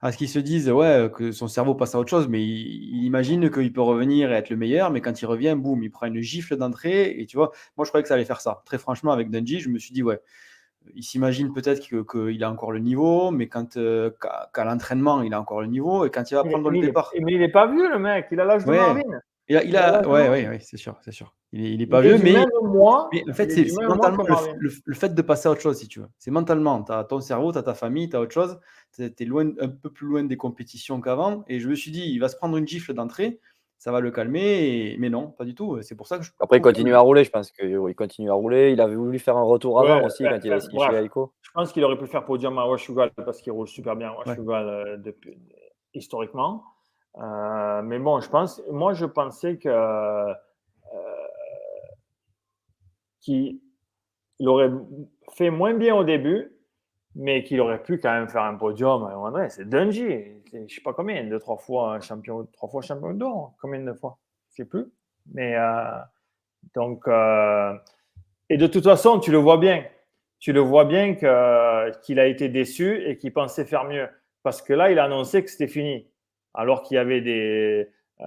à 0.00 0.10
ce 0.10 0.16
qu'il 0.16 0.28
se 0.28 0.38
dise 0.38 0.70
ouais, 0.70 1.10
que 1.14 1.32
son 1.32 1.48
cerveau 1.48 1.74
passe 1.74 1.94
à 1.94 1.98
autre 1.98 2.10
chose, 2.10 2.28
mais 2.28 2.42
il, 2.42 3.04
imagine 3.04 3.50
qu'il 3.50 3.72
peut 3.72 3.82
revenir 3.82 4.32
et 4.32 4.36
être 4.36 4.50
le 4.50 4.56
meilleur, 4.56 4.90
mais 4.90 5.00
quand 5.00 5.20
il 5.20 5.26
revient, 5.26 5.54
boum, 5.56 5.82
il 5.82 5.90
prend 5.90 6.06
une 6.06 6.20
gifle 6.20 6.56
d'entrée. 6.56 7.10
Et 7.20 7.26
tu 7.26 7.36
vois, 7.36 7.52
moi 7.76 7.84
je 7.84 7.90
croyais 7.90 8.02
que 8.02 8.08
ça 8.08 8.14
allait 8.14 8.24
faire 8.24 8.40
ça. 8.40 8.62
Très 8.64 8.78
franchement, 8.78 9.12
avec 9.12 9.30
Dungy, 9.30 9.60
je 9.60 9.68
me 9.68 9.78
suis 9.78 9.92
dit 9.92 10.02
ouais, 10.02 10.20
il 10.94 11.02
s'imagine 11.02 11.52
peut-être 11.52 11.80
qu'il 11.80 12.42
a 12.42 12.50
encore 12.50 12.72
le 12.72 12.78
niveau, 12.78 13.30
mais 13.30 13.48
quand 13.48 13.76
euh, 13.76 14.10
qu'à 14.52 14.64
l'entraînement, 14.64 15.22
il 15.22 15.34
a 15.34 15.40
encore 15.40 15.60
le 15.60 15.68
niveau, 15.68 16.04
et 16.04 16.10
quand 16.10 16.30
il 16.30 16.34
va 16.34 16.44
prendre 16.44 16.70
le 16.70 16.80
départ. 16.80 17.12
mais 17.20 17.32
il 17.32 17.38
n'est 17.38 17.52
pas 17.52 17.66
vieux, 17.66 17.90
le 17.90 17.98
mec, 17.98 18.28
il 18.30 18.40
a 18.40 18.44
l'âge 18.44 18.64
de 18.64 18.72
Marvin. 18.72 19.02
Il 19.48 19.56
a, 19.56 19.64
il 19.64 19.76
a, 19.76 20.08
ouais, 20.08 20.28
ouais, 20.28 20.48
ouais, 20.48 20.58
c'est 20.60 20.76
sûr, 20.76 20.96
c'est 21.02 21.12
sûr. 21.12 21.34
Il 21.54 21.82
est, 21.82 21.86
pas 21.86 22.00
vieux, 22.00 22.16
mais, 22.16 22.32
mais, 22.32 23.24
en 23.28 23.34
fait, 23.34 23.50
c'est 23.50 23.70
mentalement 23.86 24.24
le, 24.58 24.94
fait 24.94 25.14
de 25.14 25.20
passer 25.20 25.48
à 25.48 25.50
autre 25.50 25.60
chose, 25.60 25.76
si 25.76 25.86
tu 25.86 26.00
veux. 26.00 26.08
C'est 26.18 26.30
mentalement. 26.30 26.82
Tu 26.82 26.92
as 26.92 27.04
ton 27.04 27.20
cerveau, 27.20 27.52
tu 27.52 27.58
as 27.58 27.62
ta 27.62 27.74
famille, 27.74 28.08
tu 28.08 28.16
as 28.16 28.20
autre 28.20 28.32
chose. 28.32 28.58
Tu 28.94 29.04
es 29.04 29.24
loin, 29.26 29.50
un 29.60 29.68
peu 29.68 29.90
plus 29.90 30.06
loin 30.06 30.24
des 30.24 30.38
compétitions 30.38 30.98
qu'avant. 31.02 31.44
Et 31.48 31.60
je 31.60 31.68
me 31.68 31.74
suis 31.74 31.90
dit, 31.90 32.04
il 32.08 32.18
va 32.20 32.28
se 32.28 32.36
prendre 32.36 32.56
une 32.56 32.66
gifle 32.66 32.94
d'entrée, 32.94 33.38
ça 33.76 33.92
va 33.92 34.00
le 34.00 34.10
calmer. 34.10 34.96
Mais 34.98 35.10
non, 35.10 35.28
pas 35.28 35.44
du 35.44 35.54
tout. 35.54 35.82
C'est 35.82 35.94
pour 35.94 36.06
ça 36.06 36.16
que 36.16 36.24
je... 36.24 36.30
Après, 36.40 36.56
il 36.56 36.62
continue 36.62 36.94
à 36.94 37.00
rouler, 37.00 37.22
je 37.22 37.30
pense 37.30 37.50
qu'il 37.50 37.94
continue 37.96 38.30
à 38.30 38.34
rouler. 38.34 38.72
Il 38.72 38.80
avait 38.80 38.96
voulu 38.96 39.18
faire 39.18 39.36
un 39.36 39.42
retour 39.42 39.78
avant 39.78 40.06
aussi 40.06 40.24
quand 40.24 40.40
il 40.42 40.52
a 40.54 40.60
ski 40.60 40.78
chez 40.78 40.96
Aiko. 41.04 41.34
Je 41.42 41.50
pense 41.52 41.70
qu'il 41.70 41.84
aurait 41.84 41.98
pu 41.98 42.06
faire 42.06 42.24
podium 42.24 42.58
à 42.58 42.66
Washugal 42.66 43.10
parce 43.14 43.42
qu'il 43.42 43.52
roule 43.52 43.68
super 43.68 43.94
bien 43.94 44.08
à 44.08 44.16
Washugal 44.16 44.68
euh, 44.68 44.96
depuis, 44.96 45.36
historiquement. 45.92 46.64
Euh, 47.18 47.82
mais 47.82 47.98
bon, 47.98 48.20
je 48.20 48.28
pense, 48.28 48.62
moi, 48.70 48.94
je 48.94 49.04
pensais 49.04 49.58
que 49.58 49.68
euh, 49.68 50.32
qu'il 53.20 53.60
aurait 54.46 54.70
fait 55.34 55.50
moins 55.50 55.74
bien 55.74 55.94
au 55.94 56.04
début, 56.04 56.52
mais 57.14 57.44
qu'il 57.44 57.60
aurait 57.60 57.82
pu 57.82 57.98
quand 57.98 58.12
même 58.12 58.28
faire 58.28 58.42
un 58.42 58.54
podium. 58.54 59.08
C'est 59.50 59.68
Dungy, 59.68 60.42
je 60.52 60.58
ne 60.58 60.68
sais 60.68 60.80
pas 60.80 60.92
combien, 60.94 61.22
deux, 61.24 61.38
trois 61.38 61.58
fois 61.58 62.00
champion, 62.00 62.46
trois 62.52 62.68
fois 62.68 62.82
champion 62.82 63.12
d'or, 63.12 63.54
combien 63.60 63.80
de 63.80 63.92
fois, 63.92 64.18
je 64.48 64.62
ne 64.62 64.64
sais 64.64 64.68
plus. 64.68 64.86
Mais 65.32 65.54
euh, 65.56 65.98
donc, 66.74 67.06
et 68.48 68.56
de 68.56 68.66
toute 68.66 68.84
façon, 68.84 69.20
tu 69.20 69.30
le 69.30 69.38
vois 69.38 69.58
bien. 69.58 69.84
Tu 70.40 70.52
le 70.52 70.60
vois 70.60 70.84
bien 70.84 71.14
qu'il 71.14 72.18
a 72.18 72.26
été 72.26 72.48
déçu 72.48 73.02
et 73.06 73.16
qu'il 73.16 73.32
pensait 73.32 73.64
faire 73.64 73.84
mieux. 73.84 74.08
Parce 74.42 74.60
que 74.60 74.72
là, 74.72 74.90
il 74.90 74.98
a 74.98 75.04
annoncé 75.04 75.44
que 75.44 75.50
c'était 75.50 75.68
fini 75.68 76.11
alors 76.54 76.82
qu'il 76.82 76.96
y 76.96 76.98
avait 76.98 77.20
des. 77.20 77.88
Euh, 78.20 78.26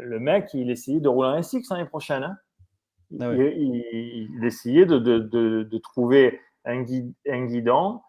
le 0.00 0.18
mec, 0.18 0.52
il 0.54 0.70
essayait 0.70 1.00
de 1.00 1.08
rouler 1.08 1.28
un 1.28 1.42
SX 1.42 1.70
l'année 1.70 1.86
prochaine. 1.86 2.24
Hein. 2.24 2.36
Ah 3.20 3.32
il, 3.34 4.44
essayait 4.44 4.86
de, 4.86 4.98
de, 4.98 5.18
de, 5.18 5.78
trouver 5.78 6.40
un, 6.64 6.82
guide, 6.82 7.12
un 7.26 7.46
guidon 7.46 8.00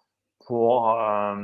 pour, 0.46 0.92
euh, 0.92 1.36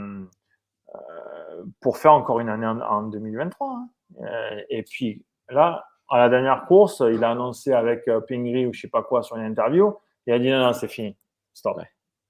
euh, 0.93 1.63
pour 1.81 1.97
faire 1.97 2.13
encore 2.13 2.39
une 2.39 2.49
année 2.49 2.67
en, 2.67 3.03
2023. 3.03 3.67
Hein. 3.71 4.29
et 4.69 4.83
puis 4.83 5.25
là, 5.49 5.87
à 6.09 6.19
la 6.19 6.29
dernière 6.29 6.65
course, 6.65 7.01
il 7.11 7.23
a 7.23 7.31
annoncé 7.31 7.73
avec 7.73 8.07
Pingri 8.27 8.67
ou 8.67 8.73
je 8.73 8.81
sais 8.81 8.89
pas 8.89 9.01
quoi 9.01 9.23
sur 9.23 9.37
une 9.37 9.45
interview, 9.45 9.97
il 10.27 10.33
a 10.33 10.39
dit 10.39 10.51
non, 10.51 10.59
non, 10.59 10.73
c'est 10.73 10.87
fini. 10.87 11.17
Stop. 11.55 11.79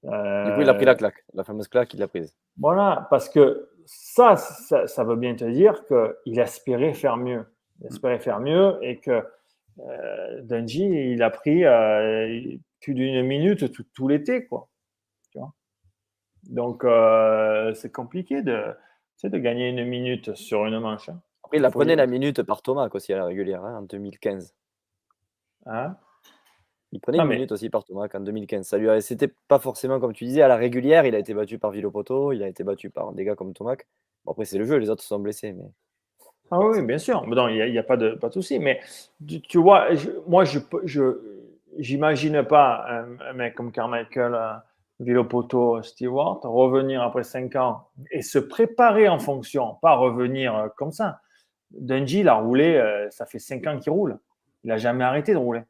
du 0.03 0.09
coup, 0.09 0.61
il 0.61 0.69
a 0.69 0.73
pris 0.75 0.85
la 0.85 0.95
claque, 0.95 1.25
la 1.33 1.43
fameuse 1.43 1.67
claque, 1.67 1.93
il 1.93 1.99
l'a 1.99 2.07
prise. 2.07 2.37
Voilà, 2.57 3.05
parce 3.09 3.27
que 3.27 3.69
ça, 3.87 4.35
ça, 4.35 5.03
veut 5.05 5.15
bien 5.15 5.35
te 5.35 5.45
dire 5.45 5.83
qu'il 5.85 6.39
espérait 6.39 6.93
faire 6.93 7.17
mieux. 7.17 7.45
Il 7.79 7.87
espérait 7.87 8.19
faire 8.19 8.39
mieux 8.39 8.77
et 8.81 8.99
que 8.99 9.23
euh, 9.79 10.41
Dungy, 10.41 11.13
il 11.13 11.23
a 11.23 11.29
pris 11.29 11.63
euh, 11.63 12.57
plus 12.81 12.93
d'une 12.93 13.23
minute 13.23 13.71
tout, 13.93 14.07
l'été, 14.07 14.45
quoi. 14.45 14.69
Donc, 16.43 16.85
euh, 16.85 17.73
c'est 17.73 17.91
compliqué 17.91 18.41
de, 18.41 18.73
de 19.23 19.37
gagner 19.37 19.69
une 19.69 19.83
minute 19.85 20.33
sur 20.35 20.65
une 20.65 20.79
manche. 20.79 21.09
Hein. 21.09 21.21
Après, 21.43 21.57
il 21.57 21.65
a 21.65 21.69
prenait 21.69 21.95
la 21.95 22.07
minute 22.07 22.41
par 22.43 22.61
Thomas 22.61 22.87
aussi 22.93 23.11
à 23.11 23.17
la 23.17 23.25
régulière, 23.25 23.65
hein, 23.65 23.79
en 23.79 23.81
2015. 23.81 24.55
Hein? 25.65 25.97
Il 26.91 26.99
prenait 27.01 27.17
une 27.17 27.27
minute 27.27 27.51
aussi 27.51 27.69
par 27.69 27.83
Thomas 27.83 28.07
en 28.13 28.19
2015. 28.19 28.65
Ça 28.65 28.77
lui 28.77 28.87
c'était 29.01 29.31
pas 29.47 29.59
forcément 29.59 29.99
comme 29.99 30.13
tu 30.13 30.25
disais 30.25 30.41
à 30.41 30.47
la 30.47 30.55
régulière. 30.55 31.05
Il 31.05 31.15
a 31.15 31.19
été 31.19 31.33
battu 31.33 31.59
par 31.59 31.71
Villopoto, 31.71 32.31
il 32.31 32.43
a 32.43 32.47
été 32.47 32.63
battu 32.63 32.89
par 32.89 33.11
des 33.13 33.25
gars 33.25 33.35
comme 33.35 33.53
Thomas. 33.53 33.75
Bon, 34.25 34.31
après 34.31 34.45
c'est 34.45 34.57
le 34.57 34.65
jeu, 34.65 34.77
les 34.77 34.89
autres 34.89 35.03
sont 35.03 35.19
blessés, 35.19 35.53
mais. 35.53 35.65
Ah 36.49 36.59
oui, 36.61 36.81
bien 36.81 36.97
sûr. 36.97 37.23
il 37.25 37.71
n'y 37.71 37.77
a, 37.77 37.83
pas 37.83 37.97
de 37.97 38.11
pas 38.11 38.29
de 38.29 38.33
souci. 38.33 38.57
Mais 38.57 38.79
tu, 39.49 39.57
vois, 39.57 39.89
moi 40.27 40.45
je 40.45 40.59
je 40.85 41.19
j'imagine 41.77 42.43
pas 42.43 42.85
un, 42.87 43.33
mec 43.33 43.55
comme 43.55 43.73
Carmichael, 43.73 44.33
euh, 44.33 44.53
Villopoto, 45.01 45.81
Stewart 45.83 46.39
revenir 46.43 47.01
après 47.01 47.23
5 47.23 47.53
ans 47.57 47.89
et 48.11 48.21
se 48.21 48.39
préparer 48.39 49.09
en 49.09 49.19
fonction, 49.19 49.75
pas 49.81 49.95
revenir 49.95 50.55
euh, 50.55 50.67
comme 50.77 50.93
ça. 50.93 51.19
Dungy, 51.71 52.21
il 52.21 52.29
a 52.29 52.35
roulé, 52.35 52.75
euh, 52.75 53.09
ça 53.11 53.25
fait 53.25 53.39
5 53.39 53.67
ans 53.67 53.77
qu'il 53.77 53.91
roule. 53.91 54.17
Il 54.63 54.69
n'a 54.69 54.77
jamais 54.77 55.03
arrêté 55.03 55.33
de 55.33 55.37
rouler 55.37 55.63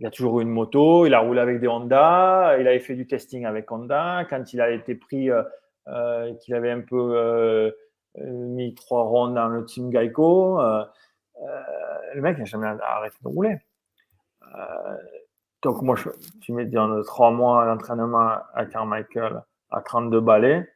il 0.00 0.06
a 0.06 0.10
toujours 0.10 0.40
eu 0.40 0.42
une 0.42 0.50
moto, 0.50 1.04
il 1.04 1.12
a 1.12 1.20
roulé 1.20 1.40
avec 1.40 1.60
des 1.60 1.68
Honda, 1.68 2.56
il 2.58 2.66
avait 2.66 2.80
fait 2.80 2.94
du 2.94 3.06
testing 3.06 3.44
avec 3.44 3.70
Honda. 3.70 4.24
Quand 4.30 4.52
il 4.54 4.60
a 4.62 4.70
été 4.70 4.94
pris, 4.94 5.30
euh, 5.30 5.42
euh, 5.88 6.32
qu'il 6.36 6.54
avait 6.54 6.70
un 6.70 6.80
peu 6.80 7.16
euh, 7.16 7.70
mis 8.16 8.74
trois 8.74 9.02
rondes 9.02 9.34
dans 9.34 9.48
le 9.48 9.64
team 9.66 9.90
Geico, 9.90 10.58
le 10.58 12.20
mec 12.20 12.38
n'a 12.38 12.44
jamais 12.46 12.66
arrêté 12.66 13.16
de 13.22 13.28
rouler. 13.28 13.58
donc, 15.62 15.82
moi, 15.82 15.96
je, 15.96 16.08
tu 16.40 16.54
mets 16.54 16.64
dans 16.64 17.02
trois 17.02 17.30
mois 17.30 17.66
d'entraînement 17.66 18.38
à 18.54 18.64
Carmichael 18.64 19.42
à 19.70 19.82
32 19.82 20.20
balais, 20.20 20.66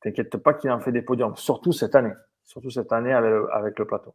t'inquiète 0.00 0.34
pas 0.38 0.54
qu'il 0.54 0.70
en 0.70 0.80
fait 0.80 0.92
des 0.92 1.02
podiums, 1.02 1.36
surtout 1.36 1.72
cette 1.72 1.94
année, 1.94 2.14
surtout 2.42 2.70
cette 2.70 2.90
année 2.90 3.12
avec 3.12 3.78
le 3.78 3.84
plateau. 3.84 4.14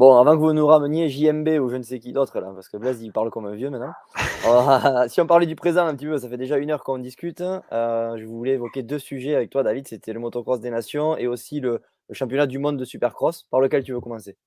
Bon, 0.00 0.16
avant 0.16 0.32
que 0.32 0.40
vous 0.40 0.54
nous 0.54 0.66
rameniez 0.66 1.10
JMB 1.10 1.46
ou 1.60 1.68
je 1.68 1.76
ne 1.76 1.82
sais 1.82 1.98
qui 1.98 2.14
d'autre, 2.14 2.40
là, 2.40 2.50
parce 2.54 2.70
que 2.70 2.78
Blaise, 2.78 3.02
il 3.02 3.12
parle 3.12 3.28
comme 3.28 3.44
un 3.44 3.54
vieux 3.54 3.68
maintenant. 3.68 3.92
si 5.08 5.20
on 5.20 5.26
parlait 5.26 5.44
du 5.44 5.56
présent 5.56 5.84
un 5.84 5.94
petit 5.94 6.06
peu, 6.06 6.16
ça 6.16 6.26
fait 6.26 6.38
déjà 6.38 6.56
une 6.56 6.70
heure 6.70 6.82
qu'on 6.84 6.96
discute. 6.96 7.42
Euh, 7.42 8.16
je 8.16 8.24
voulais 8.24 8.52
évoquer 8.52 8.82
deux 8.82 8.98
sujets 8.98 9.34
avec 9.34 9.50
toi, 9.50 9.62
David. 9.62 9.86
C'était 9.86 10.14
le 10.14 10.18
motocross 10.18 10.58
des 10.58 10.70
nations 10.70 11.18
et 11.18 11.26
aussi 11.26 11.60
le, 11.60 11.82
championnat 12.12 12.46
du 12.46 12.58
monde 12.58 12.78
de 12.78 12.84
supercross. 12.86 13.42
Par 13.50 13.60
lequel 13.60 13.84
tu 13.84 13.92
veux 13.92 14.00
commencer? 14.00 14.38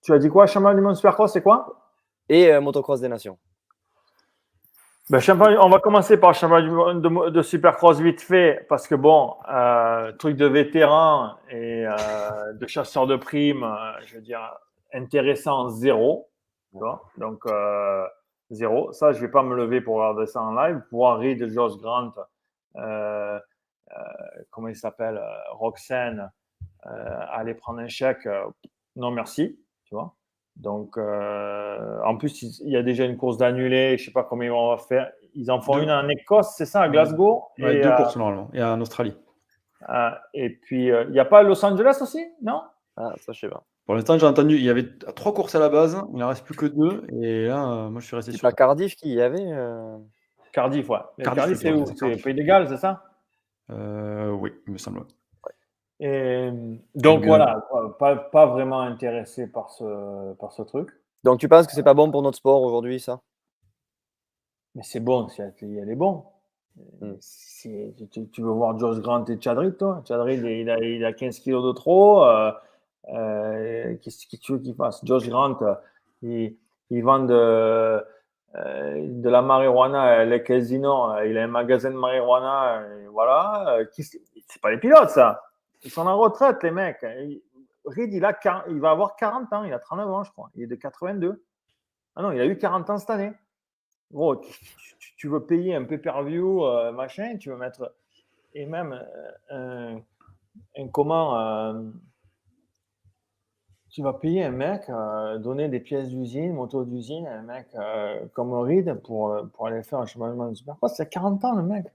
Tu 0.00 0.14
as 0.14 0.18
dit 0.18 0.30
quoi? 0.30 0.46
Championnat 0.46 0.74
du 0.74 0.80
monde 0.80 0.92
de 0.92 0.96
supercross, 0.96 1.30
c'est 1.30 1.42
quoi? 1.42 1.90
Et 2.30 2.50
euh, 2.50 2.62
motocross 2.62 3.02
des 3.02 3.08
nations. 3.08 3.36
Ben, 5.10 5.20
on 5.60 5.68
va 5.68 5.80
commencer 5.80 6.16
par 6.16 6.30
le 6.30 6.34
championnat 6.36 6.94
de, 6.94 7.30
de, 7.30 7.42
Supercross 7.42 8.00
vite 8.00 8.20
fait, 8.20 8.64
parce 8.68 8.86
que 8.86 8.94
bon, 8.94 9.34
euh, 9.50 10.12
truc 10.12 10.36
de 10.36 10.46
vétéran 10.46 11.34
et 11.50 11.84
euh, 11.86 12.52
de 12.52 12.66
chasseur 12.68 13.08
de 13.08 13.16
primes, 13.16 13.64
euh, 13.64 13.92
je 14.06 14.14
veux 14.14 14.20
dire, 14.20 14.56
intéressant, 14.94 15.70
zéro. 15.70 16.30
Donc, 17.18 17.44
zéro. 18.50 18.92
Ça, 18.92 19.12
je 19.12 19.18
ne 19.18 19.26
vais 19.26 19.30
pas 19.30 19.42
me 19.42 19.56
lever 19.56 19.80
pour 19.80 19.96
regarder 19.96 20.26
ça 20.26 20.40
en 20.40 20.54
live. 20.54 20.80
Pour 20.88 21.04
Henry 21.04 21.36
de 21.36 21.48
George 21.48 21.76
Grant, 21.78 22.12
comment 24.50 24.68
il 24.68 24.76
s'appelle, 24.76 25.20
Roxane, 25.50 26.30
aller 26.84 27.54
prendre 27.54 27.80
un 27.80 27.88
chèque, 27.88 28.26
non 28.96 29.10
merci, 29.10 29.58
tu 29.84 29.94
vois? 29.94 30.14
Donc, 30.56 30.96
euh, 30.96 31.98
en 32.04 32.16
plus, 32.16 32.42
il 32.42 32.70
y 32.70 32.76
a 32.76 32.82
déjà 32.82 33.04
une 33.04 33.16
course 33.16 33.38
d'annulé. 33.38 33.96
Je 33.96 34.02
ne 34.02 34.06
sais 34.06 34.12
pas 34.12 34.22
combien 34.22 34.48
ils 34.48 34.52
vont 34.52 34.76
faire. 34.76 35.10
Ils 35.34 35.50
en 35.50 35.60
font 35.60 35.78
une 35.78 35.90
en 35.90 36.06
Écosse, 36.08 36.54
c'est 36.56 36.66
ça, 36.66 36.82
à 36.82 36.88
Glasgow? 36.88 37.44
Et 37.58 37.80
Deux 37.80 37.92
courses 37.96 38.16
normalement, 38.16 38.50
et 38.52 38.62
en 38.62 38.80
Australie. 38.80 39.16
Ah, 39.86 40.20
et 40.34 40.50
puis, 40.50 40.90
euh, 40.90 41.04
il 41.04 41.12
n'y 41.12 41.18
a 41.18 41.24
pas 41.24 41.42
Los 41.42 41.64
Angeles 41.64 41.98
aussi 42.00 42.24
Non? 42.42 42.62
Ah, 42.96 43.12
ça, 43.18 43.32
je 43.32 43.40
sais 43.40 43.48
pas. 43.48 43.64
Pour 43.86 43.94
l'instant, 43.94 44.16
j'ai 44.16 44.26
entendu, 44.26 44.56
il 44.56 44.62
y 44.62 44.70
avait 44.70 44.86
trois 45.16 45.34
courses 45.34 45.54
à 45.54 45.58
la 45.58 45.68
base, 45.68 46.00
il 46.12 46.18
n'en 46.18 46.28
reste 46.28 46.44
plus 46.44 46.54
que 46.54 46.66
deux. 46.66 47.04
Et 47.20 47.46
là, 47.46 47.68
euh, 47.68 47.90
moi, 47.90 48.00
je 48.00 48.06
suis 48.06 48.14
resté 48.14 48.30
sur. 48.30 48.38
C'est 48.38 48.46
pas 48.46 48.52
Cardiff 48.52 48.94
qui 48.94 49.14
y 49.14 49.20
avait 49.20 49.50
Cardiff, 50.52 50.88
ouais. 50.90 50.98
Cardiff, 51.24 51.58
c'est 51.58 51.72
où? 51.72 51.84
C'est 51.86 52.22
Pays 52.22 52.34
des 52.34 52.44
Galles, 52.44 52.68
c'est 52.68 52.76
ça? 52.76 53.02
Oui, 53.68 54.52
il 54.66 54.74
me 54.74 54.78
semble. 54.78 55.00
Et 56.04 56.50
donc 56.96 57.24
voilà, 57.24 57.64
pas, 58.00 58.16
pas, 58.16 58.46
vraiment 58.46 58.80
intéressé 58.80 59.46
par 59.46 59.70
ce, 59.70 60.32
par 60.32 60.50
ce 60.50 60.62
truc. 60.62 60.90
Donc 61.22 61.38
tu 61.38 61.48
penses 61.48 61.68
que 61.68 61.74
c'est 61.74 61.84
pas 61.84 61.94
bon 61.94 62.10
pour 62.10 62.22
notre 62.22 62.38
sport 62.38 62.60
aujourd'hui, 62.62 62.98
ça? 62.98 63.20
Mais 64.74 64.82
c'est 64.82 64.98
bon, 64.98 65.28
si 65.28 65.42
elle 65.42 65.88
est 65.88 65.94
bon. 65.94 66.24
Hmm. 67.00 67.14
Si, 67.20 67.94
tu, 68.10 68.42
veux 68.42 68.50
voir 68.50 68.76
Josh 68.80 68.98
Grant 68.98 69.24
et 69.26 69.40
Chadrid, 69.40 69.76
toi 69.76 70.02
Chadrid, 70.08 70.42
il 70.42 70.68
a, 70.70 70.78
il 70.80 71.04
a 71.04 71.12
15 71.12 71.38
kilos 71.38 71.64
de 71.64 71.70
trop. 71.70 72.24
Euh, 72.24 72.50
euh, 73.14 73.94
qu'est-ce 74.02 74.26
que 74.26 74.34
tu 74.34 74.54
veux 74.54 74.58
qu'il 74.58 74.74
fasse? 74.74 75.04
Josh 75.04 75.28
Grant, 75.28 75.56
il, 76.22 76.56
il 76.90 77.04
vend 77.04 77.20
de, 77.20 78.04
euh, 78.56 79.06
de 79.06 79.28
la 79.28 79.40
marijuana 79.40 80.24
les 80.24 80.42
casinos. 80.42 81.12
Il 81.24 81.38
a 81.38 81.44
un 81.44 81.46
magasin 81.46 81.92
de 81.92 81.96
marijuana. 81.96 82.82
voilà. 83.12 83.78
C'est 83.92 84.60
pas 84.60 84.72
les 84.72 84.78
pilotes, 84.78 85.10
ça. 85.10 85.40
Ils 85.84 85.90
sont 85.90 86.06
en 86.06 86.16
retraite, 86.16 86.62
les 86.62 86.70
mecs. 86.70 87.04
Reed, 87.84 88.12
il, 88.12 88.24
a, 88.24 88.38
il 88.68 88.80
va 88.80 88.90
avoir 88.90 89.16
40 89.16 89.52
ans. 89.52 89.64
Il 89.64 89.72
a 89.72 89.78
39 89.78 90.10
ans, 90.10 90.24
je 90.24 90.30
crois. 90.30 90.50
Il 90.54 90.62
est 90.62 90.66
de 90.66 90.76
82. 90.76 91.44
Ah 92.14 92.22
non, 92.22 92.30
il 92.30 92.40
a 92.40 92.46
eu 92.46 92.56
40 92.56 92.90
ans 92.90 92.98
cette 92.98 93.10
année. 93.10 93.32
Gros, 94.12 94.36
tu, 95.16 95.28
veux 95.28 95.44
payer 95.44 95.74
un 95.74 95.84
pay-per-view, 95.84 96.64
euh, 96.64 96.92
machin, 96.92 97.38
tu 97.38 97.48
veux 97.48 97.56
mettre. 97.56 97.94
et 98.52 98.66
même 98.66 99.02
euh, 99.50 99.98
un, 100.76 100.88
comment 100.88 101.38
euh, 101.40 101.90
tu 103.88 104.02
vas 104.02 104.12
payer 104.12 104.44
un 104.44 104.50
mec, 104.50 104.90
donner 105.40 105.68
des 105.68 105.80
pièces 105.80 106.10
d'usine, 106.10 106.52
moto 106.52 106.84
d'usine, 106.84 107.26
un 107.26 107.42
mec 107.42 107.68
comme 108.34 108.52
Reed 108.54 108.94
pour, 109.02 109.36
pour 109.52 109.66
aller 109.66 109.82
faire 109.82 110.00
un 110.00 110.06
changement 110.06 110.48
de 110.48 110.54
supercross. 110.54 110.94
C'est 110.94 111.08
40 111.08 111.44
ans 111.44 111.54
le 111.54 111.62
mec. 111.62 111.86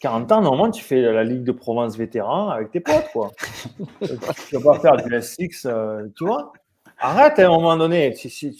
40 0.00 0.32
ans, 0.32 0.40
normalement, 0.42 0.70
tu 0.70 0.82
fais 0.82 1.00
la 1.00 1.24
Ligue 1.24 1.42
de 1.42 1.52
Provence 1.52 1.96
vétéran 1.96 2.50
avec 2.50 2.70
tes 2.70 2.80
potes, 2.80 3.10
quoi. 3.12 3.30
tu 4.48 4.56
vas 4.56 4.72
pas 4.72 4.80
faire 4.80 4.96
du 4.96 5.12
S6, 5.12 5.66
euh, 5.66 6.06
tu 6.16 6.24
vois. 6.24 6.52
Arrête 6.98 7.38
à 7.38 7.46
un 7.46 7.50
moment 7.50 7.76
donné. 7.76 8.12
Tu... 8.14 8.52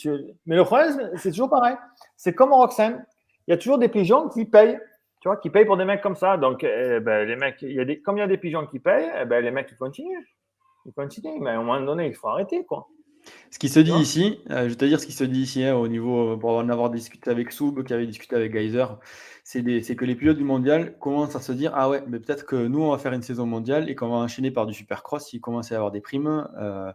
Mais 0.46 0.56
le 0.56 0.64
problème, 0.64 1.10
c'est 1.16 1.30
toujours 1.30 1.50
pareil. 1.50 1.76
C'est 2.16 2.34
comme 2.34 2.52
en 2.52 2.58
Roxane. 2.58 3.04
Il 3.46 3.52
y 3.52 3.54
a 3.54 3.56
toujours 3.56 3.78
des 3.78 3.88
pigeons 3.88 4.28
qui 4.28 4.44
payent, 4.44 4.78
tu 5.20 5.28
vois, 5.28 5.36
qui 5.36 5.50
payent 5.50 5.64
pour 5.64 5.76
des 5.76 5.84
mecs 5.84 6.00
comme 6.00 6.16
ça. 6.16 6.36
Donc, 6.36 6.64
eh 6.64 7.00
ben, 7.00 7.26
les 7.26 7.36
mecs, 7.36 7.62
il 7.62 7.72
y 7.72 7.80
a 7.80 7.84
des, 7.84 8.00
comme 8.00 8.16
il 8.16 8.20
y 8.20 8.24
a 8.24 8.26
des 8.26 8.38
pigeons 8.38 8.66
qui 8.66 8.78
payent, 8.78 9.10
eh 9.20 9.24
ben, 9.24 9.42
les 9.42 9.50
mecs, 9.50 9.68
ils 9.70 9.76
continuent. 9.76 10.26
Ils 10.86 10.92
continuent. 10.92 11.40
Mais 11.40 11.50
à 11.50 11.54
un 11.54 11.62
moment 11.62 11.80
donné, 11.80 12.06
il 12.06 12.14
faut 12.14 12.28
arrêter, 12.28 12.64
quoi. 12.64 12.88
Ce 13.50 13.58
qui 13.58 13.68
se 13.68 13.80
dit 13.80 13.92
ici, 13.92 14.38
euh, 14.50 14.64
je 14.64 14.68
vais 14.70 14.74
te 14.76 14.84
dire 14.84 15.00
ce 15.00 15.06
qui 15.06 15.12
se 15.12 15.24
dit 15.24 15.40
ici 15.40 15.64
hein, 15.64 15.74
au 15.74 15.88
niveau, 15.88 16.36
pour 16.36 16.50
en 16.50 16.68
avoir 16.68 16.90
discuté 16.90 17.30
avec 17.30 17.50
Soub, 17.52 17.82
qui 17.82 17.92
avait 17.92 18.06
discuté 18.06 18.36
avec 18.36 18.52
Geyser, 18.52 18.86
c'est 19.44 19.62
que 19.62 20.04
les 20.04 20.14
pilotes 20.14 20.36
du 20.36 20.44
mondial 20.44 20.98
commencent 20.98 21.36
à 21.36 21.40
se 21.40 21.52
dire 21.52 21.72
Ah 21.74 21.88
ouais, 21.88 22.02
mais 22.06 22.20
peut-être 22.20 22.44
que 22.44 22.66
nous, 22.66 22.82
on 22.82 22.90
va 22.90 22.98
faire 22.98 23.12
une 23.12 23.22
saison 23.22 23.46
mondiale 23.46 23.88
et 23.88 23.94
qu'on 23.94 24.08
va 24.08 24.16
enchaîner 24.16 24.50
par 24.50 24.66
du 24.66 24.74
supercross, 24.74 25.24
s'il 25.26 25.40
commence 25.40 25.72
à 25.72 25.74
y 25.74 25.76
avoir 25.76 25.90
des 25.90 26.00
primes, 26.02 26.48
euh, 26.58 26.92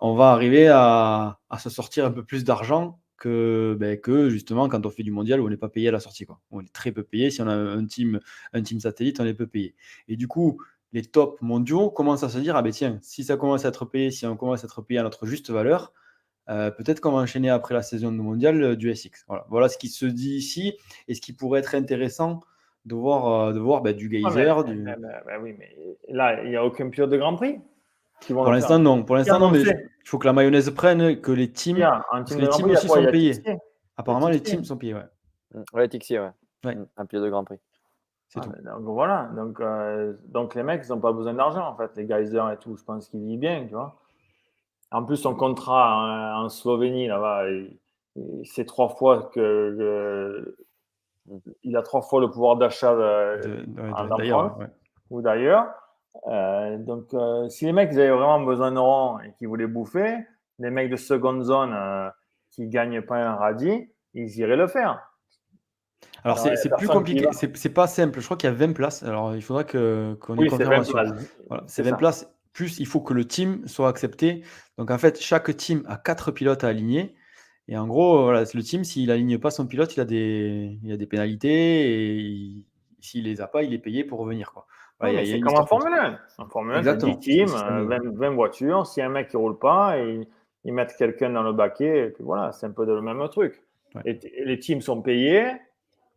on 0.00 0.14
va 0.14 0.30
arriver 0.32 0.68
à, 0.68 1.38
à, 1.48 1.58
se 1.58 1.70
sortir 1.70 2.04
un 2.06 2.10
peu 2.10 2.24
plus 2.24 2.44
d'argent 2.44 2.98
que, 3.16 3.76
ben, 3.78 3.98
que 3.98 4.28
justement 4.30 4.68
quand 4.68 4.84
on 4.84 4.90
fait 4.90 5.02
du 5.02 5.10
mondial 5.10 5.40
où 5.40 5.46
on 5.46 5.50
n'est 5.50 5.56
pas 5.56 5.68
payé 5.68 5.88
à 5.88 5.92
la 5.92 6.00
sortie. 6.00 6.26
Quoi. 6.26 6.40
On 6.50 6.60
est 6.60 6.72
très 6.72 6.92
peu 6.92 7.02
payé. 7.02 7.30
Si 7.30 7.40
on 7.40 7.48
a 7.48 7.54
un 7.54 7.86
team, 7.86 8.20
un 8.52 8.62
team 8.62 8.80
satellite, 8.80 9.20
on 9.20 9.26
est 9.26 9.34
peu 9.34 9.46
payé. 9.46 9.74
Et 10.08 10.16
du 10.16 10.28
coup, 10.28 10.60
les 10.96 11.04
tops 11.04 11.42
mondiaux 11.42 11.90
commencent 11.90 12.22
à 12.22 12.30
se 12.30 12.38
dire 12.38 12.56
ah 12.56 12.62
ben 12.62 12.72
tiens, 12.72 12.98
si 13.02 13.22
ça 13.22 13.36
commence 13.36 13.66
à 13.66 13.68
être 13.68 13.84
payé, 13.84 14.10
si 14.10 14.24
on 14.24 14.34
commence 14.34 14.64
à 14.64 14.66
être 14.66 14.80
payé 14.80 14.98
à 14.98 15.02
notre 15.02 15.26
juste 15.26 15.50
valeur, 15.50 15.92
euh, 16.48 16.70
peut-être 16.70 17.00
qu'on 17.00 17.12
va 17.12 17.18
enchaîner 17.18 17.50
après 17.50 17.74
la 17.74 17.82
saison 17.82 18.10
de 18.10 18.16
mondial 18.16 18.62
euh, 18.62 18.76
du 18.76 18.94
SX. 18.94 19.26
Voilà. 19.28 19.44
voilà 19.50 19.68
ce 19.68 19.76
qui 19.76 19.88
se 19.88 20.06
dit 20.06 20.36
ici 20.36 20.74
et 21.06 21.14
ce 21.14 21.20
qui 21.20 21.34
pourrait 21.34 21.60
être 21.60 21.74
intéressant 21.74 22.40
de 22.86 22.94
voir, 22.94 23.48
euh, 23.48 23.52
de 23.52 23.58
voir 23.58 23.82
ben, 23.82 23.94
du 23.94 24.10
geyser. 24.10 24.48
Ah, 24.48 24.64
mais, 24.66 24.74
du... 24.74 24.80
mais, 24.80 24.96
oui, 25.42 25.54
mais 25.58 25.76
là, 26.08 26.42
il 26.42 26.48
n'y 26.48 26.56
a 26.56 26.64
aucun 26.64 26.88
pilote 26.88 27.10
de 27.10 27.18
Grand 27.18 27.36
Prix. 27.36 27.60
Pour 28.28 28.50
l'instant, 28.50 28.78
non. 28.78 29.04
Pour 29.04 29.16
l'instant, 29.16 29.38
non, 29.38 29.50
mais 29.50 29.60
il 29.60 30.08
faut 30.08 30.16
que 30.16 30.26
la 30.26 30.32
mayonnaise 30.32 30.70
prenne, 30.70 31.20
que 31.20 31.32
les 31.32 31.52
teams, 31.52 31.86
team 32.24 32.40
les 32.40 32.48
teams 32.48 32.70
aussi 32.70 32.88
sont 32.88 33.04
payés. 33.10 33.34
Apparemment, 33.98 34.30
les 34.30 34.40
teams 34.40 34.64
sont 34.64 34.78
payés, 34.78 34.94
ouais. 34.94 35.62
Ouais, 35.74 35.88
Tixier, 35.88 36.20
ouais. 36.20 36.30
ouais. 36.64 36.78
Un 36.96 37.04
pilote 37.04 37.24
de 37.24 37.28
Grand 37.28 37.44
Prix. 37.44 37.58
Ah, 38.36 38.40
donc 38.64 38.82
voilà, 38.82 39.30
donc, 39.34 39.60
euh, 39.60 40.14
donc 40.28 40.54
les 40.54 40.62
mecs, 40.62 40.82
ils 40.86 40.92
n'ont 40.92 41.00
pas 41.00 41.12
besoin 41.12 41.34
d'argent 41.34 41.66
en 41.66 41.74
fait, 41.76 41.90
les 41.96 42.06
geysers 42.06 42.50
et 42.52 42.56
tout, 42.58 42.76
je 42.76 42.84
pense 42.84 43.08
qu'ils 43.08 43.24
vivent 43.24 43.40
bien, 43.40 43.64
tu 43.66 43.74
vois. 43.74 43.96
En 44.90 45.04
plus, 45.04 45.16
son 45.16 45.34
contrat 45.34 46.36
en, 46.38 46.44
en 46.44 46.48
Slovénie, 46.48 47.08
là-bas, 47.08 47.44
c'est 48.44 48.66
trois 48.66 48.88
fois 48.88 49.30
que, 49.34 49.76
que, 49.76 50.56
il 51.64 51.76
a 51.76 51.82
trois 51.82 52.02
fois 52.02 52.20
le 52.20 52.30
pouvoir 52.30 52.56
d'achat 52.56 52.94
d'ailleurs 54.16 54.58
ouais. 54.58 54.66
ou 55.10 55.22
d'ailleurs. 55.22 55.66
Euh, 56.28 56.78
donc, 56.78 57.12
euh, 57.14 57.48
si 57.48 57.66
les 57.66 57.72
mecs 57.72 57.90
ils 57.92 58.00
avaient 58.00 58.10
vraiment 58.10 58.40
besoin 58.40 58.72
de 58.72 58.78
rond 58.78 59.18
et 59.20 59.32
qu'ils 59.32 59.48
voulaient 59.48 59.66
bouffer, 59.66 60.16
les 60.58 60.70
mecs 60.70 60.90
de 60.90 60.96
seconde 60.96 61.42
zone 61.42 61.72
euh, 61.74 62.08
qui 62.50 62.68
gagnent 62.68 63.02
pas 63.02 63.16
un 63.16 63.34
radis, 63.34 63.90
ils 64.14 64.38
iraient 64.38 64.56
le 64.56 64.66
faire. 64.66 65.10
Alors, 66.26 66.38
c'est 66.38 66.70
plus 66.76 66.88
compliqué, 66.88 67.28
c'est 67.32 67.72
pas 67.72 67.86
simple. 67.86 68.20
Je 68.20 68.24
crois 68.24 68.36
qu'il 68.36 68.50
y 68.50 68.52
a 68.52 68.56
20 68.56 68.72
places. 68.72 69.04
Alors, 69.04 69.36
il 69.36 69.42
faudra 69.42 69.62
qu'on 69.62 70.16
qu 70.20 70.32
ait 70.32 70.36
oui, 70.36 70.48
confirmation. 70.48 70.98
Voilà, 71.48 71.64
c'est 71.68 71.82
20 71.82 71.90
ça. 71.90 71.96
places. 71.96 72.32
Plus, 72.52 72.80
il 72.80 72.86
faut 72.86 73.00
que 73.00 73.14
le 73.14 73.26
team 73.26 73.62
soit 73.66 73.88
accepté. 73.88 74.42
Donc, 74.76 74.90
en 74.90 74.98
fait, 74.98 75.20
chaque 75.20 75.56
team 75.56 75.84
a 75.86 75.96
quatre 75.96 76.32
pilotes 76.32 76.64
à 76.64 76.68
aligner. 76.68 77.14
Et 77.68 77.76
en 77.76 77.86
gros, 77.86 78.24
voilà, 78.24 78.40
le 78.42 78.62
team, 78.62 78.82
s'il 78.82 79.06
n'aligne 79.06 79.38
pas 79.38 79.50
son 79.50 79.66
pilote, 79.66 79.94
il 79.96 80.00
a 80.00 80.04
des, 80.04 80.78
il 80.82 80.92
a 80.92 80.96
des 80.96 81.06
pénalités. 81.06 81.90
Et 81.90 82.64
s'il 83.00 83.24
les 83.24 83.40
a 83.40 83.46
pas, 83.46 83.62
il 83.62 83.72
est 83.72 83.78
payé 83.78 84.02
pour 84.02 84.18
revenir. 84.18 84.52
Quoi. 84.52 84.66
Voilà, 84.98 85.24
c'est 85.24 85.38
comme 85.38 85.56
en 85.56 85.66
Formule 85.66 85.92
1. 85.92 86.18
En 86.38 86.48
Formule 86.48 86.74
1, 86.74 86.82
c'est 86.82 86.96
10 86.96 87.18
teams, 87.18 87.48
20, 87.48 88.00
20, 88.14 88.30
voitures. 88.30 88.86
Si 88.86 89.00
un 89.00 89.10
mec 89.10 89.32
ne 89.32 89.38
roule 89.38 89.58
pas, 89.58 89.98
ils, 89.98 90.26
ils 90.64 90.72
mettent 90.72 90.96
quelqu'un 90.96 91.30
dans 91.30 91.42
le 91.42 91.52
baquet. 91.52 92.06
Et 92.06 92.10
puis 92.10 92.24
voilà, 92.24 92.50
c'est 92.50 92.66
un 92.66 92.72
peu 92.72 92.84
le 92.84 93.00
même 93.00 93.22
truc. 93.28 93.62
Ouais. 93.94 94.02
Et, 94.06 94.44
les 94.44 94.58
teams 94.58 94.80
sont 94.80 95.02
payés. 95.02 95.52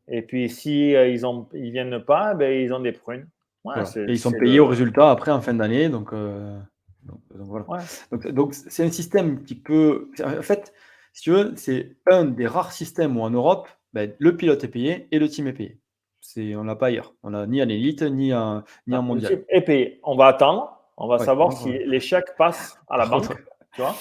Et 0.09 0.21
puis, 0.21 0.49
si 0.49 0.95
euh, 0.95 1.07
ils 1.07 1.21
ne 1.21 1.57
ils 1.57 1.71
viennent 1.71 2.03
pas, 2.03 2.33
ben, 2.33 2.51
ils 2.51 2.73
ont 2.73 2.79
des 2.79 2.91
prunes. 2.91 3.27
Ouais, 3.63 3.75
voilà. 3.75 4.09
Et 4.09 4.13
ils 4.13 4.19
sont 4.19 4.31
payés 4.31 4.57
le... 4.57 4.63
au 4.63 4.67
résultat 4.67 5.11
après 5.11 5.31
en 5.31 5.41
fin 5.41 5.53
d'année. 5.53 5.89
Donc, 5.89 6.13
euh, 6.13 6.57
donc, 7.03 7.19
donc, 7.35 7.47
voilà. 7.47 7.69
Ouais. 7.69 7.79
Donc, 8.11 8.27
donc, 8.27 8.53
c'est 8.53 8.83
un 8.83 8.91
système 8.91 9.43
qui 9.43 9.55
peut. 9.55 10.09
En 10.23 10.41
fait, 10.41 10.73
si 11.13 11.23
tu 11.23 11.31
veux, 11.31 11.53
c'est 11.55 11.95
un 12.09 12.25
des 12.25 12.47
rares 12.47 12.71
systèmes 12.71 13.17
où 13.17 13.21
en 13.21 13.29
Europe, 13.29 13.67
ben, 13.93 14.13
le 14.17 14.35
pilote 14.35 14.63
est 14.63 14.69
payé 14.69 15.07
et 15.11 15.19
le 15.19 15.29
team 15.29 15.47
est 15.47 15.53
payé. 15.53 15.79
C'est, 16.21 16.55
on 16.55 16.63
l'a 16.63 16.75
pas 16.75 16.87
ailleurs. 16.87 17.13
On 17.23 17.31
n'a 17.31 17.45
ni 17.47 17.61
en 17.61 17.69
élite, 17.69 18.01
ni 18.01 18.33
en, 18.33 18.63
ni 18.87 18.95
en 18.95 19.01
mondial. 19.01 19.31
Le 19.31 19.37
team 19.37 19.45
est 19.49 19.61
payé. 19.61 19.99
On 20.03 20.15
va 20.15 20.27
attendre. 20.27 20.75
On 20.97 21.07
va 21.07 21.17
ouais, 21.17 21.25
savoir 21.25 21.53
si 21.53 21.71
les 21.71 21.99
chèques 21.99 22.35
passent 22.37 22.77
à 22.89 22.97
la 22.97 23.05
banque. 23.07 23.27
Tu 23.73 23.81
vois 23.81 23.95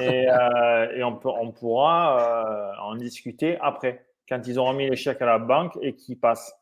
et, 0.00 0.28
euh, 0.28 0.96
et 0.96 1.04
on, 1.04 1.16
peut, 1.16 1.28
on 1.28 1.52
pourra 1.52 2.74
euh, 2.76 2.82
en 2.82 2.96
discuter 2.96 3.56
après 3.60 4.04
quand 4.28 4.46
ils 4.46 4.58
auront 4.58 4.72
mis 4.72 4.88
les 4.88 4.96
chèques 4.96 5.22
à 5.22 5.26
la 5.26 5.38
banque 5.38 5.76
et 5.80 5.94
qu'ils 5.94 6.18
passent. 6.18 6.54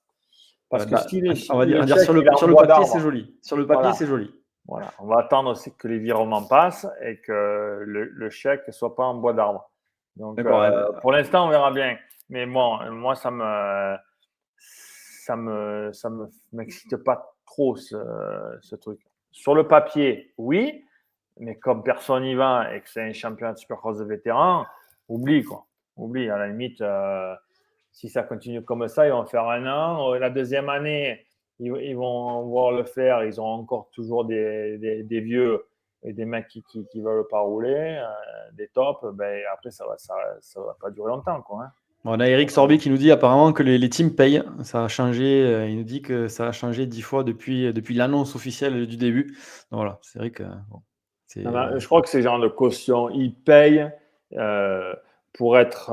Parce 0.68 0.86
bah, 0.86 1.02
que 1.02 1.08
si 1.08 1.20
les, 1.20 1.50
on 1.50 1.58
va 1.58 1.66
dire, 1.66 1.98
sur 2.00 2.12
le, 2.12 2.24
sur 2.36 2.46
le 2.46 2.54
papier, 2.54 2.84
c'est 2.86 3.00
joli. 3.00 3.36
Sur 3.42 3.56
le 3.56 3.66
papier, 3.66 3.82
voilà. 3.82 3.94
c'est 3.94 4.06
joli. 4.06 4.30
Voilà, 4.66 4.92
on 5.00 5.06
va 5.06 5.18
attendre 5.18 5.58
que 5.76 5.88
les 5.88 5.98
virements 5.98 6.44
passent 6.44 6.86
et 7.02 7.20
que 7.20 7.82
le, 7.84 8.04
le 8.04 8.30
chèque 8.30 8.66
ne 8.68 8.72
soit 8.72 8.94
pas 8.94 9.04
en 9.04 9.14
bois 9.14 9.32
d'arbre. 9.32 9.70
Donc, 10.16 10.38
euh, 10.38 10.44
ouais. 10.44 11.00
pour 11.00 11.12
l'instant, 11.12 11.46
on 11.46 11.50
verra 11.50 11.72
bien. 11.72 11.96
Mais 12.28 12.46
bon, 12.46 12.78
moi, 12.90 13.14
ça 13.14 13.30
me, 13.30 13.96
ça 14.56 15.36
me, 15.36 15.92
ça 15.92 16.10
me 16.10 16.28
m'excite 16.52 16.96
pas 16.96 17.34
trop 17.44 17.76
ce, 17.76 17.96
ce, 18.60 18.76
truc. 18.76 19.00
Sur 19.30 19.54
le 19.54 19.66
papier, 19.66 20.32
oui, 20.38 20.84
mais 21.38 21.56
comme 21.56 21.82
personne 21.82 22.22
n'y 22.22 22.34
va 22.34 22.74
et 22.74 22.80
que 22.80 22.88
c'est 22.88 23.02
un 23.02 23.12
championnat 23.12 23.54
de 23.54 23.58
supercross 23.58 23.98
de 23.98 24.04
vétérans, 24.04 24.64
oublie 25.08 25.44
quoi. 25.44 25.66
Oublie, 25.96 26.30
à 26.30 26.38
la 26.38 26.48
limite. 26.48 26.80
Euh, 26.80 27.34
si 27.92 28.08
ça 28.08 28.22
continue 28.22 28.62
comme 28.62 28.88
ça, 28.88 29.06
ils 29.06 29.12
vont 29.12 29.24
faire 29.26 29.48
un 29.48 29.66
an. 29.66 30.14
La 30.14 30.30
deuxième 30.30 30.68
année, 30.68 31.24
ils, 31.60 31.72
ils 31.82 31.96
vont 31.96 32.42
voir 32.42 32.72
le 32.72 32.84
faire. 32.84 33.22
Ils 33.24 33.40
ont 33.40 33.46
encore 33.46 33.90
toujours 33.92 34.24
des, 34.24 34.78
des, 34.78 35.02
des 35.02 35.20
vieux 35.20 35.64
et 36.02 36.12
des 36.12 36.24
mecs 36.24 36.48
qui 36.48 36.64
ne 36.94 37.02
veulent 37.02 37.28
pas 37.28 37.40
rouler, 37.40 38.00
euh, 38.00 38.04
des 38.54 38.68
tops. 38.68 39.04
Ben, 39.14 39.42
après, 39.52 39.70
ça 39.70 39.84
ne 39.84 39.90
va, 39.90 39.98
ça, 39.98 40.14
ça 40.40 40.60
va 40.60 40.76
pas 40.80 40.90
durer 40.90 41.08
longtemps. 41.08 41.40
Quoi, 41.42 41.64
hein. 41.64 41.72
On 42.04 42.18
a 42.18 42.28
Eric 42.28 42.50
Sorbi 42.50 42.78
qui 42.78 42.90
nous 42.90 42.96
dit 42.96 43.12
apparemment 43.12 43.52
que 43.52 43.62
les, 43.62 43.78
les, 43.78 43.88
teams 43.88 44.12
payent. 44.12 44.42
Ça 44.64 44.82
a 44.84 44.88
changé. 44.88 45.44
Euh, 45.44 45.68
il 45.68 45.76
nous 45.76 45.84
dit 45.84 46.02
que 46.02 46.26
ça 46.26 46.48
a 46.48 46.52
changé 46.52 46.86
dix 46.86 47.02
fois 47.02 47.22
depuis, 47.22 47.72
depuis 47.72 47.94
l'annonce 47.94 48.34
officielle 48.34 48.86
du 48.86 48.96
début. 48.96 49.36
Donc 49.70 49.78
voilà, 49.78 49.98
c'est 50.02 50.18
vrai 50.18 50.30
que. 50.30 50.42
Bon, 50.42 50.82
non, 51.36 51.78
je 51.78 51.86
crois 51.86 52.02
que 52.02 52.08
c'est 52.08 52.22
genre 52.22 52.40
de 52.40 52.48
caution. 52.48 53.08
Ils 53.10 53.34
payent 53.34 53.88
euh, 54.36 54.92
pour 55.32 55.56
être. 55.56 55.92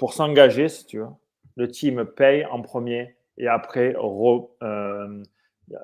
Pour 0.00 0.14
s'engager, 0.14 0.68
si 0.68 0.86
tu 0.86 0.98
veux, 0.98 1.08
le 1.56 1.68
team 1.68 2.06
paye 2.06 2.46
en 2.46 2.62
premier 2.62 3.16
et 3.36 3.48
après 3.48 3.94
re, 3.98 4.48
euh, 4.62 5.22
euh, 5.72 5.76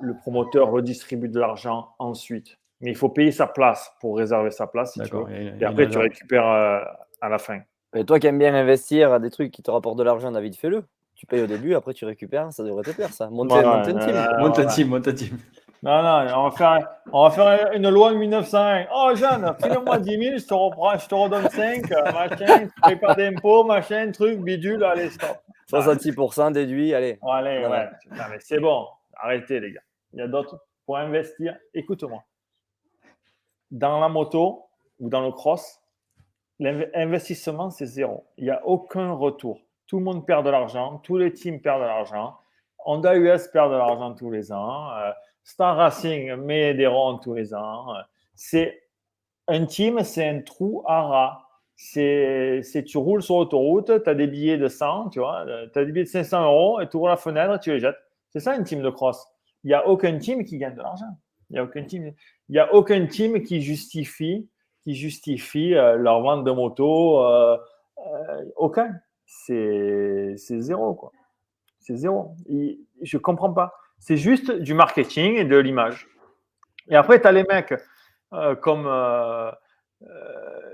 le 0.00 0.14
promoteur 0.14 0.70
redistribue 0.70 1.30
de 1.30 1.40
l'argent 1.40 1.94
ensuite. 1.98 2.58
Mais 2.82 2.90
il 2.90 2.96
faut 2.96 3.08
payer 3.08 3.32
sa 3.32 3.46
place 3.46 3.94
pour 3.98 4.18
réserver 4.18 4.50
sa 4.50 4.66
place, 4.66 4.92
si 4.92 5.00
tu 5.00 5.10
veux. 5.10 5.24
Et, 5.32 5.54
et 5.58 5.64
après, 5.64 5.88
tu 5.88 5.96
récupères 5.96 6.46
euh, 6.46 6.80
à 7.22 7.30
la 7.30 7.38
fin. 7.38 7.60
Et 7.94 8.04
toi 8.04 8.20
qui 8.20 8.26
aimes 8.26 8.38
bien 8.38 8.54
investir 8.54 9.10
à 9.10 9.20
des 9.20 9.30
trucs 9.30 9.50
qui 9.50 9.62
te 9.62 9.70
rapportent 9.70 9.98
de 9.98 10.02
l'argent, 10.02 10.30
David, 10.30 10.54
fais-le. 10.54 10.84
Tu 11.14 11.24
payes 11.24 11.40
au 11.40 11.46
début, 11.46 11.74
après 11.74 11.94
tu 11.94 12.04
récupères, 12.04 12.52
ça 12.52 12.62
devrait 12.62 12.82
te 12.82 12.90
plaire, 12.90 13.10
ça. 13.10 13.30
Monte, 13.30 13.52
ouais, 13.52 13.64
monte 13.64 13.88
un 13.88 13.94
team. 13.94 14.38
monte 14.38 14.58
un 14.58 14.66
team, 14.66 14.88
monte 14.88 15.08
un 15.08 15.14
team. 15.14 15.38
Non, 15.82 16.02
non, 16.02 16.26
on 16.36 16.48
va 16.48 16.50
faire, 16.56 16.88
on 17.12 17.28
va 17.28 17.30
faire 17.30 17.72
une 17.72 17.88
loi 17.90 18.12
de 18.12 18.16
1901. 18.16 18.86
Oh, 18.94 19.12
Jeanne, 19.14 19.54
file-moi 19.62 19.98
10 19.98 20.10
000, 20.10 20.38
je 20.38 20.46
te, 20.46 20.54
reprends, 20.54 20.98
je 20.98 21.06
te 21.06 21.14
redonne 21.14 21.48
5, 21.48 21.90
machin, 22.12 22.68
pas 23.00 23.14
d'impôts, 23.14 23.64
machin, 23.64 24.10
truc, 24.10 24.40
bidule, 24.40 24.82
allez, 24.84 25.10
stop. 25.10 25.36
66% 25.70 26.52
déduit, 26.52 26.94
allez. 26.94 27.18
Oh, 27.22 27.30
allez, 27.30 27.66
ouais. 27.66 27.88
Non, 28.10 28.24
mais 28.30 28.38
c'est 28.40 28.58
bon, 28.58 28.86
arrêtez, 29.14 29.60
les 29.60 29.72
gars. 29.72 29.80
Il 30.12 30.20
y 30.20 30.22
a 30.22 30.28
d'autres 30.28 30.58
pour 30.86 30.96
investir. 30.96 31.56
Écoute-moi. 31.74 32.22
Dans 33.70 34.00
la 34.00 34.08
moto 34.08 34.68
ou 35.00 35.08
dans 35.10 35.20
le 35.20 35.32
cross, 35.32 35.80
l'investissement, 36.58 37.70
c'est 37.70 37.86
zéro. 37.86 38.26
Il 38.38 38.44
n'y 38.44 38.50
a 38.50 38.64
aucun 38.66 39.12
retour. 39.12 39.60
Tout 39.86 39.98
le 39.98 40.04
monde 40.04 40.26
perd 40.26 40.44
de 40.46 40.50
l'argent, 40.50 40.98
tous 40.98 41.16
les 41.16 41.32
teams 41.32 41.60
perdent 41.60 41.82
de 41.82 41.86
l'argent. 41.86 42.38
Honda 42.84 43.16
US 43.16 43.48
perd 43.48 43.72
de 43.72 43.76
l'argent 43.76 44.14
tous 44.14 44.30
les 44.30 44.52
ans. 44.52 44.90
Euh, 44.92 45.10
Star 45.46 45.76
Racing 45.76 46.34
met 46.34 46.74
des 46.74 46.88
ronds 46.88 47.18
tous 47.18 47.32
les 47.32 47.54
ans. 47.54 47.86
C'est 48.34 48.82
un 49.46 49.64
team, 49.64 50.02
c'est 50.02 50.28
un 50.28 50.40
trou 50.40 50.82
à 50.86 51.02
rat. 51.02 51.48
c'est 51.76 52.84
tu 52.84 52.98
roules 52.98 53.22
sur 53.22 53.38
l'autoroute, 53.38 54.02
tu 54.02 54.10
as 54.10 54.14
des 54.14 54.26
billets 54.26 54.58
de 54.58 54.66
100, 54.66 55.10
tu 55.10 55.20
vois, 55.20 55.46
tu 55.72 55.78
as 55.78 55.84
des 55.84 55.92
billets 55.92 56.04
de 56.04 56.10
500 56.10 56.44
euros 56.44 56.80
et 56.80 56.88
tu 56.88 56.96
ouvres 56.96 57.08
la 57.08 57.16
fenêtre, 57.16 57.60
tu 57.60 57.70
les 57.70 57.78
jettes. 57.78 57.96
C'est 58.30 58.40
ça 58.40 58.56
une 58.56 58.64
team 58.64 58.82
de 58.82 58.90
cross. 58.90 59.24
Il 59.62 59.68
n'y 59.68 59.74
a 59.74 59.86
aucun 59.86 60.18
team 60.18 60.44
qui 60.44 60.58
gagne 60.58 60.74
de 60.74 60.82
l'argent. 60.82 61.16
Il 61.48 61.54
n'y 61.54 61.58
a 61.60 61.64
aucun 61.64 61.84
team. 61.84 62.12
Y 62.48 62.58
a 62.58 62.74
aucun 62.74 63.06
team 63.06 63.40
qui 63.44 63.62
justifie, 63.62 64.48
qui 64.82 64.94
justifie 64.94 65.76
euh, 65.76 65.94
leur 65.94 66.22
vente 66.22 66.42
de 66.44 66.50
moto. 66.50 67.24
Euh, 67.24 67.56
euh, 68.04 68.44
aucun. 68.56 68.98
C'est 69.24 70.34
zéro, 70.36 70.94
quoi. 70.94 71.12
C'est 71.78 71.96
zéro. 71.96 72.34
je 72.48 73.16
ne 73.16 73.20
comprends 73.20 73.52
pas. 73.52 73.72
C'est 73.98 74.16
juste 74.16 74.50
du 74.52 74.74
marketing 74.74 75.36
et 75.36 75.44
de 75.44 75.56
l'image. 75.56 76.08
Et 76.88 76.96
après, 76.96 77.20
tu 77.20 77.26
as 77.26 77.32
les 77.32 77.44
mecs 77.44 77.74
comme 78.60 78.88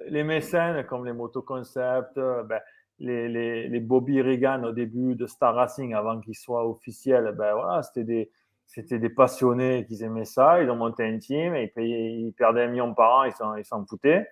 les 0.09 0.25
mécènes, 0.25 0.85
comme 0.85 1.07
les 1.07 1.13
motoconcepts, 1.13 2.17
ben, 2.17 2.61
les, 2.99 3.29
les, 3.29 3.69
les, 3.69 3.81
Bobby 3.81 4.21
Reagan 4.21 4.63
au 4.65 4.73
début 4.73 5.15
de 5.17 5.27
Star 5.27 5.55
Racing, 5.55 5.95
avant 5.95 6.21
qu'ils 6.21 6.37
soient 6.37 6.69
officiels, 6.69 7.35
ben 7.37 7.55
voilà, 7.55 7.83
c'était 7.83 8.05
des, 8.05 8.31
c'était 8.67 8.99
des 8.99 9.11
passionnés 9.11 9.85
qui 9.87 10.03
aimaient 10.03 10.25
ça. 10.25 10.63
Ils 10.63 10.71
ont 10.71 10.77
monté 10.77 11.05
un 11.05 11.19
team 11.19 11.55
et 11.55 11.73
ils, 11.77 12.27
ils 12.27 12.33
perdaient 12.33 12.65
un 12.65 12.69
million 12.69 12.95
par 12.95 13.21
an, 13.21 13.25
ils 13.25 13.65
s'en 13.65 13.85
foutaient. 13.87 14.27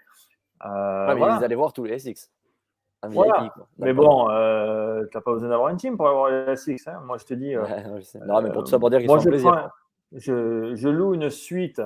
Euh, 0.64 1.14
Ils 1.38 1.44
allaient 1.44 1.54
voir 1.54 1.72
tous 1.72 1.84
les 1.84 1.98
SX. 1.98 2.30
Voilà. 3.02 3.52
mais 3.78 3.94
bon, 3.94 4.28
euh, 4.30 5.06
tu 5.10 5.16
n'as 5.16 5.20
pas 5.22 5.32
besoin 5.32 5.48
d'avoir 5.48 5.68
un 5.68 5.76
team 5.76 5.96
pour 5.96 6.06
avoir 6.06 6.30
les 6.30 6.54
SX. 6.54 6.86
Hein. 6.88 7.00
Moi, 7.04 7.16
je 7.18 7.24
te 7.24 7.34
dis. 7.34 7.56
Euh, 7.56 7.64
non, 8.26 8.42
mais 8.42 8.50
pour 8.50 8.64
tout 8.64 8.70
ça, 8.70 8.78
pour 8.78 8.90
dire 8.90 8.98
qu'ils 8.98 9.08
sont 9.08 9.18
plaisir. 9.18 9.70
je, 10.12 10.74
je, 10.74 10.88
loue 10.88 11.14
une 11.14 11.30
suite 11.30 11.80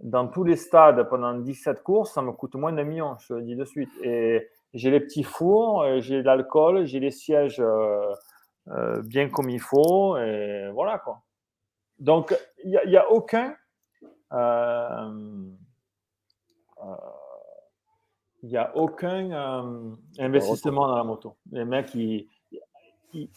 dans 0.00 0.28
tous 0.28 0.44
les 0.44 0.56
stades 0.56 1.08
pendant 1.08 1.34
17 1.34 1.82
courses, 1.82 2.12
ça 2.12 2.22
me 2.22 2.32
coûte 2.32 2.54
moins 2.54 2.72
d'un 2.72 2.84
million, 2.84 3.16
je 3.18 3.28
te 3.28 3.32
le 3.34 3.42
dis 3.42 3.56
de 3.56 3.64
suite. 3.64 3.90
Et 4.02 4.48
j'ai 4.74 4.90
les 4.90 5.00
petits 5.00 5.22
fours, 5.22 5.82
euh, 5.82 6.00
j'ai 6.00 6.22
l'alcool, 6.22 6.84
j'ai 6.86 7.00
les 7.00 7.10
sièges 7.10 7.60
euh, 7.60 8.12
euh, 8.68 9.00
bien 9.02 9.28
comme 9.28 9.48
il 9.48 9.60
faut, 9.60 10.16
et 10.18 10.70
voilà 10.72 10.98
quoi. 10.98 11.22
Donc, 11.98 12.36
il 12.62 12.78
n'y 12.86 12.96
a, 12.96 13.10
aucun. 13.10 13.56
Il 18.42 18.50
n'y 18.50 18.56
a 18.56 18.76
aucun 18.76 19.96
investissement 20.18 20.88
dans 20.88 20.96
la 20.96 21.04
moto. 21.04 21.36
Les 21.52 21.64
mecs, 21.64 21.94
ils, 21.94 22.28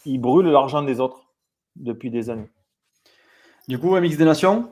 ils, 0.04 0.18
brûlent 0.18 0.50
l'argent 0.50 0.82
des 0.82 1.00
autres 1.00 1.32
depuis 1.76 2.10
des 2.10 2.30
années. 2.30 2.50
Du 3.68 3.78
coup, 3.78 3.96
MX 3.96 4.16
des 4.16 4.24
Nations? 4.24 4.70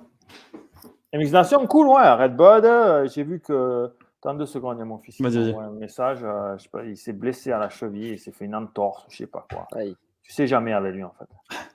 MX 1.13 1.33
Nation, 1.33 1.67
cool, 1.67 1.89
ouais. 1.89 2.13
Red 2.13 2.37
Bud, 2.37 3.11
j'ai 3.13 3.25
vu 3.25 3.41
que 3.41 3.91
Attends 4.21 4.35
deux 4.35 4.47
secondes, 4.47 4.79
il 4.79 4.81
y 4.81 4.83
a 4.83 4.85
mon 4.85 4.99
fils. 4.99 5.21
un 5.21 5.71
message. 5.71 6.25
Euh, 6.25 6.59
je 6.59 6.65
sais 6.65 6.69
pas, 6.69 6.85
il 6.85 6.97
s'est 6.97 7.13
blessé 7.13 7.53
à 7.53 7.59
la 7.59 7.69
cheville, 7.69 8.15
il 8.15 8.19
s'est 8.19 8.33
fait 8.33 8.47
une 8.47 8.57
entorse, 8.57 9.07
je 9.09 9.19
sais 9.19 9.27
pas 9.29 9.47
quoi. 9.49 9.69
Aïe. 9.73 9.97
Tu 10.23 10.33
sais 10.33 10.49
jamais 10.49 10.73
avec 10.73 10.95
lui 10.95 11.05
en 11.05 11.13
fait. 11.13 11.29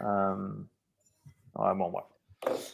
Euh, 0.00 0.36
ouais, 1.56 1.74
bon, 1.74 1.90
bref. 1.90 2.04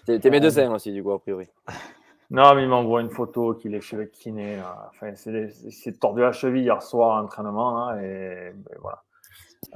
T'es 0.04 0.28
mes 0.28 0.40
deux 0.40 0.58
aussi, 0.68 0.92
du 0.92 1.02
coup, 1.02 1.12
a 1.12 1.18
priori. 1.18 1.48
Non, 2.34 2.54
mais 2.54 2.62
il 2.62 2.68
m'envoie 2.68 3.00
une 3.00 3.10
photo 3.10 3.54
qu'il 3.54 3.74
est 3.74 3.80
chez 3.80 3.96
le 3.96 4.06
kiné. 4.06 4.60
Enfin, 4.90 5.14
c'est 5.14 6.00
tordu 6.00 6.20
la 6.20 6.32
cheville 6.32 6.62
hier 6.62 6.82
soir 6.82 7.16
à 7.16 7.20
l'entraînement. 7.22 7.88
Hein, 7.88 8.00
et, 8.00 8.52
ben, 8.54 8.76
voilà. 8.80 9.02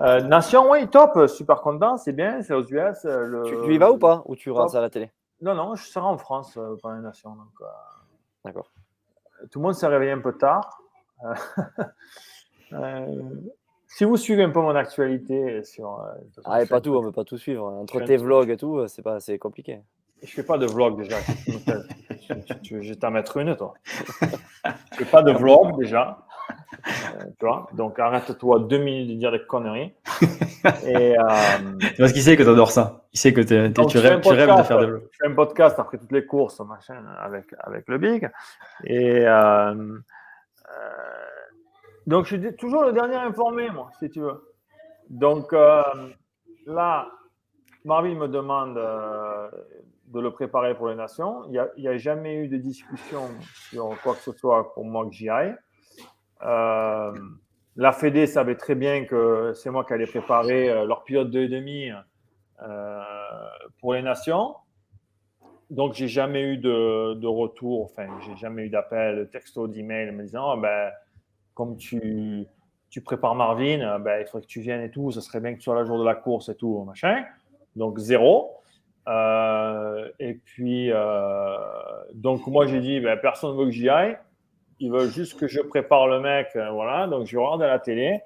Euh, 0.01 0.21
Nation, 0.21 0.71
oui, 0.71 0.87
top, 0.89 1.29
super 1.29 1.61
content, 1.61 1.97
c'est 1.97 2.13
bien, 2.13 2.43
c'est 2.43 2.55
aux 2.55 2.65
US. 2.65 3.05
Le... 3.05 3.65
Tu, 3.65 3.75
y 3.75 3.79
vas 3.79 3.91
ou 3.91 3.99
pas? 3.99 4.23
Ou 4.27 4.37
tu 4.37 4.51
regardes 4.51 4.71
ça 4.71 4.79
à 4.79 4.83
la 4.83 4.91
télé? 4.91 5.11
Non, 5.41 5.55
non, 5.55 5.75
je 5.75 5.85
serai 5.85 6.05
en 6.05 6.19
France 6.19 6.59
pendant 6.83 6.97
les 6.97 7.03
Nations. 7.03 7.37
D'accord 8.45 8.71
tout 9.51 9.59
le 9.59 9.65
monde 9.65 9.75
s'est 9.75 9.87
réveillé 9.87 10.13
un 10.13 10.21
peu 10.21 10.33
tard. 10.37 10.83
Euh, 11.25 11.35
euh, 12.73 13.25
si 13.87 14.05
vous 14.05 14.17
suivez 14.17 14.45
un 14.45 14.51
peu 14.51 14.61
mon 14.61 14.75
actualité 14.75 15.65
sur. 15.65 16.01
Euh, 16.01 16.13
ah, 16.45 16.65
pas 16.67 16.81
tout, 16.81 16.95
on 16.95 17.01
ne 17.01 17.07
peut 17.07 17.13
pas 17.13 17.25
tout 17.25 17.39
suivre. 17.39 17.65
Entre 17.65 18.01
tes 18.01 18.17
vlogs 18.17 18.51
et 18.51 18.57
tout, 18.57 18.87
c'est 19.19 19.39
compliqué. 19.39 19.81
Je 20.23 20.33
fais 20.33 20.43
pas 20.43 20.59
de 20.59 20.67
vlog 20.67 20.99
déjà. 20.99 21.17
je 22.63 22.77
vais 22.77 22.97
t'en 22.97 23.11
mettre 23.11 23.37
une, 23.37 23.57
toi. 23.57 23.75
Je 24.23 24.97
fais 24.99 25.05
pas 25.05 25.23
de 25.23 25.33
vlog 25.33 25.79
déjà. 25.79 26.19
tu 27.39 27.47
vois 27.47 27.69
Donc 27.73 27.99
arrête-toi 27.99 28.61
deux 28.61 28.79
minutes 28.79 29.09
de 29.11 29.15
dire 29.15 29.33
des 29.33 29.45
conneries. 29.47 29.95
Et, 30.87 31.15
Parce 31.99 32.13
qu'il 32.13 32.23
sait 32.23 32.37
que 32.37 32.43
tu 32.43 32.49
adores 32.49 32.73
ça. 32.73 33.05
Il 33.13 33.19
sait 33.19 33.33
que 33.33 33.41
tu, 33.41 33.55
rêves, 33.55 33.73
tu, 33.73 33.99
rêves, 33.99 34.57
de 34.57 34.63
faire 34.63 34.81
des 34.81 34.87
vlogs. 34.87 35.09
Je 35.13 35.19
fais 35.21 35.31
un 35.31 35.35
podcast 35.35 35.79
après 35.79 35.99
toutes 35.99 36.13
les 36.13 36.27
courses 36.27 36.61
machin, 36.61 37.05
avec, 37.21 37.47
avec 37.61 37.89
le 37.89 37.99
Big. 37.99 38.31
Et 38.85 39.27
euh, 39.27 39.75
euh, 39.75 39.99
donc 42.07 42.27
je 42.27 42.37
suis 42.37 42.57
toujours 42.57 42.85
le 42.85 42.93
dernier 42.93 43.17
informé, 43.17 43.71
moi, 43.71 43.91
si 43.99 44.11
tu 44.11 44.21
veux. 44.21 44.53
Donc 45.11 45.53
euh, 45.53 45.83
là, 46.67 47.09
Marvin 47.85 48.15
me 48.15 48.29
demande 48.29 48.79
de 50.13 50.21
le 50.21 50.31
préparer 50.31 50.75
pour 50.75 50.89
les 50.89 50.95
nations. 50.95 51.45
Il 51.51 51.83
n'y 51.83 51.89
a, 51.89 51.97
jamais 51.97 52.37
eu 52.37 52.49
de 52.49 52.57
discussion 52.57 53.29
sur 53.71 53.91
quoi 54.03 54.15
que 54.15 54.21
ce 54.21 54.33
soit 54.33 54.73
pour 54.75 54.85
moi 54.85 55.07
que 55.07 55.13
j'y 55.13 55.29
aille. 55.29 55.55
Euh, 56.43 57.13
la 57.77 57.93
Fédé 57.93 58.27
savait 58.27 58.57
très 58.57 58.75
bien 58.75 59.05
que 59.05 59.53
c'est 59.55 59.71
moi 59.71 59.85
qui 59.85 59.93
allais 59.93 60.07
préparer 60.07 60.71
euh, 60.71 60.85
leur 60.87 61.05
pilote 61.05 61.31
de 61.31 61.47
demi 61.47 61.91
euh, 62.63 63.03
pour 63.81 63.95
les 63.95 64.03
nations. 64.03 64.55
Donc, 65.71 65.93
j'ai 65.93 66.09
jamais 66.09 66.43
eu 66.43 66.57
de, 66.57 67.15
de 67.15 67.27
retour, 67.27 67.85
enfin, 67.85 68.07
j'ai 68.25 68.37
jamais 68.37 68.65
eu 68.65 68.71
d'appel, 68.71 69.19
de 69.19 69.25
texto, 69.25 69.69
d'email 69.69 70.11
me 70.13 70.23
disant, 70.23 70.55
oh, 70.55 70.57
ben, 70.57 70.91
comme 71.53 71.77
tu, 71.77 72.47
tu 72.89 73.03
prépares 73.03 73.35
Marvin, 73.35 73.99
ben, 73.99 74.21
il 74.21 74.27
faudrait 74.27 74.47
que 74.47 74.51
tu 74.51 74.63
viennes 74.63 74.81
et 74.81 74.91
tout, 74.91 75.11
ce 75.11 75.21
serait 75.21 75.41
bien 75.41 75.53
que 75.53 75.59
tu 75.59 75.65
sois 75.65 75.75
là 75.75 75.83
le 75.83 75.87
jour 75.87 75.99
de 75.99 76.05
la 76.05 76.15
course 76.15 76.49
et 76.49 76.55
tout, 76.55 76.83
machin. 76.85 77.23
Donc, 77.77 77.99
zéro. 77.99 78.59
Et 79.07 80.35
puis, 80.45 80.91
donc, 82.15 82.47
moi, 82.47 82.67
j'ai 82.67 82.81
dit, 82.81 83.01
ben, 83.01 83.19
personne 83.19 83.53
ne 83.53 83.61
veut 83.61 83.67
que 83.67 83.73
j'y 83.73 83.89
aille 83.89 84.19
ils 84.81 84.91
veulent 84.91 85.11
juste 85.11 85.39
que 85.39 85.47
je 85.47 85.61
prépare 85.61 86.07
le 86.07 86.21
mec. 86.21 86.49
Euh, 86.57 86.71
voilà, 86.71 87.07
donc 87.07 87.27
je 87.27 87.37
regarde 87.37 87.63
à 87.63 87.69
la 87.69 87.79
télé. 87.79 88.21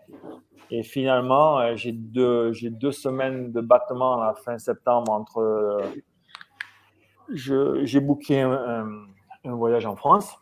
Et 0.70 0.82
finalement, 0.82 1.58
euh, 1.58 1.76
j'ai 1.76 1.92
deux, 1.92 2.52
deux 2.70 2.92
semaines 2.92 3.52
de 3.52 3.60
battement 3.60 4.22
à 4.22 4.34
fin 4.34 4.58
septembre 4.58 5.12
entre. 5.12 5.38
Euh, 5.38 5.80
j'ai 7.34 8.00
booké 8.00 8.40
un, 8.40 9.06
voyage 9.44 9.86
en 9.86 9.96
France 9.96 10.36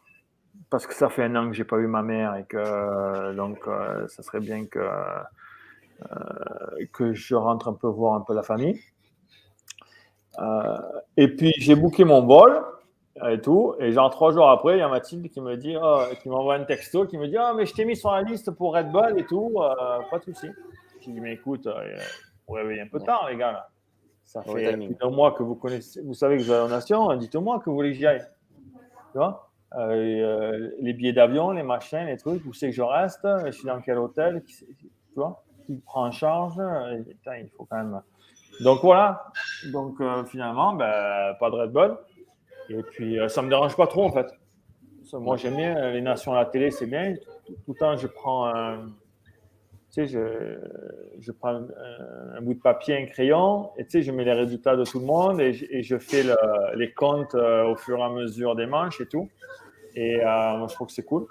parce 0.71 0.87
que 0.87 0.95
ça 0.95 1.09
fait 1.09 1.25
un 1.25 1.37
an 1.37 1.49
que 1.49 1.55
j'ai 1.55 1.65
pas 1.65 1.77
eu 1.77 1.87
ma 1.87 2.03
mère 2.03 2.35
et 2.35 2.45
que 2.45 3.33
donc 3.35 3.61
ça 4.09 4.23
serait 4.23 4.41
bien 4.41 4.67
que 4.67 4.81
que 6.93 7.13
je 7.13 7.35
rentre 7.35 7.69
un 7.69 7.75
peu 7.75 7.87
voir 7.87 8.15
un 8.15 8.23
peu 8.23 8.35
la 8.35 8.43
famille. 8.43 8.81
Et 11.17 11.29
puis 11.29 11.53
j'ai 11.59 11.75
booké 11.75 12.05
mon 12.05 12.25
vol 12.25 12.63
et 13.29 13.41
tout. 13.41 13.75
Et 13.79 13.93
genre 13.93 14.11
trois 14.11 14.33
jours 14.33 14.49
après, 14.49 14.77
il 14.77 14.79
y 14.79 14.83
a 14.83 14.89
Mathilde 14.89 15.29
qui 15.29 15.41
me 15.41 15.57
dit, 15.57 15.77
oh, 15.81 16.03
qui 16.23 16.29
m'envoie 16.29 16.55
un 16.55 16.65
texto, 16.65 17.07
qui 17.07 17.19
me 17.19 17.27
dit, 17.29 17.37
ah, 17.37 17.53
mais 17.57 17.67
je 17.67 17.75
t'ai 17.75 17.85
mis 17.85 17.97
sur 17.97 18.11
la 18.11 18.23
liste 18.23 18.51
pour 18.53 18.75
Red 18.75 18.91
Bull 18.91 19.19
et 19.19 19.25
tout, 19.25 19.53
euh, 19.57 20.01
pas 20.11 20.19
de 20.19 20.25
souci. 20.25 20.49
Je 21.01 21.11
dis, 21.11 21.21
mais 21.21 21.35
écoute, 21.35 21.67
euh, 21.67 21.97
vous 22.47 22.55
réveillez 22.55 22.83
un 22.83 22.89
peu 22.89 23.01
tard, 23.01 23.27
les 23.31 23.37
gars. 23.37 23.53
Là. 23.53 23.69
Ça 24.25 24.43
fait 24.43 24.77
plus 24.77 24.95
d'un 24.95 25.11
mois 25.11 25.33
que 25.33 25.43
vous 25.43 25.57
connaissez, 25.57 26.01
vous 26.03 26.15
savez 26.15 26.37
que 26.37 26.43
vous 26.43 26.53
allez 26.53 26.63
en 26.63 26.69
nation, 26.69 27.15
dites-moi 27.17 27.59
que 27.59 27.69
vous 27.69 27.75
voulez 27.75 27.91
que 27.91 27.97
j'y 27.97 28.07
aille. 28.07 28.25
Tu 29.13 29.19
vois? 29.19 29.51
Euh, 29.77 30.71
Les 30.81 30.93
billets 30.93 31.13
d'avion, 31.13 31.51
les 31.51 31.63
machins, 31.63 32.07
les 32.07 32.17
trucs, 32.17 32.45
où 32.47 32.53
c'est 32.53 32.69
que 32.71 32.77
je 32.77 32.83
reste, 32.83 33.27
je 33.47 33.51
suis 33.51 33.67
dans 33.67 33.81
quel 33.81 33.99
hôtel, 33.99 34.43
tu 34.45 34.67
vois? 35.17 35.43
Qui 35.67 35.77
prend 35.79 36.07
en 36.07 36.11
charge 36.13 36.55
Il 36.59 37.49
faut 37.57 37.65
quand 37.65 37.77
même. 37.77 38.01
Donc 38.61 38.81
voilà. 38.83 39.25
Donc 39.73 39.97
finalement, 40.29 40.75
ben, 40.75 41.35
pas 41.39 41.51
de 41.51 41.57
Red 41.57 41.73
Bull. 41.73 41.97
Et 42.71 42.83
puis, 42.85 43.19
euh, 43.19 43.29
ça 43.29 43.41
ne 43.41 43.47
me 43.47 43.51
dérange 43.51 43.77
pas 43.77 43.89
trop, 43.89 44.05
en 44.05 44.13
fait. 44.13 44.29
Moi, 45.13 45.37
j'aime 45.37 45.57
bien 45.57 45.77
euh, 45.77 45.91
les 45.91 46.01
nations 46.01 46.33
à 46.33 46.37
la 46.37 46.45
télé, 46.45 46.71
c'est 46.71 46.87
bien. 46.87 47.15
Tout, 47.47 47.73
le 47.73 47.75
temps, 47.75 47.97
je 47.97 48.07
prends 48.07 48.47
un, 48.47 48.87
tu 49.91 50.07
sais, 50.07 50.07
je, 50.07 51.33
prends 51.33 51.57
un, 51.57 52.41
bout 52.41 52.55
de 52.55 52.61
papier, 52.61 52.97
un 52.97 53.07
crayon, 53.07 53.71
et 53.77 53.85
tu 53.85 53.91
sais, 53.91 54.03
je 54.03 54.13
mets 54.13 54.25
les 54.25 54.33
résultats 54.33 54.77
de 54.77 54.85
tout 54.85 55.01
le 55.01 55.07
monde 55.07 55.41
et 55.41 55.53
je, 55.53 55.99
fais 55.99 56.23
les 56.77 56.93
comptes 56.93 57.35
euh, 57.35 57.65
au 57.65 57.77
fur 57.77 57.99
et 57.99 58.03
à 58.03 58.09
mesure 58.09 58.55
des 58.55 58.67
manches 58.67 59.01
et 59.01 59.07
tout. 59.07 59.29
Et 59.97 60.19
moi, 60.19 60.69
je 60.69 60.75
trouve 60.75 60.87
que 60.87 60.93
c'est 60.93 61.05
cool. 61.05 61.27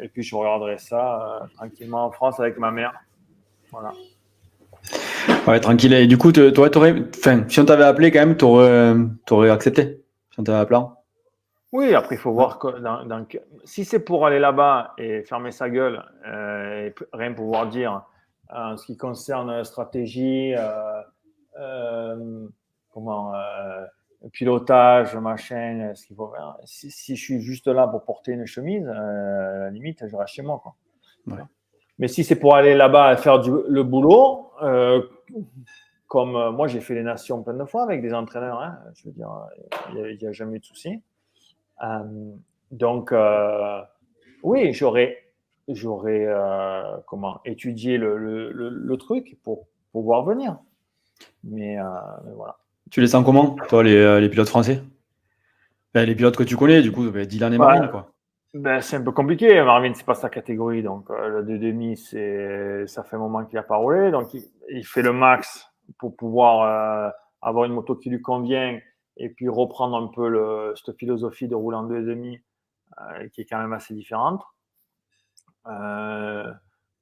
et 0.00 0.08
puis, 0.08 0.24
je 0.24 0.34
regarderai 0.34 0.78
ça 0.78 1.46
tranquillement 1.54 2.06
en 2.06 2.10
France 2.10 2.40
avec 2.40 2.58
ma 2.58 2.72
mère. 2.72 2.92
Voilà. 3.70 3.92
Ouais, 5.46 5.60
tranquille. 5.60 5.92
Et 5.94 6.06
du 6.06 6.18
coup, 6.18 6.32
t'aurais, 6.32 6.94
enfin, 7.16 7.44
si 7.48 7.60
on 7.60 7.64
t'avait 7.64 7.84
appelé 7.84 8.10
quand 8.10 8.20
même, 8.20 8.36
t'aurais, 8.36 8.94
aurais 9.30 9.50
accepté 9.50 10.02
Si 10.30 10.40
on 10.40 10.42
t'avait 10.42 10.58
appelé 10.58 10.78
Oui, 11.72 11.94
après, 11.94 12.16
il 12.16 12.18
faut 12.18 12.32
voir 12.32 12.58
que 12.58 12.68
si 13.64 13.84
c'est 13.84 14.00
pour 14.00 14.26
aller 14.26 14.38
là-bas 14.38 14.94
et 14.98 15.22
fermer 15.22 15.50
sa 15.50 15.70
gueule, 15.70 16.04
euh, 16.26 16.86
et 16.86 16.94
rien 17.12 17.32
pouvoir 17.32 17.66
dire 17.68 18.02
en 18.50 18.76
ce 18.76 18.86
qui 18.86 18.96
concerne 18.96 19.50
la 19.50 19.64
stratégie, 19.64 20.54
euh, 20.54 21.02
euh, 21.60 22.46
comment, 22.92 23.32
pilotage, 24.32 25.16
machin, 25.16 25.92
ce 25.94 26.06
qu'il 26.06 26.16
faut 26.16 26.28
faire. 26.28 26.56
Si, 26.64 26.90
si, 26.90 27.16
je 27.16 27.22
suis 27.22 27.40
juste 27.40 27.68
là 27.68 27.86
pour 27.86 28.04
porter 28.04 28.32
une 28.32 28.46
chemise, 28.46 28.86
à 28.86 29.58
la 29.58 29.70
limite, 29.70 30.04
je 30.06 30.16
reste 30.16 30.34
chez 30.34 30.42
moi. 30.42 30.60
Quoi. 30.62 30.74
Ouais. 31.26 31.42
Mais 31.98 32.08
si 32.08 32.22
c'est 32.22 32.36
pour 32.36 32.54
aller 32.54 32.74
là-bas 32.74 33.12
et 33.12 33.16
faire 33.16 33.40
du, 33.40 33.50
le 33.66 33.82
boulot, 33.82 34.50
comme 36.08 36.36
euh, 36.36 36.50
moi 36.50 36.66
j'ai 36.66 36.80
fait 36.80 36.94
les 36.94 37.02
nations 37.02 37.42
plein 37.42 37.54
de 37.54 37.64
fois 37.64 37.82
avec 37.82 38.02
des 38.02 38.14
entraîneurs, 38.14 38.60
hein, 38.60 38.78
je 38.94 39.04
veux 39.04 39.12
dire, 39.12 39.30
il 39.94 40.16
n'y 40.18 40.26
a, 40.26 40.30
a, 40.30 40.32
jamais 40.32 40.56
eu 40.56 40.60
de 40.60 40.64
souci. 40.64 41.00
Euh, 41.84 42.32
donc, 42.70 43.12
euh, 43.12 43.80
oui, 44.42 44.72
j'aurais 44.72 45.24
j'aurais 45.68 46.26
comment 47.06 47.40
étudié 47.44 47.98
le, 47.98 48.16
le, 48.16 48.52
le, 48.52 48.70
le, 48.70 48.96
truc 48.96 49.38
pour 49.42 49.68
pouvoir 49.92 50.24
venir. 50.24 50.58
Mais, 51.44 51.76
mais 52.24 52.32
voilà. 52.34 52.56
Tu 52.90 53.02
les 53.02 53.08
sens 53.08 53.22
comment, 53.22 53.54
toi, 53.68 53.82
les, 53.82 54.18
les 54.18 54.30
pilotes 54.30 54.48
français? 54.48 54.82
Ben, 55.92 56.06
Les 56.06 56.14
pilotes 56.14 56.36
que 56.36 56.42
tu 56.42 56.56
connais, 56.56 56.80
du 56.80 56.90
coup, 56.90 57.10
ben, 57.10 57.26
Dylan 57.26 57.52
et 57.52 57.58
Marine, 57.58 57.88
quoi. 57.90 58.12
Ben, 58.54 58.80
c'est 58.80 58.96
un 58.96 59.02
peu 59.02 59.12
compliqué. 59.12 59.62
Marvin, 59.62 59.92
c'est 59.94 60.06
pas 60.06 60.14
sa 60.14 60.30
catégorie. 60.30 60.82
Donc, 60.82 61.10
euh, 61.10 61.42
le 61.42 61.58
2,5, 61.58 61.96
c'est, 61.96 62.86
ça 62.86 63.04
fait 63.04 63.16
un 63.16 63.20
moment 63.20 63.44
qu'il 63.44 63.58
a 63.58 63.62
pas 63.62 63.76
roulé. 63.76 64.10
Donc, 64.10 64.34
il, 64.70 64.86
fait 64.86 65.02
le 65.02 65.12
max 65.12 65.70
pour 65.98 66.16
pouvoir 66.16 66.62
euh, 66.62 67.10
avoir 67.42 67.66
une 67.66 67.72
moto 67.72 67.94
qui 67.94 68.10
lui 68.10 68.22
convient 68.22 68.78
et 69.18 69.28
puis 69.28 69.48
reprendre 69.48 69.96
un 69.96 70.06
peu 70.08 70.28
le, 70.28 70.74
cette 70.76 70.96
philosophie 70.96 71.48
de 71.48 71.54
rouler 71.54 71.76
en 71.76 71.88
2,5 71.88 72.40
euh, 73.00 73.28
qui 73.28 73.42
est 73.42 73.44
quand 73.44 73.58
même 73.58 73.72
assez 73.72 73.94
différente. 73.94 74.42
Euh, 75.66 76.50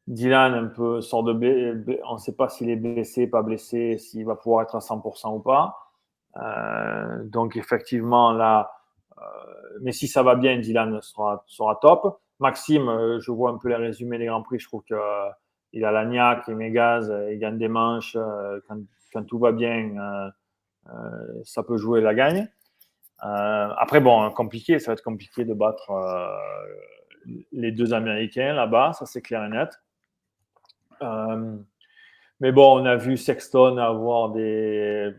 Dylan, 0.07 0.55
un 0.55 0.67
peu, 0.67 1.01
sort 1.01 1.25
de 1.25 1.33
on 2.09 2.15
ne 2.15 2.19
sait 2.19 2.35
pas 2.35 2.49
s'il 2.49 2.71
est 2.71 2.77
blessé, 2.77 3.27
pas 3.27 3.43
blessé, 3.43 3.99
s'il 3.99 4.25
va 4.25 4.37
pouvoir 4.37 4.63
être 4.63 4.77
à 4.77 4.81
100% 4.81 5.37
ou 5.37 5.41
pas. 5.41 5.77
Euh, 6.37 7.25
donc, 7.25 7.57
effectivement, 7.57 8.33
là, 8.33 8.71
mais 9.81 9.93
si 9.93 10.09
ça 10.09 10.23
va 10.23 10.35
bien, 10.35 10.59
Dylan 10.59 11.01
sera, 11.01 11.45
top. 11.81 12.21
Maxime, 12.39 12.89
euh, 12.89 13.19
je 13.21 13.31
vois 13.31 13.51
un 13.51 13.57
peu 13.57 13.69
les 13.69 13.77
résumés 13.77 14.19
des 14.19 14.27
Grands 14.27 14.43
Prix, 14.43 14.59
je 14.59 14.67
trouve 14.67 14.83
qu'il 14.83 14.97
il 15.73 15.85
a 15.85 15.91
l'agnac, 15.91 16.45
il 16.49 16.73
gaz, 16.73 17.13
il 17.31 17.39
gagne 17.39 17.59
des 17.59 17.69
manches. 17.69 18.17
Quand, 18.69 19.25
tout 19.25 19.39
va 19.39 19.53
bien, 19.53 20.31
ça 21.45 21.63
peut 21.63 21.79
jouer 21.79 22.01
la 22.01 22.15
gagne. 22.15 22.49
après, 23.19 24.01
bon, 24.01 24.31
compliqué, 24.31 24.79
ça 24.79 24.91
va 24.91 24.95
être 24.95 25.03
compliqué 25.03 25.45
de 25.45 25.55
battre 25.55 25.91
les 27.53 27.73
deux 27.73 27.93
Américains 27.93 28.53
là-bas, 28.55 28.93
ça 28.93 29.07
c'est 29.07 29.23
clair 29.23 29.45
et 29.45 29.49
net. 29.49 29.71
Euh, 31.03 31.57
mais 32.41 32.53
bon, 32.53 32.81
on 32.81 32.85
a 32.85 32.97
vu 32.97 33.17
Sexton 33.17 33.79
avoir 33.79 34.31
des 34.31 35.13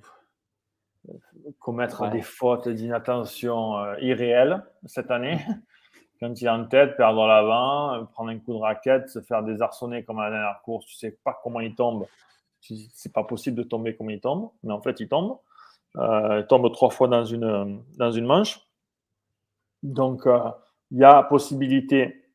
commettre 1.60 2.02
ouais. 2.02 2.10
des 2.12 2.22
fautes 2.22 2.68
d'inattention 2.68 3.78
euh, 3.78 3.96
irréelles 4.00 4.64
cette 4.86 5.12
année. 5.12 5.40
Quand 6.20 6.34
il 6.42 6.46
est 6.46 6.50
en 6.50 6.66
tête, 6.66 6.98
perdre 6.98 7.28
l'avant, 7.28 8.06
prendre 8.08 8.32
un 8.32 8.40
coup 8.40 8.54
de 8.54 8.60
raquette, 8.60 9.08
se 9.10 9.22
faire 9.22 9.44
désarçonner 9.44 10.04
comme 10.04 10.18
à 10.18 10.30
la 10.30 10.32
dernière 10.32 10.62
course, 10.64 10.88
tu 10.88 10.96
sais 10.96 11.12
pas 11.24 11.40
comment 11.44 11.60
il 11.60 11.76
tombe. 11.76 12.08
C'est 12.60 13.14
pas 13.14 13.24
possible 13.24 13.56
de 13.58 13.64
tomber 13.64 13.96
comme 13.96 14.10
il 14.10 14.20
tombe, 14.20 14.50
mais 14.64 14.74
en 14.74 14.82
fait 14.82 15.00
il 15.00 15.08
tombe. 15.08 15.38
Euh, 15.98 16.40
il 16.40 16.48
tombe 16.48 16.72
trois 16.72 16.90
fois 16.90 17.08
dans 17.08 17.24
une, 17.24 17.84
dans 17.98 18.12
une 18.12 18.26
manche. 18.26 18.60
Donc 19.84 20.26
euh, 20.26 20.40
il 20.90 20.98
y 20.98 21.04
a 21.04 21.22
possibilité 21.22 22.26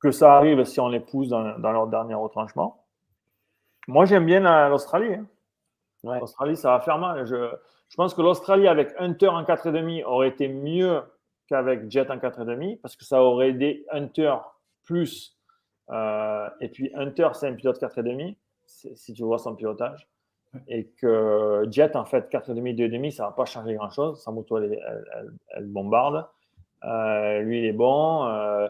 que 0.00 0.12
ça 0.12 0.36
arrive 0.36 0.62
si 0.64 0.78
on 0.78 0.88
les 0.88 1.00
pousse 1.00 1.28
dans, 1.28 1.58
dans 1.58 1.72
leur 1.72 1.88
dernier 1.88 2.14
retranchement. 2.14 2.86
Moi, 3.88 4.04
j'aime 4.04 4.24
bien 4.24 4.68
l'Australie. 4.68 5.14
Hein. 5.14 5.26
Ouais. 6.02 6.18
L'Australie, 6.18 6.56
ça 6.56 6.70
va 6.70 6.80
faire 6.80 6.98
mal. 6.98 7.26
Je, 7.26 7.50
je 7.88 7.96
pense 7.96 8.14
que 8.14 8.22
l'Australie 8.22 8.68
avec 8.68 8.94
Hunter 8.98 9.28
en 9.28 9.42
4,5 9.42 10.04
aurait 10.04 10.28
été 10.28 10.48
mieux 10.48 11.02
qu'avec 11.48 11.90
Jet 11.90 12.10
en 12.10 12.16
4,5 12.16 12.80
parce 12.80 12.96
que 12.96 13.04
ça 13.04 13.22
aurait 13.22 13.50
aidé 13.50 13.84
Hunter 13.90 14.36
plus. 14.84 15.36
Euh, 15.90 16.48
et 16.60 16.68
puis 16.68 16.90
Hunter, 16.94 17.28
c'est 17.34 17.48
un 17.48 17.54
pilote 17.54 17.80
4,5 17.80 18.36
si 18.66 19.12
tu 19.12 19.24
vois 19.24 19.38
son 19.38 19.56
pilotage. 19.56 20.08
Et 20.68 20.86
que 21.00 21.64
Jet, 21.70 21.94
en 21.96 22.04
fait, 22.04 22.30
4,5, 22.30 22.74
2,5, 22.76 23.10
ça 23.10 23.24
ne 23.24 23.28
va 23.28 23.34
pas 23.34 23.44
changer 23.44 23.74
grand-chose. 23.74 24.22
Sa 24.22 24.30
moto, 24.30 24.58
elle, 24.58 24.72
elle, 24.72 25.04
elle, 25.16 25.32
elle 25.48 25.66
bombarde. 25.66 26.26
Euh, 26.84 27.40
lui, 27.40 27.58
il 27.58 27.64
est 27.66 27.72
bon. 27.72 28.26
Euh, 28.26 28.68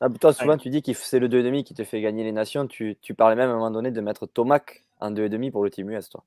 ah, 0.00 0.08
toi, 0.20 0.32
souvent, 0.32 0.52
ouais. 0.52 0.58
tu 0.58 0.70
dis 0.70 0.82
que 0.82 0.92
c'est 0.92 1.18
le 1.18 1.28
2,5 1.28 1.62
qui 1.64 1.74
te 1.74 1.84
fait 1.84 2.00
gagner 2.00 2.24
les 2.24 2.32
nations. 2.32 2.66
Tu, 2.66 2.96
tu, 3.00 3.14
parlais 3.14 3.36
même 3.36 3.48
à 3.48 3.52
un 3.52 3.56
moment 3.56 3.70
donné 3.70 3.90
de 3.90 4.00
mettre 4.00 4.26
Tomac 4.26 4.83
en 5.00 5.10
2,5 5.10 5.50
pour 5.50 5.64
le 5.64 5.70
Team 5.70 5.90
US, 5.90 6.08
toi. 6.08 6.22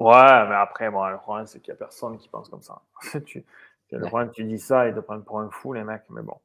Ouais, 0.00 0.48
mais 0.48 0.54
après, 0.54 0.90
bon, 0.90 1.06
le 1.06 1.16
problème, 1.16 1.46
c'est 1.46 1.60
qu'il 1.60 1.72
n'y 1.72 1.76
a 1.76 1.78
personne 1.78 2.18
qui 2.18 2.28
pense 2.28 2.48
comme 2.48 2.62
ça. 2.62 2.82
tu, 3.26 3.44
le 3.90 4.06
problème, 4.06 4.30
tu 4.30 4.44
dis 4.44 4.58
ça, 4.58 4.88
ils 4.88 4.94
te 4.94 5.00
prennent 5.00 5.24
pour 5.24 5.40
un 5.40 5.50
fou, 5.50 5.72
les 5.72 5.84
mecs. 5.84 6.02
Mais 6.10 6.22
bon. 6.22 6.36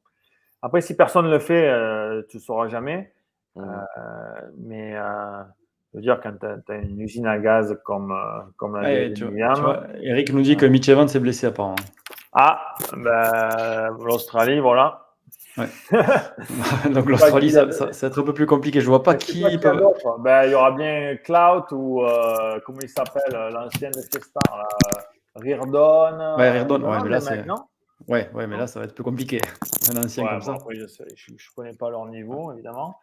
Après, 0.62 0.80
si 0.80 0.96
personne 0.96 1.26
ne 1.26 1.30
le 1.30 1.38
fait, 1.38 1.68
euh, 1.68 2.22
tu 2.28 2.38
ne 2.38 2.42
sauras 2.42 2.68
jamais. 2.68 3.12
Mmh. 3.54 3.62
Euh, 3.62 4.40
mais 4.58 4.96
euh, 4.96 5.42
je 5.92 5.98
veux 5.98 6.02
dire, 6.02 6.20
quand 6.20 6.32
tu 6.40 6.46
as, 6.46 6.74
as, 6.74 6.78
une 6.78 7.00
usine 7.00 7.26
à 7.26 7.38
gaz 7.38 7.78
comme, 7.84 8.10
euh, 8.10 8.40
comme 8.56 8.74
la 8.74 8.88
ouais, 8.88 9.12
tu, 9.12 9.24
William, 9.24 9.54
tu 9.54 9.60
vois, 9.60 9.84
Eric 10.00 10.32
nous 10.32 10.42
dit 10.42 10.56
que 10.56 10.66
Mitch 10.66 10.88
Evans 10.88 11.06
s'est 11.06 11.20
blessé 11.20 11.46
apparemment. 11.46 11.76
Ah, 12.32 12.74
ben, 12.96 13.96
l'Australie, 14.04 14.58
voilà. 14.58 15.03
Ouais. 15.56 15.68
Donc 16.92 17.08
l'Australie, 17.08 17.50
ça, 17.50 17.70
ça, 17.70 17.92
ça, 17.92 18.06
va 18.06 18.12
être 18.12 18.20
un 18.20 18.24
peu 18.24 18.34
plus 18.34 18.46
compliqué. 18.46 18.80
Je 18.80 18.88
vois 18.88 19.02
pas 19.02 19.14
qui. 19.14 19.42
Pas 19.42 19.58
peut... 19.58 19.82
ben, 20.18 20.44
il 20.44 20.50
y 20.50 20.54
aura 20.54 20.72
bien 20.72 21.16
Cloud 21.22 21.64
ou 21.72 22.02
euh, 22.02 22.58
comment 22.64 22.80
il 22.82 22.88
s'appelle, 22.88 23.50
l'ancien 23.52 23.90
de 23.90 24.00
Festar, 24.00 24.56
là, 24.56 24.68
Rirdon. 25.36 26.36
Ouais, 26.36 26.50
Rirdon, 26.50 26.82
ouais, 26.82 26.98
mais 27.02 27.10
là 27.10 27.20
c'est. 27.20 27.44
Ouais, 28.08 28.28
ouais, 28.34 28.46
mais 28.46 28.56
là 28.56 28.66
ça 28.66 28.80
va 28.80 28.86
être 28.86 28.94
plus 28.94 29.04
compliqué. 29.04 29.40
Un 29.94 30.02
ancien 30.04 30.24
ouais, 30.24 30.30
comme 30.30 30.38
bon, 30.38 30.44
ça. 30.44 30.52
Après, 30.54 30.74
je, 30.74 30.86
je 31.36 31.48
connais 31.54 31.74
pas 31.74 31.90
leur 31.90 32.06
niveau 32.06 32.52
évidemment. 32.52 32.98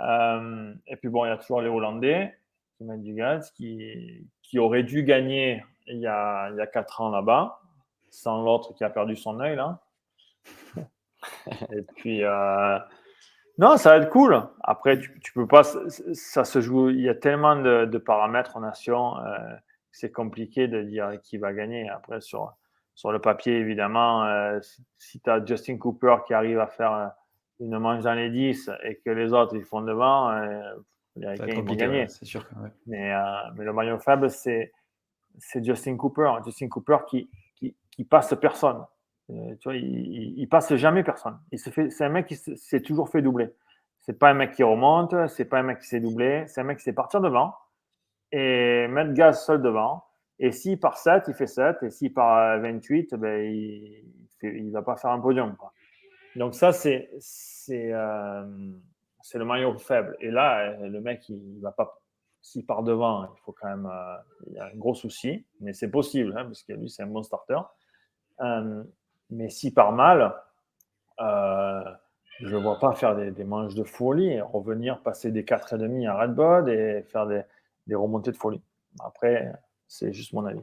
Euh, 0.00 0.74
et 0.86 0.96
puis 0.96 1.08
bon, 1.08 1.24
il 1.24 1.28
y 1.28 1.30
a 1.30 1.36
toujours 1.36 1.60
les 1.60 1.68
Hollandais 1.68 2.36
qui 2.76 2.84
mettent 2.84 3.02
du 3.02 3.14
gaz, 3.14 3.50
qui, 3.52 4.26
qui 4.42 4.58
auraient 4.58 4.82
dû 4.82 5.04
gagner 5.04 5.62
il 5.86 5.98
y 5.98 6.06
a, 6.06 6.50
il 6.50 6.56
y 6.56 6.60
a 6.60 6.66
4 6.66 7.00
ans 7.02 7.10
là-bas, 7.10 7.60
sans 8.10 8.42
l'autre 8.42 8.74
qui 8.74 8.84
a 8.84 8.90
perdu 8.90 9.16
son 9.16 9.38
œil 9.40 9.56
là. 9.56 9.80
Et 11.72 11.82
puis, 11.96 12.24
euh... 12.24 12.78
non, 13.58 13.76
ça 13.76 13.90
va 13.90 13.96
être 13.98 14.10
cool. 14.10 14.42
Après, 14.62 14.98
tu, 14.98 15.18
tu, 15.20 15.32
peux 15.32 15.46
pas, 15.46 15.62
ça 15.64 16.44
se 16.44 16.60
joue, 16.60 16.90
il 16.90 17.00
y 17.00 17.08
a 17.08 17.14
tellement 17.14 17.56
de, 17.56 17.84
de 17.84 17.98
paramètres 17.98 18.56
en 18.56 18.60
nation, 18.60 19.18
euh, 19.18 19.38
c'est 19.90 20.10
compliqué 20.10 20.68
de 20.68 20.82
dire 20.82 21.20
qui 21.22 21.38
va 21.38 21.52
gagner. 21.52 21.88
Après, 21.88 22.20
sur, 22.20 22.54
sur 22.94 23.12
le 23.12 23.20
papier, 23.20 23.58
évidemment, 23.58 24.24
euh, 24.24 24.60
si, 24.60 24.84
si 24.98 25.20
tu 25.20 25.30
as 25.30 25.44
Justin 25.44 25.78
Cooper 25.78 26.16
qui 26.26 26.34
arrive 26.34 26.60
à 26.60 26.66
faire 26.66 27.12
une 27.60 27.78
manche 27.78 28.02
dans 28.02 28.14
les 28.14 28.30
10 28.30 28.70
et 28.82 28.96
que 28.96 29.10
les 29.10 29.32
autres 29.32 29.54
ils 29.56 29.64
font 29.64 29.82
devant, 29.82 30.30
euh, 30.30 30.74
les 31.16 31.26
Américains 31.26 31.62
vont 31.62 31.74
gagner. 31.74 32.08
C'est 32.08 32.24
sûr. 32.24 32.44
Ouais. 32.60 32.70
mais, 32.86 33.14
euh, 33.14 33.20
mais 33.56 33.64
le 33.64 33.72
maillot 33.72 33.98
faible, 33.98 34.30
c'est 34.30 34.72
Justin 35.62 35.96
Cooper. 35.96 36.32
Justin 36.44 36.68
Cooper 36.68 36.98
qui, 37.06 37.30
qui, 37.54 37.76
qui 37.90 38.04
passe 38.04 38.34
personne. 38.40 38.84
Euh, 39.32 39.54
il, 39.74 40.38
il, 40.38 40.48
passe 40.48 40.74
jamais 40.74 41.02
personne. 41.02 41.38
Il 41.50 41.58
se 41.58 41.70
fait, 41.70 41.90
c'est 41.90 42.04
un 42.04 42.08
mec 42.08 42.26
qui 42.26 42.36
s'est 42.36 42.80
toujours 42.80 43.08
fait 43.08 43.22
doubler. 43.22 43.50
C'est 44.00 44.18
pas 44.18 44.30
un 44.30 44.34
mec 44.34 44.52
qui 44.52 44.62
remonte, 44.62 45.14
c'est 45.28 45.44
pas 45.44 45.58
un 45.58 45.62
mec 45.62 45.78
qui 45.80 45.86
s'est 45.86 46.00
doublé, 46.00 46.44
c'est 46.48 46.60
un 46.60 46.64
mec 46.64 46.78
qui 46.78 46.84
sait 46.84 46.92
partir 46.92 47.20
devant 47.20 47.54
et 48.32 48.88
mettre 48.88 49.12
gaz 49.12 49.44
seul 49.44 49.62
devant. 49.62 50.04
Et 50.38 50.50
s'il 50.50 50.80
part 50.80 50.98
7, 50.98 51.24
il 51.28 51.34
fait 51.34 51.46
7. 51.46 51.82
Et 51.82 51.90
s'il 51.90 52.12
part 52.12 52.58
28, 52.60 53.14
ben, 53.14 53.44
il, 53.44 54.04
fait, 54.40 54.58
il 54.58 54.72
va 54.72 54.82
pas 54.82 54.96
faire 54.96 55.10
un 55.10 55.20
podium. 55.20 55.54
Quoi. 55.56 55.72
Donc 56.34 56.54
ça, 56.54 56.72
c'est 56.72 57.10
c'est 57.18 57.92
euh, 57.92 58.44
le 59.34 59.44
maillot 59.44 59.78
faible. 59.78 60.16
Et 60.20 60.30
là, 60.30 60.76
le 60.78 61.00
mec, 61.00 61.28
il, 61.28 61.60
va 61.60 61.70
pas. 61.72 62.00
S'il 62.40 62.66
part 62.66 62.82
devant, 62.82 63.24
il 63.24 63.40
faut 63.44 63.52
quand 63.52 63.68
même. 63.68 63.86
Euh, 63.86 64.52
y 64.52 64.58
a 64.58 64.66
un 64.66 64.74
gros 64.74 64.94
souci, 64.94 65.46
mais 65.60 65.72
c'est 65.72 65.90
possible 65.90 66.36
hein, 66.36 66.44
parce 66.44 66.64
que 66.64 66.72
lui, 66.72 66.90
c'est 66.90 67.04
un 67.04 67.06
bon 67.06 67.22
starter. 67.22 67.60
Euh, 68.40 68.82
mais 69.32 69.48
s'il 69.48 69.74
part 69.74 69.92
mal, 69.92 70.34
euh, 71.20 71.84
je 72.40 72.56
ne 72.56 72.62
vois 72.62 72.78
pas 72.78 72.94
faire 72.94 73.16
des, 73.16 73.44
manches 73.44 73.74
de 73.74 73.84
folie, 73.84 74.40
revenir 74.40 75.00
passer 75.00 75.30
des 75.30 75.44
4,5 75.44 76.08
à 76.08 76.22
Red 76.22 76.34
Bull 76.34 76.70
et 76.70 77.02
faire 77.02 77.26
des 77.26 77.94
remontées 77.94 78.32
de 78.32 78.36
folie. 78.36 78.62
Après, 79.00 79.52
c'est 79.88 80.12
juste 80.12 80.32
mon 80.32 80.44
avis. 80.44 80.60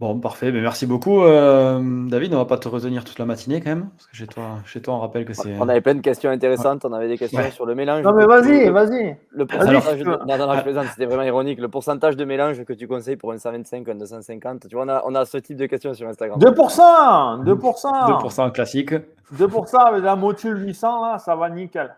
Bon, 0.00 0.18
parfait. 0.18 0.50
Mais 0.50 0.60
merci 0.60 0.86
beaucoup, 0.86 1.22
euh, 1.22 1.80
David. 2.08 2.34
On 2.34 2.38
va 2.38 2.44
pas 2.44 2.58
te 2.58 2.68
retenir 2.68 3.04
toute 3.04 3.18
la 3.20 3.24
matinée 3.24 3.60
quand 3.60 3.70
même, 3.70 3.88
parce 3.90 4.08
que 4.08 4.16
chez 4.16 4.26
toi, 4.26 4.58
chez 4.64 4.82
toi, 4.82 4.94
on 4.94 4.98
rappelle 4.98 5.24
que 5.24 5.32
c'est. 5.32 5.56
On 5.60 5.68
avait 5.68 5.80
plein 5.80 5.94
de 5.94 6.00
questions 6.00 6.30
intéressantes. 6.30 6.82
Ouais. 6.82 6.90
On 6.90 6.92
avait 6.92 7.06
des 7.06 7.16
questions 7.16 7.38
ouais. 7.38 7.52
sur 7.52 7.66
le 7.66 7.76
mélange. 7.76 8.02
Non, 8.02 8.12
mais 8.12 8.26
vas-y, 8.26 8.68
vas-y. 8.70 9.16
Le 9.30 9.46
pourcentage. 9.46 9.98
De... 10.00 10.04
Non, 10.04 10.38
non, 10.38 10.46
non, 10.48 10.56
je 10.56 10.62
plaisante. 10.62 10.86
C'était 10.90 11.06
vraiment 11.06 11.22
ironique. 11.22 11.60
Le 11.60 11.68
pourcentage 11.68 12.16
de 12.16 12.24
mélange 12.24 12.64
que 12.64 12.72
tu 12.72 12.88
conseilles 12.88 13.16
pour 13.16 13.32
un 13.32 13.38
125, 13.38 13.88
un 13.88 13.94
250. 13.94 14.68
Tu 14.68 14.74
vois, 14.74 14.84
on 14.84 14.88
a, 14.88 15.02
on 15.06 15.14
a 15.14 15.24
ce 15.24 15.38
type 15.38 15.56
de 15.56 15.66
questions 15.66 15.94
sur 15.94 16.08
Instagram. 16.08 16.38
2%, 16.40 17.44
2%. 17.44 17.44
2% 17.44 18.52
classique. 18.52 18.94
2% 19.36 19.76
avec 19.76 20.02
la 20.02 20.16
Motul 20.16 20.58
800 20.66 21.02
là, 21.06 21.18
ça 21.18 21.36
va 21.36 21.48
nickel. 21.48 21.94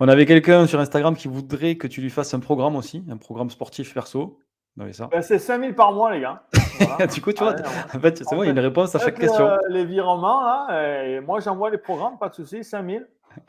on 0.00 0.08
avait 0.08 0.26
quelqu'un 0.26 0.66
sur 0.66 0.80
Instagram 0.80 1.14
qui 1.14 1.28
voudrait 1.28 1.76
que 1.76 1.86
tu 1.86 2.00
lui 2.00 2.10
fasses 2.10 2.34
un 2.34 2.40
programme 2.40 2.76
aussi, 2.76 3.04
un 3.08 3.16
programme 3.16 3.50
sportif 3.50 3.94
perso. 3.94 4.38
Non, 4.80 4.92
ça. 4.92 5.08
Ben, 5.12 5.20
c'est 5.22 5.38
5000 5.38 5.74
par 5.74 5.92
mois, 5.92 6.10
les 6.12 6.20
gars. 6.20 6.42
Voilà. 6.78 7.06
du 7.06 7.20
coup, 7.20 7.32
tu 7.32 7.42
vois, 7.44 7.54
Ah, 7.62 7.96
en 7.96 8.00
fait, 8.00 8.18
c'est 8.18 8.24
bon, 8.34 8.42
il 8.42 8.46
y 8.46 8.48
a 8.48 8.52
une 8.52 8.58
réponse 8.58 8.94
à 8.94 8.98
chaque 8.98 9.18
question. 9.18 9.46
euh, 9.46 9.58
les 9.68 9.84
virements, 9.84 10.42
là, 10.42 11.04
et 11.04 11.20
moi 11.20 11.38
j'envoie 11.40 11.68
les 11.70 11.76
programmes, 11.78 12.18
pas 12.18 12.30
de 12.30 12.34
souci, 12.34 12.64
5000. 12.64 13.06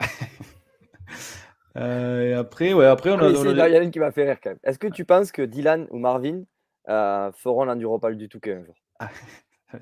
Euh, 1.74 2.22
et 2.24 2.34
après, 2.34 2.74
ouais, 2.74 2.84
après, 2.84 3.10
on 3.12 3.18
a. 3.18 3.22
Ah, 3.22 3.26
a- 3.28 3.30
Il 3.68 3.74
y 3.74 3.78
en 3.78 3.80
a 3.80 3.82
une 3.82 3.90
qui 3.90 3.98
m'a 3.98 4.12
fait 4.12 4.24
rire 4.26 4.36
quand 4.42 4.50
même. 4.50 4.58
Est-ce 4.62 4.78
que 4.78 4.88
tu 4.88 5.06
penses 5.06 5.32
que 5.32 5.40
Dylan 5.40 5.86
ou 5.90 5.98
Marvin 5.98 6.42
euh, 6.90 7.32
feront 7.32 7.64
l'enduropal 7.64 8.18
du 8.18 8.28
Touquet 8.28 8.56
un 8.56 8.64
jour? 8.64 8.74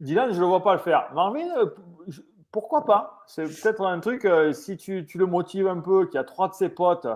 Dylan, 0.00 0.30
je 0.30 0.36
ne 0.36 0.40
le 0.42 0.46
vois 0.46 0.62
pas 0.62 0.74
le 0.74 0.78
faire. 0.80 1.08
Marvin, 1.14 1.48
euh, 1.56 1.66
je- 2.06 2.20
pourquoi 2.52 2.84
pas? 2.84 3.22
C'est 3.26 3.42
peut-être 3.44 3.84
un 3.84 3.98
truc, 3.98 4.24
euh, 4.24 4.52
si 4.52 4.76
tu, 4.76 5.04
tu 5.04 5.18
le 5.18 5.26
motives 5.26 5.66
un 5.66 5.80
peu, 5.80 6.06
qu'il 6.06 6.14
y 6.14 6.18
a 6.18 6.24
trois 6.24 6.48
de 6.48 6.54
ses 6.54 6.68
potes, 6.68 7.08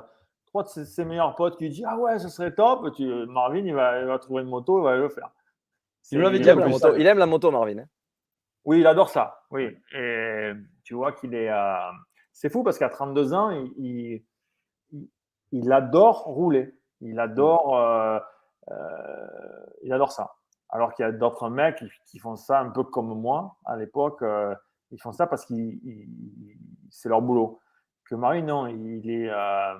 trois 0.58 0.62
de 0.64 0.68
ses, 0.68 0.84
ses 0.84 1.04
meilleurs 1.04 1.34
potes 1.34 1.56
qui 1.58 1.68
disent 1.68 1.84
Ah 1.86 1.96
ouais, 1.98 2.18
ce 2.18 2.28
serait 2.28 2.54
top, 2.54 2.92
tu, 2.94 3.06
Marvin, 3.26 3.64
il 3.64 3.74
va, 3.74 4.00
il 4.00 4.06
va 4.06 4.18
trouver 4.18 4.42
une 4.42 4.48
moto, 4.48 4.78
il 4.80 4.84
va 4.84 4.96
le 4.96 5.08
faire. 5.08 5.30
Il 6.10 6.18
dit 6.40 6.48
aime, 6.48 6.58
la 6.60 6.68
moto, 6.68 6.96
il 6.96 7.06
aime 7.06 7.18
la 7.18 7.26
moto, 7.26 7.50
Marvin. 7.50 7.78
hein. 7.78 7.86
Oui, 8.64 8.80
il 8.80 8.86
adore 8.86 9.08
ça. 9.10 9.42
Oui. 9.50 9.76
Et 9.94 10.52
tu 10.84 10.94
vois 10.94 11.12
qu'il 11.12 11.34
est. 11.34 11.50
euh, 11.50 11.76
C'est 12.32 12.50
fou 12.50 12.62
parce 12.62 12.78
qu'à 12.78 12.88
32 12.88 13.32
ans, 13.34 13.50
il, 13.76 14.22
il, 15.52 15.72
adore 15.72 16.24
rouler. 16.24 16.74
Il 17.00 17.18
adore, 17.20 17.76
euh, 17.76 18.18
euh, 18.70 19.66
il 19.82 19.92
adore 19.92 20.12
ça. 20.12 20.34
Alors 20.70 20.92
qu'il 20.94 21.04
y 21.04 21.08
a 21.08 21.12
d'autres 21.12 21.48
mecs 21.48 21.76
qui, 21.76 21.88
qui 22.06 22.18
font 22.18 22.36
ça 22.36 22.60
un 22.60 22.70
peu 22.70 22.84
comme 22.84 23.18
moi 23.20 23.56
à 23.64 23.76
l'époque. 23.76 24.20
euh, 24.22 24.54
ils 24.90 25.00
font 25.00 25.12
ça 25.12 25.26
parce 25.26 25.44
que 25.46 25.54
c'est 26.90 27.08
leur 27.10 27.20
boulot. 27.22 27.60
Que 28.08 28.14
Marie, 28.14 28.42
non, 28.42 28.66
il 28.66 29.10
est, 29.10 29.28
euh, 29.30 29.74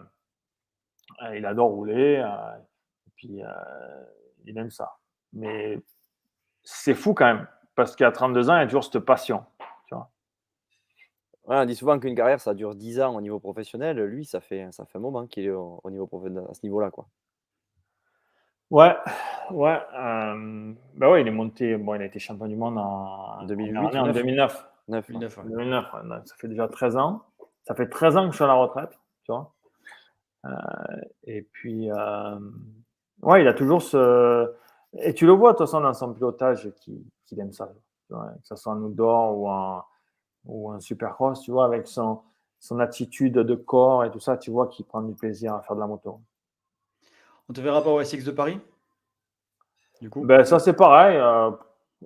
il 1.35 1.45
adore 1.47 1.71
rouler. 1.71 2.17
euh, 2.25 2.57
et 3.07 3.11
puis, 3.17 3.43
euh, 3.43 3.49
il 4.45 4.57
aime 4.59 4.71
ça. 4.71 4.97
Mais 5.33 5.79
c'est 6.63 6.95
fou 6.95 7.15
quand 7.15 7.27
même 7.27 7.47
parce 7.75 7.95
qu'à 7.97 8.11
32 8.13 8.51
ans, 8.51 8.57
il 8.57 8.61
y 8.61 8.63
a 8.63 8.67
toujours 8.67 8.85
cette 8.85 8.99
passion. 9.01 9.45
Tu 9.87 9.95
vois. 9.95 10.11
Ouais, 11.47 11.57
on 11.57 11.65
dit 11.65 11.75
souvent 11.77 11.99
qu'une 11.99 12.15
carrière, 12.15 12.41
ça 12.41 12.55
dure 12.55 12.75
10 12.75 13.01
ans 13.01 13.15
au 13.17 13.21
niveau 13.21 13.39
professionnel. 13.41 13.99
Lui, 14.05 14.25
ça 14.25 14.41
fait, 14.41 14.69
ça 14.73 14.85
fait 14.85 14.99
un 14.99 15.01
moment 15.01 15.27
qu'il 15.27 15.45
est 15.47 15.51
au, 15.51 15.81
au 15.83 15.91
niveau 15.91 16.07
professionnel, 16.07 16.45
à 16.51 16.55
ce 16.55 16.61
niveau-là. 16.65 16.91
quoi. 16.91 17.07
Ouais, 18.71 18.95
ouais. 19.51 19.81
euh, 19.95 20.73
bah 20.95 21.11
ouais, 21.11 21.23
il 21.23 21.29
est 21.29 21.31
monté. 21.33 21.77
Bon, 21.79 21.95
il 21.95 22.03
a 22.03 22.05
été 22.05 22.19
champion 22.19 22.47
du 22.49 22.57
monde 22.57 22.77
en 22.77 23.43
2008, 23.45 23.77
en, 23.79 23.85
en 23.85 24.13
2009. 24.13 24.13
2009. 24.13 24.67
9. 24.89 25.07
2009, 25.11 25.39
ouais. 25.39 25.45
2009, 25.45 25.95
ouais, 25.95 26.09
donc 26.09 26.27
ça 26.29 26.35
fait 26.37 26.49
déjà 26.49 26.69
13 26.69 26.97
ans. 26.97 27.23
Ça 27.65 27.75
fait 27.75 27.89
13 27.89 28.17
ans 28.17 28.25
que 28.27 28.31
je 28.33 28.37
suis 28.37 28.45
à 28.45 28.49
la 28.49 28.55
retraite, 28.55 28.91
tu 29.25 29.33
vois. 29.33 29.55
Euh, 30.45 30.51
et 31.25 31.43
puis, 31.43 31.91
euh, 31.91 32.39
ouais, 33.23 33.43
il 33.43 33.49
a 33.49 33.55
toujours 33.55 33.83
ce. 33.83 34.53
Et 35.01 35.15
tu 35.15 35.27
le 35.27 35.33
vois, 35.33 35.53
de 35.53 35.59
toute 35.59 35.67
façon, 35.67 35.81
dans 35.81 35.95
son 35.95 36.13
pilotage, 36.15 36.71
qu'il 36.81 37.03
qu'il 37.27 37.39
aime 37.41 37.53
ça. 37.53 37.69
tu 38.07 38.15
vois, 38.15 38.29
que 38.41 38.47
ce 38.47 38.57
soit 38.57 38.73
en 38.73 38.83
outdoor 38.83 39.37
ou 39.39 39.49
en, 39.51 39.85
ou 40.47 40.73
en 40.73 40.81
supercross, 40.81 41.41
tu 41.43 41.51
vois, 41.51 41.67
avec 41.67 41.87
son, 41.87 42.21
son 42.59 42.79
attitude 42.81 43.35
de 43.35 43.55
corps 43.55 44.05
et 44.05 44.11
tout 44.11 44.21
ça, 44.21 44.37
tu 44.37 44.51
vois 44.51 44.69
qu'il 44.69 44.87
prend 44.87 45.03
du 45.03 45.15
plaisir 45.15 45.55
à 45.55 45.61
faire 45.63 45.77
de 45.77 45.81
la 45.81 45.87
moto. 45.87 46.21
On 47.49 47.53
te 47.53 47.61
verra 47.61 47.83
pas 47.83 47.91
au 47.91 48.03
SX 48.03 48.25
de 48.25 48.31
Paris 48.31 48.61
Du 50.01 50.11
coup? 50.11 50.25
Ben, 50.25 50.45
ça, 50.45 50.59
c'est 50.59 50.75
pareil. 50.75 51.17
euh, 51.17 51.51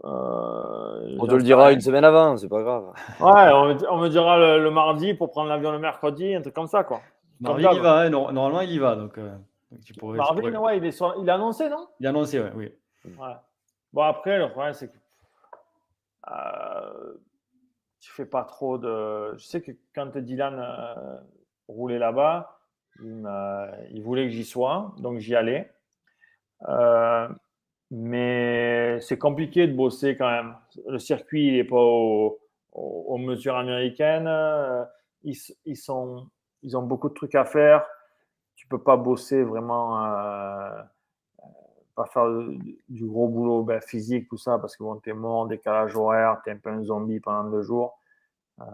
euh, 0.05 1.17
On 1.21 1.27
te 1.27 1.35
le 1.35 1.43
dira 1.43 1.73
une 1.73 1.81
semaine 1.81 2.05
avant, 2.05 2.37
c'est 2.37 2.49
pas 2.49 2.63
grave. 2.63 2.93
Ouais, 3.21 3.53
on 3.53 3.67
me, 3.75 3.91
on 3.91 3.99
me 3.99 4.09
dira 4.09 4.39
le, 4.39 4.63
le 4.63 4.71
mardi 4.71 5.15
pour 5.15 5.31
prendre 5.31 5.49
l'avion 5.49 5.71
le 5.73 5.79
mercredi, 5.79 6.35
un 6.35 6.41
truc 6.43 6.55
comme 6.55 6.67
ça, 6.67 6.83
quoi. 6.85 7.01
Marvin, 7.43 7.73
il 7.73 7.77
y 7.77 7.81
va, 7.81 7.99
hein, 8.01 8.11
nor- 8.11 8.33
normalement, 8.33 8.61
il 8.61 8.71
y 8.73 8.79
va. 8.79 8.97
Donc, 8.97 9.19
euh, 9.19 9.37
donc 9.71 9.81
tu 9.85 9.93
pourrais, 9.95 10.19
tu 10.19 10.19
Marvin, 10.19 10.41
pourrais- 10.41 10.57
ouais, 10.57 10.79
il 10.79 10.85
est, 10.85 10.93
sur- 10.93 11.15
il 11.21 11.29
a 11.31 11.35
annoncé, 11.35 11.69
non? 11.69 11.89
Il 12.01 12.07
a 12.07 12.11
annoncé, 12.11 12.41
ouais, 12.41 12.53
oui. 12.55 12.73
Ouais. 13.05 13.35
Bon, 13.93 14.03
après, 14.03 14.39
le 14.39 14.49
problème, 14.51 14.73
c'est 14.75 14.89
que 14.89 14.97
euh, 16.31 17.15
tu 18.01 18.11
fais 18.13 18.27
pas 18.27 18.45
trop 18.45 18.79
de. 18.79 19.35
Je 19.37 19.45
sais 19.45 19.61
que 19.61 19.73
quand 19.95 20.17
Dylan 20.17 20.59
euh, 20.59 21.19
roulait 21.69 21.99
là-bas, 21.99 22.59
il, 23.01 24.01
voulait 24.03 24.25
que 24.27 24.31
j'y 24.33 24.45
sois, 24.45 24.95
donc 24.99 25.19
j'y 25.19 25.35
allais. 25.35 25.73
Euh, 26.69 27.29
mais 27.91 29.01
c'est 29.01 29.19
compliqué 29.19 29.67
de 29.67 29.75
bosser 29.75 30.17
quand 30.17 30.31
même. 30.31 30.55
Le 30.87 30.99
circuit, 30.99 31.49
il 31.49 31.55
n'est 31.55 31.65
pas 31.65 31.77
au- 31.77 32.39
au- 32.73 33.05
aux 33.09 33.19
mesures 33.19 33.57
américaines. 33.57 34.31
Ils, 35.25 35.37
ils 35.65 35.77
sont, 35.77 36.27
ils 36.63 36.77
ont 36.77 36.83
beaucoup 36.83 37.09
de 37.09 37.15
trucs 37.15 37.35
à 37.35 37.45
faire. 37.45 37.87
Tu 38.57 38.67
peux 38.69 38.79
pas 38.83 38.97
bosser 38.97 39.43
vraiment. 39.45 40.05
euh, 40.05 40.83
pas 41.95 42.07
faire 42.07 42.27
du 42.89 43.07
gros 43.07 43.29
boulot 43.29 43.63
ben, 43.65 43.81
physique, 43.81 44.29
tout 44.29 44.39
ça, 44.39 44.59
parce 44.59 44.77
que 44.77 44.83
bon, 44.83 44.97
tu 44.97 45.11
es 45.11 45.13
mort, 45.13 45.47
décalage 45.47 45.95
horaire, 45.95 46.41
tu 46.43 46.51
es 46.51 46.55
un 46.55 46.57
peu 46.57 46.71
un 46.71 46.83
zombie 46.83 47.21
pendant 47.21 47.51
deux 47.51 47.63
jours. 47.63 47.99
Euh, 48.61 48.65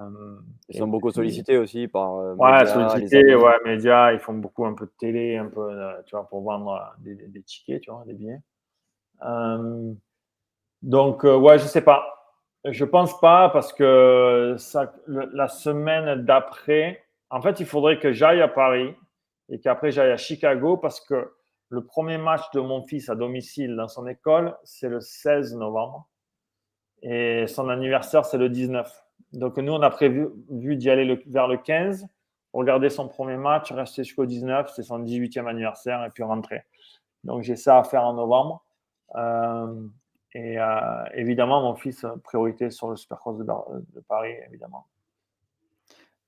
Ils 0.69 0.78
sont 0.78 0.89
beaucoup 0.89 1.10
sollicités 1.10 1.56
aussi 1.59 1.89
par. 1.89 2.16
euh, 2.19 2.35
Ouais, 2.36 2.66
sollicités, 2.66 3.35
ouais, 3.35 3.55
médias, 3.65 4.12
ils 4.12 4.19
font 4.20 4.35
beaucoup 4.35 4.66
un 4.66 4.74
peu 4.74 4.86
de 4.86 4.93
télé, 4.98 5.36
un 5.36 5.47
peu, 5.47 5.60
euh, 5.60 6.02
tu 6.06 6.15
vois, 6.16 6.28
pour 6.28 6.43
vendre 6.43 6.73
euh, 6.74 7.02
des, 7.02 7.15
des, 7.15 7.27
des 7.28 7.43
tickets, 7.43 7.82
tu 7.82 7.90
vois, 7.90 8.05
des 8.06 8.15
billets. 8.15 8.40
Euh, 9.24 9.93
donc, 10.82 11.24
euh, 11.24 11.36
ouais, 11.36 11.59
je 11.59 11.65
sais 11.66 11.82
pas. 11.82 12.05
Je 12.65 12.85
pense 12.85 13.19
pas 13.20 13.48
parce 13.51 13.73
que 13.73 14.56
ça, 14.59 14.93
le- 15.06 15.31
la 15.32 15.48
semaine 15.48 16.24
d'après, 16.24 17.02
en 17.30 17.40
fait, 17.42 17.60
il 17.60 17.66
faudrait 17.66 17.98
que 17.98 18.12
j'aille 18.12 18.40
à 18.40 18.48
Paris 18.48 18.94
et 19.48 19.60
qu'après 19.60 19.90
j'aille 19.90 20.10
à 20.10 20.16
Chicago 20.16 20.76
parce 20.76 21.00
que 21.00 21.32
le 21.70 21.84
premier 21.84 22.16
match 22.18 22.50
de 22.55 22.60
mon 22.60 22.82
fils 22.86 23.09
à 23.10 23.14
domicile 23.14 23.76
dans 23.76 23.88
son 23.88 24.06
école, 24.06 24.56
c'est 24.64 24.88
le 24.88 25.00
16 25.00 25.55
novembre 25.56 26.09
et 27.02 27.46
son 27.46 27.68
anniversaire, 27.68 28.24
c'est 28.24 28.38
le 28.38 28.48
19. 28.48 28.90
Donc, 29.32 29.59
nous, 29.59 29.72
on 29.72 29.82
a 29.82 29.90
prévu 29.90 30.28
vu 30.50 30.76
d'y 30.76 30.90
aller 30.90 31.05
le- 31.05 31.22
vers 31.26 31.46
le 31.46 31.59
15, 31.59 32.06
regarder 32.52 32.88
son 32.88 33.09
premier 33.09 33.36
match, 33.36 33.70
rester 33.72 34.02
jusqu'au 34.05 34.24
19, 34.26 34.70
c'est 34.74 34.82
son 34.82 34.98
18e 34.98 35.46
anniversaire 35.46 36.02
et 36.05 36.10
puis 36.10 36.22
rentrer. 36.22 36.62
Donc, 37.24 37.42
j'ai 37.42 37.56
ça 37.56 37.78
à 37.78 37.84
faire 37.84 38.05
en 38.05 38.14
novembre. 38.14 38.64
Euh, 39.16 39.86
et 40.34 40.59
euh, 40.59 41.05
évidemment, 41.14 41.60
mon 41.62 41.74
fils, 41.74 42.05
priorité 42.24 42.70
sur 42.70 42.88
le 42.88 42.96
Supercross 42.96 43.38
de, 43.38 43.44
de 43.44 44.00
Paris, 44.00 44.32
évidemment. 44.48 44.86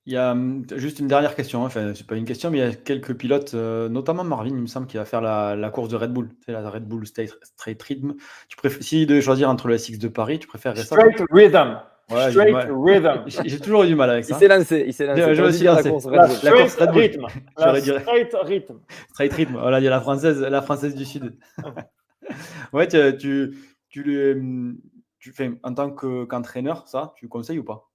Il 0.06 0.14
y 0.14 0.16
a 0.16 0.32
hum, 0.32 0.64
juste 0.76 0.98
une 0.98 1.08
dernière 1.08 1.34
question, 1.36 1.62
hein. 1.62 1.66
enfin, 1.66 1.92
c'est 1.94 2.06
pas 2.06 2.16
une 2.16 2.24
question, 2.24 2.50
mais 2.50 2.58
il 2.58 2.60
y 2.60 2.64
a 2.64 2.72
quelques 2.74 3.14
pilotes, 3.14 3.52
euh, 3.54 3.88
notamment 3.88 4.24
Marvin, 4.24 4.48
il 4.48 4.54
me 4.56 4.66
semble, 4.66 4.86
qui 4.86 4.96
va 4.96 5.04
faire 5.04 5.20
la, 5.20 5.54
la 5.56 5.70
course 5.70 5.88
de 5.90 5.96
Red 5.96 6.12
Bull, 6.12 6.30
sais, 6.44 6.52
la 6.52 6.68
Red 6.70 6.84
Bull 6.88 7.06
Straight, 7.06 7.30
Straight 7.42 7.82
Rhythm. 7.82 8.14
Tu 8.48 8.56
préfères, 8.56 8.82
si 8.82 9.04
devais 9.06 9.20
choisir 9.20 9.50
entre 9.50 9.68
le 9.68 9.76
SX 9.76 9.98
de 9.98 10.08
Paris, 10.08 10.38
tu 10.38 10.46
préférerais 10.48 10.82
ça 10.82 10.96
Straight 10.96 11.22
Rhythm. 11.30 11.78
Ouais, 12.10 12.30
Straight. 12.32 12.56
Rhythm. 12.70 13.24
J'ai 13.46 13.60
toujours 13.60 13.84
eu 13.84 13.88
du 13.88 13.94
mal 13.94 14.10
avec 14.10 14.24
Il 14.24 14.32
ça. 14.32 14.38
s'est 14.38 14.48
lancé, 14.48 14.84
il 14.86 14.92
s'est 14.94 15.06
lancé. 15.06 15.34
Je- 15.34 15.42
me 15.42 15.50
suis 15.50 15.60
dire 15.60 15.74
la 15.74 15.76
lancé. 15.78 15.90
course 15.90 16.06
Red 16.06 16.20
Bull. 16.28 16.36
La 16.42 16.52
course 16.52 16.72
straight 16.72 16.90
Red 16.90 17.16
Bull. 17.20 17.28
La 17.58 17.80
straight 17.80 18.36
Rhythm. 18.42 18.78
Straight 19.10 19.32
Rhythm, 19.34 19.52
voilà, 19.52 19.78
il 19.80 19.84
y 19.84 19.86
a 19.86 19.90
la 19.90 20.00
française, 20.00 20.40
la 20.40 20.62
française 20.62 20.94
du 20.94 21.04
Sud. 21.04 21.36
ouais, 22.72 22.88
tu, 22.88 23.16
tu, 23.18 23.54
tu, 23.90 24.02
le- 24.02 24.74
tu 25.18 25.32
fais 25.32 25.52
en 25.62 25.74
tant 25.74 25.90
que- 25.90 26.24
qu'entraîneur, 26.24 26.88
ça, 26.88 27.12
tu 27.16 27.28
conseilles 27.28 27.58
ou 27.58 27.64
pas? 27.64 27.89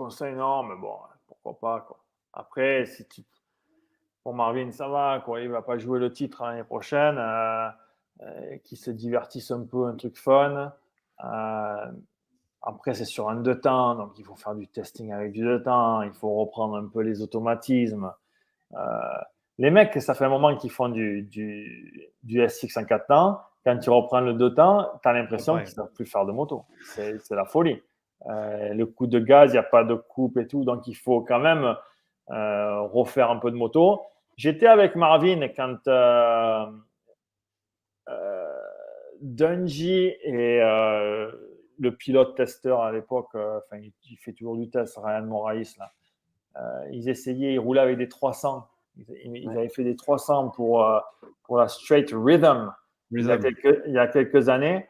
Conseil, 0.00 0.34
non, 0.34 0.62
mais 0.62 0.76
bon, 0.76 0.94
pourquoi 1.26 1.58
pas. 1.58 1.80
Quoi. 1.82 1.98
Après, 2.32 2.86
si 2.86 3.06
tu... 3.06 3.22
pour 4.22 4.32
Marvin, 4.32 4.72
ça 4.72 4.88
va. 4.88 5.20
Quoi. 5.22 5.42
Il 5.42 5.48
ne 5.48 5.52
va 5.52 5.60
pas 5.60 5.76
jouer 5.76 5.98
le 5.98 6.10
titre 6.10 6.42
l'année 6.42 6.64
prochaine. 6.64 7.18
Euh, 7.18 7.68
euh, 8.22 8.56
qu'il 8.64 8.78
se 8.78 8.90
divertisse 8.90 9.50
un 9.50 9.62
peu, 9.64 9.86
un 9.86 9.96
truc 9.96 10.16
fun. 10.16 10.72
Euh, 11.22 11.86
après, 12.62 12.94
c'est 12.94 13.04
sur 13.04 13.28
un 13.28 13.36
deux 13.36 13.60
temps, 13.60 13.94
donc 13.94 14.18
il 14.18 14.24
faut 14.24 14.36
faire 14.36 14.54
du 14.54 14.68
testing 14.68 15.12
avec 15.12 15.32
du 15.32 15.42
deux 15.42 15.62
temps. 15.62 16.00
Il 16.00 16.12
faut 16.14 16.34
reprendre 16.34 16.76
un 16.76 16.86
peu 16.86 17.00
les 17.00 17.20
automatismes. 17.20 18.10
Euh, 18.74 18.78
les 19.58 19.70
mecs, 19.70 20.00
ça 20.00 20.14
fait 20.14 20.24
un 20.24 20.30
moment 20.30 20.56
qu'ils 20.56 20.70
font 20.70 20.88
du, 20.88 21.22
du, 21.24 22.10
du 22.22 22.48
SX 22.48 22.74
en 22.78 22.84
quatre 22.84 23.06
temps. 23.06 23.40
Quand 23.64 23.78
tu 23.78 23.90
reprends 23.90 24.20
le 24.20 24.32
deux 24.32 24.54
temps, 24.54 24.90
tu 25.02 25.08
as 25.10 25.12
l'impression 25.12 25.54
Ouais. 25.54 25.64
qu'ils 25.64 25.72
ne 25.72 25.74
savent 25.84 25.92
plus 25.92 26.06
faire 26.06 26.24
de 26.24 26.32
moto. 26.32 26.64
C'est 26.94 27.30
la 27.30 27.44
folie. 27.44 27.82
Euh, 28.26 28.74
le 28.74 28.86
coup 28.86 29.06
de 29.06 29.18
gaz, 29.18 29.50
il 29.50 29.52
n'y 29.52 29.58
a 29.58 29.62
pas 29.62 29.84
de 29.84 29.94
coupe 29.94 30.36
et 30.36 30.46
tout, 30.46 30.64
donc 30.64 30.86
il 30.86 30.94
faut 30.94 31.22
quand 31.22 31.40
même 31.40 31.74
euh, 32.30 32.82
refaire 32.82 33.30
un 33.30 33.38
peu 33.38 33.50
de 33.50 33.56
moto. 33.56 34.02
J'étais 34.36 34.66
avec 34.66 34.94
Marvin 34.94 35.48
quand 35.48 35.78
euh, 35.88 36.66
euh, 38.08 38.60
Dungy 39.20 40.14
et 40.22 40.60
le 41.78 41.90
pilote 41.96 42.36
testeur 42.36 42.82
à 42.82 42.92
l'époque, 42.92 43.34
enfin 43.34 43.78
il, 43.78 43.92
il 44.10 44.16
fait 44.18 44.32
toujours 44.32 44.56
du 44.56 44.68
test, 44.68 44.98
Ryan 45.02 45.24
Moraes, 45.24 45.76
là, 45.78 45.92
ils 46.90 47.08
essayaient, 47.08 47.54
ils 47.54 47.58
roulaient 47.58 47.80
avec 47.80 47.96
des 47.96 48.08
300. 48.08 48.66
Ils, 49.24 49.48
avaient 49.48 49.68
fait 49.68 49.84
des 49.84 49.96
300 49.96 50.50
pour, 50.50 50.86
pour 51.44 51.58
la 51.58 51.68
Straight 51.68 52.12
Rhythm 52.12 52.70
il 53.12 53.26
y 53.26 53.30
a 53.30 53.38
quelques, 53.38 53.82
il 53.86 53.92
y 53.92 53.98
a 53.98 54.06
quelques 54.06 54.48
années. 54.48 54.86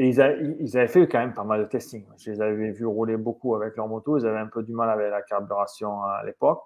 Et 0.00 0.08
ils, 0.08 0.20
a- 0.22 0.32
ils 0.36 0.78
avaient 0.78 0.88
fait 0.88 1.06
quand 1.08 1.18
même 1.18 1.34
pas 1.34 1.44
mal 1.44 1.60
de 1.60 1.66
testing. 1.66 2.04
Je 2.16 2.30
les 2.30 2.40
avais 2.40 2.70
vus 2.70 2.86
rouler 2.86 3.16
beaucoup 3.18 3.54
avec 3.54 3.76
leur 3.76 3.86
moto. 3.86 4.16
Ils 4.16 4.26
avaient 4.26 4.38
un 4.38 4.46
peu 4.46 4.62
du 4.62 4.72
mal 4.72 4.88
avec 4.88 5.10
la 5.10 5.20
carburation 5.20 6.02
à 6.04 6.22
l'époque. 6.24 6.62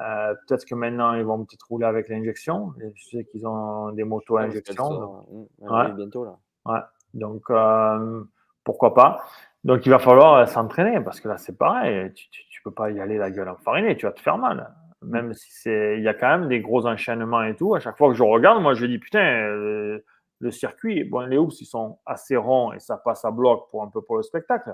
Euh, 0.00 0.34
peut-être 0.46 0.66
que 0.66 0.74
maintenant, 0.74 1.14
ils 1.14 1.24
vont 1.24 1.38
peut-être 1.46 1.66
rouler 1.68 1.86
avec 1.86 2.08
l'injection. 2.10 2.74
Je 2.78 3.02
sais 3.10 3.24
qu'ils 3.24 3.46
ont 3.46 3.90
des 3.92 4.04
motos 4.04 4.36
à 4.36 4.42
injection. 4.42 4.90
donc- 4.90 5.26
Mmh, 5.60 5.70
Ouais. 5.72 5.92
bientôt 5.92 6.24
là. 6.26 6.36
Ouais. 6.66 6.80
Donc, 7.14 7.42
euh, 7.48 8.22
pourquoi 8.64 8.92
pas. 8.92 9.22
Donc, 9.64 9.86
il 9.86 9.90
va 9.90 9.98
falloir 9.98 10.34
euh, 10.34 10.46
s'entraîner 10.46 11.00
parce 11.00 11.20
que 11.20 11.28
là, 11.28 11.38
c'est 11.38 11.56
pareil. 11.56 12.12
Tu, 12.12 12.28
tu 12.50 12.62
peux 12.62 12.70
pas 12.70 12.90
y 12.90 13.00
aller 13.00 13.16
la 13.16 13.30
gueule 13.30 13.48
enfarinée. 13.48 13.96
Tu 13.96 14.04
vas 14.04 14.12
te 14.12 14.20
faire 14.20 14.36
mal. 14.36 14.74
Même 15.00 15.32
si 15.32 15.48
c'est, 15.52 15.96
il 15.96 16.02
y 16.02 16.08
a 16.08 16.12
quand 16.14 16.28
même 16.38 16.48
des 16.48 16.60
gros 16.60 16.84
enchaînements 16.86 17.42
et 17.44 17.54
tout. 17.56 17.74
À 17.74 17.80
chaque 17.80 17.96
fois 17.96 18.08
que 18.08 18.14
je 18.14 18.22
regarde, 18.22 18.60
moi, 18.62 18.74
je 18.74 18.84
dis 18.84 18.98
putain, 18.98 19.24
euh, 19.24 20.04
le 20.40 20.50
circuit, 20.50 21.04
bon, 21.04 21.20
les 21.20 21.36
hoops, 21.38 21.60
ils 21.60 21.66
sont 21.66 21.98
assez 22.06 22.36
ronds 22.36 22.72
et 22.72 22.78
ça 22.80 22.96
passe 22.96 23.24
à 23.24 23.30
bloc 23.30 23.68
pour 23.70 23.82
un 23.82 23.88
peu 23.88 24.02
pour 24.02 24.16
le 24.16 24.22
spectacle. 24.22 24.72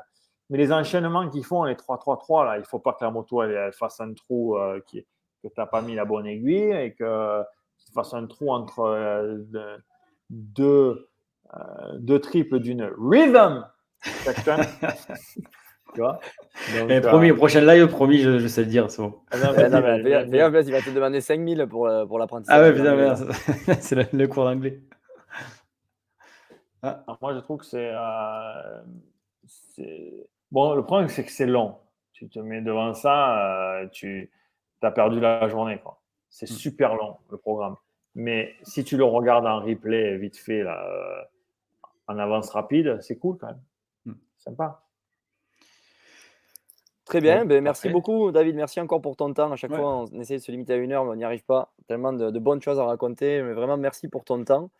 Mais 0.51 0.59
les 0.59 0.73
enchaînements 0.73 1.28
qu'ils 1.31 1.45
font, 1.45 1.65
les 1.65 1.74
3-3-3, 1.74 2.45
là, 2.45 2.59
il 2.59 2.65
faut 2.65 2.78
pas 2.78 2.93
que 2.93 3.05
la 3.05 3.11
moto 3.11 3.43
elle, 3.43 3.53
elle 3.53 3.73
fasse 3.73 4.01
un 4.01 4.12
trou 4.12 4.59
euh, 4.59 4.81
qui, 4.86 5.03
que 5.43 5.49
tu 5.49 5.55
n'as 5.57 5.66
pas 5.66 5.81
mis 5.81 5.95
la 5.95 6.05
bonne 6.05 6.27
aiguille 6.27 6.70
et 6.73 6.95
que 6.95 7.43
tu 7.85 7.93
fasses 7.93 8.12
un 8.12 8.27
trou 8.27 8.53
entre 8.53 8.81
euh, 8.81 9.39
de- 9.39 9.82
deux, 10.31 11.09
euh, 11.55 11.59
deux 11.99 12.20
triples 12.20 12.59
d'une 12.61 12.91
rhythm 12.99 13.66
tu 15.95 16.01
vois? 16.01 16.20
Donc, 16.78 16.91
euh, 16.91 17.01
promis, 17.01 17.32
prochain 17.32 17.61
live, 17.62 17.89
promis, 17.89 18.19
je, 18.19 18.39
je 18.39 18.49
sais 18.49 18.62
le 18.62 18.66
dire. 18.69 18.91
c'est 18.91 19.01
bon. 19.03 19.15
ah 19.31 19.36
non, 19.39 19.47
non, 19.70 19.81
mais 19.81 20.03
qu'il 20.62 20.73
va 20.73 20.81
te 20.82 20.91
demander 20.91 21.20
5000 21.20 21.66
pour, 21.70 21.91
pour 22.07 22.19
l'apprentissage. 22.19 22.57
Ah 22.59 22.62
ouais, 22.62 22.73
putain, 22.73 23.74
c'est 23.81 23.95
le, 23.95 24.05
le 24.12 24.28
cours 24.28 24.45
d'anglais. 24.45 24.81
Alors, 26.85 27.19
Moi, 27.23 27.35
je 27.35 27.39
trouve 27.40 27.59
que 27.61 27.65
c'est. 27.66 27.90
euh, 27.93 28.82
c'est- 29.47 30.28
bon, 30.51 30.74
le 30.74 30.82
problème, 30.85 31.09
c'est 31.09 31.24
que 31.24 31.31
c'est 31.31 31.47
long. 31.47 31.77
Tu 32.12 32.28
te 32.28 32.39
mets 32.39 32.61
devant 32.61 32.94
ça, 32.94 33.81
euh, 33.82 33.89
tu 33.89 34.31
as 34.82 34.90
perdu 34.90 35.19
la 35.20 35.48
journée. 35.48 35.81
C'est 36.28 36.48
Mm. 36.51 36.55
super 36.55 36.94
long, 36.94 37.16
le 37.31 37.39
programme. 37.39 37.77
Mais 38.15 38.55
si 38.62 38.85
tu 38.85 38.97
le 38.97 39.05
regardes 39.05 39.47
en 39.47 39.61
replay, 39.61 40.16
vite 40.19 40.36
fait, 40.36 40.62
là, 40.62 40.85
euh, 40.86 41.23
en 42.06 42.19
avance 42.19 42.51
rapide, 42.51 42.98
c'est 43.01 43.16
cool 43.19 43.39
quand 43.39 43.47
même. 43.48 43.62
Mm. 44.05 44.12
Sympa. 44.36 44.81
Très 47.06 47.20
bien, 47.20 47.44
ben, 47.44 47.62
merci 47.62 47.89
beaucoup 47.90 48.31
David, 48.32 48.56
merci 48.56 48.81
encore 48.81 49.02
pour 49.02 49.15
ton 49.16 49.32
temps. 49.35 49.52
À 49.52 49.56
chaque 49.56 49.70
Ouais. 49.73 49.77
fois, 49.77 50.05
on 50.11 50.20
essaie 50.20 50.35
de 50.36 50.43
se 50.43 50.51
limiter 50.51 50.73
à 50.73 50.77
une 50.77 50.90
heure, 50.93 51.05
mais 51.05 51.11
on 51.11 51.15
n'y 51.16 51.24
arrive 51.24 51.44
pas. 51.44 51.73
Tellement 51.86 52.12
de, 52.15 52.31
de 52.31 52.39
bonnes 52.39 52.62
choses 52.62 52.78
à 52.81 52.85
raconter. 52.85 53.43
Mais 53.43 53.52
vraiment, 53.52 53.77
merci 53.77 54.09
pour 54.09 54.24
ton 54.24 54.43
temps. 54.43 54.70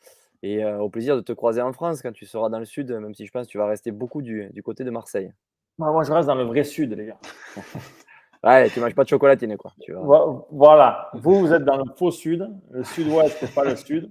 Et 0.47 0.63
euh, 0.63 0.79
au 0.79 0.91
plaisir 0.91 1.17
de 1.17 1.23
te 1.23 1.33
croiser 1.33 1.63
en 1.63 1.73
France 1.73 2.03
quand 2.03 2.13
tu 2.13 2.27
seras 2.27 2.51
dans 2.51 2.59
le 2.59 2.67
sud, 2.67 2.91
même 2.91 3.15
si 3.15 3.25
je 3.25 3.33
pense 3.33 3.47
que 3.47 3.51
tu 3.53 3.57
vas 3.57 3.67
rester 3.67 3.91
beaucoup 3.93 4.21
du, 4.21 4.51
du 4.53 4.63
côté 4.63 4.85
de 4.85 4.91
Marseille. 4.91 5.33
Moi, 5.79 5.91
moi, 5.91 6.05
je 6.05 6.13
reste 6.13 6.27
dans 6.29 6.35
le 6.35 6.45
vrai 6.45 6.65
sud, 6.65 6.93
les 6.93 7.07
gars. 7.07 7.19
Ouais, 8.43 8.69
tu 8.69 8.79
manges 8.79 8.95
pas 8.95 9.05
de 9.05 9.09
chocolatine, 9.09 9.57
quoi. 9.57 9.73
Tu 9.81 9.93
vois. 9.95 10.03
Vo- 10.03 10.47
Voilà. 10.51 11.09
Vous, 11.15 11.41
vous 11.41 11.51
êtes 11.55 11.65
dans 11.65 11.79
le 11.79 11.85
faux 11.97 12.11
sud. 12.11 12.47
Le 12.73 12.85
sud-ouest, 12.85 13.35
c'est 13.41 13.55
pas 13.55 13.65
le 13.65 13.75
sud. 13.75 14.11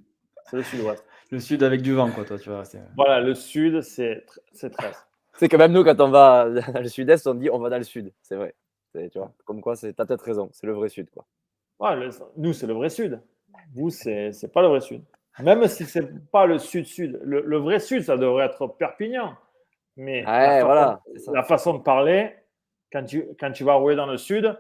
C'est 0.50 0.56
le 0.58 0.64
sud-ouest. 0.64 1.06
Le 1.30 1.40
sud 1.40 1.62
avec 1.62 1.84
du 1.84 1.94
vent, 1.94 2.10
quoi, 2.10 2.26
toi, 2.26 2.40
tu 2.40 2.50
vas 2.50 2.58
rester. 2.62 2.80
Voilà, 2.96 3.22
le 3.22 3.36
sud, 3.36 3.82
c'est 3.82 4.26
tr- 4.26 4.40
c'est 4.52 4.72
13. 4.72 4.96
C'est 5.34 5.48
quand 5.50 5.60
même 5.60 5.72
nous, 5.72 5.84
quand 5.84 6.02
on 6.02 6.10
va 6.10 6.50
dans 6.50 6.80
le 6.82 6.88
sud-est, 6.88 7.28
on 7.28 7.36
dit 7.36 7.52
on 7.52 7.60
va 7.60 7.70
dans 7.70 7.78
le 7.78 7.84
sud. 7.84 8.12
C'est 8.24 8.36
vrai. 8.36 8.56
Tu 8.96 9.08
vois, 9.20 9.32
comme 9.46 9.62
quoi, 9.62 9.76
c'est- 9.76 9.94
t'as 9.94 10.06
peut-être 10.08 10.26
raison. 10.26 10.50
C'est 10.52 10.66
le 10.66 10.74
vrai 10.74 10.90
sud, 10.90 11.12
quoi. 11.12 11.26
Ouais, 11.80 11.96
le- 11.96 12.10
nous, 12.38 12.54
c'est 12.54 12.66
le 12.66 12.74
vrai 12.74 12.90
sud. 12.90 13.22
Vous, 13.76 13.92
c'est 13.92 14.32
c'est 14.32 14.52
pas 14.52 14.64
le 14.64 14.70
vrai 14.70 14.82
sud. 14.82 15.04
Même 15.40 15.68
si 15.68 15.86
c'est 15.86 16.30
pas 16.32 16.46
le 16.46 16.60
sud-sud. 16.60 17.20
Le, 17.24 17.42
le 17.42 17.58
vrai 17.58 17.80
sud, 17.80 18.04
ça 18.04 18.18
devrait 18.18 18.46
être 18.46 18.68
Perpignan. 18.68 19.36
Mais 19.96 20.26
Ouais, 20.26 20.32
la, 20.32 20.50
façon, 20.60 20.66
voilà. 20.66 21.02
ça. 21.18 21.32
la 21.34 21.44
façon 21.44 21.74
de 21.76 21.84
parler, 21.84 22.36
quand 22.92 23.04
tu, 23.04 23.28
quand 23.40 23.52
tu 23.52 23.64
vas 23.64 23.74
rouler 23.76 23.96
dans 23.96 24.06
le 24.06 24.18
sud, 24.18 24.58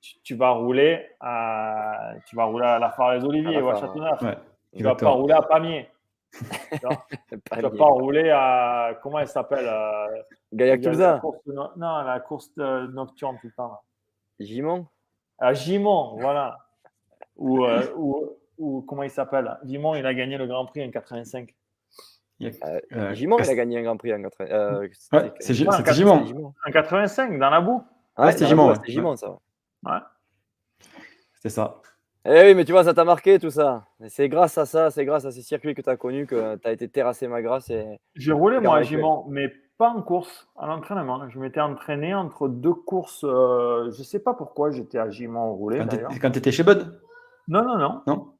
tu, 0.00 0.20
tu 0.22 0.34
vas 0.34 0.50
rouler 0.50 1.06
à, 1.20 2.12
tu 2.26 2.36
vas 2.36 2.44
rouler 2.44 2.66
à 2.66 2.78
la 2.78 2.90
Phare 2.90 3.18
des 3.18 3.24
Oliviers 3.24 3.56
À 3.58 3.62
ou 3.62 3.68
à 3.70 3.74
Châteauneuf. 3.80 4.20
Ouais, 4.22 4.38
Tu 4.76 4.82
vas 4.82 4.94
pas 4.94 5.10
rouler 5.10 5.34
à 5.34 5.42
Pamiers. 5.42 5.88
Tu 6.72 7.60
vas 7.60 7.68
bien. 7.70 7.78
pas 7.78 7.84
rouler 7.86 8.30
à. 8.30 8.98
Comment 9.02 9.18
elle 9.18 9.26
s'appelle 9.28 9.66
euh, 9.66 10.22
Gaillac 10.52 10.82
la 10.84 11.20
no- 11.46 11.70
Non, 11.76 12.02
la 12.02 12.20
course 12.20 12.54
de 12.54 12.86
nocturne 12.92 13.36
tout 13.40 13.48
le 13.48 13.52
temps. 13.52 13.80
Gimon. 14.38 14.86
À 15.38 15.52
Gimont, 15.54 16.16
voilà. 16.20 16.56
Ou, 17.36 17.64
euh, 17.64 17.82
ou, 17.96 18.36
ou 18.60 18.82
comment 18.82 19.02
il 19.02 19.10
s'appelle? 19.10 19.58
Gimont, 19.64 19.94
il 19.96 20.06
a 20.06 20.14
gagné 20.14 20.38
le 20.38 20.46
Grand 20.46 20.66
Prix 20.66 20.84
en 20.86 20.90
85. 20.90 21.54
Euh, 22.42 23.12
Gimon, 23.14 23.36
il 23.38 23.50
a 23.50 23.54
gagné 23.54 23.78
un 23.78 23.82
Grand 23.82 23.96
Prix 23.96 24.14
en 24.14 24.22
80. 24.22 24.46
euh, 24.50 24.80
Ouais, 25.12 25.32
c'est 25.40 25.52
Ouais, 25.66 25.92
Gimon. 25.92 26.24
Gimon. 26.24 26.54
En 26.66 26.70
85, 26.70 27.38
dans 27.38 27.50
la 27.50 27.60
boue. 27.60 27.82
Ouais, 28.18 28.32
c'était 28.32 28.46
Gimon, 28.46 28.68
ouais. 28.68 28.74
C'était 28.76 28.92
Gimon, 28.92 29.16
ça. 29.16 29.38
C'était 31.34 31.48
ça. 31.50 31.80
Eh 32.26 32.42
oui, 32.42 32.54
mais 32.54 32.64
tu 32.66 32.72
vois, 32.72 32.84
ça 32.84 32.92
t'a 32.92 33.04
marqué 33.04 33.38
tout 33.38 33.50
ça. 33.50 33.86
C'est 34.08 34.28
grâce 34.28 34.58
à 34.58 34.66
ça, 34.66 34.90
c'est 34.90 35.06
grâce 35.06 35.24
à 35.24 35.30
ces 35.32 35.40
circuits 35.42 35.74
que 35.74 35.80
tu 35.80 35.88
as 35.88 35.96
connus 35.96 36.26
que 36.26 36.56
tu 36.56 36.68
as 36.68 36.72
été 36.72 36.86
terrassé 36.88 37.28
ma 37.28 37.40
grâce. 37.40 37.70
Et... 37.70 37.98
J'ai 38.14 38.32
roulé, 38.32 38.60
moi, 38.60 38.76
à. 38.76 38.82
Gimont, 38.82 39.24
mais 39.28 39.50
pas 39.78 39.88
en 39.88 40.02
course, 40.02 40.46
à 40.58 40.66
l'entraînement. 40.66 41.26
Je 41.30 41.38
m'étais 41.38 41.60
entraîné 41.60 42.14
entre 42.14 42.48
deux 42.48 42.74
courses. 42.74 43.24
euh, 43.24 43.90
je 43.90 43.98
ne 43.98 44.04
sais 44.04 44.20
pas 44.20 44.34
pourquoi 44.34 44.70
j'étais 44.70 44.98
à 44.98 45.08
Gimont 45.08 45.54
rouler, 45.54 45.82
Quand 46.20 46.30
tu 46.30 46.38
étais 46.38 46.52
chez 46.52 46.62
Bud? 46.62 47.00
Non, 47.48 47.64
non, 47.64 47.78
non. 47.78 48.02
Non? 48.06 48.34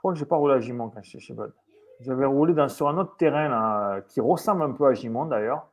Crois 0.00 0.12
que 0.12 0.18
je 0.18 0.24
n'ai 0.24 0.28
pas 0.28 0.36
roulé 0.36 0.54
à 0.54 0.60
Gimont 0.60 0.88
quand 0.90 1.02
j'étais 1.02 1.20
chez 1.20 1.34
Bud. 1.34 1.52
J'avais 2.00 2.24
roulé 2.26 2.54
dans, 2.54 2.68
sur 2.68 2.88
un 2.88 2.96
autre 2.98 3.16
terrain 3.16 3.48
là, 3.48 4.00
qui 4.08 4.20
ressemble 4.20 4.62
un 4.62 4.72
peu 4.72 4.86
à 4.86 4.94
Gimont 4.94 5.26
d'ailleurs. 5.26 5.66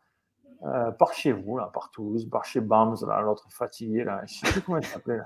Euh, 0.66 0.92
par 0.92 1.14
chez 1.14 1.32
vous, 1.32 1.58
là, 1.58 1.70
par 1.74 1.92
Toulouse, 1.92 2.28
par 2.30 2.44
chez 2.44 2.62
Bams, 2.62 2.96
là, 3.08 3.22
l'autre 3.22 3.46
fatigué, 3.50 4.04
là. 4.04 4.22
je 4.26 4.34
ne 4.34 4.48
sais 4.48 4.52
plus 4.54 4.62
comment 4.62 4.80
il 4.80 4.86
s'appelait. 4.86 5.20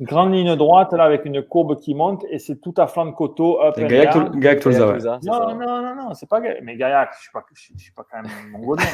grande 0.00 0.32
ligne 0.32 0.56
droite 0.56 0.92
là, 0.94 1.04
avec 1.04 1.26
une 1.26 1.42
courbe 1.42 1.78
qui 1.78 1.94
monte 1.94 2.24
et 2.30 2.38
c'est 2.38 2.56
tout 2.56 2.74
à 2.78 2.86
flanc 2.86 3.06
de 3.06 3.10
coteau. 3.10 3.60
Up 3.62 3.76
Gaillac 3.76 4.32
Gaillac 4.32 4.64
ouais. 4.64 4.72
Non, 4.72 4.98
ça. 5.00 5.20
non, 5.22 5.82
non, 5.82 5.94
non, 5.94 6.14
c'est 6.14 6.28
pas 6.28 6.40
Gaillac. 6.40 6.60
Mais 6.62 6.76
Gaillac, 6.76 7.10
je 7.12 7.16
ne 7.18 7.20
suis, 7.20 7.30
pas- 7.32 7.44
je, 7.52 7.72
je 7.76 7.82
suis 7.82 7.92
pas 7.92 8.04
quand 8.10 8.22
même 8.22 8.50
mongolien. 8.50 8.84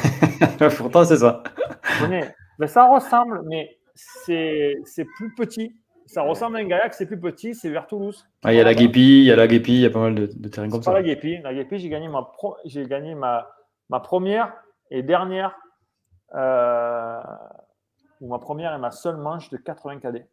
Pourtant, 0.77 1.05
c'est 1.05 1.17
ça. 1.17 1.41
je. 2.01 2.25
Mais 2.59 2.67
ça 2.67 2.87
ressemble, 2.93 3.41
mais 3.45 3.77
c'est 3.95 4.75
c'est 4.83 5.05
plus 5.05 5.33
petit. 5.33 5.73
Ça 6.13 6.21
ressemble 6.21 6.57
à 6.57 6.59
un 6.59 6.65
Gaillac, 6.65 6.93
c'est 6.93 7.05
plus 7.07 7.19
petit, 7.19 7.55
c'est 7.55 7.69
vers 7.69 7.87
Toulouse. 7.87 8.27
Ah, 8.43 8.53
Il 8.53 8.57
y 8.57 8.61
a 8.61 8.63
la 8.63 8.75
Guépi, 8.75 9.19
il 9.21 9.23
y 9.25 9.31
a 9.31 9.35
la 9.35 9.47
Guépi, 9.47 9.73
il 9.73 9.79
y 9.81 9.85
a 9.85 9.89
pas 9.89 9.99
mal 9.99 10.13
de, 10.13 10.27
de 10.27 10.47
terrains 10.47 10.69
comme 10.69 10.81
C'est 10.81 10.85
pas 10.91 10.91
ça. 10.91 10.97
la 11.01 11.03
Guépi. 11.03 11.39
La 11.41 11.53
Guépi, 11.53 11.79
j'ai 11.79 11.89
gagné, 11.89 12.07
ma, 12.07 12.21
pro- 12.21 12.57
j'ai 12.65 12.85
gagné 12.85 13.15
ma, 13.15 13.49
ma 13.89 13.99
première 13.99 14.53
et 14.91 15.01
dernière, 15.01 15.57
euh, 16.35 17.19
ou 18.21 18.27
ma 18.29 18.37
première 18.39 18.73
et 18.75 18.77
ma 18.77 18.91
seule 18.91 19.17
manche 19.17 19.49
de 19.49 19.57
80 19.57 19.99
KD. 19.99 20.25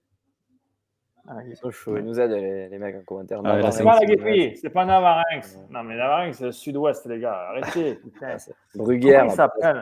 Ils 1.47 1.55
sont 1.57 1.71
chauds, 1.71 1.97
ils 1.97 2.05
nous 2.05 2.19
aident 2.19 2.33
les, 2.33 2.69
les 2.69 2.79
mecs 2.79 2.97
en 2.97 3.03
commentaire. 3.05 3.41
Ah 3.45 3.71
C'est 3.71 3.85
pas 3.85 4.01
la 4.01 4.07
Guépi, 4.07 4.57
c'est 4.57 4.71
pas 4.71 4.85
Navarinx. 4.85 5.59
Non, 5.71 5.83
mais 5.85 5.97
Navarinx, 5.97 6.37
c'est 6.39 6.47
le 6.47 6.53
sud-ouest, 6.53 7.07
les 7.07 7.21
gars. 7.21 7.49
Arrêtez, 7.51 7.95
putain. 8.03 8.37
Bruguière. 8.75 9.27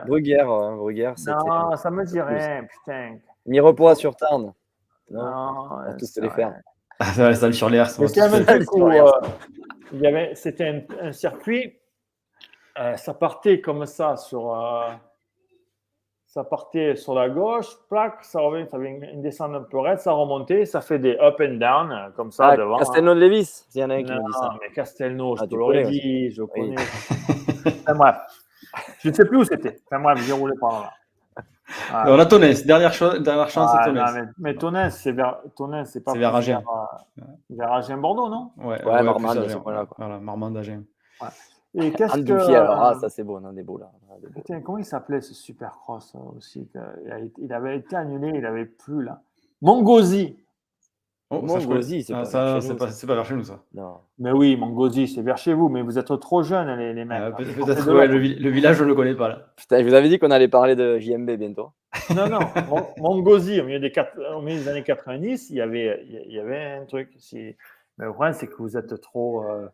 Bruguière, 0.05 0.49
hein, 0.49 0.75
Bruguière, 0.75 1.15
Non, 1.27 1.75
ça 1.75 1.89
me 1.91 2.05
dit 2.05 2.21
rien, 2.21 2.65
putain. 2.65 3.17
Mirepoix 3.45 3.95
sur 3.95 4.15
Tarn. 4.15 4.53
Non, 5.11 5.21
on 5.71 5.75
va 5.85 5.93
tous 5.93 6.17
les 6.21 6.29
faire. 6.29 6.53
Ah, 6.99 7.05
ça, 7.13 7.33
ça, 7.33 7.51
sur 7.51 7.69
l'air. 7.69 7.87
euh, 9.05 9.11
il 9.93 10.01
y 10.01 10.07
avait, 10.07 10.35
c'était 10.35 10.67
un, 10.67 11.07
un 11.07 11.11
circuit, 11.11 11.77
euh, 12.77 12.95
ça 12.97 13.13
partait 13.13 13.61
comme 13.61 13.85
ça 13.85 14.17
sur, 14.17 14.53
euh, 14.53 14.89
ça 16.27 16.43
partait 16.43 16.95
sur 16.95 17.15
la 17.15 17.29
gauche, 17.29 17.67
plaque, 17.89 18.23
ça 18.23 18.39
revenait, 18.41 18.67
ça 18.67 18.77
avait 18.77 18.89
une, 18.89 19.03
une 19.03 19.21
descente 19.21 19.55
un 19.55 19.61
peu 19.63 19.79
raide, 19.79 19.99
ça 19.99 20.11
remontait, 20.11 20.65
ça 20.65 20.81
fait 20.81 20.99
des 20.99 21.17
up 21.19 21.37
and 21.41 21.55
down 21.55 21.91
euh, 21.91 22.09
comme 22.11 22.31
ça 22.31 22.49
Ah, 22.49 22.57
devant. 22.57 22.75
hein. 22.75 22.79
Castelnau-de-Lévis, 22.79 23.65
s'il 23.69 23.81
y 23.81 23.83
en 23.83 23.89
a 23.89 23.95
un 23.95 24.03
qui 24.03 24.11
Non, 24.11 24.17
me 24.17 24.27
dit 24.27 24.33
ça. 24.33 24.53
mais 24.61 24.71
Castelnau, 24.73 25.35
je 25.37 25.41
Ah, 25.41 25.45
te 25.45 25.49
tu 25.51 25.57
l'aurais 25.57 25.85
dit, 25.85 26.31
je 26.31 26.41
Oui. 26.43 26.49
connais. 26.53 26.75
enfin, 27.87 27.95
bref, 27.95 28.15
je 28.99 29.09
ne 29.09 29.13
sais 29.13 29.25
plus 29.25 29.37
où 29.37 29.43
c'était. 29.45 29.79
Enfin 29.89 30.01
bref, 30.01 30.19
j'ai 30.25 30.33
roulé 30.33 30.53
par 30.59 30.81
là. 30.81 30.93
Ah. 31.91 32.05
On 32.07 32.19
a 32.19 32.25
Tonnes, 32.25 32.51
dernière, 32.65 32.91
dernière 33.21 33.49
chance, 33.49 33.71
Ah, 33.73 33.81
c'est 33.85 33.91
non, 33.91 34.05
Tonnes. 34.05 34.13
mais, 34.37 34.51
mais 34.51 34.55
Tonnes, 34.55 34.89
c'est 34.89 35.11
vers, 35.11 35.37
Tonnes, 35.55 35.85
c'est 35.85 36.01
pas 36.01 36.11
C'est 36.13 36.19
vers 36.19 36.35
Agen. 36.35 36.59
Vers, 36.59 37.23
euh, 37.23 37.23
vers 37.51 37.73
Agen-Bordeaux, 37.73 38.29
non? 38.29 38.51
Ouais, 38.57 38.83
Ouais, 38.85 39.03
Marmande, 39.03 39.37
à 39.37 39.41
ce 39.41 39.45
Agen. 39.49 39.59
quoi. 39.59 39.87
Voilà, 39.97 40.19
Marmande, 40.19 40.57
Agen. 40.57 40.83
Et 41.75 41.91
qu'est-ce 41.91 42.17
que. 42.21 42.33
Alors, 42.33 42.81
ah, 42.81 42.93
euh, 42.95 42.99
ça 42.99 43.09
c'est 43.09 43.23
beau, 43.23 43.39
non, 43.39 43.51
des 43.53 43.61
beaux 43.63 43.77
là. 43.77 43.91
Ah. 44.09 44.15
Putain, 44.33 44.59
comment 44.61 44.79
il 44.79 44.85
s'appelait 44.85 45.21
ce 45.21 45.33
Supercross 45.35 46.15
euh, 46.15 46.37
aussi 46.37 46.67
il, 47.05 47.11
a 47.11 47.19
été- 47.19 47.41
il 47.41 47.53
avait 47.53 47.77
été 47.77 47.95
annulé, 47.95 48.31
il 48.33 48.41
n'avait 48.41 48.65
plus 48.65 49.03
là. 49.03 49.21
Mongosi. 49.61 50.35
Oh, 51.31 51.41
Moi, 51.41 51.59
ça, 51.59 51.59
je 51.59 51.67
Gozi, 51.67 51.91
connais. 51.91 52.03
c'est 52.03 52.13
Ah, 52.13 52.17
pas 52.17 52.25
ça, 52.25 52.61
c'est 52.61 52.69
nous, 52.69 52.75
pas, 52.75 52.87
c'est 52.89 53.05
pas 53.05 53.13
vers 53.13 53.25
chez 53.25 53.35
nous, 53.35 53.43
ça. 53.43 53.61
Non. 53.75 53.97
Mais 54.17 54.31
oui, 54.31 54.55
Mongosi, 54.55 55.07
c'est 55.07 55.21
vers 55.21 55.37
chez 55.37 55.53
vous, 55.53 55.69
mais 55.69 55.83
vous 55.83 55.99
êtes 55.99 56.19
trop 56.19 56.41
jeunes, 56.41 56.75
les, 56.79 56.91
les 56.93 57.05
mecs. 57.05 57.21
Euh, 57.21 57.31
peut- 57.31 57.43
Peut-être 57.43 57.87
ouais, 57.93 58.07
là. 58.07 58.13
le, 58.13 58.19
vi- 58.19 58.35
le 58.39 58.49
village, 58.49 58.77
je 58.77 58.83
ne 58.83 58.87
le 58.89 58.95
connais 58.95 59.13
pas. 59.13 59.27
Là. 59.29 59.45
Putain, 59.55 59.79
je 59.79 59.87
vous 59.87 59.93
avais 59.93 60.09
dit 60.09 60.17
qu'on 60.17 60.31
allait 60.31 60.47
parler 60.47 60.75
de 60.75 60.97
JMB 60.97 61.29
bientôt. 61.37 61.69
Non, 62.15 62.27
non, 62.27 62.39
Mon- 62.67 62.87
Mongosi, 62.97 63.61
au 63.61 63.65
milieu, 63.65 63.79
des 63.79 63.91
quatre- 63.91 64.17
au 64.35 64.41
milieu 64.41 64.57
des 64.57 64.67
années 64.69 64.83
90, 64.83 65.51
il 65.51 65.57
y 65.57 65.61
avait, 65.61 66.03
il 66.25 66.33
y 66.33 66.39
avait 66.39 66.79
un 66.81 66.85
truc. 66.85 67.09
Si... 67.17 67.55
Mais 67.99 68.05
le 68.05 68.11
problème, 68.13 68.33
c'est 68.33 68.47
que 68.47 68.55
vous 68.57 68.75
êtes 68.77 68.99
trop, 69.01 69.43
euh, 69.43 69.67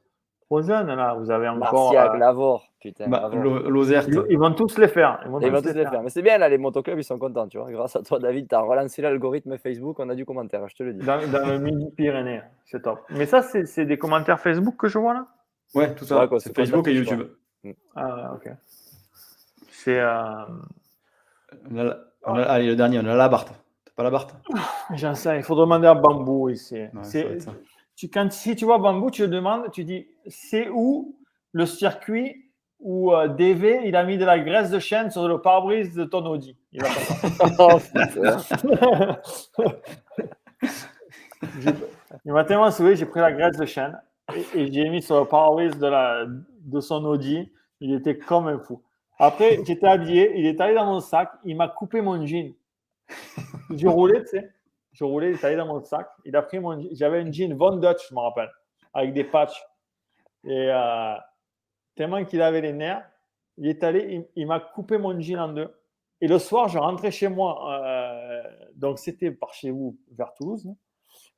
jeune, 0.61 0.87
là. 0.93 1.13
Vous 1.15 1.31
avez 1.31 1.47
encore. 1.49 1.93
Martiac, 1.93 2.13
euh, 2.13 2.17
Lavore, 2.17 2.67
putain. 2.79 3.07
Bah, 3.07 3.21
Lavore. 3.23 3.43
Lo- 3.43 3.69
Lozerte. 3.69 4.07
ils, 4.09 4.21
ils 4.29 4.37
vont 4.37 4.53
tous 4.53 4.77
les 4.77 4.87
faire. 4.87 5.19
Ils 5.25 5.31
vont, 5.31 5.39
Et 5.41 5.47
ils 5.47 5.51
vont 5.51 5.61
tous 5.61 5.73
les 5.73 5.85
faire. 5.85 6.01
Mais 6.03 6.09
c'est 6.09 6.21
bien, 6.21 6.37
là, 6.37 6.47
les 6.49 6.57
motoclubs, 6.57 6.97
ils 6.97 7.03
sont 7.03 7.17
contents, 7.17 7.47
tu 7.47 7.57
vois. 7.57 7.71
Grâce 7.71 7.95
à 7.95 8.01
toi, 8.03 8.19
David, 8.19 8.47
tu 8.47 8.55
as 8.55 8.59
relancé 8.61 9.01
l'algorithme 9.01 9.57
Facebook, 9.57 9.99
on 9.99 10.09
a 10.09 10.15
du 10.15 10.25
commentaire, 10.25 10.67
je 10.67 10.75
te 10.75 10.83
le 10.83 10.93
dis. 10.93 11.05
Dans, 11.05 11.19
dans 11.31 11.47
le 11.47 11.57
Midi-Pyrénées. 11.59 12.41
C'est 12.65 12.81
top. 12.81 12.99
Mais 13.09 13.25
ça, 13.25 13.41
c'est 13.41 13.65
c'est 13.65 13.85
des 13.85 13.97
commentaires 13.97 14.39
Facebook 14.39 14.75
que 14.77 14.87
je 14.87 14.97
vois 14.99 15.13
là? 15.13 15.27
Ouais, 15.73 15.93
tout 15.95 16.05
ça. 16.05 16.27
c'est 16.39 16.55
Facebook 16.55 16.87
et 16.87 16.93
YouTube. 16.93 17.27
Ah, 17.95 18.33
ok. 18.35 18.49
C'est. 19.69 19.99
euh, 19.99 20.45
On 21.71 21.77
a 21.77 21.83
la- 21.83 21.97
on 22.27 22.35
a- 22.35 22.43
allez, 22.43 22.67
le 22.67 22.75
dernier, 22.75 22.99
on 22.99 23.05
a 23.07 23.15
la 23.15 23.29
Barthe. 23.29 23.51
T'as 23.85 23.91
pas 23.95 24.03
la 24.03 24.09
Barthe 24.11 24.35
J'en 24.95 25.15
sais, 25.15 25.37
il 25.37 25.43
faut 25.43 25.55
demander 25.55 25.87
à 25.87 25.93
Bambou 25.95 26.49
ici. 26.49 26.75
Ouais, 26.93 27.37
tu, 27.95 28.09
quand, 28.09 28.31
si 28.31 28.55
tu 28.55 28.65
vois 28.65 28.77
Bambou, 28.77 29.11
tu 29.11 29.21
le 29.23 29.27
demandes, 29.29 29.71
tu 29.71 29.83
dis 29.83 30.07
c'est 30.27 30.69
où 30.69 31.15
le 31.53 31.65
circuit 31.65 32.41
où 32.79 33.13
euh, 33.13 33.27
DV 33.29 33.81
il 33.85 33.95
a 33.95 34.03
mis 34.03 34.17
de 34.17 34.25
la 34.25 34.37
graisse 34.39 34.69
de 34.69 34.79
chêne 34.79 35.09
sur 35.09 35.27
le 35.27 35.39
pare-brise 35.41 35.95
de 35.95 36.03
ton 36.03 36.25
Audi? 36.25 36.57
Il 36.73 36.81
va 36.83 36.89
Oh. 37.59 37.79
J'ai- 41.59 41.71
Il 42.25 42.31
m'a 42.33 42.43
tellement 42.43 42.71
saoulé, 42.71 42.95
j'ai 42.95 43.05
pris 43.05 43.19
la 43.19 43.31
graisse 43.31 43.57
de 43.57 43.65
chêne 43.65 43.99
et, 44.33 44.59
et 44.59 44.71
j'ai 44.71 44.89
mis 44.89 45.01
sur 45.01 45.19
le 45.19 45.25
pare-brise 45.25 45.77
de, 45.77 45.87
la, 45.87 46.25
de 46.25 46.79
son 46.79 47.03
Audi. 47.05 47.51
Il 47.81 47.93
était 47.93 48.17
comme 48.17 48.47
un 48.47 48.57
fou. 48.59 48.81
Après, 49.19 49.59
j'étais 49.65 49.87
habillé, 49.87 50.33
il 50.37 50.45
est 50.45 50.59
allé 50.61 50.73
dans 50.75 50.85
mon 50.85 50.99
sac, 50.99 51.29
il 51.45 51.55
m'a 51.55 51.67
coupé 51.67 52.01
mon 52.01 52.25
jean. 52.25 52.53
Je 53.69 53.87
roulais, 53.87 54.21
tu 54.23 54.29
sais. 54.29 54.51
Je 54.95 55.03
roulais, 55.03 55.31
il 55.31 55.35
est 55.35 55.43
allé 55.43 55.57
dans 55.57 55.67
mon 55.67 55.83
sac. 55.83 56.07
Il 56.23 56.35
a 56.37 56.41
pris 56.41 56.57
mon. 56.57 56.81
J'avais 56.93 57.19
un 57.19 57.31
jean 57.31 57.53
Von 57.55 57.77
Dutch, 57.77 58.09
je 58.09 58.15
me 58.15 58.19
rappelle, 58.21 58.49
avec 58.93 59.13
des 59.13 59.25
patchs. 59.25 59.61
Et 60.45 60.69
euh, 60.71 61.15
tellement 61.95 62.23
qu'il 62.23 62.41
avait 62.41 62.61
les 62.61 62.71
nerfs, 62.71 63.05
il 63.57 63.67
est 63.67 63.83
allé, 63.83 64.25
il, 64.35 64.47
m'a 64.47 64.61
coupé 64.61 64.97
mon 64.97 65.19
jean 65.19 65.39
en 65.39 65.49
deux. 65.49 65.69
Et 66.21 66.27
le 66.29 66.39
soir, 66.39 66.69
je 66.69 66.79
rentrais 66.79 67.11
chez 67.11 67.27
moi. 67.27 67.83
euh, 67.83 68.43
donc, 68.75 68.99
c'était 68.99 69.31
par 69.31 69.53
chez 69.53 69.69
vous, 69.69 69.97
vers 70.11 70.33
Toulouse. 70.33 70.65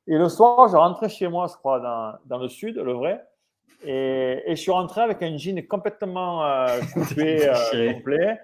et 0.05 0.17
le 0.17 0.29
soir, 0.29 0.67
je 0.67 0.75
rentrais 0.75 1.09
chez 1.09 1.27
moi, 1.27 1.47
je 1.47 1.55
crois, 1.57 1.79
dans, 1.79 2.13
dans 2.25 2.37
le 2.37 2.49
sud, 2.49 2.77
le 2.77 2.93
vrai. 2.93 3.25
Et, 3.83 4.41
et 4.45 4.55
je 4.55 4.61
suis 4.61 4.71
rentré 4.71 5.01
avec 5.01 5.21
un 5.21 5.37
jean 5.37 5.65
complètement 5.67 6.43
euh, 6.45 6.79
coupé, 6.93 7.47
euh, 7.47 7.93
complet. 7.93 8.39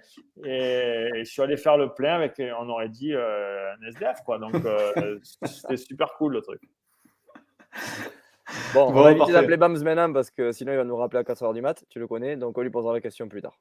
Et 0.46 1.10
je 1.20 1.24
suis 1.24 1.42
allé 1.42 1.58
faire 1.58 1.78
le 1.78 1.94
plein 1.94 2.16
avec, 2.16 2.42
on 2.60 2.70
aurait 2.70 2.90
dit, 2.90 3.14
euh, 3.14 3.74
un 3.74 3.88
SDF. 3.88 4.22
Quoi. 4.26 4.38
Donc, 4.40 4.54
euh, 4.56 5.18
c'était 5.44 5.78
super 5.78 6.14
cool 6.18 6.34
le 6.34 6.42
truc. 6.42 6.62
Bon, 8.74 8.90
on 8.90 8.92
va 8.92 9.02
éviter 9.12 9.18
parfait. 9.20 9.34
d'appeler 9.34 9.58
Bams 9.58 9.82
maintenant 9.84 10.14
parce 10.14 10.30
que 10.30 10.52
sinon 10.52 10.74
il 10.74 10.78
va 10.78 10.84
nous 10.84 10.96
rappeler 10.96 11.20
à 11.20 11.24
4h 11.24 11.54
du 11.54 11.62
mat, 11.62 11.84
tu 11.90 11.98
le 12.00 12.08
connais, 12.08 12.36
donc 12.36 12.58
on 12.58 12.62
lui 12.62 12.70
posera 12.70 12.94
la 12.94 13.02
question 13.02 13.28
plus 13.28 13.42
tard. 13.42 13.58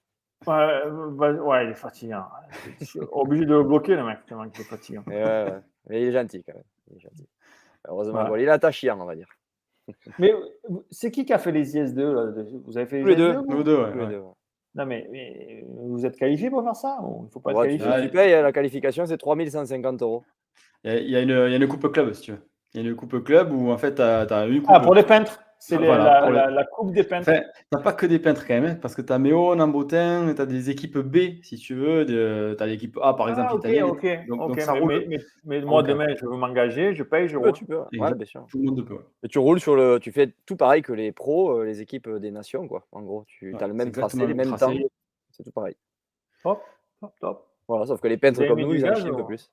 Ouais, 0.47 0.55
euh, 0.55 1.09
bah, 1.13 1.33
ouais, 1.33 1.67
il 1.67 1.71
est 1.71 1.75
fatigant. 1.75 2.25
Je 2.81 2.85
suis 2.85 3.01
obligé 3.13 3.47
de 3.47 3.55
le 3.55 3.63
bloquer, 3.63 3.95
le 3.95 4.05
mec, 4.05 4.19
tellement 4.27 4.49
qu'il 4.51 4.61
est 4.63 4.69
fatigant. 4.69 5.03
Et 5.11 5.15
ouais, 5.15 5.25
ouais. 5.25 5.61
Mais 5.89 6.03
il 6.03 6.09
est 6.09 6.13
gentil 6.13 6.43
quand 6.45 6.55
même. 6.55 6.65
Il 6.91 6.97
est 6.97 7.01
gentil. 7.01 7.29
Heureusement, 7.89 8.23
Ouais. 8.25 8.29
bon, 8.29 8.37
il 8.37 8.43
est 8.43 8.49
attachant, 8.49 8.99
on 9.01 9.05
va 9.05 9.15
dire. 9.15 9.29
Mais 10.19 10.33
c'est 10.91 11.11
qui 11.11 11.25
qui 11.25 11.33
a 11.33 11.39
fait 11.39 11.53
les 11.53 11.77
IS2 11.77 12.13
là 12.13 12.43
Vous 12.65 12.77
avez 12.77 12.87
fait 12.87 12.97
les 12.97 13.03
Tous 13.03 13.09
les 13.09 13.17
deux. 13.17 13.33
IS2 13.33 13.45
vous 13.47 13.55
Nous 13.57 13.63
deux, 13.63 13.77
ouais. 13.77 13.93
Tous 13.93 13.99
les 13.99 14.05
ouais. 14.05 14.11
deux, 14.11 14.19
ouais. 14.19 14.33
Non, 14.75 14.87
mais, 14.87 15.07
mais 15.11 15.65
vous 15.69 16.07
êtes 16.07 16.17
qualifié 16.17 16.49
pour 16.49 16.63
faire 16.65 16.77
ça 16.77 16.97
Il 17.01 17.25
ne 17.25 17.29
faut 17.31 17.41
pas 17.41 17.51
être 17.51 17.59
Ouais, 17.59 17.77
tu, 17.77 17.85
qualifié? 17.85 18.09
tu 18.09 18.17
payes 18.17 18.33
euh, 18.33 18.43
la 18.43 18.53
qualification, 18.53 19.05
c'est 19.07 19.19
3150 19.19 20.01
euros. 20.03 20.25
Il 20.85 20.91
y 20.91 20.95
a, 20.95 20.99
il 21.01 21.11
y 21.11 21.17
a 21.17 21.21
une, 21.21 21.29
il 21.29 21.51
y 21.51 21.55
a 21.55 21.57
une 21.57 21.69
coupe 21.69 21.93
club, 21.93 22.13
si 22.15 22.23
tu 22.23 22.33
veux. 22.33 22.39
Il 22.75 22.83
y 22.83 22.87
a 22.87 22.89
une 22.89 22.97
coupe 22.97 23.23
club 23.23 23.53
où 23.53 23.71
en 23.71 23.77
fait, 23.77 23.97
tu 23.97 24.03
as, 24.03 24.47
une 24.47 24.63
coupe. 24.63 24.71
Ah, 24.75 24.81
pour 24.81 24.95
les 24.95 25.03
peintres? 25.03 25.43
C'est 25.65 25.77
Voilà, 25.77 26.51
la, 26.51 26.65
coupe 26.65 26.91
des 26.93 27.05
peintres. 27.05 27.31
Enfin, 27.31 27.41
t'as 27.71 27.79
pas 27.79 27.93
que 27.93 28.05
des 28.05 28.19
peintres 28.19 28.45
quand 28.49 28.55
même, 28.55 28.65
hein, 28.65 28.79
parce 28.83 28.97
que 28.97 29.01
tu 29.01 29.13
as 29.13 29.19
Méo, 29.21 29.55
Nambotin, 29.55 30.35
tu 30.35 30.43
as 30.43 30.45
des 30.45 30.71
équipes 30.71 30.99
B, 30.99 31.41
si 31.45 31.55
tu 31.57 31.77
veux. 31.77 32.05
Tu 32.05 32.61
as 32.61 32.67
l'équipe 32.67 32.99
A, 33.01 33.15
par 33.15 33.29
exemple, 33.29 33.51
ah, 33.53 33.55
ok, 33.55 33.61
italienne. 33.61 33.85
ok. 33.85 34.27
Donc, 34.27 34.61
ça 34.61 34.73
mais, 34.73 34.81
roule. 34.81 34.93
mais- 34.93 35.07
mais- 35.07 35.25
mais 35.45 35.61
moi, 35.61 35.85
demain, 35.85 36.09
je 36.21 36.27
veux 36.27 36.37
m'engager, 36.37 36.95
je 36.97 37.05
paye, 37.05 37.29
je 37.29 37.37
Tu 37.37 37.41
peux, 37.41 37.47
roule. 37.49 37.53
tu 37.53 37.65
peux. 37.65 37.77
Ouais, 37.79 37.85
Exact. 37.93 38.15
bien 38.17 38.27
sûr. 38.27 38.47
Tout 38.51 38.59
le 38.59 38.65
monde 38.65 38.85
peut. 38.85 38.95
ouais. 38.95 39.01
Et 39.23 39.29
tu 39.29 39.39
roules 39.39 39.61
sur 39.61 39.77
le. 39.77 40.01
Tu 40.01 40.11
fais 40.11 40.35
tout 40.47 40.57
pareil 40.57 40.83
que 40.83 40.93
les 40.93 41.13
pros, 41.13 41.53
euh, 41.61 41.65
les 41.65 41.81
équipes 41.81 42.11
des 42.11 42.33
nations, 42.33 42.67
quoi. 42.67 42.85
En 42.91 43.03
gros, 43.03 43.23
tu 43.29 43.55
Ouais, 43.55 43.63
as 43.63 43.69
le 43.69 43.75
même 43.75 43.93
tracé, 43.93 44.19
les 44.19 44.27
le 44.27 44.35
mêmes 44.35 44.49
tracé. 44.49 44.65
temps. 44.67 44.89
C'est 45.31 45.45
tout 45.45 45.53
pareil. 45.53 45.77
Top, 46.43 46.61
top, 47.01 47.13
top. 47.21 47.47
Voilà, 47.69 47.87
sauf 47.87 48.01
que 48.01 48.09
les 48.09 48.17
peintres 48.17 48.45
comme 48.49 48.61
nous, 48.61 48.75
ils 48.75 48.85
en 48.85 48.97
chient 48.97 49.11
un 49.11 49.15
peu 49.15 49.27
plus. 49.27 49.49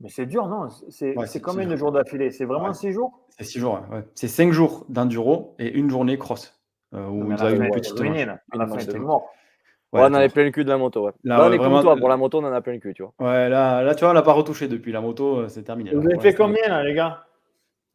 Mais 0.00 0.08
c'est 0.08 0.26
dur, 0.26 0.46
non 0.48 0.68
C'est 0.88 1.16
Ouais, 1.16 1.26
combien 1.42 1.66
de 1.66 1.76
jours 1.76 1.92
d'affilée 1.92 2.30
C'est 2.30 2.44
vraiment 2.46 2.68
Ouais. 2.68 2.74
6 2.74 2.92
jours? 2.92 3.20
C'est 3.38 3.44
6 3.44 3.58
jours, 3.58 3.74
ouais. 3.90 3.96
ouais. 3.98 4.04
C'est 4.14 4.28
5 4.28 4.52
jours 4.52 4.86
d'enduro 4.88 5.54
et 5.58 5.68
une 5.72 5.90
journée 5.90 6.18
cross. 6.18 6.56
euh, 6.92 7.06
où 7.06 7.30
as 7.32 7.36
la 7.36 7.50
une 7.52 7.70
petite 7.70 7.96
ruiné, 7.98 8.24
là. 8.24 8.32
À 8.50 8.56
Une 8.56 8.58
la 8.60 8.66
fin, 8.66 8.74
manche 8.74 8.86
t'es 8.86 8.92
de- 8.94 8.98
mort. 8.98 9.28
Ouais, 9.92 10.00
Ouais, 10.00 10.06
on 10.10 10.14
en 10.14 10.14
attends. 10.14 10.32
plein 10.32 10.44
le 10.44 10.50
cul 10.50 10.64
de 10.64 10.68
la 10.68 10.78
moto, 10.78 11.04
ouais. 11.06 11.12
Là, 11.24 11.36
Là, 11.38 11.44
on 11.44 11.48
ouais, 11.50 11.54
est 11.54 11.58
comme 11.58 11.80
toi, 11.80 11.94
euh, 11.96 11.98
pour 12.00 12.08
la 12.08 12.16
moto, 12.16 12.38
on 12.40 12.44
en 12.44 12.52
a 12.52 12.60
plein 12.60 12.72
le 12.72 12.78
cul, 12.78 12.94
tu 12.94 13.02
vois. 13.02 13.12
Ouais, 13.20 13.48
là, 13.48 13.82
là, 13.82 13.94
tu 13.94 14.00
vois, 14.00 14.10
on 14.10 14.12
l'a 14.14 14.22
pas 14.22 14.32
retouché 14.32 14.66
depuis. 14.68 14.90
La 14.92 15.00
moto, 15.00 15.36
euh, 15.40 15.48
c'est 15.48 15.62
terminé. 15.62 15.92
Vous 15.94 16.04
avez 16.06 16.18
fait 16.20 16.34
combien, 16.34 16.66
là, 16.68 16.82
les 16.82 16.94
gars? 16.94 17.26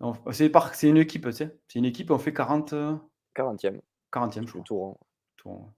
On- 0.01 0.13
C'est 0.31 0.49
par... 0.49 0.75
c'est 0.75 0.87
une 0.89 0.97
équipe, 0.97 1.25
tu 1.25 1.31
sais. 1.33 1.57
C'est 1.67 1.79
une 1.79 1.85
équipe, 1.85 2.11
on 2.11 2.17
fait 2.17 2.33
40, 2.33 2.73
euh, 2.73 2.95
40e, 3.33 3.79
40e, 4.11 4.45
je 4.45 4.51
crois. 4.51 4.63
tour. 4.63 4.87
hein. 4.89 5.05
Tour. 5.37 5.69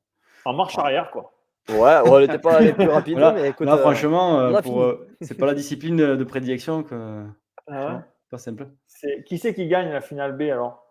En 0.45 0.53
marche 0.53 0.77
arrière, 0.77 1.09
quoi. 1.11 1.31
Ouais, 1.69 1.97
on 2.05 2.19
n'était 2.19 2.39
pas 2.39 2.61
les 2.61 2.73
plus 2.73 2.87
rapides, 2.87 3.17
mais 3.17 3.49
écoute. 3.49 3.67
là, 3.67 3.75
euh, 3.75 3.81
franchement, 3.81 4.39
euh, 4.39 4.61
pour, 4.61 4.81
euh, 4.83 5.07
c'est 5.21 5.37
pas 5.37 5.45
la 5.45 5.53
discipline 5.53 5.97
de, 5.97 6.15
de 6.15 6.23
prédilection 6.23 6.83
que. 6.83 7.25
Ah 7.67 7.95
ouais 7.95 7.99
Pas 8.31 8.37
simple. 8.37 8.67
C'est- 8.85 9.23
Qui 9.25 9.37
c'est 9.37 9.53
qui 9.53 9.67
gagne 9.67 9.89
la 9.91 10.01
finale 10.01 10.37
B, 10.37 10.43
alors? 10.43 10.83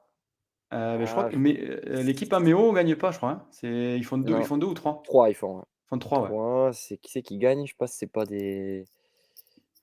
Euh, 0.75 0.99
mais 0.99 1.07
je 1.07 1.13
crois 1.13 1.25
Ah, 1.29 1.31
que 1.31 1.37
mais, 1.37 1.59
euh, 1.61 2.03
l'équipe 2.03 2.33
Améo 2.33 2.73
gagne 2.73 2.95
pas, 2.97 3.11
je 3.13 3.19
crois. 3.19 3.31
hein. 3.31 3.43
C'est, 3.51 3.97
ils, 3.97 4.05
font 4.05 4.19
deux, 4.19 4.33
Non. 4.35 4.41
ils 4.41 4.45
font 4.45 4.59
deux 4.59 4.67
ou 4.67 4.75
trois? 4.75 5.01
3, 5.05 5.31
ils 5.31 5.35
font. 5.35 5.59
ouais. 5.59 5.63
Ils 5.63 5.89
font 5.91 5.99
trois, 5.99 6.21
ouais. 6.23 6.29
Trois, 6.29 6.71
c'est 6.73 6.97
qui 6.99 7.11
c'est 7.13 7.23
qui 7.23 7.39
gagne? 7.39 7.65
Je 7.65 7.71
sais 7.71 7.77
pas 7.79 7.87
si 7.87 7.97
c'est 7.97 8.07
pas 8.13 8.27
des. 8.27 8.85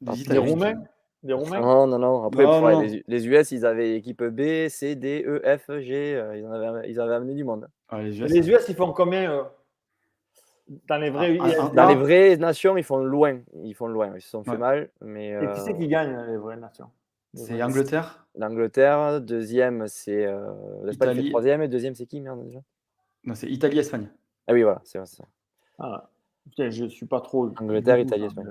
Des 0.01 0.23
Des. 0.25 0.37
Roumains 0.37 0.75
Des 1.23 1.33
Roumains? 1.33 1.61
Non, 1.61 1.87
non, 1.87 1.97
non. 1.97 2.25
Après, 2.25 2.43
Non, 2.43 2.61
ouais, 2.63 2.73
non. 2.73 2.81
Les, 2.81 3.03
les 3.07 3.27
US, 3.27 3.51
ils 3.51 3.65
avaient 3.65 3.95
équipe 3.95 4.21
B, 4.23 4.67
C, 4.67 4.95
D, 4.95 5.23
E, 5.25 5.41
F, 5.57 5.71
G. 5.79 6.13
euh, 6.15 6.37
ils, 6.37 6.45
en 6.45 6.51
avaient, 6.51 6.89
ils 6.89 6.99
avaient 6.99 7.15
amené 7.15 7.33
du 7.33 7.45
monde. 7.45 7.67
Les 7.93 8.19
US, 8.21 8.29
Les 8.29 8.49
US, 8.49 8.65
ils 8.67 8.75
font 8.75 8.91
combien 8.91 9.47
Dans 10.87 10.97
les 10.97 11.09
vrais 11.09 11.37
Ah, 11.39 11.43
ah, 11.45 11.49
IS2? 11.69 11.75
Dans 11.75 11.87
les 11.89 11.95
vraies 11.95 12.37
nations, 12.37 12.77
ils 12.77 12.83
font 12.83 12.97
loin. 12.97 13.39
Ils 13.63 13.73
font 13.75 13.87
loin. 13.87 14.11
Ils 14.15 14.21
se 14.21 14.29
sont 14.29 14.43
fait 14.43 14.51
Ouais. 14.51 14.57
mal. 14.57 14.89
Mais 15.01 15.29
Et 15.31 15.47
qui 15.53 15.59
c'est 15.61 15.71
euh, 15.71 15.77
qui 15.77 15.87
gagne, 15.87 16.17
les 16.27 16.37
vraies 16.37 16.55
nations? 16.57 16.89
c'est 17.33 17.53
vraies- 17.53 17.63
Angleterre. 17.63 18.25
l'Angleterre, 18.35 19.21
deuxième, 19.21 19.87
c'est 19.87 20.25
euh, 20.25 20.53
l'Espagne 20.83 21.15
fait 21.21 21.29
troisième. 21.29 21.61
Et 21.63 21.67
deuxième, 21.67 21.95
c'est 21.95 22.05
qui, 22.05 22.21
merde, 22.21 22.43
déjà? 22.45 22.59
Non, 23.25 23.35
c'est 23.35 23.47
Italie-Espagne. 23.47 24.07
Ah 24.47 24.53
oui, 24.53 24.63
voilà, 24.63 24.81
c'est 24.83 24.97
vrai, 24.97 25.07
c'est 25.07 25.17
ça. 25.17 25.23
Ah, 25.79 26.09
putain, 26.49 26.69
je 26.69 26.85
suis 26.85 27.05
pas 27.05 27.21
trop. 27.21 27.49
Angleterre, 27.59 27.97
Italie. 27.99 28.25
Espagne. 28.25 28.47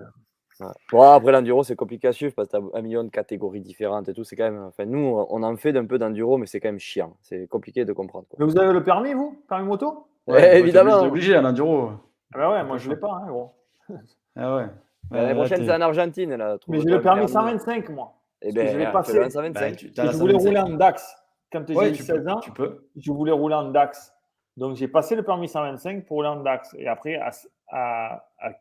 Ouais. 0.60 0.66
Bon, 0.92 1.02
après, 1.02 1.32
l'enduro, 1.32 1.64
c'est 1.64 1.76
compliqué 1.76 2.08
à 2.08 2.12
suivre 2.12 2.34
parce 2.34 2.48
que 2.48 2.56
tu 2.56 2.62
as 2.62 2.78
un 2.78 2.82
million 2.82 3.02
de 3.04 3.08
catégories 3.10 3.60
différentes 3.62 4.08
et 4.08 4.12
tout. 4.12 4.22
C'est 4.22 4.36
quand 4.36 4.44
même. 4.50 4.62
Enfin, 4.64 4.84
nous, 4.84 4.98
on 5.28 5.42
en 5.42 5.56
fait 5.56 5.72
d'un 5.72 5.86
peu 5.86 5.98
d'enduro, 5.98 6.36
mais 6.38 6.46
c'est 6.46 6.60
quand 6.60 6.68
même 6.68 6.78
chiant. 6.78 7.16
C'est 7.22 7.46
compliqué 7.48 7.84
de 7.84 7.92
comprendre. 7.92 8.26
quoi. 8.28 8.36
Mais 8.38 8.44
vous 8.50 8.58
avez 8.58 8.72
le 8.72 8.84
permis, 8.84 9.14
vous 9.14 9.42
Permis 9.48 9.66
moto? 9.66 10.06
Ouais, 10.26 10.34
bah, 10.40 10.40
t'es 10.50 10.58
évidemment. 10.60 11.02
obligé- 11.02 11.34
à 11.34 11.40
l'enduro. 11.42 11.90
Ah 12.34 12.38
bah 12.38 12.50
ouais, 12.52 12.64
moi 12.64 12.78
je 12.78 12.88
l'ai 12.90 12.96
pas, 12.96 13.12
hein, 13.12 13.26
gros. 13.26 13.54
Ah 14.36 14.56
ouais. 14.56 14.66
L'année 15.10 15.26
Ouais, 15.26 15.28
là, 15.28 15.34
prochaine, 15.34 15.64
c'est 15.66 15.72
en 15.74 15.80
Argentine. 15.82 16.34
Là, 16.36 16.56
Mais 16.68 16.80
j'ai 16.80 16.88
le 16.88 17.02
permis 17.02 17.28
125, 17.28 17.88
moi. 17.90 18.14
Et 18.40 18.50
je 18.50 18.56
l'ai 18.78 18.84
ben, 18.86 18.92
passé. 18.92 19.18
en 19.18 19.22
Bah, 19.24 19.30
125. 19.30 19.76
tu, 19.76 19.92
t'as 19.92 20.04
Parce 20.04 20.06
la 20.06 20.12
que 20.12 20.12
je 20.12 20.18
voulais 20.22 20.32
125. 20.34 20.48
rouler 20.62 20.74
en 20.74 20.76
DAX. 20.78 21.16
Quand 21.52 21.64
j'ai 21.68 21.74
Ouais, 21.74 21.90
eu 21.90 21.92
tu 21.92 22.02
16 22.02 22.24
peux, 22.24 22.30
ans, 22.30 22.40
tu 22.40 22.50
peux. 22.52 22.88
je 22.96 23.12
voulais 23.12 23.32
rouler 23.32 23.54
en 23.56 23.70
DAX. 23.70 24.14
Donc 24.56 24.76
j'ai 24.76 24.88
passé 24.88 25.16
le 25.16 25.22
permis 25.22 25.48
125 25.48 26.06
pour 26.06 26.16
rouler 26.16 26.28
en 26.28 26.36
DAX. 26.42 26.74
Et 26.78 26.88
après, 26.88 27.16
à, 27.16 27.30
à, 27.68 28.24
à 28.38 28.52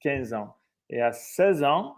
15 0.00 0.32
ans. 0.32 0.56
Et 0.88 1.02
à 1.02 1.12
16 1.12 1.62
ans, 1.62 1.96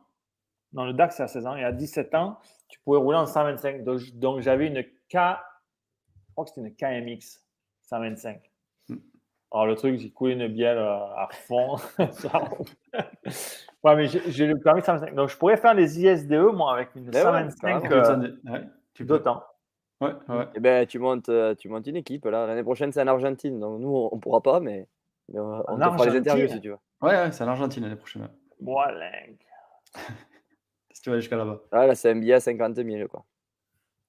non, 0.72 0.84
le 0.86 0.92
DAX 0.92 1.16
c'est 1.16 1.22
à 1.22 1.28
16 1.28 1.46
ans. 1.46 1.54
Et 1.54 1.62
à 1.64 1.70
17 1.70 2.14
ans, 2.16 2.38
tu 2.68 2.80
pouvais 2.80 2.98
rouler 2.98 3.18
en 3.18 3.26
125. 3.26 3.84
Donc, 3.84 3.98
j- 3.98 4.12
donc 4.12 4.40
j'avais 4.40 4.66
une 4.66 4.82
K, 4.82 4.88
je 5.12 6.32
crois 6.32 6.44
que 6.44 6.50
c'était 6.50 6.62
une 6.66 6.74
KMX 6.74 7.44
125. 7.82 8.47
Alors 9.50 9.66
le 9.66 9.74
truc, 9.76 9.98
j'ai 9.98 10.10
coulé 10.10 10.34
une 10.34 10.46
bielle 10.48 10.78
euh, 10.78 10.96
à 11.16 11.28
fond. 11.32 11.76
ouais, 13.84 13.96
mais 13.96 14.06
j'ai 14.06 14.46
le 14.46 14.58
permis 14.60 14.82
125. 14.82 15.14
Donc 15.14 15.28
je 15.30 15.36
pourrais 15.36 15.56
faire 15.56 15.74
les 15.74 16.00
ISDE, 16.04 16.32
moi, 16.54 16.74
avec 16.74 16.90
une 16.94 17.04
Ben 17.10 17.18
ouais, 17.18 17.22
125 17.50 17.68
Avec 17.76 17.92
euh, 17.92 18.02
temps 18.02 18.20
ouais, 18.52 18.62
tu 18.94 19.04
peux. 19.06 19.14
d'autant. 19.14 19.42
Ouais, 20.00 20.12
ouais. 20.28 20.46
Et 20.54 20.60
ben, 20.60 20.86
tu 20.86 20.98
montes, 20.98 21.28
euh, 21.28 21.54
tu 21.54 21.68
montes 21.68 21.86
une 21.86 21.96
équipe. 21.96 22.24
là. 22.26 22.46
L'année 22.46 22.62
prochaine, 22.62 22.92
c'est 22.92 23.02
en 23.02 23.06
Argentine. 23.08 23.58
Donc, 23.58 23.80
nous, 23.80 23.88
on 24.12 24.14
ne 24.14 24.20
pourra 24.20 24.40
pas, 24.42 24.60
mais, 24.60 24.86
mais 25.28 25.40
on, 25.40 25.64
on 25.66 25.76
te 25.76 25.82
fera 25.84 26.06
les 26.06 26.18
interviews 26.18 26.48
si 26.48 26.60
tu 26.60 26.68
veux. 26.68 26.76
Ouais, 27.00 27.10
ouais, 27.16 27.32
c'est 27.32 27.42
en 27.44 27.48
Argentine 27.48 27.82
l'année 27.84 27.96
prochaine. 27.96 28.22
ouais. 28.22 28.28
Voilà. 28.60 29.10
Si 30.92 31.02
tu 31.02 31.10
vas 31.10 31.14
aller 31.14 31.20
jusqu'à 31.22 31.36
là-bas. 31.36 31.60
Ah, 31.70 31.86
là, 31.86 31.94
c'est 31.94 32.10
un 32.10 32.16
billet 32.16 32.34
à 32.34 32.40
50 32.40 32.74
000. 32.74 33.08
Quoi. 33.08 33.24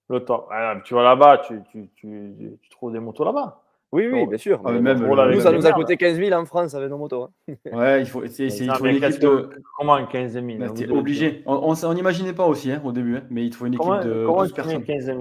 Le 0.09 0.25
top. 0.25 0.47
Ah, 0.51 0.75
tu 0.83 0.95
vas 0.95 1.03
là-bas, 1.03 1.37
tu, 1.39 1.61
tu, 1.71 1.87
tu, 1.95 2.57
tu 2.59 2.69
trouves 2.69 2.91
des 2.91 2.99
motos 2.99 3.23
là-bas. 3.23 3.61
Oui, 3.91 4.07
oui, 4.07 4.27
bien 4.27 4.37
sûr. 4.37 4.61
Ah, 4.63 4.71
mais 4.71 4.81
même 4.81 4.99
nous, 4.99 5.15
le- 5.15 5.39
ça 5.39 5.51
nous 5.51 5.65
a 5.65 5.71
coûté 5.71 5.97
15 5.97 6.17
000 6.17 6.31
en 6.39 6.45
France 6.45 6.75
avec 6.75 6.89
nos 6.89 6.97
motos. 6.97 7.23
hein. 7.23 7.53
Ouais, 7.73 8.01
il 8.01 8.05
faut, 8.05 8.25
c'est, 8.27 8.47
une 8.47 8.95
équipe 8.95 9.19
de. 9.19 9.49
Comment 9.77 10.05
15 10.05 10.33
000 10.33 10.45
Bah, 10.59 10.69
t'es 10.69 10.89
obligé. 10.89 11.43
On 11.47 11.75
on- 11.75 11.93
n'imaginait 11.93 12.33
pas 12.33 12.45
aussi 12.45 12.71
hein, 12.71 12.81
au 12.85 12.91
début, 12.91 13.17
hein, 13.17 13.23
mais 13.31 13.45
il 13.45 13.49
te 13.49 13.55
faut 13.55 13.65
une 13.65 13.73
équipe 13.73 13.83
Comment, 13.85 14.03
de 14.03 14.25
comment 14.25 14.41
12 14.43 14.53
tu 14.53 14.61
mets 14.61 14.63
personnes. 14.63 14.83
15 14.83 15.05
000 15.05 15.19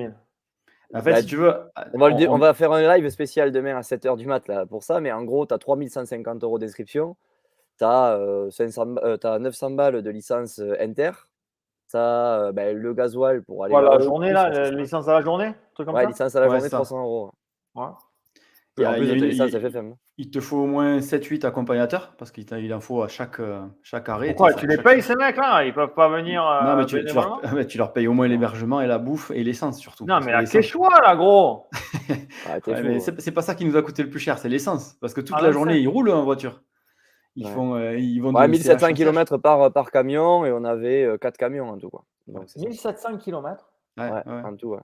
En 0.94 1.00
fait, 1.02 1.10
Bah, 1.12 1.20
si 1.20 1.26
tu 1.26 1.36
veux, 1.36 1.54
On 1.94 1.98
va, 1.98 2.08
le 2.08 2.14
on- 2.14 2.16
dire- 2.18 2.30
on- 2.32 2.38
va 2.38 2.52
faire 2.54 2.72
un 2.72 2.96
live 2.96 3.08
spécial 3.08 3.52
demain 3.52 3.76
à 3.76 3.82
7h 3.82 4.16
du 4.16 4.26
mat 4.26 4.46
là, 4.48 4.66
pour 4.66 4.82
ça, 4.82 5.00
mais 5.00 5.12
en 5.12 5.22
gros, 5.24 5.46
tu 5.46 5.54
as 5.54 5.58
3500 5.58 6.38
euros 6.42 6.58
d'inscription. 6.58 7.16
Tu 7.78 7.84
as 7.84 8.18
900, 9.38 9.70
balles 9.70 10.02
de 10.02 10.10
licence 10.10 10.58
euh, 10.58 10.74
inter. 10.80 11.10
Tu 11.90 11.96
as 11.96 12.50
ben, 12.52 12.76
le 12.76 12.92
gasoil 12.92 13.42
pour 13.42 13.64
aller. 13.64 13.72
Quoi, 13.72 13.82
la 13.82 13.98
journée, 13.98 14.32
là, 14.32 14.70
licence 14.70 15.08
à 15.08 15.14
la 15.14 15.22
journée? 15.22 15.52
Truc 15.74 15.86
comme 15.86 15.94
Ouais, 15.94 16.02
ça? 16.02 16.08
licence 16.08 16.36
à 16.36 16.40
la 16.40 16.46
Ouais, 16.46 16.50
journée, 16.50 16.62
c'est 16.64 16.68
ça. 16.70 16.76
300 16.76 17.00
euros. 17.02 17.30
Ouais. 17.74 17.84
Il 18.82 18.86
en 18.86 18.92
plus 18.94 19.06
te 20.30 20.40
faut 20.40 20.56
au 20.58 20.66
moins 20.66 20.98
7-8 21.00 21.44
accompagnateurs 21.46 22.14
parce 22.18 22.30
qu'il 22.30 22.44
il 22.58 22.74
en 22.74 22.80
faut 22.80 23.02
à 23.02 23.08
chaque, 23.08 23.40
euh, 23.40 23.60
chaque 23.82 24.08
arrêt. 24.08 24.28
Pourquoi 24.34 24.52
Tu 24.54 24.66
les 24.66 24.76
chaque- 24.76 24.84
payes, 24.84 25.02
ces 25.02 25.14
mecs-là? 25.14 25.64
Ils 25.64 25.72
peuvent 25.74 25.94
pas 25.94 26.08
venir. 26.08 26.42
Non, 26.42 26.70
euh, 26.70 26.76
mais 26.76 26.86
tu, 26.86 27.04
tu 27.04 27.14
leur, 27.14 27.40
tu 27.68 27.78
leur 27.78 27.92
payes 27.92 28.08
au 28.08 28.12
moins 28.12 28.26
l'hébergement 28.28 28.80
et 28.80 28.86
la 28.86 28.98
bouffe 28.98 29.30
et 29.32 29.44
l'essence 29.44 29.78
surtout. 29.78 30.06
Non, 30.06 30.18
mais 30.20 30.26
que 30.26 30.30
la 30.32 30.44
Quechua, 30.44 30.88
là, 31.04 31.14
gros 31.16 31.66
Ah, 32.48 32.58
Ouais, 32.66 32.98
c'est 33.00 33.32
pas 33.32 33.42
ça 33.42 33.54
qui 33.54 33.64
nous 33.64 33.76
a 33.76 33.82
coûté 33.82 34.02
le 34.02 34.10
plus 34.10 34.20
cher, 34.20 34.38
c'est 34.38 34.48
l'essence. 34.48 34.94
Parce 35.00 35.14
que 35.14 35.20
toute 35.20 35.36
Ah, 35.38 35.42
la 35.42 35.52
journée, 35.52 35.78
ils 35.78 35.88
roulent 35.88 36.10
en 36.10 36.24
voiture. 36.24 36.62
Ils 37.36 37.46
Ouais. 37.46 37.52
font, 37.52 37.74
euh, 37.76 37.96
ils 37.96 38.18
vont 38.20 38.32
Ouais, 38.34 38.46
de 38.46 38.50
1700 38.50 38.78
CH 38.78 38.84
en 38.84 38.88
CH. 38.88 38.94
km 38.96 39.36
par, 39.36 39.72
par 39.72 39.90
camion 39.92 40.44
et 40.44 40.50
on 40.52 40.64
avait 40.64 41.08
4 41.20 41.36
camions 41.36 41.68
en 41.68 41.78
tout. 41.78 41.90
Quoi. 41.90 42.04
Donc, 42.26 42.44
c'est 42.48 42.58
ça. 42.58 42.66
1700 42.66 43.16
km 43.18 43.70
Ouais, 43.96 44.04
Ouais, 44.10 44.10
ouais. 44.26 44.42
en 44.44 44.56
tout, 44.56 44.68
ouais. 44.70 44.78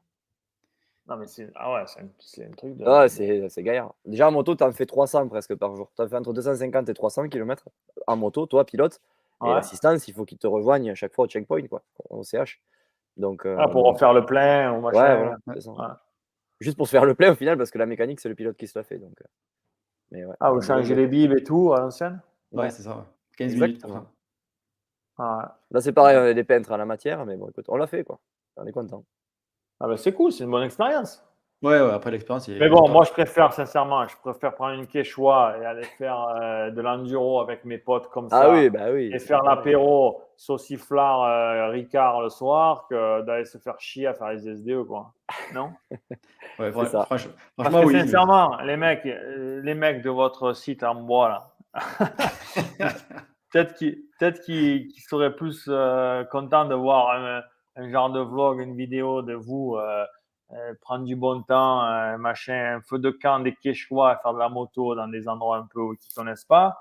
Non, 1.07 1.17
mais 1.17 1.27
c'est 1.27 1.51
ah 1.55 1.75
ouais, 1.75 1.85
c'est 2.19 2.45
un, 2.47 2.51
truc 2.53 2.77
de. 2.77 2.85
Ah, 2.87 3.09
c'est 3.09 3.47
c'est 3.51 3.63
gaillard. 3.63 3.95
Déjà 4.07 4.27
en 4.29 4.33
moto, 4.33 4.55
tu 4.55 4.65
en 4.65 4.73
fais 4.73 4.87
300 4.87 5.29
presque 5.29 5.55
par 5.55 5.77
jour. 5.77 5.91
Tu 5.95 6.03
en 6.03 6.09
fais 6.09 6.17
entre 6.17 6.33
250 6.33 6.89
et 6.89 6.95
300 6.95 7.29
km 7.29 7.69
en 8.07 8.17
moto, 8.17 8.47
toi, 8.47 8.65
pilote. 8.65 9.01
Et 9.43 9.49
Ouais. 9.49 9.55
l'assistance, 9.55 10.09
il 10.09 10.15
faut 10.15 10.25
qu'il 10.25 10.39
te 10.39 10.47
rejoigne 10.47 10.91
à 10.91 10.95
chaque 10.95 11.13
fois 11.13 11.27
au 11.27 11.29
checkpoint, 11.29 11.67
quoi, 11.67 11.83
au 12.09 12.23
CH. 12.23 12.61
Donc, 13.19 13.45
euh, 13.45 13.57
Ah, 13.59 13.69
pour 13.69 13.85
refaire 13.85 14.13
le 14.15 14.25
plein 14.25 14.73
ou 14.73 14.77
ouais, 14.77 14.81
machin. 14.93 15.17
voilà, 15.17 15.37
ouais. 15.47 15.67
Ouais. 15.67 15.95
Juste 16.61 16.77
pour 16.79 16.87
se 16.87 16.93
faire 16.93 17.05
le 17.05 17.15
plein 17.15 17.33
au 17.33 17.35
final, 17.35 17.59
parce 17.59 17.71
que 17.71 17.77
la 17.79 17.85
mécanique, 17.87 18.21
c'est 18.21 18.29
le 18.31 18.35
pilote 18.35 18.57
qui 18.57 18.67
se 18.67 18.79
la 18.79 18.85
fait. 18.85 18.97
Donc, 18.99 19.21
euh, 19.21 19.27
mais 20.11 20.25
ouais. 20.25 20.35
Ah, 20.41 20.53
vous 20.53 20.63
changez 20.63 20.95
euh, 20.95 20.97
les 20.97 21.07
bibes 21.07 21.33
et 21.37 21.43
tout 21.43 21.75
à 21.75 21.81
l'ancienne? 21.81 22.23
Ouais, 22.53 22.63
Ouais. 22.63 22.71
c'est 22.71 22.83
ça. 22.83 22.97
ouais. 22.97 23.03
15 23.37 23.55
minutes 23.55 23.81
pour 23.83 23.91
Exactement. 23.91 24.05
ça. 24.05 24.11
ah, 25.19 25.39
ouais. 25.39 25.45
Là, 25.73 25.81
c'est 25.83 25.93
pareil, 25.93 26.17
on 26.17 26.25
est 26.25 26.35
des 26.35 26.45
peintres 26.45 26.73
à 26.73 26.79
la 26.79 26.87
matière, 26.87 27.27
mais 27.27 27.37
bon, 27.37 27.49
écoute, 27.51 27.67
on 27.69 27.77
l'a 27.77 27.87
fait, 27.89 28.05
quoi. 28.05 28.19
On 28.57 28.65
est 28.65 28.73
content. 28.73 29.05
Ah, 29.85 29.89
ben 29.89 29.97
c'est 29.97 30.13
cool, 30.13 30.33
c'est 30.33 30.45
une 30.45 30.51
bonne 30.51 30.65
expérience. 30.65 31.23
Ouais, 31.63 31.81
ouais, 31.81 31.93
après 31.93 32.11
l'expérience. 32.11 32.47
Mais 32.49 32.69
bon, 32.69 32.91
moi 32.91 33.05
je 33.05 33.13
préfère 33.13 33.53
sincèrement, 33.53 34.07
je 34.07 34.17
préfère 34.19 34.55
prendre 34.55 34.75
une 34.75 34.87
Quechua 34.87 35.57
et 35.61 35.65
aller 35.65 35.85
faire 35.85 36.21
euh, 36.41 36.71
de 36.71 36.81
l'enduro 36.83 37.41
avec 37.41 37.65
mes 37.65 37.79
potes 37.79 38.09
comme 38.11 38.29
ça. 38.29 38.43
Ah 38.43 38.51
oui, 38.51 38.69
bah 38.69 38.93
oui. 38.93 39.11
Et 39.15 39.19
faire 39.19 39.43
l'apéro 39.43 40.21
sauciflard 40.37 41.23
euh, 41.23 41.69
Ricard 41.71 42.21
le 42.21 42.29
soir 42.29 42.87
que 42.91 43.23
d'aller 43.23 43.47
se 43.47 43.57
faire 43.57 43.81
chier 43.81 44.07
à 44.07 44.15
faire 44.15 44.29
les 44.33 44.47
SDE, 44.57 44.85
quoi. 44.87 45.13
Non? 45.55 45.71
Ouais, 46.59 46.71
ça. 46.71 47.03
franch- 47.11 47.29
franchement, 47.59 47.81
que 47.81 47.87
oui. 47.87 47.95
mais- 47.95 48.01
sincèrement, 48.03 48.59
les 48.59 48.77
mecs, 48.77 49.05
euh, 49.07 49.61
les 49.65 49.75
mecs 49.75 50.03
de 50.03 50.11
votre 50.11 50.53
site 50.53 50.85
en 50.85 50.95
bois 50.95 51.29
là, 51.29 51.51
peut-être 53.51 53.75
qu'ils 53.75 54.03
peut 54.21 54.31
qu'ils 54.33 54.87
qu'ils 54.89 55.03
seraient 55.03 55.35
plus 55.35 55.65
euh, 55.69 56.23
contents 56.25 56.67
de 56.67 56.75
voir 56.75 57.43
un, 57.77 57.83
un 57.85 57.91
genre 57.91 58.11
de 58.11 58.21
vlog, 58.21 58.61
une 58.61 58.77
vidéo 58.77 59.23
de 59.23 59.35
vous 59.35 59.77
euh, 59.77 60.05
euh, 60.53 60.75
prendre 60.81 61.05
du 61.05 61.17
bon 61.17 61.43
temps, 61.43 61.85
euh, 61.85 62.17
machin, 62.19 62.77
un 62.77 62.81
feu 62.83 62.99
de 62.99 63.11
camp, 63.11 63.41
des 63.41 63.55
quechua, 63.55 64.21
faire 64.23 64.35
de 64.35 64.39
la 64.39 64.49
moto 64.49 64.95
dans 64.95 65.09
des 65.09 65.27
endroits 65.29 65.57
un 65.57 65.67
peu 65.73 65.81
où 65.81 65.95
ils 65.95 66.15
connaissent 66.15 66.45
pas, 66.45 66.77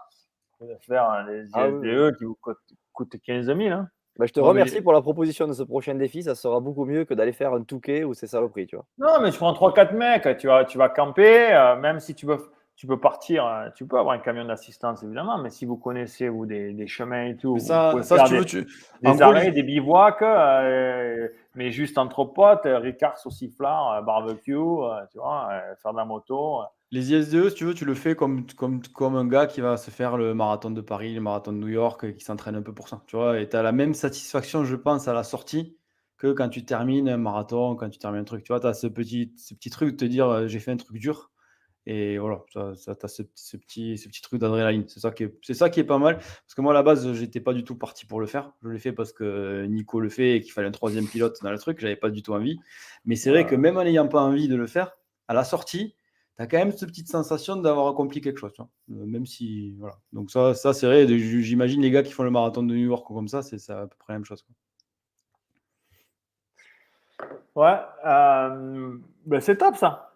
que 0.59 0.65
de 0.65 0.75
faire 0.81 1.09
euh, 1.11 1.23
des 1.23 1.49
Ah 1.53 1.69
oui, 1.69 1.87
ISDE 1.87 2.17
qui 2.17 2.25
vous 2.25 2.37
coûtent, 2.41 2.57
coûtent 2.91 3.15
15 3.25 3.45
000. 3.45 3.59
Hein. 3.69 3.87
Bah, 4.19 4.25
je 4.27 4.33
te 4.33 4.39
remercie 4.39 4.81
pour 4.81 4.93
la 4.93 5.01
proposition 5.01 5.47
de 5.47 5.53
ce 5.53 5.63
prochain 5.63 5.95
défi. 5.95 6.21
Ça 6.21 6.35
sera 6.35 6.59
beaucoup 6.59 6.85
mieux 6.85 7.03
que 7.05 7.15
d'aller 7.15 7.33
faire 7.33 7.53
un 7.53 7.63
touquet 7.63 8.03
ou 8.03 8.13
ces 8.13 8.27
saloperies, 8.27 8.67
tu 8.67 8.75
vois. 8.75 8.85
Non, 8.99 9.21
mais 9.21 9.31
tu 9.31 9.37
prends 9.37 9.53
3-4 9.53 9.95
mecs, 9.95 10.37
tu 10.37 10.47
vas, 10.47 10.65
tu 10.65 10.77
vas 10.77 10.89
camper, 10.89 11.51
euh, 11.53 11.75
même 11.77 11.99
si 11.99 12.13
tu 12.13 12.27
peux, 12.27 12.37
tu 12.83 12.87
peux 12.87 12.99
partir, 12.99 13.45
euh, 13.45 13.69
tu 13.73 13.87
peux 13.87 13.97
avoir 13.97 14.13
un 14.13 14.19
camion 14.19 14.43
d'assistance 14.43 15.03
évidemment, 15.03 15.37
mais 15.37 15.49
si 15.49 15.65
vous 15.65 15.77
connaissez 15.77 16.27
vous, 16.27 16.45
des, 16.45 16.73
des 16.73 16.85
chemins 16.85 17.27
et 17.27 17.37
tout, 17.37 17.53
Mais 17.53 17.61
vous 17.61 17.65
ça, 17.65 17.91
pouvez 17.91 18.03
ça 18.03 18.17
faire 18.17 18.27
si 18.27 18.33
tu 18.33 18.33
des, 18.33 18.39
veux, 18.39 18.45
tu. 18.45 18.73
des 19.01 19.09
en 19.09 19.15
gros, 19.15 19.23
arrêts, 19.23 19.51
des 19.51 19.63
bivouacs, 19.63 20.21
euh, 20.21 21.29
mais 21.55 21.71
juste 21.71 21.97
entre 21.97 22.25
potes, 22.25 22.65
euh, 22.65 22.79
Ricard, 22.79 23.17
sauciflard, 23.17 24.03
barbecue, 24.03 24.53
euh, 24.57 25.05
tu 25.13 25.17
vois, 25.17 25.47
euh, 25.53 25.75
faire 25.81 25.93
de 25.93 25.97
la 25.97 26.03
moto. 26.03 26.59
Les 26.91 27.13
ISDE, 27.13 27.47
si 27.47 27.55
tu 27.55 27.63
veux, 27.63 27.73
tu 27.73 27.85
le 27.85 27.93
fais 27.93 28.17
comme, 28.17 28.45
comme, 28.57 28.81
comme 28.93 29.15
un 29.15 29.25
gars 29.25 29.47
qui 29.47 29.61
va 29.61 29.77
se 29.77 29.89
faire 29.89 30.17
le 30.17 30.33
marathon 30.33 30.69
de 30.69 30.81
Paris, 30.81 31.13
le 31.13 31.21
marathon 31.21 31.53
de 31.53 31.57
New 31.59 31.69
York, 31.69 32.13
qui 32.17 32.25
s'entraîne 32.25 32.57
un 32.57 32.61
peu 32.63 32.73
pour 32.73 32.89
ça. 32.89 33.01
Tu 33.07 33.15
vois, 33.15 33.39
et 33.39 33.47
tu 33.47 33.55
as 33.55 33.63
la 33.63 33.71
même 33.71 33.93
satisfaction, 33.93 34.65
je 34.65 34.75
pense, 34.75 35.07
à 35.07 35.13
la 35.13 35.23
sortie 35.23 35.77
que 36.17 36.33
quand 36.33 36.49
tu 36.49 36.65
termines 36.65 37.07
un 37.07 37.15
marathon, 37.15 37.77
quand 37.77 37.89
tu 37.89 37.97
termines 37.97 38.23
un 38.23 38.25
truc. 38.25 38.43
Tu 38.43 38.51
vois, 38.51 38.59
tu 38.59 38.67
as 38.67 38.73
ce 38.73 38.87
petit, 38.87 39.31
ce 39.37 39.53
petit 39.53 39.69
truc 39.69 39.91
de 39.91 39.95
te 39.95 40.05
dire 40.05 40.49
j'ai 40.49 40.59
fait 40.59 40.71
un 40.71 40.77
truc 40.77 40.97
dur. 40.97 41.31
Et 41.85 42.17
voilà, 42.17 42.41
tu 42.49 42.57
as, 42.59 42.75
ce, 43.07 43.23
ce, 43.35 43.57
petit, 43.57 43.97
ce 43.97 44.07
petit 44.07 44.21
truc 44.21 44.39
d'adrénaline. 44.39 44.85
C'est 44.87 45.01
ça, 45.01 45.11
qui 45.11 45.23
est- 45.23 45.35
c'est 45.41 45.53
ça 45.53 45.69
qui 45.69 45.81
est 45.81 45.83
pas 45.83 45.97
mal. 45.97 46.15
Parce 46.17 46.55
que 46.55 46.61
moi, 46.61 46.71
à 46.71 46.75
la 46.75 46.83
base, 46.83 47.11
j'étais 47.13 47.41
pas 47.41 47.53
du 47.53 47.63
tout 47.65 47.75
parti 47.75 48.05
pour 48.05 48.21
le 48.21 48.25
faire. 48.25 48.53
Je 48.63 48.69
l'ai 48.69 48.79
fait 48.79 48.93
parce 48.93 49.11
que 49.11 49.65
Nico 49.65 49.99
le 49.99 50.07
fait 50.09 50.37
et 50.37 50.41
qu'il 50.41 50.53
fallait 50.53 50.69
un 50.69 50.71
troisième 50.71 51.07
pilote 51.07 51.37
dans 51.43 51.51
le 51.51 51.57
truc. 51.59 51.79
J'avais 51.81 51.97
pas 51.97 52.09
du 52.09 52.21
tout 52.23 52.33
envie. 52.33 52.57
Mais 53.05 53.15
c'est 53.17 53.29
vrai 53.31 53.45
que 53.45 53.55
même 53.55 53.77
en 53.77 53.83
n'ayant 53.83 54.07
pas 54.07 54.21
envie 54.21 54.47
de 54.47 54.55
le 54.55 54.65
faire, 54.67 54.95
à 55.27 55.33
la 55.33 55.43
sortie, 55.43 55.93
tu 56.37 56.41
as 56.41 56.47
quand 56.47 56.57
même 56.57 56.71
cette 56.71 56.87
petite 56.89 57.09
sensation 57.09 57.57
d'avoir 57.57 57.87
accompli 57.89 58.21
quelque 58.21 58.39
chose. 58.39 58.53
tu 58.53 58.61
vois. 58.61 58.69
Euh, 59.01 59.05
Même 59.05 59.25
si. 59.25 59.75
Voilà. 59.77 59.95
Donc, 60.13 60.31
ça, 60.31 60.53
ça 60.53 60.73
c'est 60.73 60.85
vrai. 60.87 61.05
J'imagine 61.17 61.81
les 61.81 61.91
gars 61.91 62.01
qui 62.03 62.13
font 62.13 62.23
le 62.23 62.31
marathon 62.31 62.63
de 62.63 62.73
New 62.73 62.85
York 62.87 63.05
comme 63.05 63.27
ça, 63.27 63.41
c'est 63.41 63.57
c'est 63.59 63.73
à 63.73 63.87
peu 63.87 63.95
près 63.99 64.13
la 64.13 64.19
même 64.19 64.25
chose. 64.25 64.41
quoi. 64.41 64.55
Ouais, 67.55 67.79
euh, 68.05 68.97
ben 69.25 69.39
c'est 69.39 69.57
top 69.57 69.75
ça. 69.75 70.12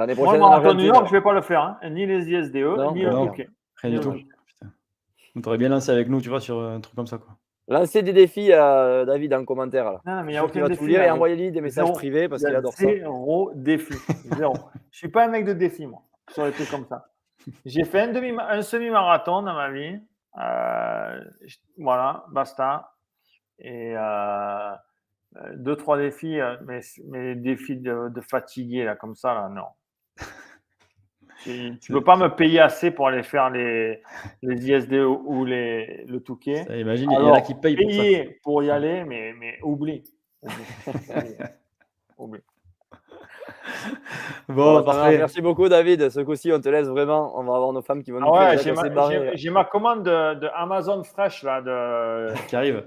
L'année 0.00 0.14
Moi, 0.14 0.24
prochaine, 0.24 0.40
marathon 0.40 0.74
New 0.74 0.84
York, 0.86 1.06
je 1.08 1.12
vais 1.12 1.20
pas 1.20 1.34
le 1.34 1.42
faire, 1.42 1.60
hein. 1.82 1.90
ni 1.90 2.06
les 2.06 2.26
ISDE, 2.30 2.56
Non, 2.56 2.92
ni 2.92 3.02
le 3.02 3.10
non. 3.10 3.30
Rien 3.76 3.92
du 3.92 4.00
tout. 4.00 4.14
On 5.36 5.40
t'aurait 5.42 5.58
bien 5.58 5.68
lancé 5.68 5.90
avec 5.92 6.08
nous, 6.08 6.20
tu 6.22 6.30
vois, 6.30 6.40
sur 6.40 6.58
un 6.58 6.80
truc 6.80 6.96
comme 6.96 7.06
ça. 7.06 7.18
Quoi. 7.18 7.36
Lancez 7.68 8.02
des 8.02 8.12
défis 8.14 8.50
à 8.52 9.04
David 9.04 9.34
en 9.34 9.44
commentaire. 9.44 9.84
Là. 9.84 10.00
Non, 10.06 10.16
non, 10.16 10.22
mais 10.24 10.32
il 10.32 10.34
n'y 10.34 10.38
Je 10.38 10.40
a 10.40 10.44
aucun 10.46 10.60
va 10.60 10.66
tout 10.68 10.72
défi. 10.72 10.86
lire 10.86 11.02
et 11.02 11.10
envoyez-lui 11.10 11.52
des 11.52 11.60
messages 11.60 11.84
Zéro. 11.84 11.96
privés 11.96 12.28
parce 12.28 12.40
Il 12.42 12.46
y 12.46 12.48
qu'il 12.48 12.56
adore 12.56 12.72
ça. 12.72 12.84
Zéro 12.86 13.52
défi. 13.54 13.94
Zéro. 14.36 14.54
je 14.90 14.98
suis 14.98 15.08
pas 15.08 15.26
un 15.26 15.28
mec 15.28 15.44
de 15.44 15.52
défi, 15.52 15.86
moi, 15.86 16.00
sur 16.30 16.46
les 16.46 16.52
trucs 16.52 16.70
comme 16.70 16.86
ça. 16.86 17.06
J'ai 17.66 17.84
fait 17.84 18.00
un, 18.00 18.08
demi 18.12 18.32
un 18.40 18.62
semi-marathon 18.62 19.42
dans 19.42 19.54
ma 19.54 19.70
vie. 19.70 20.00
Euh, 20.40 21.20
voilà, 21.78 22.24
basta. 22.32 22.92
Et 23.58 23.94
euh, 23.96 24.00
euh, 24.00 24.76
deux, 25.56 25.76
trois 25.76 25.96
défis, 25.98 26.38
mais, 26.64 26.80
mais 27.06 27.34
défis 27.36 27.76
de, 27.76 28.08
de 28.08 28.20
fatigué, 28.22 28.84
là, 28.84 28.96
comme 28.96 29.14
ça, 29.14 29.34
là, 29.34 29.48
non. 29.48 29.66
Tu 31.42 31.78
tu 31.80 31.92
peux 31.92 32.04
pas 32.04 32.16
me 32.16 32.28
payer 32.28 32.60
assez 32.60 32.90
pour 32.90 33.08
aller 33.08 33.22
faire 33.22 33.50
les, 33.50 34.02
les 34.42 34.70
ISD 34.70 34.94
ou, 34.94 35.22
ou 35.24 35.44
les, 35.44 36.04
le 36.06 36.20
Touquet. 36.20 36.64
Ça, 36.64 36.76
imagine, 36.76 37.10
il 37.10 37.14
y 37.14 37.16
en 37.16 37.32
a 37.32 37.40
qui 37.40 37.54
payent 37.54 37.76
pour 37.76 37.90
ça. 37.90 37.96
Payer 37.96 38.40
pour 38.42 38.62
y 38.62 38.70
aller, 38.70 39.04
mais, 39.04 39.32
mais 39.38 39.58
oublie. 39.62 40.04
Oublie. 42.18 42.40
Bon, 44.48 44.82
parfait. 44.82 45.18
Merci 45.18 45.40
beaucoup, 45.40 45.68
David. 45.68 46.10
Ce 46.10 46.20
coup-ci, 46.20 46.52
on 46.52 46.60
te 46.60 46.68
laisse 46.68 46.88
vraiment. 46.88 47.38
On 47.38 47.44
va 47.44 47.54
avoir 47.54 47.72
nos 47.72 47.82
femmes 47.82 48.02
qui 48.02 48.10
vont 48.10 48.20
nous 48.20 48.26
Ah 48.34 48.50
ouais, 48.50 48.58
j'ai 49.34 49.50
ma, 49.50 49.64
commande 49.64 50.02
de, 50.02 50.34
de 50.34 50.48
Amazon 50.54 51.02
Fresh 51.04 51.42
là, 51.42 51.60
de, 51.60 52.34
Qui 52.48 52.56
arrive. 52.56 52.84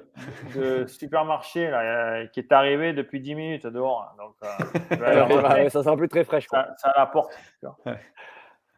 de 0.56 0.86
supermarché 0.88 1.70
là, 1.70 1.82
euh, 1.82 2.28
qui 2.28 2.40
est 2.40 2.52
arrivée 2.52 2.94
depuis 2.94 3.22
10 3.22 3.36
minutes 3.36 3.68
dehors. 3.68 4.14
Donc, 4.18 4.36
euh, 4.44 4.98
Ouais, 5.64 5.70
ça 5.70 5.84
sera 5.84 5.96
plus 5.96 6.10
très 6.10 6.24
fraîche. 6.24 6.48
Quoi. 6.48 6.66
ça, 6.66 6.76
ça 6.78 6.90
à 6.90 7.00
la 7.00 7.06
porte. 7.08 7.32
tu 7.60 7.66
vois. 7.66 7.96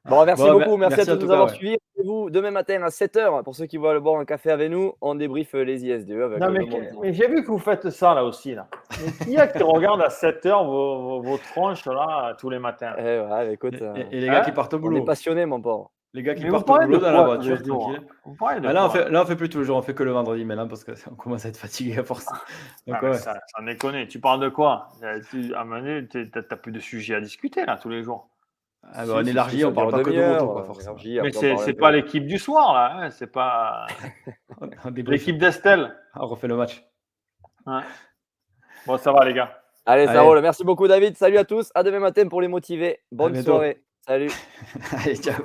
Bon, 0.07 0.23
merci 0.25 0.43
Bon, 0.43 0.53
beaucoup. 0.53 0.77
mer- 0.77 0.89
Merci, 0.89 0.97
merci 0.97 1.09
à 1.09 1.13
tous 1.15 1.19
de 1.21 1.25
nous 1.25 1.31
avoir 1.31 1.47
ouais. 1.49 1.55
suivis. 1.55 1.77
Rendez-vous 1.97 2.29
demain 2.29 2.51
matin 2.51 2.81
à 2.83 2.89
7h 2.89 3.43
pour 3.43 3.55
ceux 3.55 3.65
qui 3.65 3.77
veulent 3.77 3.99
boire 3.99 4.19
un 4.19 4.25
café 4.25 4.51
avec 4.51 4.69
nous. 4.69 4.93
On 5.01 5.15
débriefe 5.15 5.53
les 5.53 5.83
ISDE 5.85 6.11
avec 6.11 6.39
Non, 6.39 6.47
le 6.49 6.59
mais, 6.59 6.91
mais 7.01 7.13
j'ai 7.13 7.27
vu 7.27 7.43
que 7.43 7.47
vous 7.47 7.57
faites 7.57 7.89
ça 7.89 8.13
là 8.13 8.23
aussi. 8.23 8.53
Là. 8.53 8.67
Mais 9.03 9.25
qui 9.25 9.35
est 9.35 9.51
qui 9.57 9.63
regarde 9.63 10.01
à 10.01 10.09
7 10.11 10.45
heures 10.45 10.63
vos, 10.63 11.01
vos, 11.01 11.21
vos 11.21 11.37
tronches 11.37 11.85
là 11.87 12.35
tous 12.39 12.49
les 12.51 12.59
matins? 12.59 12.93
Eh 12.99 13.19
ouais, 13.19 13.53
écoute, 13.53 13.73
Et, 13.75 13.83
euh, 13.83 13.93
et 14.11 14.19
les 14.21 14.27
gars 14.27 14.41
Hein 14.41 14.45
qui 14.45 14.51
partent 14.51 14.73
au 14.73 14.77
on 14.77 14.79
est 14.81 14.83
boulot. 14.83 15.03
passionné, 15.05 15.45
mon 15.47 15.59
pauvre. 15.61 15.89
Les 16.13 16.21
gars 16.23 16.35
qui 16.35 16.43
Mais 16.45 16.49
partent 16.51 16.69
au 16.69 16.77
boulot 16.79 16.97
dans 16.99 17.11
la 17.11 17.23
voiture, 17.23 17.61
tranquille. 17.63 18.01
hein 18.25 18.35
Ah, 18.41 18.59
là, 18.73 18.85
on 18.85 18.89
fait, 18.89 19.09
là, 19.09 19.23
on 19.23 19.25
fait 19.25 19.35
plus 19.35 19.49
tous 19.49 19.59
les 19.59 19.65
jours, 19.65 19.75
on 19.77 19.81
fait 19.81 19.93
que 19.95 20.03
le 20.03 20.11
vendredi 20.11 20.45
maintenant 20.45 20.67
parce 20.67 20.83
qu'on 20.83 21.15
commence 21.17 21.45
à 21.45 21.49
être 21.49 21.57
fatigué 21.57 21.97
à 21.97 22.03
force. 22.03 22.25
Donc, 22.25 22.95
Ah, 22.95 22.99
mais 23.01 23.09
ouais. 23.09 23.13
ça, 23.17 23.33
ça 23.47 23.63
déconne. 23.65 24.05
Tu 24.07 24.19
parles 24.19 24.39
de 24.39 24.49
quoi? 24.49 24.89
Euh, 25.03 25.19
tu- 25.31 25.53
À 25.55 25.61
un 25.61 25.63
moment 25.65 25.81
donné, 25.81 26.07
tu 26.07 26.29
n'as 26.33 26.57
plus 26.57 26.71
de 26.71 26.79
sujets 26.79 27.15
à 27.15 27.21
discuter 27.21 27.65
là 27.65 27.77
tous 27.81 27.89
les 27.89 28.03
jours. 28.03 28.29
Ah, 28.93 29.05
bah, 29.05 29.05
Si, 29.05 29.11
on 29.11 29.25
élargit, 29.25 29.57
si, 29.57 29.65
on 29.65 29.73
parle 29.73 29.91
pas 29.91 30.03
que 30.03 30.09
de 30.09 30.33
moto, 30.33 30.47
quoi, 30.47 30.61
on 30.61 30.65
forcément. 30.65 30.95
Mais 31.23 31.31
c'est 31.31 31.73
pas 31.73 31.91
l'équipe 31.91 32.25
du 32.25 32.37
soir 32.37 32.73
là, 32.73 32.93
hein, 32.95 33.09
c'est 33.09 33.31
pas 33.31 33.87
l'équipe 35.07 35.37
d'Estelle. 35.37 35.95
Ah, 36.13 36.19
on 36.23 36.27
refait 36.27 36.47
le 36.47 36.55
match. 36.55 36.83
Ouais. 37.65 37.81
Bon, 38.85 38.97
ça 38.97 39.11
va 39.11 39.25
les 39.25 39.33
gars. 39.33 39.61
Allez, 39.85 40.07
ça 40.07 40.21
roule. 40.21 40.41
Merci 40.41 40.63
beaucoup, 40.63 40.87
David. 40.87 41.15
Salut 41.15 41.37
à 41.37 41.45
tous. 41.45 41.71
À 41.75 41.83
demain 41.83 41.99
matin 41.99 42.27
pour 42.27 42.41
les 42.41 42.47
motiver. 42.47 43.01
Bonne 43.11 43.41
soirée. 43.41 43.83
Salut. 44.01 44.31
Allez, 45.03 45.15
ciao. 45.15 45.43